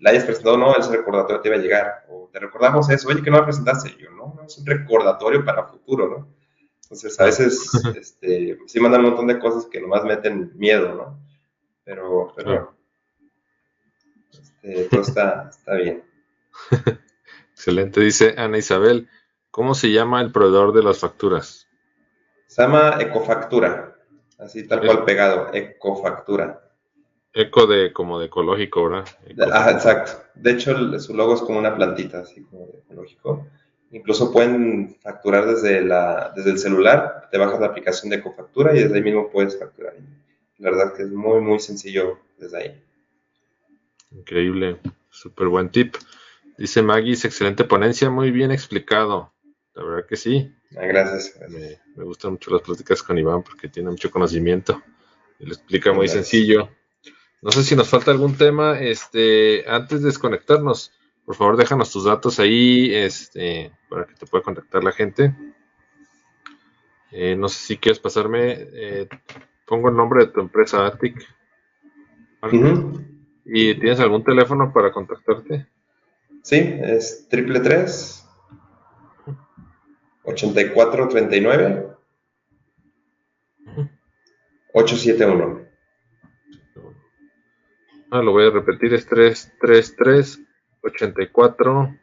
La 0.00 0.10
hayas 0.10 0.24
presentado, 0.24 0.58
no, 0.58 0.74
ese 0.76 0.90
recordatorio 0.90 1.40
te 1.40 1.48
va 1.48 1.56
a 1.56 1.60
llegar. 1.60 2.06
O 2.10 2.28
te 2.30 2.38
recordamos 2.38 2.90
eso, 2.90 3.08
oye, 3.08 3.22
que 3.22 3.30
no 3.30 3.38
la 3.38 3.44
presentaste. 3.44 3.90
Y 3.90 4.02
yo, 4.02 4.10
no, 4.10 4.34
no, 4.36 4.42
es 4.44 4.58
un 4.58 4.66
recordatorio 4.66 5.44
para 5.44 5.64
futuro, 5.64 6.08
¿no? 6.08 6.28
Entonces, 6.82 7.18
a 7.20 7.24
veces, 7.24 7.70
este, 7.96 8.58
sí 8.66 8.80
mandan 8.80 9.00
un 9.00 9.08
montón 9.08 9.28
de 9.28 9.38
cosas 9.38 9.66
que 9.66 9.80
nomás 9.80 10.04
meten 10.04 10.52
miedo, 10.56 10.94
¿no? 10.94 11.18
Pero, 11.84 12.32
pero, 12.36 12.74
este, 14.62 14.84
todo 14.84 15.00
está, 15.02 15.50
está 15.50 15.74
bien. 15.74 16.04
Excelente, 17.52 18.00
dice 18.00 18.34
Ana 18.36 18.58
Isabel. 18.58 19.08
¿Cómo 19.50 19.74
se 19.74 19.92
llama 19.92 20.20
el 20.22 20.32
proveedor 20.32 20.72
de 20.72 20.82
las 20.82 20.98
facturas? 20.98 21.68
Se 22.46 22.62
llama 22.62 22.96
Ecofactura. 23.00 23.96
Así 24.38 24.66
tal 24.66 24.84
cual 24.84 25.04
pegado, 25.04 25.50
ecofactura. 25.52 26.68
Eco 27.32 27.66
de 27.66 27.92
como 27.92 28.18
de 28.18 28.26
ecológico, 28.26 28.88
¿verdad? 28.88 29.08
Ah, 29.52 29.70
exacto. 29.70 30.12
De 30.34 30.52
hecho, 30.52 30.98
su 30.98 31.14
logo 31.14 31.34
es 31.34 31.40
como 31.42 31.58
una 31.58 31.74
plantita, 31.74 32.20
así 32.20 32.42
como 32.44 32.66
de 32.66 32.78
ecológico. 32.78 33.46
Incluso 33.92 34.32
pueden 34.32 34.96
facturar 35.00 35.46
desde, 35.46 35.82
la, 35.82 36.32
desde 36.34 36.50
el 36.50 36.58
celular, 36.58 37.28
te 37.30 37.38
bajas 37.38 37.60
la 37.60 37.66
aplicación 37.66 38.10
de 38.10 38.16
Ecofactura 38.16 38.74
y 38.74 38.82
desde 38.82 38.96
ahí 38.96 39.02
mismo 39.02 39.30
puedes 39.30 39.58
facturar. 39.58 39.94
La 40.58 40.70
verdad 40.70 40.94
que 40.94 41.02
es 41.02 41.10
muy, 41.10 41.40
muy 41.40 41.60
sencillo 41.60 42.18
desde 42.38 42.58
ahí. 42.58 42.82
Increíble, 44.14 44.78
súper 45.10 45.48
buen 45.48 45.70
tip. 45.70 45.96
Dice 46.58 46.82
Maggie, 46.82 47.12
excelente 47.12 47.64
ponencia, 47.64 48.10
muy 48.10 48.30
bien 48.30 48.50
explicado. 48.50 49.32
La 49.74 49.84
verdad 49.84 50.06
que 50.06 50.16
sí. 50.16 50.54
Ah, 50.76 50.86
gracias. 50.86 51.38
Me, 51.48 52.04
gustan 52.04 52.32
mucho 52.32 52.50
las 52.50 52.62
pláticas 52.62 53.02
con 53.02 53.18
Iván 53.18 53.42
porque 53.42 53.68
tiene 53.68 53.90
mucho 53.90 54.10
conocimiento 54.10 54.82
y 55.38 55.46
lo 55.46 55.54
explica 55.54 55.92
muy 55.92 56.08
sencillo. 56.08 56.68
No 57.40 57.50
sé 57.50 57.64
si 57.64 57.74
nos 57.74 57.88
falta 57.88 58.10
algún 58.10 58.36
tema. 58.36 58.78
Este, 58.78 59.64
antes 59.68 60.00
de 60.00 60.06
desconectarnos, 60.06 60.92
por 61.24 61.34
favor 61.34 61.56
déjanos 61.56 61.90
tus 61.90 62.04
datos 62.04 62.38
ahí 62.38 62.94
este, 62.94 63.72
para 63.88 64.06
que 64.06 64.14
te 64.14 64.26
pueda 64.26 64.44
contactar 64.44 64.84
la 64.84 64.92
gente. 64.92 65.34
Eh, 67.10 67.36
no 67.36 67.48
sé 67.48 67.58
si 67.66 67.76
quieres 67.78 67.98
pasarme. 67.98 68.68
Eh, 68.72 69.08
pongo 69.66 69.88
el 69.88 69.96
nombre 69.96 70.26
de 70.26 70.32
tu 70.32 70.40
empresa 70.40 70.86
Attic. 70.86 71.16
¿Y 73.44 73.74
tienes 73.74 74.00
algún 74.00 74.24
teléfono 74.24 74.72
para 74.72 74.92
contactarte? 74.92 75.66
Sí, 76.42 76.56
es 76.82 77.28
triple 77.28 77.60
tres 77.60 78.26
8439 80.24 81.88
871. 84.74 85.66
Ah, 88.10 88.22
lo 88.22 88.32
voy 88.32 88.46
a 88.46 88.50
repetir, 88.50 88.92
es 88.94 89.06
333 89.06 90.40
84 90.82 91.96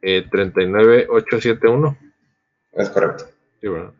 39 0.00 1.06
871. 1.10 1.98
Es 2.72 2.90
correcto. 2.90 3.24
Sí, 3.60 3.68
bueno. 3.68 3.94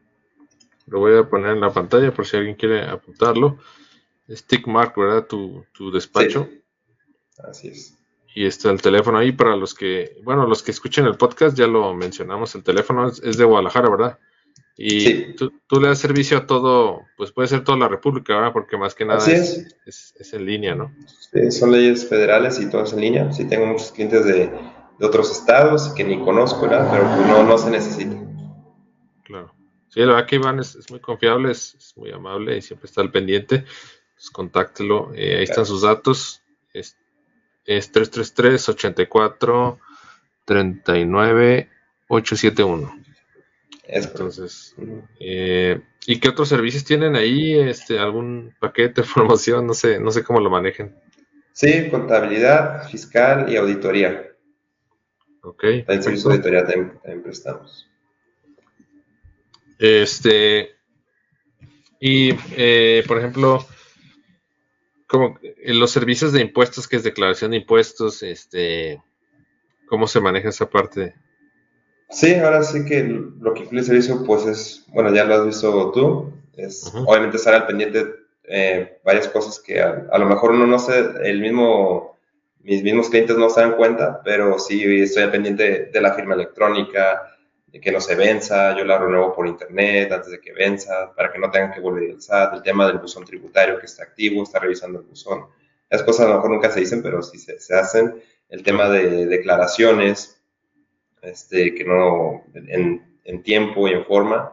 Lo 0.86 1.00
voy 1.00 1.18
a 1.18 1.24
poner 1.24 1.52
en 1.52 1.60
la 1.60 1.72
pantalla 1.72 2.12
por 2.12 2.26
si 2.26 2.36
alguien 2.36 2.54
quiere 2.54 2.82
apuntarlo. 2.82 3.58
Stickmark, 4.28 4.96
¿verdad? 4.96 5.26
Tu, 5.26 5.64
tu 5.72 5.90
despacho. 5.90 6.48
Así 7.38 7.68
es. 7.68 7.96
Y 8.34 8.44
está 8.44 8.70
el 8.70 8.82
teléfono 8.82 9.16
ahí 9.16 9.32
para 9.32 9.56
los 9.56 9.74
que, 9.74 10.18
bueno, 10.22 10.46
los 10.46 10.62
que 10.62 10.70
escuchen 10.70 11.06
el 11.06 11.16
podcast, 11.16 11.56
ya 11.56 11.66
lo 11.66 11.94
mencionamos, 11.94 12.54
el 12.54 12.62
teléfono 12.62 13.08
es, 13.08 13.36
de 13.38 13.44
Guadalajara, 13.44 13.88
¿verdad? 13.88 14.18
Y 14.76 15.32
tú, 15.36 15.50
le 15.80 15.88
das 15.88 15.98
servicio 16.00 16.36
a 16.36 16.46
todo, 16.46 17.00
pues 17.16 17.32
puede 17.32 17.48
ser 17.48 17.64
toda 17.64 17.78
la 17.78 17.88
República, 17.88 18.34
¿verdad? 18.34 18.52
Porque 18.52 18.76
más 18.76 18.94
que 18.94 19.06
nada 19.06 19.24
es. 19.26 19.66
Es, 19.86 20.34
en 20.34 20.44
línea, 20.44 20.74
¿no? 20.74 20.94
Sí, 21.32 21.50
son 21.50 21.72
leyes 21.72 22.06
federales 22.06 22.60
y 22.60 22.68
todo 22.68 22.82
es 22.82 22.92
en 22.92 23.00
línea. 23.00 23.32
Sí, 23.32 23.48
tengo 23.48 23.64
muchos 23.64 23.90
clientes 23.90 24.26
de, 24.26 24.50
otros 25.00 25.30
estados 25.30 25.88
que 25.94 26.04
ni 26.04 26.22
conozco, 26.22 26.68
¿verdad? 26.68 26.90
Pero 26.90 27.04
pues 27.16 27.26
no, 27.28 27.42
no 27.42 27.56
se 27.56 27.70
necesita. 27.70 28.16
Claro. 29.24 29.50
Sí, 29.88 30.00
la 30.00 30.08
verdad 30.08 30.26
que 30.26 30.36
Iván 30.36 30.58
es, 30.58 30.90
muy 30.90 31.00
confiable, 31.00 31.52
es, 31.52 31.94
muy 31.96 32.10
amable 32.10 32.58
y 32.58 32.60
siempre 32.60 32.86
está 32.86 33.00
al 33.00 33.10
pendiente. 33.10 33.64
Pues 34.16 34.30
contáctelo, 34.30 35.12
eh, 35.14 35.36
ahí 35.36 35.44
están 35.44 35.66
sus 35.66 35.82
datos. 35.82 36.42
Es, 36.72 36.96
es 37.66 37.92
333 37.92 38.68
84 38.70 39.78
39 40.46 41.68
871. 42.08 43.02
Entonces, 43.88 44.74
eh, 45.20 45.80
¿y 46.06 46.18
qué 46.18 46.28
otros 46.30 46.48
servicios 46.48 46.84
tienen 46.84 47.14
ahí? 47.14 47.54
Este, 47.54 47.98
¿Algún 47.98 48.54
paquete, 48.58 49.02
promoción? 49.14 49.66
No 49.66 49.74
sé, 49.74 50.00
no 50.00 50.10
sé 50.10 50.24
cómo 50.24 50.40
lo 50.40 50.50
manejen. 50.50 50.96
Sí, 51.52 51.88
contabilidad, 51.90 52.88
fiscal 52.88 53.50
y 53.52 53.56
auditoría. 53.56 54.32
Ok. 55.42 55.64
En 55.64 56.02
servicio 56.02 56.30
de 56.30 56.36
auditoría 56.36 56.66
también, 56.66 57.22
prestamos. 57.22 57.88
Este, 59.78 60.74
y 62.00 62.30
eh, 62.56 63.04
por 63.06 63.18
ejemplo, 63.18 63.66
como 65.06 65.38
los 65.64 65.90
servicios 65.90 66.32
de 66.32 66.40
impuestos, 66.40 66.88
que 66.88 66.96
es 66.96 67.04
declaración 67.04 67.52
de 67.52 67.58
impuestos, 67.58 68.22
este, 68.22 69.00
¿cómo 69.88 70.06
se 70.06 70.20
maneja 70.20 70.48
esa 70.48 70.68
parte? 70.68 71.14
Sí, 72.10 72.34
ahora 72.34 72.62
sí 72.62 72.84
que 72.84 73.02
lo 73.02 73.54
que 73.54 73.62
incluye 73.62 73.80
el 73.80 73.86
servicio, 73.86 74.24
pues 74.24 74.46
es, 74.46 74.84
bueno, 74.88 75.14
ya 75.14 75.24
lo 75.24 75.34
has 75.34 75.46
visto 75.46 75.90
tú, 75.92 76.32
es 76.56 76.92
obviamente 77.04 77.36
estar 77.36 77.54
al 77.54 77.66
pendiente 77.66 78.06
eh, 78.44 78.98
varias 79.04 79.28
cosas 79.28 79.60
que 79.60 79.80
a, 79.80 80.18
lo 80.18 80.26
mejor 80.26 80.52
uno 80.52 80.66
no 80.66 80.78
sé, 80.78 81.04
el 81.24 81.40
mismo, 81.40 82.16
mis 82.60 82.82
mismos 82.82 83.10
clientes 83.10 83.36
no 83.36 83.50
se 83.50 83.60
dan 83.60 83.76
cuenta, 83.76 84.22
pero 84.24 84.58
sí 84.58 84.82
estoy 85.02 85.24
al 85.24 85.32
pendiente 85.32 85.90
de 85.92 86.00
la 86.00 86.14
firma 86.14 86.34
electrónica, 86.34 87.35
de 87.76 87.80
que 87.82 87.92
no 87.92 88.00
se 88.00 88.14
venza, 88.14 88.74
yo 88.74 88.86
la 88.86 88.96
renuevo 88.96 89.34
por 89.34 89.46
internet 89.46 90.10
antes 90.10 90.30
de 90.30 90.40
que 90.40 90.50
venza, 90.54 91.12
para 91.14 91.30
que 91.30 91.38
no 91.38 91.50
tengan 91.50 91.72
que 91.72 91.80
volver 91.80 92.10
al 92.10 92.22
SAT, 92.22 92.54
el 92.54 92.62
tema 92.62 92.86
del 92.86 92.96
buzón 92.96 93.26
tributario 93.26 93.78
que 93.78 93.84
está 93.84 94.02
activo, 94.02 94.42
está 94.42 94.58
revisando 94.58 95.00
el 95.00 95.04
buzón. 95.04 95.46
Las 95.90 96.02
cosas 96.02 96.24
a 96.24 96.30
lo 96.30 96.36
mejor 96.36 96.50
nunca 96.52 96.70
se 96.70 96.80
dicen, 96.80 97.02
pero 97.02 97.22
sí 97.22 97.38
se, 97.38 97.60
se 97.60 97.74
hacen. 97.74 98.22
El 98.48 98.62
tema 98.62 98.88
de 98.88 99.26
declaraciones, 99.26 100.40
este, 101.20 101.74
que 101.74 101.84
no, 101.84 102.44
en, 102.54 103.20
en 103.24 103.42
tiempo 103.42 103.86
y 103.88 103.92
en 103.92 104.06
forma. 104.06 104.52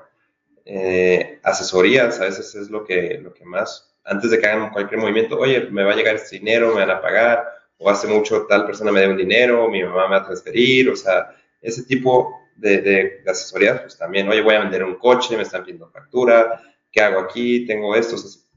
Eh, 0.65 1.39
asesorías, 1.43 2.19
a 2.19 2.26
veces 2.26 2.53
es 2.55 2.69
lo 2.69 2.84
que, 2.84 3.19
lo 3.24 3.34
que 3.34 3.45
más, 3.45 3.95
antes 4.03 4.32
de 4.32 4.39
que 4.39 4.47
hagan 4.47 4.71
cualquier 4.71 4.99
movimiento, 4.99 5.39
oye, 5.39 5.69
me 5.71 5.84
va 5.84 5.93
a 5.93 5.95
llegar 5.95 6.15
este 6.15 6.39
dinero, 6.39 6.74
me 6.74 6.82
van 6.82 6.91
a 6.91 7.01
pagar, 7.01 7.45
o 7.78 7.89
hace 7.89 8.07
mucho 8.07 8.45
tal 8.47 8.65
persona 8.65 8.91
me 8.91 8.99
debe 8.99 9.13
un 9.13 9.17
dinero, 9.17 9.69
mi 9.69 9.82
mamá 9.82 10.09
me 10.09 10.15
va 10.15 10.21
a 10.24 10.26
transferir, 10.26 10.89
o 10.89 10.95
sea, 10.97 11.34
ese 11.61 11.84
tipo 11.84 12.43
de, 12.56 12.82
de, 12.82 13.24
asesorías, 13.28 13.82
pues 13.82 13.97
también, 13.97 14.28
oye, 14.30 14.41
voy 14.41 14.56
a 14.56 14.60
vender 14.62 14.84
un 14.84 14.95
coche, 14.95 15.36
me 15.36 15.43
están 15.43 15.64
pidiendo 15.64 15.89
factura, 15.89 16.62
¿qué 16.91 17.01
hago 17.01 17.20
aquí? 17.20 17.66
Tengo 17.66 17.95
esto, 17.95 18.16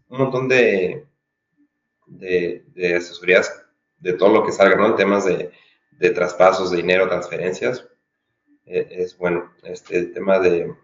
un 0.08 0.18
montón 0.18 0.48
de, 0.48 1.06
de, 2.06 2.64
de, 2.74 2.96
asesorías 2.96 3.64
de 3.98 4.12
todo 4.12 4.32
lo 4.32 4.44
que 4.44 4.52
salga, 4.52 4.76
¿no? 4.76 4.86
En 4.86 4.96
temas 4.96 5.24
de, 5.24 5.50
de 5.92 6.10
traspasos 6.10 6.70
de 6.70 6.78
dinero, 6.78 7.08
transferencias, 7.08 7.86
eh, 8.66 8.86
es 8.90 9.16
bueno, 9.16 9.52
este 9.62 10.02
tema 10.06 10.38
de, 10.38 10.74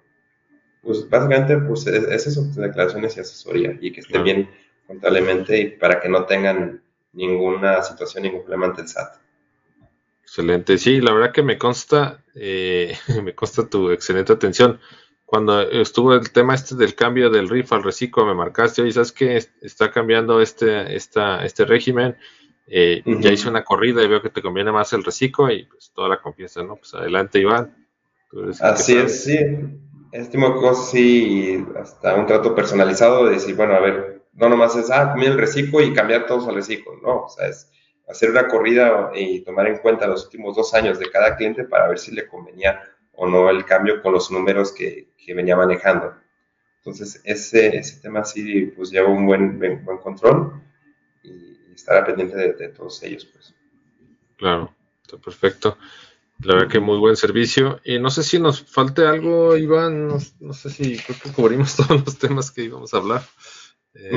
pues 0.83 1.09
básicamente, 1.09 1.57
pues 1.59 1.87
es, 1.87 2.27
eso, 2.27 2.43
declaraciones 2.57 3.17
y 3.17 3.21
asesoría, 3.21 3.77
y 3.81 3.93
que 3.93 4.01
esté 4.01 4.19
bien 4.23 4.51
contablemente 4.87 5.59
y 5.59 5.69
para 5.71 6.01
que 6.01 6.09
no 6.09 6.27
tengan 6.27 6.83
ninguna 7.13 7.83
situación, 7.83 8.25
ningún 8.25 8.43
problema 8.43 8.67
ante 8.67 8.83
el 8.83 8.89
SAT. 8.89 9.22
Excelente, 10.33 10.79
sí, 10.79 11.03
la 11.03 11.13
verdad 11.13 11.31
que 11.31 11.43
me 11.43 11.59
consta, 11.59 12.25
eh, 12.35 12.97
me 13.23 13.35
consta 13.35 13.69
tu 13.69 13.91
excelente 13.91 14.33
atención. 14.33 14.81
Cuando 15.27 15.61
estuvo 15.61 16.15
el 16.15 16.33
tema 16.33 16.55
este 16.55 16.75
del 16.75 16.95
cambio 16.95 17.29
del 17.29 17.51
RIF 17.51 17.71
al 17.75 17.83
reciclo, 17.83 18.25
me 18.25 18.33
marcaste, 18.33 18.81
oye, 18.81 18.93
¿sabes 18.93 19.13
qué? 19.13 19.37
Está 19.61 19.91
cambiando 19.91 20.41
este, 20.41 20.97
esta, 20.97 21.45
este 21.45 21.67
régimen, 21.67 22.17
eh, 22.67 23.03
ya 23.05 23.31
hice 23.31 23.51
una 23.51 23.63
corrida 23.63 24.03
y 24.03 24.09
veo 24.09 24.23
que 24.23 24.31
te 24.31 24.41
conviene 24.41 24.73
más 24.73 24.95
el 24.95 25.05
reciclo 25.05 25.51
y 25.51 25.67
pues 25.67 25.93
toda 25.95 26.09
la 26.09 26.23
confianza, 26.23 26.63
¿no? 26.63 26.77
Pues 26.77 26.95
adelante, 26.95 27.39
Iván. 27.39 27.87
Así 28.63 28.97
es, 28.97 29.25
sí. 29.25 29.37
Estimo 30.13 30.59
que 30.59 30.75
sí, 30.77 31.63
hasta 31.79 32.15
un 32.15 32.25
trato 32.25 32.55
personalizado 32.55 33.27
de 33.27 33.35
decir, 33.35 33.55
bueno, 33.55 33.75
a 33.75 33.81
ver, 33.81 34.23
no 34.33 34.49
nomás 34.49 34.77
es, 34.77 34.91
ah, 34.91 35.13
mira 35.15 35.33
el 35.33 35.39
reciclo 35.39 35.83
y 35.83 35.93
cambiar 35.93 36.25
todos 36.25 36.49
al 36.49 36.55
reciclo, 36.55 36.93
no, 37.03 37.25
o 37.25 37.29
sea, 37.29 37.49
es 37.49 37.69
hacer 38.09 38.31
una 38.31 38.49
corrida 38.49 39.11
y 39.15 39.41
tomar 39.41 39.67
en 39.69 39.79
cuenta 39.79 40.07
los 40.07 40.25
últimos 40.25 40.57
dos 40.57 40.75
años 40.75 40.99
de 40.99 41.11
cada 41.11 41.37
cliente 41.37 41.65
para 41.65 41.89
ver 41.89 41.99
si 41.99 42.13
le 42.13 42.27
convenía 42.27 42.83
o 43.13 43.27
no 43.27 43.51
el 43.51 43.65
cambio 43.65 44.03
con 44.03 44.13
los 44.13 44.31
números 44.31 44.73
que, 44.73 45.11
venía 45.35 45.57
manejando. 45.57 46.15
Entonces, 46.79 47.21
ese, 47.25 47.77
ese 47.77 48.01
tema 48.01 48.25
sí, 48.25 48.73
pues 48.77 48.91
lleva 48.91 49.09
un 49.09 49.25
buen, 49.27 49.59
buen, 49.59 49.99
control 49.99 50.61
y, 51.23 51.73
estará 51.75 52.05
pendiente 52.05 52.37
de, 52.37 52.69
todos 52.69 53.03
ellos, 53.03 53.25
pues. 53.27 53.55
Claro, 54.37 54.75
está 55.03 55.17
perfecto. 55.17 55.79
La 56.41 56.55
verdad 56.55 56.69
que 56.71 56.81
muy 56.81 56.99
buen 56.99 57.15
servicio. 57.15 57.81
Y 57.85 58.01
no 58.01 58.11
sé 58.11 58.25
si 58.25 58.41
nos 58.41 58.63
falte 58.65 59.07
algo, 59.07 59.57
Iván. 59.57 60.09
No, 60.09 60.53
sé 60.53 60.71
si 60.71 60.99
creo 60.99 61.17
que 61.23 61.31
cubrimos 61.31 61.77
todos 61.77 62.05
los 62.05 62.19
temas 62.19 62.51
que 62.51 62.65
íbamos 62.65 62.93
a 62.93 62.97
hablar. 62.97 63.23
Eh, 63.95 64.11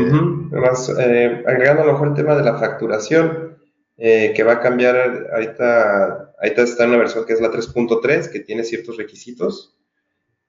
Además, 0.51 0.91
eh, 0.97 1.43
agregando 1.45 1.83
a 1.83 1.85
lo 1.85 1.93
mejor 1.93 2.07
el 2.09 2.13
tema 2.15 2.35
de 2.35 2.43
la 2.43 2.57
facturación, 2.57 3.44
eh, 3.97 4.33
que 4.35 4.43
va 4.43 4.53
a 4.53 4.59
cambiar 4.59 5.29
ahorita, 5.33 6.33
ahorita 6.41 6.61
está 6.61 6.85
una 6.85 6.97
versión 6.97 7.25
que 7.25 7.33
es 7.33 7.41
la 7.41 7.49
3.3, 7.51 8.29
que 8.31 8.41
tiene 8.41 8.63
ciertos 8.63 8.97
requisitos, 8.97 9.77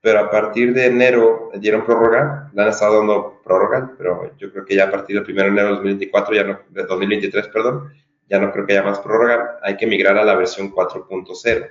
pero 0.01 0.21
a 0.21 0.31
partir 0.31 0.75
de 0.75 0.87
enero 0.87 1.51
dieron 1.55 1.85
prórroga, 1.85 2.51
le 2.55 2.63
han 2.63 2.69
estado 2.69 2.99
dando 2.99 3.41
prórroga, 3.43 3.95
pero 3.97 4.37
yo 4.37 4.53
creo 4.53 4.65
que 4.65 4.75
ya 4.75 4.85
a 4.85 4.91
partir 4.91 5.17
del 5.17 5.33
1 5.33 5.43
de 5.43 5.49
enero 5.49 5.69
de 5.69 5.75
2024, 5.75 6.35
ya 6.35 6.45
no, 6.45 6.61
de 6.71 6.83
2023, 6.85 7.49
perdón, 7.49 7.93
ya 8.29 8.39
no 8.39 8.53
creo 8.53 8.67
que 8.67 8.73
haya 8.73 8.83
más 8.83 8.99
prórroga, 8.99 9.59
hay 9.63 9.77
que 9.77 9.87
migrar 9.87 10.19
a 10.19 10.25
la 10.25 10.35
versión 10.35 10.73
4.0, 10.73 11.71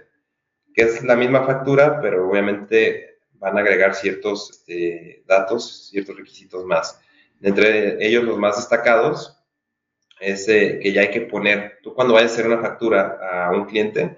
que 0.73 0.81
es 0.81 1.03
la 1.03 1.15
misma 1.15 1.45
factura, 1.45 1.99
pero 2.01 2.29
obviamente 2.29 3.19
van 3.33 3.57
a 3.57 3.61
agregar 3.61 3.95
ciertos 3.95 4.49
este, 4.51 5.23
datos, 5.27 5.89
ciertos 5.89 6.15
requisitos 6.17 6.65
más. 6.65 6.99
Entre 7.41 8.05
ellos 8.05 8.23
los 8.23 8.37
más 8.37 8.55
destacados 8.55 9.44
es 10.19 10.47
eh, 10.47 10.79
que 10.81 10.91
ya 10.91 11.01
hay 11.01 11.11
que 11.11 11.21
poner, 11.21 11.79
tú 11.83 11.93
cuando 11.93 12.13
vayas 12.13 12.31
a 12.31 12.33
hacer 12.35 12.47
una 12.47 12.61
factura 12.61 13.19
a 13.21 13.51
un 13.51 13.65
cliente, 13.65 14.17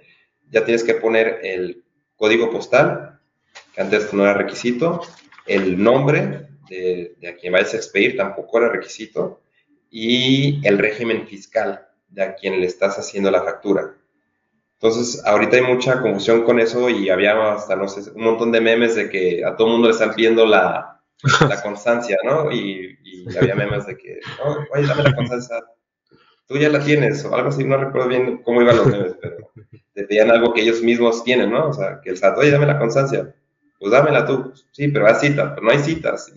ya 0.49 0.63
tienes 0.63 0.83
que 0.83 0.95
poner 0.95 1.39
el 1.43 1.83
código 2.15 2.49
postal, 2.49 3.19
que 3.73 3.81
antes 3.81 4.13
no 4.13 4.23
era 4.23 4.33
requisito, 4.33 5.01
el 5.45 5.81
nombre 5.81 6.47
de, 6.69 7.15
de 7.19 7.27
a 7.27 7.35
quien 7.35 7.53
vayas 7.53 7.73
a 7.73 7.77
expedir 7.77 8.15
tampoco 8.17 8.57
era 8.57 8.69
requisito, 8.69 9.41
y 9.89 10.65
el 10.67 10.77
régimen 10.77 11.27
fiscal 11.27 11.87
de 12.09 12.23
a 12.23 12.35
quien 12.35 12.59
le 12.59 12.67
estás 12.67 12.97
haciendo 12.97 13.31
la 13.31 13.43
factura. 13.43 13.95
Entonces, 14.79 15.25
ahorita 15.25 15.55
hay 15.55 15.63
mucha 15.63 16.01
confusión 16.01 16.43
con 16.43 16.59
eso 16.59 16.87
y 16.89 17.09
había 17.09 17.53
hasta, 17.53 17.75
no 17.75 17.87
sé, 17.87 18.11
un 18.11 18.23
montón 18.23 18.51
de 18.51 18.61
memes 18.61 18.95
de 18.95 19.09
que 19.09 19.43
a 19.43 19.55
todo 19.55 19.67
el 19.67 19.73
mundo 19.73 19.87
le 19.87 19.93
están 19.93 20.13
pidiendo 20.13 20.45
la, 20.45 21.01
la 21.49 21.61
constancia, 21.63 22.17
¿no? 22.23 22.51
Y, 22.51 22.97
y, 23.03 23.37
había 23.37 23.55
memes 23.55 23.87
de 23.87 23.97
que, 23.97 24.19
oye, 24.71 24.85
dame 24.85 25.03
la 25.03 25.15
constancia, 25.15 25.63
tú 26.47 26.57
ya 26.57 26.69
la 26.69 26.83
tienes, 26.83 27.23
o 27.25 27.35
algo 27.35 27.49
así, 27.49 27.63
no 27.63 27.77
recuerdo 27.77 28.07
bien 28.07 28.37
cómo 28.43 28.61
iban 28.61 28.77
los 28.77 28.87
memes, 28.87 29.15
pero 29.21 29.51
te 29.93 30.03
pedían 30.03 30.31
algo 30.31 30.53
que 30.53 30.61
ellos 30.61 30.81
mismos 30.81 31.23
tienen, 31.23 31.51
¿no? 31.51 31.69
O 31.69 31.73
sea, 31.73 31.99
que 32.01 32.09
el 32.09 32.17
SAT, 32.17 32.37
oye, 32.37 32.51
dame 32.51 32.65
la 32.65 32.79
constancia, 32.79 33.33
pues 33.79 33.91
dámela 33.91 34.25
tú, 34.25 34.53
sí, 34.71 34.87
pero 34.87 35.07
haz 35.07 35.21
cita, 35.21 35.53
pero 35.53 35.65
no 35.65 35.71
hay 35.71 35.79
citas, 35.79 36.33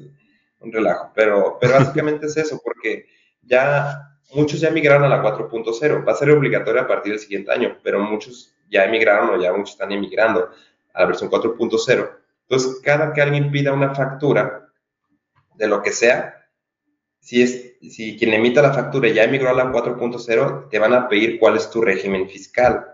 un 0.60 0.72
relajo, 0.72 1.10
pero, 1.14 1.58
pero 1.60 1.74
básicamente 1.74 2.26
es 2.26 2.36
eso, 2.36 2.60
porque 2.62 3.06
ya 3.42 4.10
muchos 4.34 4.60
ya 4.60 4.70
migraron 4.70 5.04
a 5.04 5.08
la 5.08 5.22
4.0. 5.22 6.06
Va 6.06 6.12
a 6.12 6.16
ser 6.16 6.30
obligatoria 6.30 6.82
a 6.82 6.88
partir 6.88 7.12
del 7.12 7.20
siguiente 7.20 7.52
año, 7.52 7.78
pero 7.82 8.00
muchos 8.00 8.54
ya 8.70 8.84
emigraron 8.84 9.30
o 9.30 9.42
ya 9.42 9.52
muchos 9.52 9.72
están 9.72 9.92
emigrando 9.92 10.50
a 10.92 11.00
la 11.00 11.06
versión 11.06 11.30
4.0. 11.30 12.10
Entonces, 12.42 12.80
cada 12.82 13.12
que 13.12 13.22
alguien 13.22 13.50
pida 13.50 13.72
una 13.72 13.94
factura 13.94 14.68
de 15.54 15.68
lo 15.68 15.82
que 15.82 15.92
sea, 15.92 16.48
si, 17.20 17.42
es, 17.42 17.69
si 17.88 18.18
quien 18.18 18.34
emita 18.34 18.60
la 18.60 18.74
factura 18.74 19.08
ya 19.08 19.24
emigró 19.24 19.48
a 19.48 19.54
la 19.54 19.72
4.0, 19.72 20.68
te 20.68 20.78
van 20.78 20.92
a 20.92 21.08
pedir 21.08 21.38
cuál 21.38 21.56
es 21.56 21.70
tu 21.70 21.80
régimen 21.80 22.28
fiscal. 22.28 22.84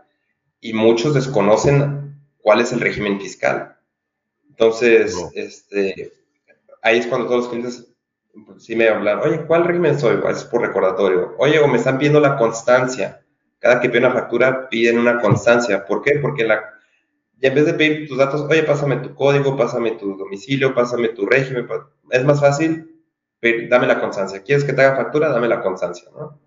Y 0.61 0.73
muchos 0.73 1.15
desconocen 1.15 2.21
cuál 2.39 2.61
es 2.61 2.73
el 2.73 2.81
régimen 2.81 3.21
fiscal. 3.21 3.77
Entonces, 4.49 5.17
este, 5.35 6.13
ahí 6.83 6.99
es 6.99 7.07
cuando 7.07 7.27
todos 7.27 7.41
los 7.43 7.49
clientes 7.49 7.89
sí 8.59 8.77
me 8.77 8.89
hablan, 8.89 9.19
oye, 9.21 9.45
¿cuál 9.47 9.65
régimen 9.65 9.99
soy? 9.99 10.21
Es 10.31 10.45
por 10.45 10.61
recordatorio. 10.61 11.35
Oye, 11.39 11.59
o 11.59 11.67
me 11.67 11.79
están 11.79 11.99
pidiendo 11.99 12.21
la 12.21 12.37
constancia. 12.37 13.23
Cada 13.59 13.81
que 13.81 13.89
piden 13.89 14.05
una 14.05 14.15
factura, 14.15 14.69
piden 14.69 14.99
una 14.99 15.21
constancia. 15.21 15.85
¿Por 15.85 16.03
qué? 16.03 16.19
Porque 16.21 16.45
la, 16.45 16.63
ya 17.39 17.49
en 17.49 17.55
vez 17.55 17.67
de 17.67 17.75
pedir 17.75 18.09
tus 18.09 18.19
datos, 18.19 18.43
oye, 18.43 18.63
pásame 18.63 18.97
tu 18.99 19.15
código, 19.15 19.57
pásame 19.57 19.93
tu 19.93 20.17
domicilio, 20.17 20.75
pásame 20.75 21.09
tu 21.09 21.27
régimen, 21.27 21.67
es 22.11 22.25
más 22.25 22.41
fácil, 22.41 22.96
dame 23.69 23.87
la 23.87 24.01
constancia. 24.01 24.43
¿Quieres 24.43 24.65
que 24.65 24.73
te 24.73 24.83
haga 24.83 24.97
factura? 24.97 25.29
Dame 25.29 25.49
la 25.49 25.61
constancia, 25.63 26.09
¿no? 26.17 26.39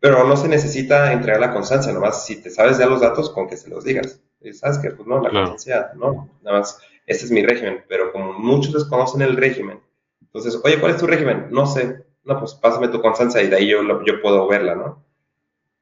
Pero 0.00 0.24
no 0.26 0.36
se 0.36 0.48
necesita 0.48 1.12
entregar 1.12 1.40
la 1.40 1.52
constancia, 1.52 1.92
nomás 1.92 2.26
si 2.26 2.42
te 2.42 2.50
sabes 2.50 2.78
ya 2.78 2.86
los 2.86 3.00
datos, 3.00 3.30
con 3.30 3.48
que 3.48 3.56
se 3.56 3.70
los 3.70 3.84
digas. 3.84 4.20
Y 4.40 4.52
sabes 4.52 4.78
que, 4.78 4.90
pues 4.90 5.06
no, 5.06 5.20
la 5.20 5.30
constancia, 5.30 5.92
no, 5.94 6.28
nada 6.42 6.58
más, 6.58 6.80
ese 7.06 7.26
es 7.26 7.30
mi 7.30 7.44
régimen. 7.44 7.84
Pero 7.88 8.10
como 8.10 8.32
muchos 8.32 8.72
desconocen 8.72 9.22
el 9.22 9.36
régimen, 9.36 9.80
entonces, 10.20 10.60
oye, 10.64 10.80
¿cuál 10.80 10.92
es 10.92 10.98
tu 10.98 11.06
régimen? 11.06 11.48
No 11.50 11.66
sé. 11.66 12.04
No, 12.24 12.38
pues 12.38 12.54
pásame 12.54 12.88
tu 12.88 13.00
constancia 13.00 13.42
y 13.42 13.48
de 13.48 13.56
ahí 13.56 13.68
yo, 13.68 13.82
yo 14.04 14.22
puedo 14.22 14.48
verla, 14.48 14.74
¿no? 14.74 15.04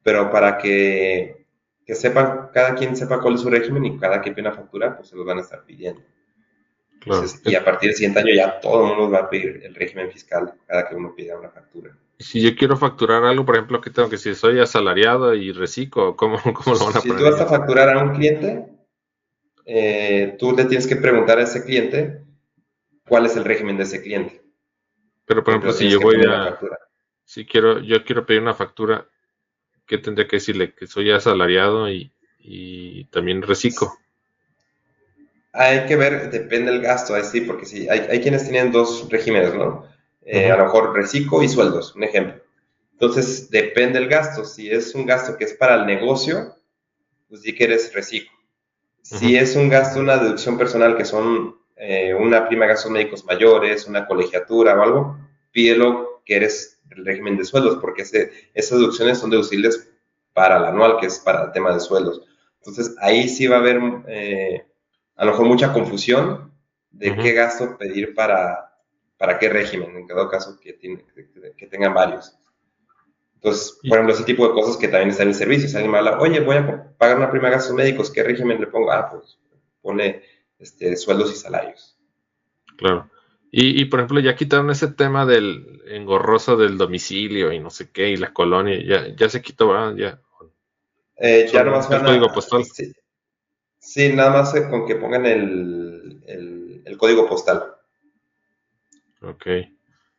Pero 0.03 0.31
para 0.31 0.59
que, 0.59 1.47
que 1.87 1.95
sepa, 1.95 2.51
cada 2.53 2.75
quien 2.75 2.97
sepa 2.97 3.21
cuál 3.21 3.35
es 3.35 3.43
su 3.43 3.51
régimen 3.51 3.85
y 3.85 3.99
cada 3.99 4.21
que 4.21 4.33
pide 4.33 4.43
una 4.49 4.57
factura, 4.57 4.97
pues 4.97 5.09
se 5.09 5.17
los 5.17 5.27
van 5.27 5.39
a 5.39 5.43
estar 5.43 5.65
pidiendo. 5.65 6.03
Y 7.45 7.55
a 7.55 7.65
partir 7.65 7.89
del 7.89 7.97
siguiente 7.97 8.21
año 8.21 8.35
ya 8.35 8.61
todo 8.61 8.83
el 8.83 8.89
mundo 8.89 9.11
va 9.11 9.21
a 9.21 9.31
pedir 9.31 9.63
el 9.65 9.75
régimen 9.75 10.11
fiscal 10.11 10.53
cada 10.67 10.89
que 10.89 10.95
uno 10.95 11.15
pida 11.15 11.39
una 11.39 11.49
factura. 11.49 11.97
Si 12.19 12.43
yo 12.43 12.55
quiero 12.55 12.77
facturar 12.77 13.25
algo, 13.25 13.47
por 13.47 13.55
ejemplo, 13.55 13.81
¿qué 13.81 13.91
tengo 13.91 14.09
que 14.09 14.17
decir? 14.17 14.37
¿Soy 14.37 14.61
asalariado 14.61 15.35
y 15.35 15.53
reciclo? 15.53 16.17
¿Cómo, 16.17 16.39
cómo 16.43 16.77
lo 16.77 16.87
van 16.87 16.97
a 16.97 17.01
Si 17.01 17.09
tú 17.09 17.23
vas 17.23 17.41
a 17.41 17.47
facturar 17.47 17.97
a 17.97 18.03
un 18.03 18.15
cliente, 18.15 18.67
eh, 19.65 20.37
tú 20.39 20.53
le 20.53 20.67
tienes 20.67 20.87
que 20.87 20.97
preguntar 20.97 21.39
a 21.39 21.45
ese 21.45 21.65
cliente 21.65 22.23
cuál 23.09 23.25
es 23.27 23.37
el 23.37 23.45
régimen 23.45 23.79
de 23.79 23.85
ese 23.85 24.03
cliente. 24.03 24.43
Pero 25.25 25.43
por 25.43 25.55
ejemplo, 25.55 25.73
si 25.73 25.89
yo 25.89 26.01
voy 26.01 26.23
a, 26.27 26.59
si 27.25 27.47
quiero, 27.47 27.79
yo 27.79 28.05
quiero 28.05 28.27
pedir 28.27 28.43
una 28.43 28.55
factura, 28.55 29.07
¿qué 29.87 29.97
tendría 29.97 30.27
que 30.27 30.37
decirle? 30.37 30.75
Que 30.75 30.87
soy 30.87 31.11
asalariado 31.11 31.89
y, 31.89 32.13
y 32.39 33.05
también 33.07 33.41
reciclo. 33.41 33.93
Hay 35.53 35.87
que 35.87 35.97
ver, 35.97 36.31
depende 36.31 36.71
del 36.71 36.81
gasto, 36.81 37.15
así, 37.15 37.41
porque 37.41 37.67
sí, 37.67 37.89
hay, 37.89 38.07
hay, 38.11 38.21
quienes 38.21 38.49
tienen 38.49 38.71
dos 38.71 39.09
regímenes, 39.11 39.55
¿no? 39.55 39.85
Eh, 40.23 40.51
a 40.51 40.57
lo 40.57 40.65
mejor 40.65 40.95
reciclo 40.95 41.43
y 41.43 41.49
sueldos, 41.49 41.95
un 41.97 42.05
ejemplo. 42.05 42.41
Entonces, 42.93 43.51
depende 43.51 43.99
del 43.99 44.09
gasto. 44.09 44.45
Si 44.45 44.71
es 44.71 44.95
un 44.95 45.07
gasto 45.07 45.37
que 45.37 45.45
es 45.45 45.55
para 45.55 45.75
el 45.77 45.87
negocio, 45.87 46.55
pues 47.29 47.43
sí 47.43 47.55
que 47.55 47.65
eres 47.65 47.93
reciclo. 47.95 48.31
Si 49.03 49.37
es 49.37 49.57
un 49.57 49.69
gasto, 49.69 49.99
una 49.99 50.19
deducción 50.19 50.59
personal 50.59 50.97
que 50.97 51.05
son 51.05 51.57
eh, 51.77 52.15
una 52.15 52.47
prima 52.47 52.67
de 52.67 52.73
gastos 52.73 52.91
médicos 52.91 53.25
mayores, 53.25 53.87
una 53.87 54.07
colegiatura 54.07 54.79
o 54.79 54.83
algo, 54.83 55.19
pídelo 55.51 56.23
que 56.27 56.37
eres 56.37 56.81
el 56.91 57.07
régimen 57.07 57.37
de 57.39 57.45
sueldos, 57.45 57.79
porque 57.81 58.03
esas 58.03 58.79
deducciones 58.79 59.19
son 59.19 59.31
deducibles 59.31 59.91
para 60.35 60.59
el 60.59 60.65
anual, 60.67 60.99
que 61.01 61.07
es 61.07 61.19
para 61.21 61.45
el 61.45 61.53
tema 61.53 61.73
de 61.73 61.81
sueldos. 61.81 62.23
Entonces, 62.59 62.95
ahí 63.01 63.29
sí 63.29 63.47
va 63.47 63.57
a 63.57 63.61
haber 63.61 63.81
eh, 64.09 64.67
a 65.21 65.27
lo 65.27 65.33
mejor 65.33 65.47
mucha 65.47 65.71
confusión 65.75 66.51
de 66.91 67.15
qué 67.15 67.33
gasto 67.33 67.77
pedir 67.77 68.15
para, 68.15 68.73
para 69.19 69.39
qué 69.39 69.51
régimen, 69.51 69.95
en 69.95 70.07
cada 70.07 70.31
caso 70.31 70.59
que, 70.59 70.73
tiene, 70.73 71.05
que, 71.59 71.67
tengan 71.67 71.93
varios. 71.93 72.35
Entonces, 73.35 73.79
por 73.87 73.99
ejemplo, 73.99 74.15
ese 74.15 74.25
tipo 74.25 74.49
de 74.49 74.55
cosas 74.55 74.79
que 74.79 74.89
también 74.89 75.11
están 75.11 75.29
en 75.29 75.35
servicio. 75.35 75.69
Si 75.69 75.77
alguien 75.77 75.93
me 75.93 75.99
habla, 75.99 76.19
oye, 76.19 76.41
voy 76.41 76.57
a 76.57 76.95
pagar 76.97 77.19
una 77.19 77.31
prima 77.31 77.49
de 77.49 77.57
gastos 77.57 77.75
médicos, 77.75 78.11
¿qué 78.11 78.23
régimen 78.23 78.63
le 78.63 78.67
pongo? 78.69 78.91
Ah, 78.93 79.11
pues 79.11 79.39
pone 79.83 80.23
este, 80.59 80.97
sueldos 80.97 81.31
y 81.35 81.37
salarios. 81.37 81.99
Claro. 82.79 83.11
Y, 83.53 83.85
por 83.87 84.01
ejemplo, 84.01 84.21
ya 84.21 84.37
quitaron 84.37 84.71
ese 84.71 84.89
tema 84.89 85.27
del 85.27 85.83
engorroso 85.89 86.57
del 86.57 86.79
domicilio 86.79 87.53
y 87.53 87.59
no 87.59 87.69
sé 87.69 87.91
qué, 87.91 88.09
y 88.09 88.17
la 88.17 88.33
colonia, 88.33 88.83
ya, 88.83 89.15
ya 89.15 89.29
se 89.29 89.43
quitó, 89.43 89.69
¿verdad? 89.69 89.97
Ya, 89.97 90.21
eh, 91.17 91.47
ya 91.53 91.63
más 91.65 91.91
van 91.91 92.05
código 92.05 92.29
postal. 92.29 92.65
Sí, 92.65 92.91
nada 94.15 94.31
más 94.31 94.53
con 94.71 94.87
que 94.87 94.97
pongan 94.97 95.27
el, 95.27 96.23
el, 96.27 96.97
código 96.97 97.29
postal. 97.29 97.65
Ok. 99.23 99.47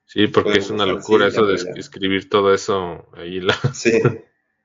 Sí, 0.06 0.27
porque 0.27 0.60
es 0.60 0.69
una 0.69 0.85
locura 0.85 1.27
eso 1.27 1.45
de 1.45 1.56
escribir 1.56 2.30
todo 2.30 2.53
eso 2.53 3.07
ahí. 3.14 3.39
La... 3.39 3.56
Sí, 3.73 4.02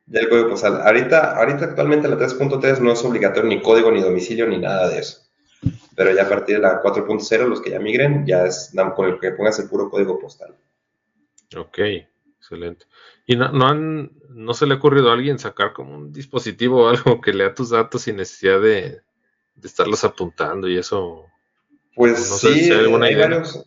ya 0.06 0.20
el 0.20 0.28
código 0.28 0.50
postal. 0.50 0.80
Ahorita, 0.82 1.36
ahorita 1.36 1.66
actualmente 1.66 2.08
la 2.08 2.16
3.3 2.16 2.80
no 2.80 2.92
es 2.92 3.04
obligatorio 3.04 3.48
ni 3.48 3.60
código, 3.60 3.90
ni 3.90 4.00
domicilio, 4.00 4.46
ni 4.46 4.58
nada 4.58 4.88
de 4.88 4.98
eso 4.98 5.26
pero 5.96 6.14
ya 6.14 6.24
a 6.24 6.28
partir 6.28 6.56
de 6.56 6.62
la 6.62 6.82
4.0, 6.82 7.48
los 7.48 7.60
que 7.60 7.70
ya 7.70 7.80
migren, 7.80 8.26
ya 8.26 8.44
es 8.44 8.72
con 8.94 9.08
el 9.08 9.18
que 9.18 9.32
pongas 9.32 9.58
el 9.58 9.68
puro 9.68 9.90
código 9.90 10.18
postal. 10.18 10.54
Ok, 11.56 11.78
excelente. 12.38 12.84
¿Y 13.26 13.36
no, 13.36 13.50
no, 13.50 13.66
han, 13.66 14.12
no 14.30 14.54
se 14.54 14.66
le 14.66 14.74
ha 14.74 14.76
ocurrido 14.76 15.10
a 15.10 15.14
alguien 15.14 15.38
sacar 15.38 15.72
como 15.72 15.96
un 15.96 16.12
dispositivo 16.12 16.84
o 16.84 16.88
algo 16.88 17.20
que 17.20 17.32
lea 17.32 17.54
tus 17.54 17.70
datos 17.70 18.02
sin 18.02 18.16
necesidad 18.16 18.60
de, 18.60 19.00
estarlos 19.62 20.04
apuntando 20.04 20.68
y 20.68 20.78
eso? 20.78 21.26
Pues 21.94 22.18
sí, 22.40 22.70
hay, 22.70 23.14
varios, 23.16 23.66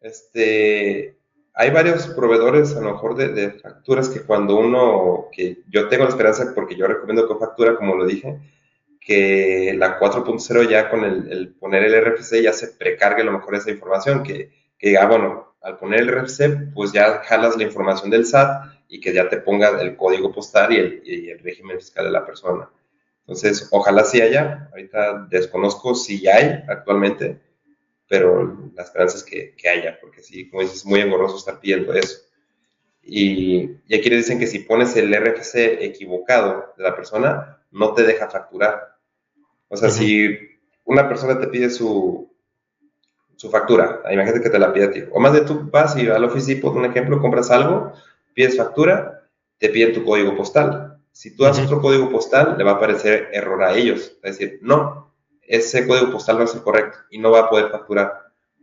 este, 0.00 1.16
hay 1.54 1.70
varios 1.70 2.08
proveedores 2.08 2.76
a 2.76 2.80
lo 2.80 2.92
mejor 2.92 3.16
de, 3.16 3.28
de, 3.28 3.52
facturas 3.52 4.08
que 4.08 4.22
cuando 4.22 4.56
uno, 4.56 5.28
que 5.32 5.62
yo 5.68 5.88
tengo 5.88 6.04
la 6.04 6.10
esperanza 6.10 6.52
porque 6.54 6.76
yo 6.76 6.86
recomiendo 6.86 7.26
con 7.26 7.38
factura, 7.38 7.76
como 7.76 7.94
lo 7.94 8.04
dije, 8.04 8.40
que 9.00 9.72
la 9.78 10.00
4.0 10.00 10.68
ya 10.68 10.90
con 10.90 11.04
el, 11.04 11.54
poner 11.60 11.84
el 11.84 12.04
RFC 12.04 12.42
ya 12.42 12.52
se 12.52 12.68
precargue 12.72 13.22
a 13.22 13.26
lo 13.26 13.32
mejor 13.32 13.54
esa 13.54 13.70
información, 13.70 14.24
que, 14.24 14.50
que 14.76 14.88
diga, 14.88 15.06
bueno, 15.06 15.45
al 15.66 15.78
poner 15.78 16.02
el 16.02 16.12
RFC, 16.12 16.72
pues 16.72 16.92
ya 16.92 17.22
jalas 17.24 17.56
la 17.56 17.64
información 17.64 18.08
del 18.08 18.24
SAT 18.24 18.72
y 18.88 19.00
que 19.00 19.12
ya 19.12 19.28
te 19.28 19.38
ponga 19.38 19.80
el 19.80 19.96
código 19.96 20.32
postal 20.32 20.72
y 20.72 21.28
el, 21.30 21.40
régimen 21.40 21.76
fiscal 21.76 22.04
de 22.04 22.12
la 22.12 22.24
persona. 22.24 22.70
Entonces, 23.22 23.68
ojalá 23.72 24.04
sí 24.04 24.20
haya, 24.20 24.68
ahorita 24.70 25.26
desconozco 25.28 25.96
si 25.96 26.28
hay 26.28 26.62
actualmente, 26.68 27.40
pero 28.08 28.70
la 28.76 28.84
esperanza 28.84 29.16
es 29.16 29.24
que, 29.24 29.56
que 29.56 29.68
haya, 29.68 29.98
porque 30.00 30.22
sí, 30.22 30.48
como 30.48 30.62
dices, 30.62 30.78
es 30.78 30.86
muy 30.86 31.00
engorroso 31.00 31.36
estar 31.36 31.58
pidiendo 31.58 31.92
eso. 31.94 32.16
Y, 33.02 33.72
y 33.88 33.96
aquí 33.96 34.08
le 34.08 34.18
dicen 34.18 34.38
que 34.38 34.46
si 34.46 34.60
pones 34.60 34.94
el 34.94 35.12
RFC 35.12 35.82
equivocado 35.82 36.74
de 36.76 36.84
la 36.84 36.94
persona, 36.94 37.60
no 37.72 37.92
te 37.92 38.04
deja 38.04 38.30
facturar. 38.30 38.96
O 39.66 39.76
sea, 39.76 39.90
si 39.90 40.38
una 40.84 41.08
persona 41.08 41.40
te 41.40 41.48
pide 41.48 41.70
su, 41.70 42.32
su 43.36 43.50
factura, 43.50 44.02
imagínate 44.10 44.40
que 44.40 44.50
te 44.50 44.58
la 44.58 44.72
pide 44.72 44.84
a 44.84 44.90
ti. 44.90 45.04
O 45.12 45.20
más 45.20 45.32
de 45.32 45.42
tú 45.42 45.68
vas 45.70 45.96
y 45.96 46.08
al 46.08 46.24
Office 46.24 46.56
por 46.56 46.76
un 46.76 46.86
ejemplo, 46.86 47.20
compras 47.20 47.50
algo, 47.50 47.92
pides 48.34 48.56
factura, 48.56 49.28
te 49.58 49.68
piden 49.68 49.92
tu 49.92 50.04
código 50.04 50.34
postal. 50.36 50.98
Si 51.12 51.34
tú 51.34 51.44
das 51.44 51.58
otro 51.58 51.80
código 51.80 52.10
postal, 52.10 52.56
le 52.58 52.64
va 52.64 52.72
a 52.72 52.74
aparecer 52.74 53.28
error 53.32 53.62
a 53.62 53.74
ellos. 53.74 54.16
Es 54.22 54.38
decir, 54.38 54.58
no, 54.62 55.14
ese 55.42 55.86
código 55.86 56.10
postal 56.10 56.38
no 56.38 56.44
es 56.44 56.54
el 56.54 56.62
correcto 56.62 56.98
y 57.10 57.18
no 57.18 57.30
va 57.30 57.40
a 57.40 57.50
poder 57.50 57.70
facturar. 57.70 58.12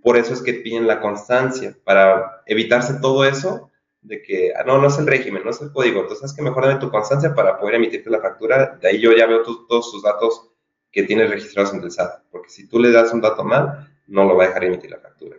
Por 0.01 0.17
eso 0.17 0.33
es 0.33 0.41
que 0.41 0.53
piden 0.53 0.85
la 0.85 0.99
constancia, 0.99 1.77
para 1.83 2.43
evitarse 2.45 2.95
todo 2.99 3.23
eso 3.25 3.71
de 4.01 4.21
que, 4.21 4.53
ah, 4.55 4.63
no, 4.65 4.79
no 4.79 4.87
es 4.87 4.97
el 4.97 5.07
régimen, 5.07 5.43
no 5.45 5.51
es 5.51 5.61
el 5.61 5.71
código, 5.71 6.01
entonces 6.01 6.31
es 6.31 6.35
que 6.35 6.41
mejor 6.41 6.65
dame 6.65 6.79
tu 6.79 6.91
constancia 6.91 7.33
para 7.33 7.57
poder 7.57 7.75
emitirte 7.75 8.09
la 8.09 8.19
factura, 8.19 8.77
de 8.81 8.87
ahí 8.89 8.99
yo 8.99 9.13
ya 9.13 9.25
veo 9.25 9.43
todos 9.43 9.89
sus 9.89 10.03
datos 10.03 10.49
que 10.91 11.03
tienes 11.03 11.29
registrados 11.29 11.73
en 11.73 11.81
el 11.81 11.89
SAT, 11.89 12.23
porque 12.29 12.49
si 12.49 12.67
tú 12.67 12.79
le 12.79 12.91
das 12.91 13.13
un 13.13 13.21
dato 13.21 13.45
mal, 13.45 13.92
no 14.07 14.25
lo 14.25 14.35
va 14.35 14.45
a 14.45 14.47
dejar 14.47 14.65
emitir 14.65 14.91
la 14.91 14.99
factura. 14.99 15.37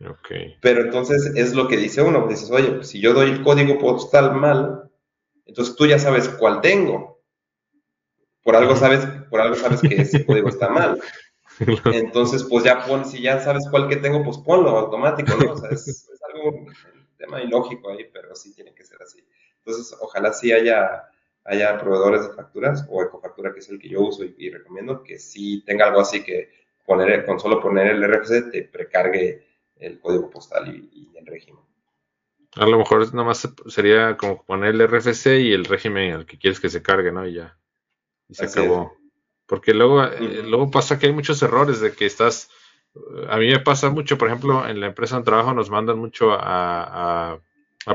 Okay. 0.00 0.56
Pero 0.60 0.82
entonces 0.82 1.32
es 1.34 1.54
lo 1.54 1.66
que 1.66 1.76
dice 1.76 2.02
uno, 2.02 2.26
dices, 2.28 2.50
oye, 2.50 2.70
pues 2.70 2.88
si 2.88 3.00
yo 3.00 3.14
doy 3.14 3.30
el 3.30 3.42
código 3.42 3.78
postal 3.78 4.34
mal, 4.34 4.90
entonces 5.44 5.74
tú 5.74 5.86
ya 5.86 5.98
sabes 5.98 6.28
cuál 6.28 6.60
tengo. 6.60 7.20
Por 8.42 8.54
algo 8.54 8.76
sabes, 8.76 9.06
por 9.28 9.40
algo 9.40 9.56
sabes 9.56 9.80
que 9.80 10.00
ese 10.00 10.24
código 10.26 10.48
está 10.48 10.68
mal. 10.68 11.00
Entonces, 11.86 12.44
pues 12.44 12.64
ya 12.64 12.84
pon, 12.86 13.04
si 13.04 13.20
ya 13.20 13.40
sabes 13.40 13.66
cuál 13.70 13.88
que 13.88 13.96
tengo, 13.96 14.22
pues 14.22 14.38
ponlo 14.38 14.70
automático, 14.70 15.34
¿no? 15.36 15.52
O 15.52 15.56
sea, 15.56 15.70
es, 15.70 15.88
es 15.88 16.20
algo, 16.32 16.50
un 16.50 16.74
tema 17.16 17.42
ilógico 17.42 17.90
ahí, 17.90 18.08
pero 18.12 18.34
sí 18.34 18.54
tiene 18.54 18.72
que 18.74 18.84
ser 18.84 19.02
así. 19.02 19.24
Entonces, 19.58 19.96
ojalá 20.00 20.32
sí 20.32 20.52
haya, 20.52 21.10
haya 21.44 21.78
proveedores 21.78 22.28
de 22.28 22.34
facturas 22.34 22.86
o 22.88 23.02
Ecofactura, 23.02 23.52
que 23.52 23.60
es 23.60 23.68
el 23.68 23.78
que 23.78 23.88
yo 23.88 24.02
uso 24.02 24.24
y, 24.24 24.50
recomiendo, 24.50 25.02
que 25.02 25.18
sí 25.18 25.62
tenga 25.64 25.86
algo 25.86 26.00
así 26.00 26.22
que 26.22 26.50
poner, 26.88 27.26
con 27.26 27.38
solo 27.38 27.60
poner 27.60 27.88
el 27.88 28.02
RFC 28.02 28.50
te 28.50 28.62
precargue 28.62 29.46
el 29.76 30.00
código 30.00 30.30
postal 30.30 30.74
y, 30.74 31.12
el 31.14 31.26
régimen. 31.26 31.62
A 32.54 32.66
lo 32.66 32.78
mejor 32.78 33.14
nomás 33.14 33.46
sería 33.66 34.16
como 34.16 34.42
poner 34.42 34.74
el 34.74 34.88
RFC 34.88 35.26
y 35.38 35.52
el 35.52 35.66
régimen 35.66 36.14
al 36.14 36.26
que 36.26 36.38
quieres 36.38 36.58
que 36.58 36.70
se 36.70 36.82
cargue, 36.82 37.12
¿no? 37.12 37.28
Y 37.28 37.34
ya. 37.34 37.58
Y 38.28 38.34
se 38.34 38.46
acabó. 38.46 38.96
Porque 39.46 39.74
luego, 39.74 40.02
eh, 40.02 40.42
luego 40.44 40.70
pasa 40.70 40.98
que 40.98 41.06
hay 41.06 41.12
muchos 41.12 41.42
errores 41.42 41.80
de 41.80 41.92
que 41.92 42.06
estás. 42.06 42.50
A 43.28 43.36
mí 43.36 43.48
me 43.48 43.60
pasa 43.60 43.90
mucho, 43.90 44.16
por 44.16 44.28
ejemplo, 44.28 44.66
en 44.66 44.80
la 44.80 44.86
empresa 44.86 45.18
de 45.18 45.24
trabajo 45.24 45.52
nos 45.52 45.68
mandan 45.68 45.98
mucho 45.98 46.30
a, 46.32 47.38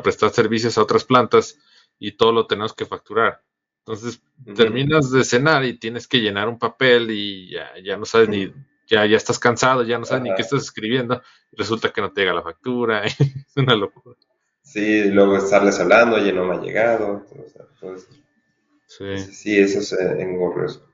prestar 0.03 0.29
servicios 0.29 0.77
a 0.77 0.83
otras 0.83 1.03
plantas 1.03 1.59
y 1.99 2.11
todo 2.11 2.31
lo 2.31 2.45
tenemos 2.45 2.73
que 2.73 2.85
facturar. 2.85 3.41
Entonces 3.79 4.21
terminas 4.55 5.11
de 5.11 5.23
cenar 5.23 5.65
y 5.65 5.77
tienes 5.77 6.07
que 6.07 6.21
llenar 6.21 6.47
un 6.47 6.59
papel 6.59 7.09
y 7.11 7.49
ya, 7.49 7.71
ya 7.83 7.97
no 7.97 8.05
sabes 8.05 8.29
ni 8.29 8.53
ya, 8.87 9.05
ya 9.05 9.17
estás 9.17 9.39
cansado, 9.39 9.83
ya 9.83 9.97
no 9.97 10.05
sabes 10.05 10.23
ni 10.23 10.35
qué 10.35 10.41
estás 10.41 10.63
escribiendo, 10.63 11.21
resulta 11.51 11.91
que 11.91 12.01
no 12.01 12.11
te 12.11 12.21
llega 12.21 12.33
la 12.33 12.41
factura, 12.41 13.03
es 13.05 13.17
una 13.55 13.75
locura. 13.75 14.15
Sí, 14.61 15.05
luego 15.05 15.37
estarles 15.37 15.79
hablando, 15.79 16.15
oye, 16.15 16.31
no 16.31 16.45
me 16.45 16.55
ha 16.55 16.61
llegado, 16.61 17.25
Sí. 18.87 19.17
sí, 19.17 19.59
eso 19.59 19.79
es 19.79 19.91
engorroso. 19.93 20.87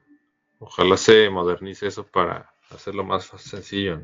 Ojalá 0.59 0.95
se 0.95 1.29
modernice 1.29 1.87
eso 1.87 2.05
para 2.05 2.53
hacerlo 2.69 3.03
más 3.03 3.25
sencillo. 3.25 4.01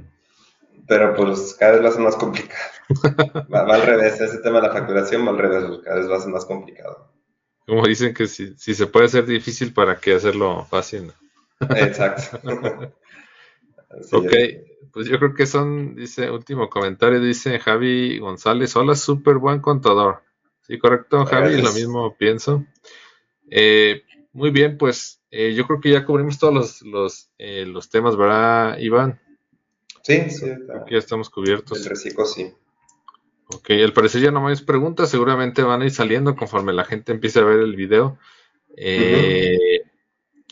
Pero 0.87 1.15
pues 1.15 1.55
cada 1.57 1.73
vez 1.73 1.81
lo 1.81 1.87
hace 1.87 1.99
más 1.99 2.15
complicado. 2.15 2.71
va, 3.53 3.61
al 3.61 3.81
revés, 3.81 4.19
ese 4.19 4.39
tema 4.39 4.59
de 4.59 4.67
la 4.67 4.73
facturación 4.73 5.25
va 5.25 5.31
al 5.31 5.37
revés, 5.37 5.63
pues, 5.65 5.79
cada 5.79 5.97
vez 5.97 6.07
lo 6.07 6.15
hace 6.15 6.27
más 6.27 6.45
complicado. 6.45 7.11
Como 7.65 7.87
dicen 7.87 8.13
que 8.13 8.27
si, 8.27 8.55
si 8.57 8.75
se 8.75 8.87
puede 8.87 9.05
hacer 9.05 9.25
difícil, 9.25 9.73
¿para 9.73 9.97
qué 9.97 10.15
hacerlo 10.15 10.65
fácil? 10.65 11.11
Exacto. 11.69 12.39
ok, 14.11 14.33
pues 14.91 15.07
yo 15.07 15.17
creo 15.19 15.33
que 15.33 15.45
son, 15.45 15.95
dice, 15.95 16.31
último 16.31 16.69
comentario, 16.69 17.19
dice 17.19 17.59
Javi 17.59 18.19
González, 18.19 18.75
hola, 18.75 18.95
súper 18.95 19.37
buen 19.37 19.59
contador. 19.59 20.23
Sí, 20.61 20.77
correcto, 20.79 21.25
Javi, 21.25 21.61
lo 21.61 21.71
mismo 21.73 22.15
pienso. 22.15 22.65
Eh, 23.49 24.03
muy 24.33 24.49
bien, 24.49 24.77
pues 24.77 25.21
eh, 25.31 25.53
yo 25.53 25.67
creo 25.67 25.79
que 25.79 25.91
ya 25.91 26.05
cubrimos 26.05 26.39
todos 26.39 26.53
los, 26.53 26.81
los, 26.81 27.29
eh, 27.37 27.65
los 27.65 27.89
temas, 27.89 28.15
¿verdad, 28.15 28.77
Iván? 28.79 29.19
Sí, 30.01 30.29
sí. 30.29 30.49
Aquí 30.49 30.93
ya 30.93 30.97
estamos 30.97 31.29
cubiertos. 31.29 31.79
El 31.79 31.85
reciclo, 31.85 32.25
sí. 32.25 32.53
Ok, 33.47 33.71
al 33.71 33.93
parecer 33.93 34.21
ya 34.21 34.31
no 34.31 34.41
más 34.41 34.61
preguntas, 34.61 35.09
seguramente 35.09 35.61
van 35.61 35.81
a 35.81 35.85
ir 35.85 35.91
saliendo 35.91 36.35
conforme 36.35 36.73
la 36.73 36.85
gente 36.85 37.11
empiece 37.11 37.39
a 37.39 37.43
ver 37.43 37.59
el 37.59 37.75
video. 37.75 38.17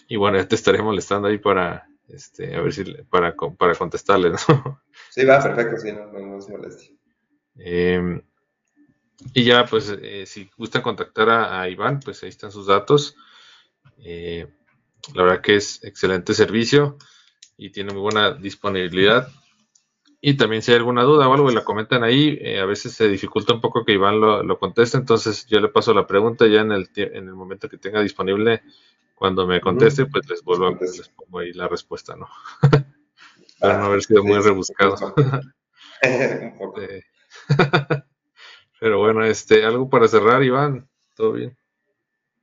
Y 0.07 0.15
bueno, 0.15 0.37
ya 0.37 0.47
te 0.47 0.55
estaré 0.55 0.81
molestando 0.83 1.27
ahí 1.27 1.39
para, 1.39 1.87
este, 2.07 2.55
a 2.55 2.61
ver 2.61 2.73
si 2.73 2.83
para, 3.09 3.35
para 3.35 3.75
contestarle, 3.75 4.31
¿no? 4.31 4.81
Sí, 5.09 5.25
va, 5.25 5.41
perfecto, 5.41 5.77
sí, 5.77 5.91
no, 5.91 6.11
no, 6.11 6.41
se 6.41 6.51
moleste. 6.51 6.97
Em, 7.55 8.21
y 9.33 9.43
ya, 9.43 9.65
pues, 9.65 9.93
eh, 10.01 10.25
si 10.25 10.49
gustan 10.57 10.81
contactar 10.81 11.29
a, 11.29 11.69
Iván, 11.69 11.99
pues 11.99 12.23
ahí 12.23 12.29
están 12.29 12.51
sus 12.51 12.67
datos. 12.67 13.15
Eh, 13.99 14.47
la 15.13 15.23
verdad 15.23 15.41
que 15.41 15.55
es 15.55 15.83
excelente 15.83 16.33
servicio 16.33 16.97
y 17.57 17.69
tiene 17.71 17.93
muy 17.93 18.01
buena 18.01 18.33
disponibilidad. 18.33 19.29
Y 20.25 20.35
también 20.37 20.61
si 20.61 20.71
hay 20.71 20.77
alguna 20.77 21.03
duda 21.03 21.27
o 21.27 21.33
algo, 21.33 21.51
la 21.51 21.65
comentan 21.65 22.01
ahí. 22.03 22.37
Eh, 22.39 22.61
a 22.61 22.65
veces 22.65 22.93
se 22.93 23.09
dificulta 23.09 23.53
un 23.53 23.59
poco 23.59 23.83
que 23.83 23.91
Iván 23.91 24.21
lo, 24.21 24.41
lo, 24.41 24.57
conteste, 24.57 24.97
entonces 24.97 25.45
yo 25.47 25.59
le 25.59 25.67
paso 25.67 25.93
la 25.93 26.07
pregunta 26.07 26.47
ya 26.47 26.61
en 26.61 26.71
el, 26.71 26.89
en 26.95 27.27
el 27.27 27.35
momento 27.35 27.67
que 27.67 27.77
tenga 27.77 28.01
disponible 28.01 28.61
cuando 29.15 29.45
me 29.45 29.59
conteste, 29.59 30.05
pues 30.05 30.29
les 30.29 30.41
vuelvo 30.41 30.67
a, 30.67 30.71
les 30.79 31.09
pongo 31.09 31.39
ahí 31.39 31.51
la 31.51 31.67
respuesta, 31.67 32.15
¿no? 32.15 32.29
Para 33.59 33.79
no 33.79 33.85
haber 33.87 34.01
sido 34.01 34.23
muy 34.23 34.39
rebuscado. 34.39 34.95
Pero 38.79 38.99
bueno, 38.99 39.25
este, 39.25 39.65
algo 39.65 39.89
para 39.89 40.07
cerrar, 40.07 40.41
Iván, 40.41 40.87
¿todo 41.15 41.33
bien? 41.33 41.57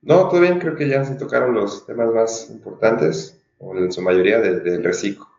No, 0.03 0.27
todo 0.29 0.41
bien, 0.41 0.59
creo 0.59 0.75
que 0.75 0.87
ya 0.87 1.03
se 1.03 1.15
tocaron 1.15 1.55
los 1.55 1.87
temas 1.87 2.13
más 2.13 2.47
importantes, 2.51 3.43
o 3.57 3.75
en 3.75 3.91
su 3.91 4.03
mayoría 4.03 4.39
del, 4.39 4.83
reciclo. 4.83 5.30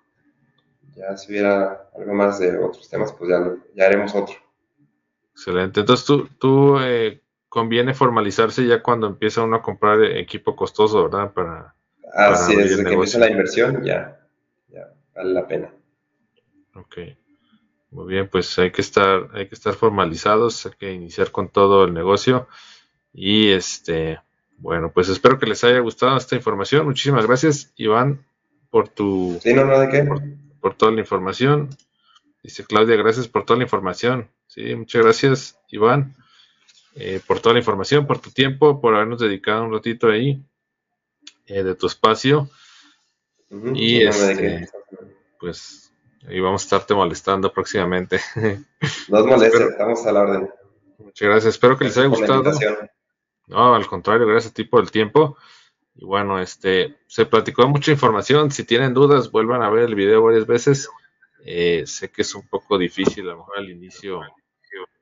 Ya 0.94 1.16
si 1.16 1.32
hubiera 1.32 1.89
algo 1.97 2.14
más 2.14 2.39
de 2.39 2.56
otros 2.59 2.89
temas, 2.89 3.12
pues 3.12 3.31
ya, 3.31 3.55
ya 3.74 3.86
haremos 3.86 4.14
otro. 4.14 4.35
Excelente. 5.32 5.81
Entonces 5.81 6.05
tú, 6.06 6.28
tú 6.39 6.78
eh, 6.81 7.20
conviene 7.48 7.94
formalizarse 7.94 8.66
ya 8.66 8.82
cuando 8.82 9.06
empieza 9.06 9.43
uno 9.43 9.56
a 9.56 9.62
comprar 9.62 10.02
equipo 10.05 10.55
costoso, 10.55 11.05
¿verdad? 11.05 11.32
Para, 11.32 11.74
Así 12.12 12.52
es, 12.52 12.70
desde 12.70 12.85
que 12.85 12.93
empieza 12.93 13.19
la 13.19 13.31
inversión 13.31 13.82
ya, 13.85 14.20
ya 14.69 14.93
vale 15.14 15.32
la 15.32 15.47
pena. 15.47 15.73
Ok. 16.74 16.98
Muy 17.90 18.06
bien, 18.06 18.28
pues 18.28 18.59
hay 18.59 18.70
que 18.70 18.81
estar, 18.81 19.28
hay 19.35 19.48
que 19.48 19.55
estar 19.55 19.74
formalizados, 19.74 20.64
hay 20.64 20.73
que 20.78 20.93
iniciar 20.93 21.31
con 21.31 21.48
todo 21.48 21.85
el 21.85 21.93
negocio. 21.93 22.48
Y 23.12 23.51
este, 23.51 24.19
bueno, 24.56 24.90
pues 24.93 25.10
espero 25.10 25.39
que 25.39 25.47
les 25.47 25.62
haya 25.64 25.81
gustado 25.81 26.16
esta 26.16 26.36
información. 26.36 26.86
Muchísimas 26.86 27.27
gracias, 27.27 27.73
Iván, 27.77 28.24
por 28.70 28.89
tu 28.89 29.39
sí, 29.43 29.52
no, 29.52 29.66
no, 29.66 29.78
¿de 29.78 29.89
qué? 29.90 30.05
Por, 30.05 30.23
por, 30.62 30.74
toda 30.74 30.93
la 30.93 31.01
información. 31.01 31.68
Dice 32.43 32.64
Claudia, 32.64 32.97
gracias 32.97 33.28
por 33.28 33.44
toda 33.44 33.59
la 33.59 33.64
información. 33.64 34.30
Sí, 34.47 34.74
muchas 34.74 35.02
gracias, 35.02 35.59
Iván. 35.68 36.14
Eh, 36.94 37.20
por 37.26 37.40
toda 37.40 37.55
la 37.55 37.59
información, 37.60 38.06
por 38.06 38.18
tu 38.18 38.30
tiempo, 38.30 38.80
por 38.80 38.94
habernos 38.94 39.20
dedicado 39.20 39.64
un 39.64 39.72
ratito 39.72 40.09
ahí 40.09 40.43
eh, 41.47 41.62
de 41.62 41.74
tu 41.74 41.86
espacio. 41.86 42.48
y 43.74 44.02
este, 44.02 44.68
pues 45.39 45.93
ahí 46.26 46.40
vamos 46.40 46.62
a 46.62 46.64
estarte 46.64 46.94
molestando 46.94 47.52
próximamente. 47.52 48.20
Nos 49.09 49.26
moleste, 49.26 49.64
estamos 49.64 50.06
a 50.06 50.12
la 50.12 50.20
orden. 50.20 50.51
Muchas 50.98 51.28
gracias, 51.28 51.55
espero 51.55 51.76
que 51.76 51.84
les 51.84 51.98
haya 51.98 52.09
gustado. 52.09 52.43
No, 53.47 53.74
al 53.74 53.86
contrario, 53.86 54.26
gracias 54.26 54.52
a 54.52 54.55
ti 54.55 54.64
por 54.64 54.82
el 54.82 54.90
tiempo. 54.90 55.36
Y 55.94 56.05
bueno, 56.05 56.40
este 56.40 56.97
se 57.06 57.27
platicó 57.27 57.69
mucha 57.69 57.93
información. 57.93 58.51
Si 58.51 58.64
tienen 58.64 58.94
dudas, 58.94 59.31
vuelvan 59.31 59.62
a 59.62 59.70
ver 59.70 59.85
el 59.85 59.94
video 59.94 60.23
varias 60.23 60.47
veces. 60.47 60.89
Eh, 61.44 61.85
sé 61.86 62.10
que 62.10 62.23
es 62.23 62.35
un 62.35 62.47
poco 62.48 62.78
difícil, 62.78 63.28
a 63.28 63.32
lo 63.32 63.39
mejor 63.39 63.59
al 63.59 63.70
inicio 63.70 64.20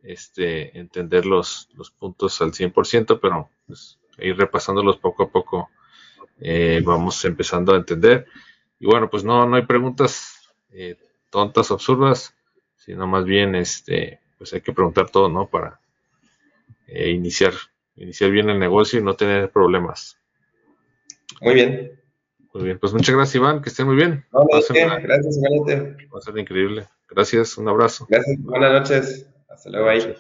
este, 0.03 0.79
entender 0.79 1.27
los, 1.27 1.69
los 1.75 1.91
puntos 1.91 2.41
al 2.41 2.53
100%, 2.53 3.19
pero 3.21 3.51
pues, 3.67 3.99
ir 4.19 4.37
repasándolos 4.37 4.97
poco 4.99 5.25
a 5.25 5.31
poco 5.31 5.71
eh, 6.41 6.81
vamos 6.85 7.25
empezando 7.25 7.75
a 7.75 7.77
entender. 7.77 8.27
Y 8.79 8.87
bueno, 8.87 9.11
pues 9.11 9.25
no, 9.25 9.47
no 9.47 9.57
hay 9.57 9.67
preguntas 9.67 10.53
eh, 10.71 10.97
tontas 11.29 11.71
absurdas, 11.71 12.35
sino 12.77 13.07
más 13.07 13.25
bien 13.25 13.55
este, 13.55 14.21
pues 14.39 14.53
hay 14.55 14.63
que 14.63 14.73
preguntar 14.73 15.11
todo, 15.11 15.29
¿no? 15.29 15.47
Para 15.47 15.81
eh, 16.87 17.11
iniciar, 17.11 17.53
iniciar 17.97 18.31
bien 18.31 18.49
el 18.49 18.59
negocio 18.59 18.99
y 18.99 19.03
no 19.03 19.15
tener 19.15 19.51
problemas. 19.51 20.19
Muy 21.41 21.55
bien. 21.55 22.01
Muy 22.53 22.65
bien, 22.65 22.79
pues 22.81 22.93
muchas 22.93 23.15
gracias 23.15 23.37
Iván, 23.37 23.63
que 23.63 23.69
estén 23.69 23.87
muy 23.87 23.97
bien. 23.97 24.25
gracias, 24.33 25.37
igualmente. 25.37 26.09
Va 26.13 26.19
a 26.19 26.23
ser 26.23 26.37
increíble. 26.37 26.89
Gracias, 27.09 27.57
un 27.59 27.69
abrazo. 27.69 28.07
Gracias, 28.09 28.39
buenas 28.41 28.73
noches. 28.73 29.31
Hasta 29.49 29.71
luego 29.71 29.89
ahí. 29.89 30.15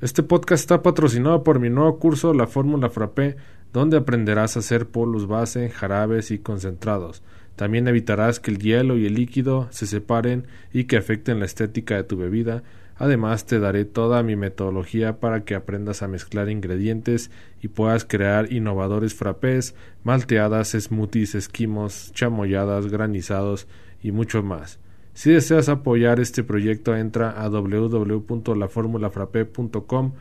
Este 0.00 0.22
podcast 0.22 0.60
está 0.60 0.82
patrocinado 0.82 1.42
por 1.42 1.58
mi 1.58 1.70
nuevo 1.70 1.98
curso 1.98 2.32
La 2.32 2.46
Fórmula 2.46 2.88
Frappé, 2.88 3.36
donde 3.72 3.96
aprenderás 3.96 4.56
a 4.56 4.60
hacer 4.60 4.86
polos 4.86 5.26
base, 5.26 5.70
jarabes 5.70 6.30
y 6.30 6.38
concentrados. 6.38 7.22
También 7.56 7.88
evitarás 7.88 8.38
que 8.38 8.52
el 8.52 8.58
hielo 8.58 8.96
y 8.96 9.06
el 9.06 9.14
líquido 9.14 9.66
se 9.70 9.86
separen 9.86 10.46
y 10.72 10.84
que 10.84 10.96
afecten 10.96 11.40
la 11.40 11.46
estética 11.46 11.96
de 11.96 12.04
tu 12.04 12.16
bebida, 12.16 12.62
Además 12.98 13.46
te 13.46 13.58
daré 13.60 13.84
toda 13.84 14.24
mi 14.24 14.34
metodología 14.34 15.20
para 15.20 15.44
que 15.44 15.54
aprendas 15.54 16.02
a 16.02 16.08
mezclar 16.08 16.50
ingredientes 16.50 17.30
y 17.62 17.68
puedas 17.68 18.04
crear 18.04 18.52
innovadores 18.52 19.14
frappés, 19.14 19.76
malteadas, 20.02 20.72
smoothies, 20.72 21.36
esquimos, 21.36 22.10
chamoyadas, 22.12 22.88
granizados 22.88 23.68
y 24.02 24.10
mucho 24.10 24.42
más. 24.42 24.80
Si 25.14 25.30
deseas 25.30 25.68
apoyar 25.68 26.18
este 26.18 26.42
proyecto 26.42 26.96
entra 26.96 27.30
a 27.30 27.48
www.laformulafrappé.com 27.48 30.12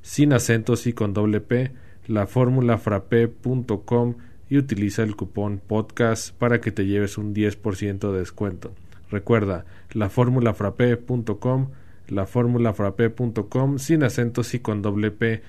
sin 0.00 0.32
acentos 0.32 0.86
y 0.86 0.94
con 0.94 1.12
doble 1.12 1.42
P, 1.42 1.72
laformulafrappé.com 2.06 4.14
y 4.48 4.56
utiliza 4.58 5.02
el 5.02 5.16
cupón 5.16 5.60
podcast 5.66 6.34
para 6.36 6.60
que 6.60 6.70
te 6.72 6.86
lleves 6.86 7.18
un 7.18 7.34
10% 7.34 8.12
de 8.12 8.18
descuento. 8.18 8.72
Recuerda, 9.10 9.66
laformulafrappé.com 9.92 11.68
laformulafrappé.com 12.08 13.78
sin 13.78 14.02
acentos 14.04 14.54
y 14.54 14.60
con 14.60 14.82
doble 14.82 15.10
P. 15.10 15.42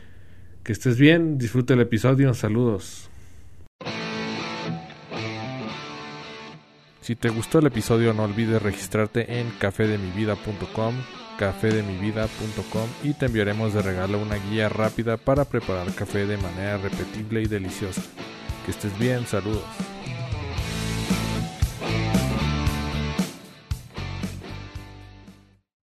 Que 0.64 0.72
estés 0.72 0.98
bien, 0.98 1.38
disfrute 1.38 1.73
el 1.73 1.82
episodio, 1.82 2.34
saludos. 2.34 3.10
Si 7.06 7.15
te 7.15 7.30
gustó 7.30 7.60
el 7.60 7.68
episodio 7.68 8.15
no 8.15 8.23
olvides 8.23 8.60
registrarte 8.60 9.40
en 9.40 9.52
cafedemivida.com, 9.60 10.95
cafedemivida.com 11.38 12.90
y 13.03 13.14
te 13.14 13.27
enviaremos 13.27 13.76
de 13.76 13.84
regalo 13.84 14.19
una 14.19 14.38
guía 14.38 14.69
rápida 14.69 15.18
para 15.18 15.45
preparar 15.45 15.94
café 15.94 16.26
de 16.26 16.38
manera 16.38 16.77
repetible 16.77 17.44
y 17.44 17.45
deliciosa. 17.45 18.02
Que 18.65 18.72
estés 18.72 18.98
bien, 18.98 19.27
saludos. 19.27 19.61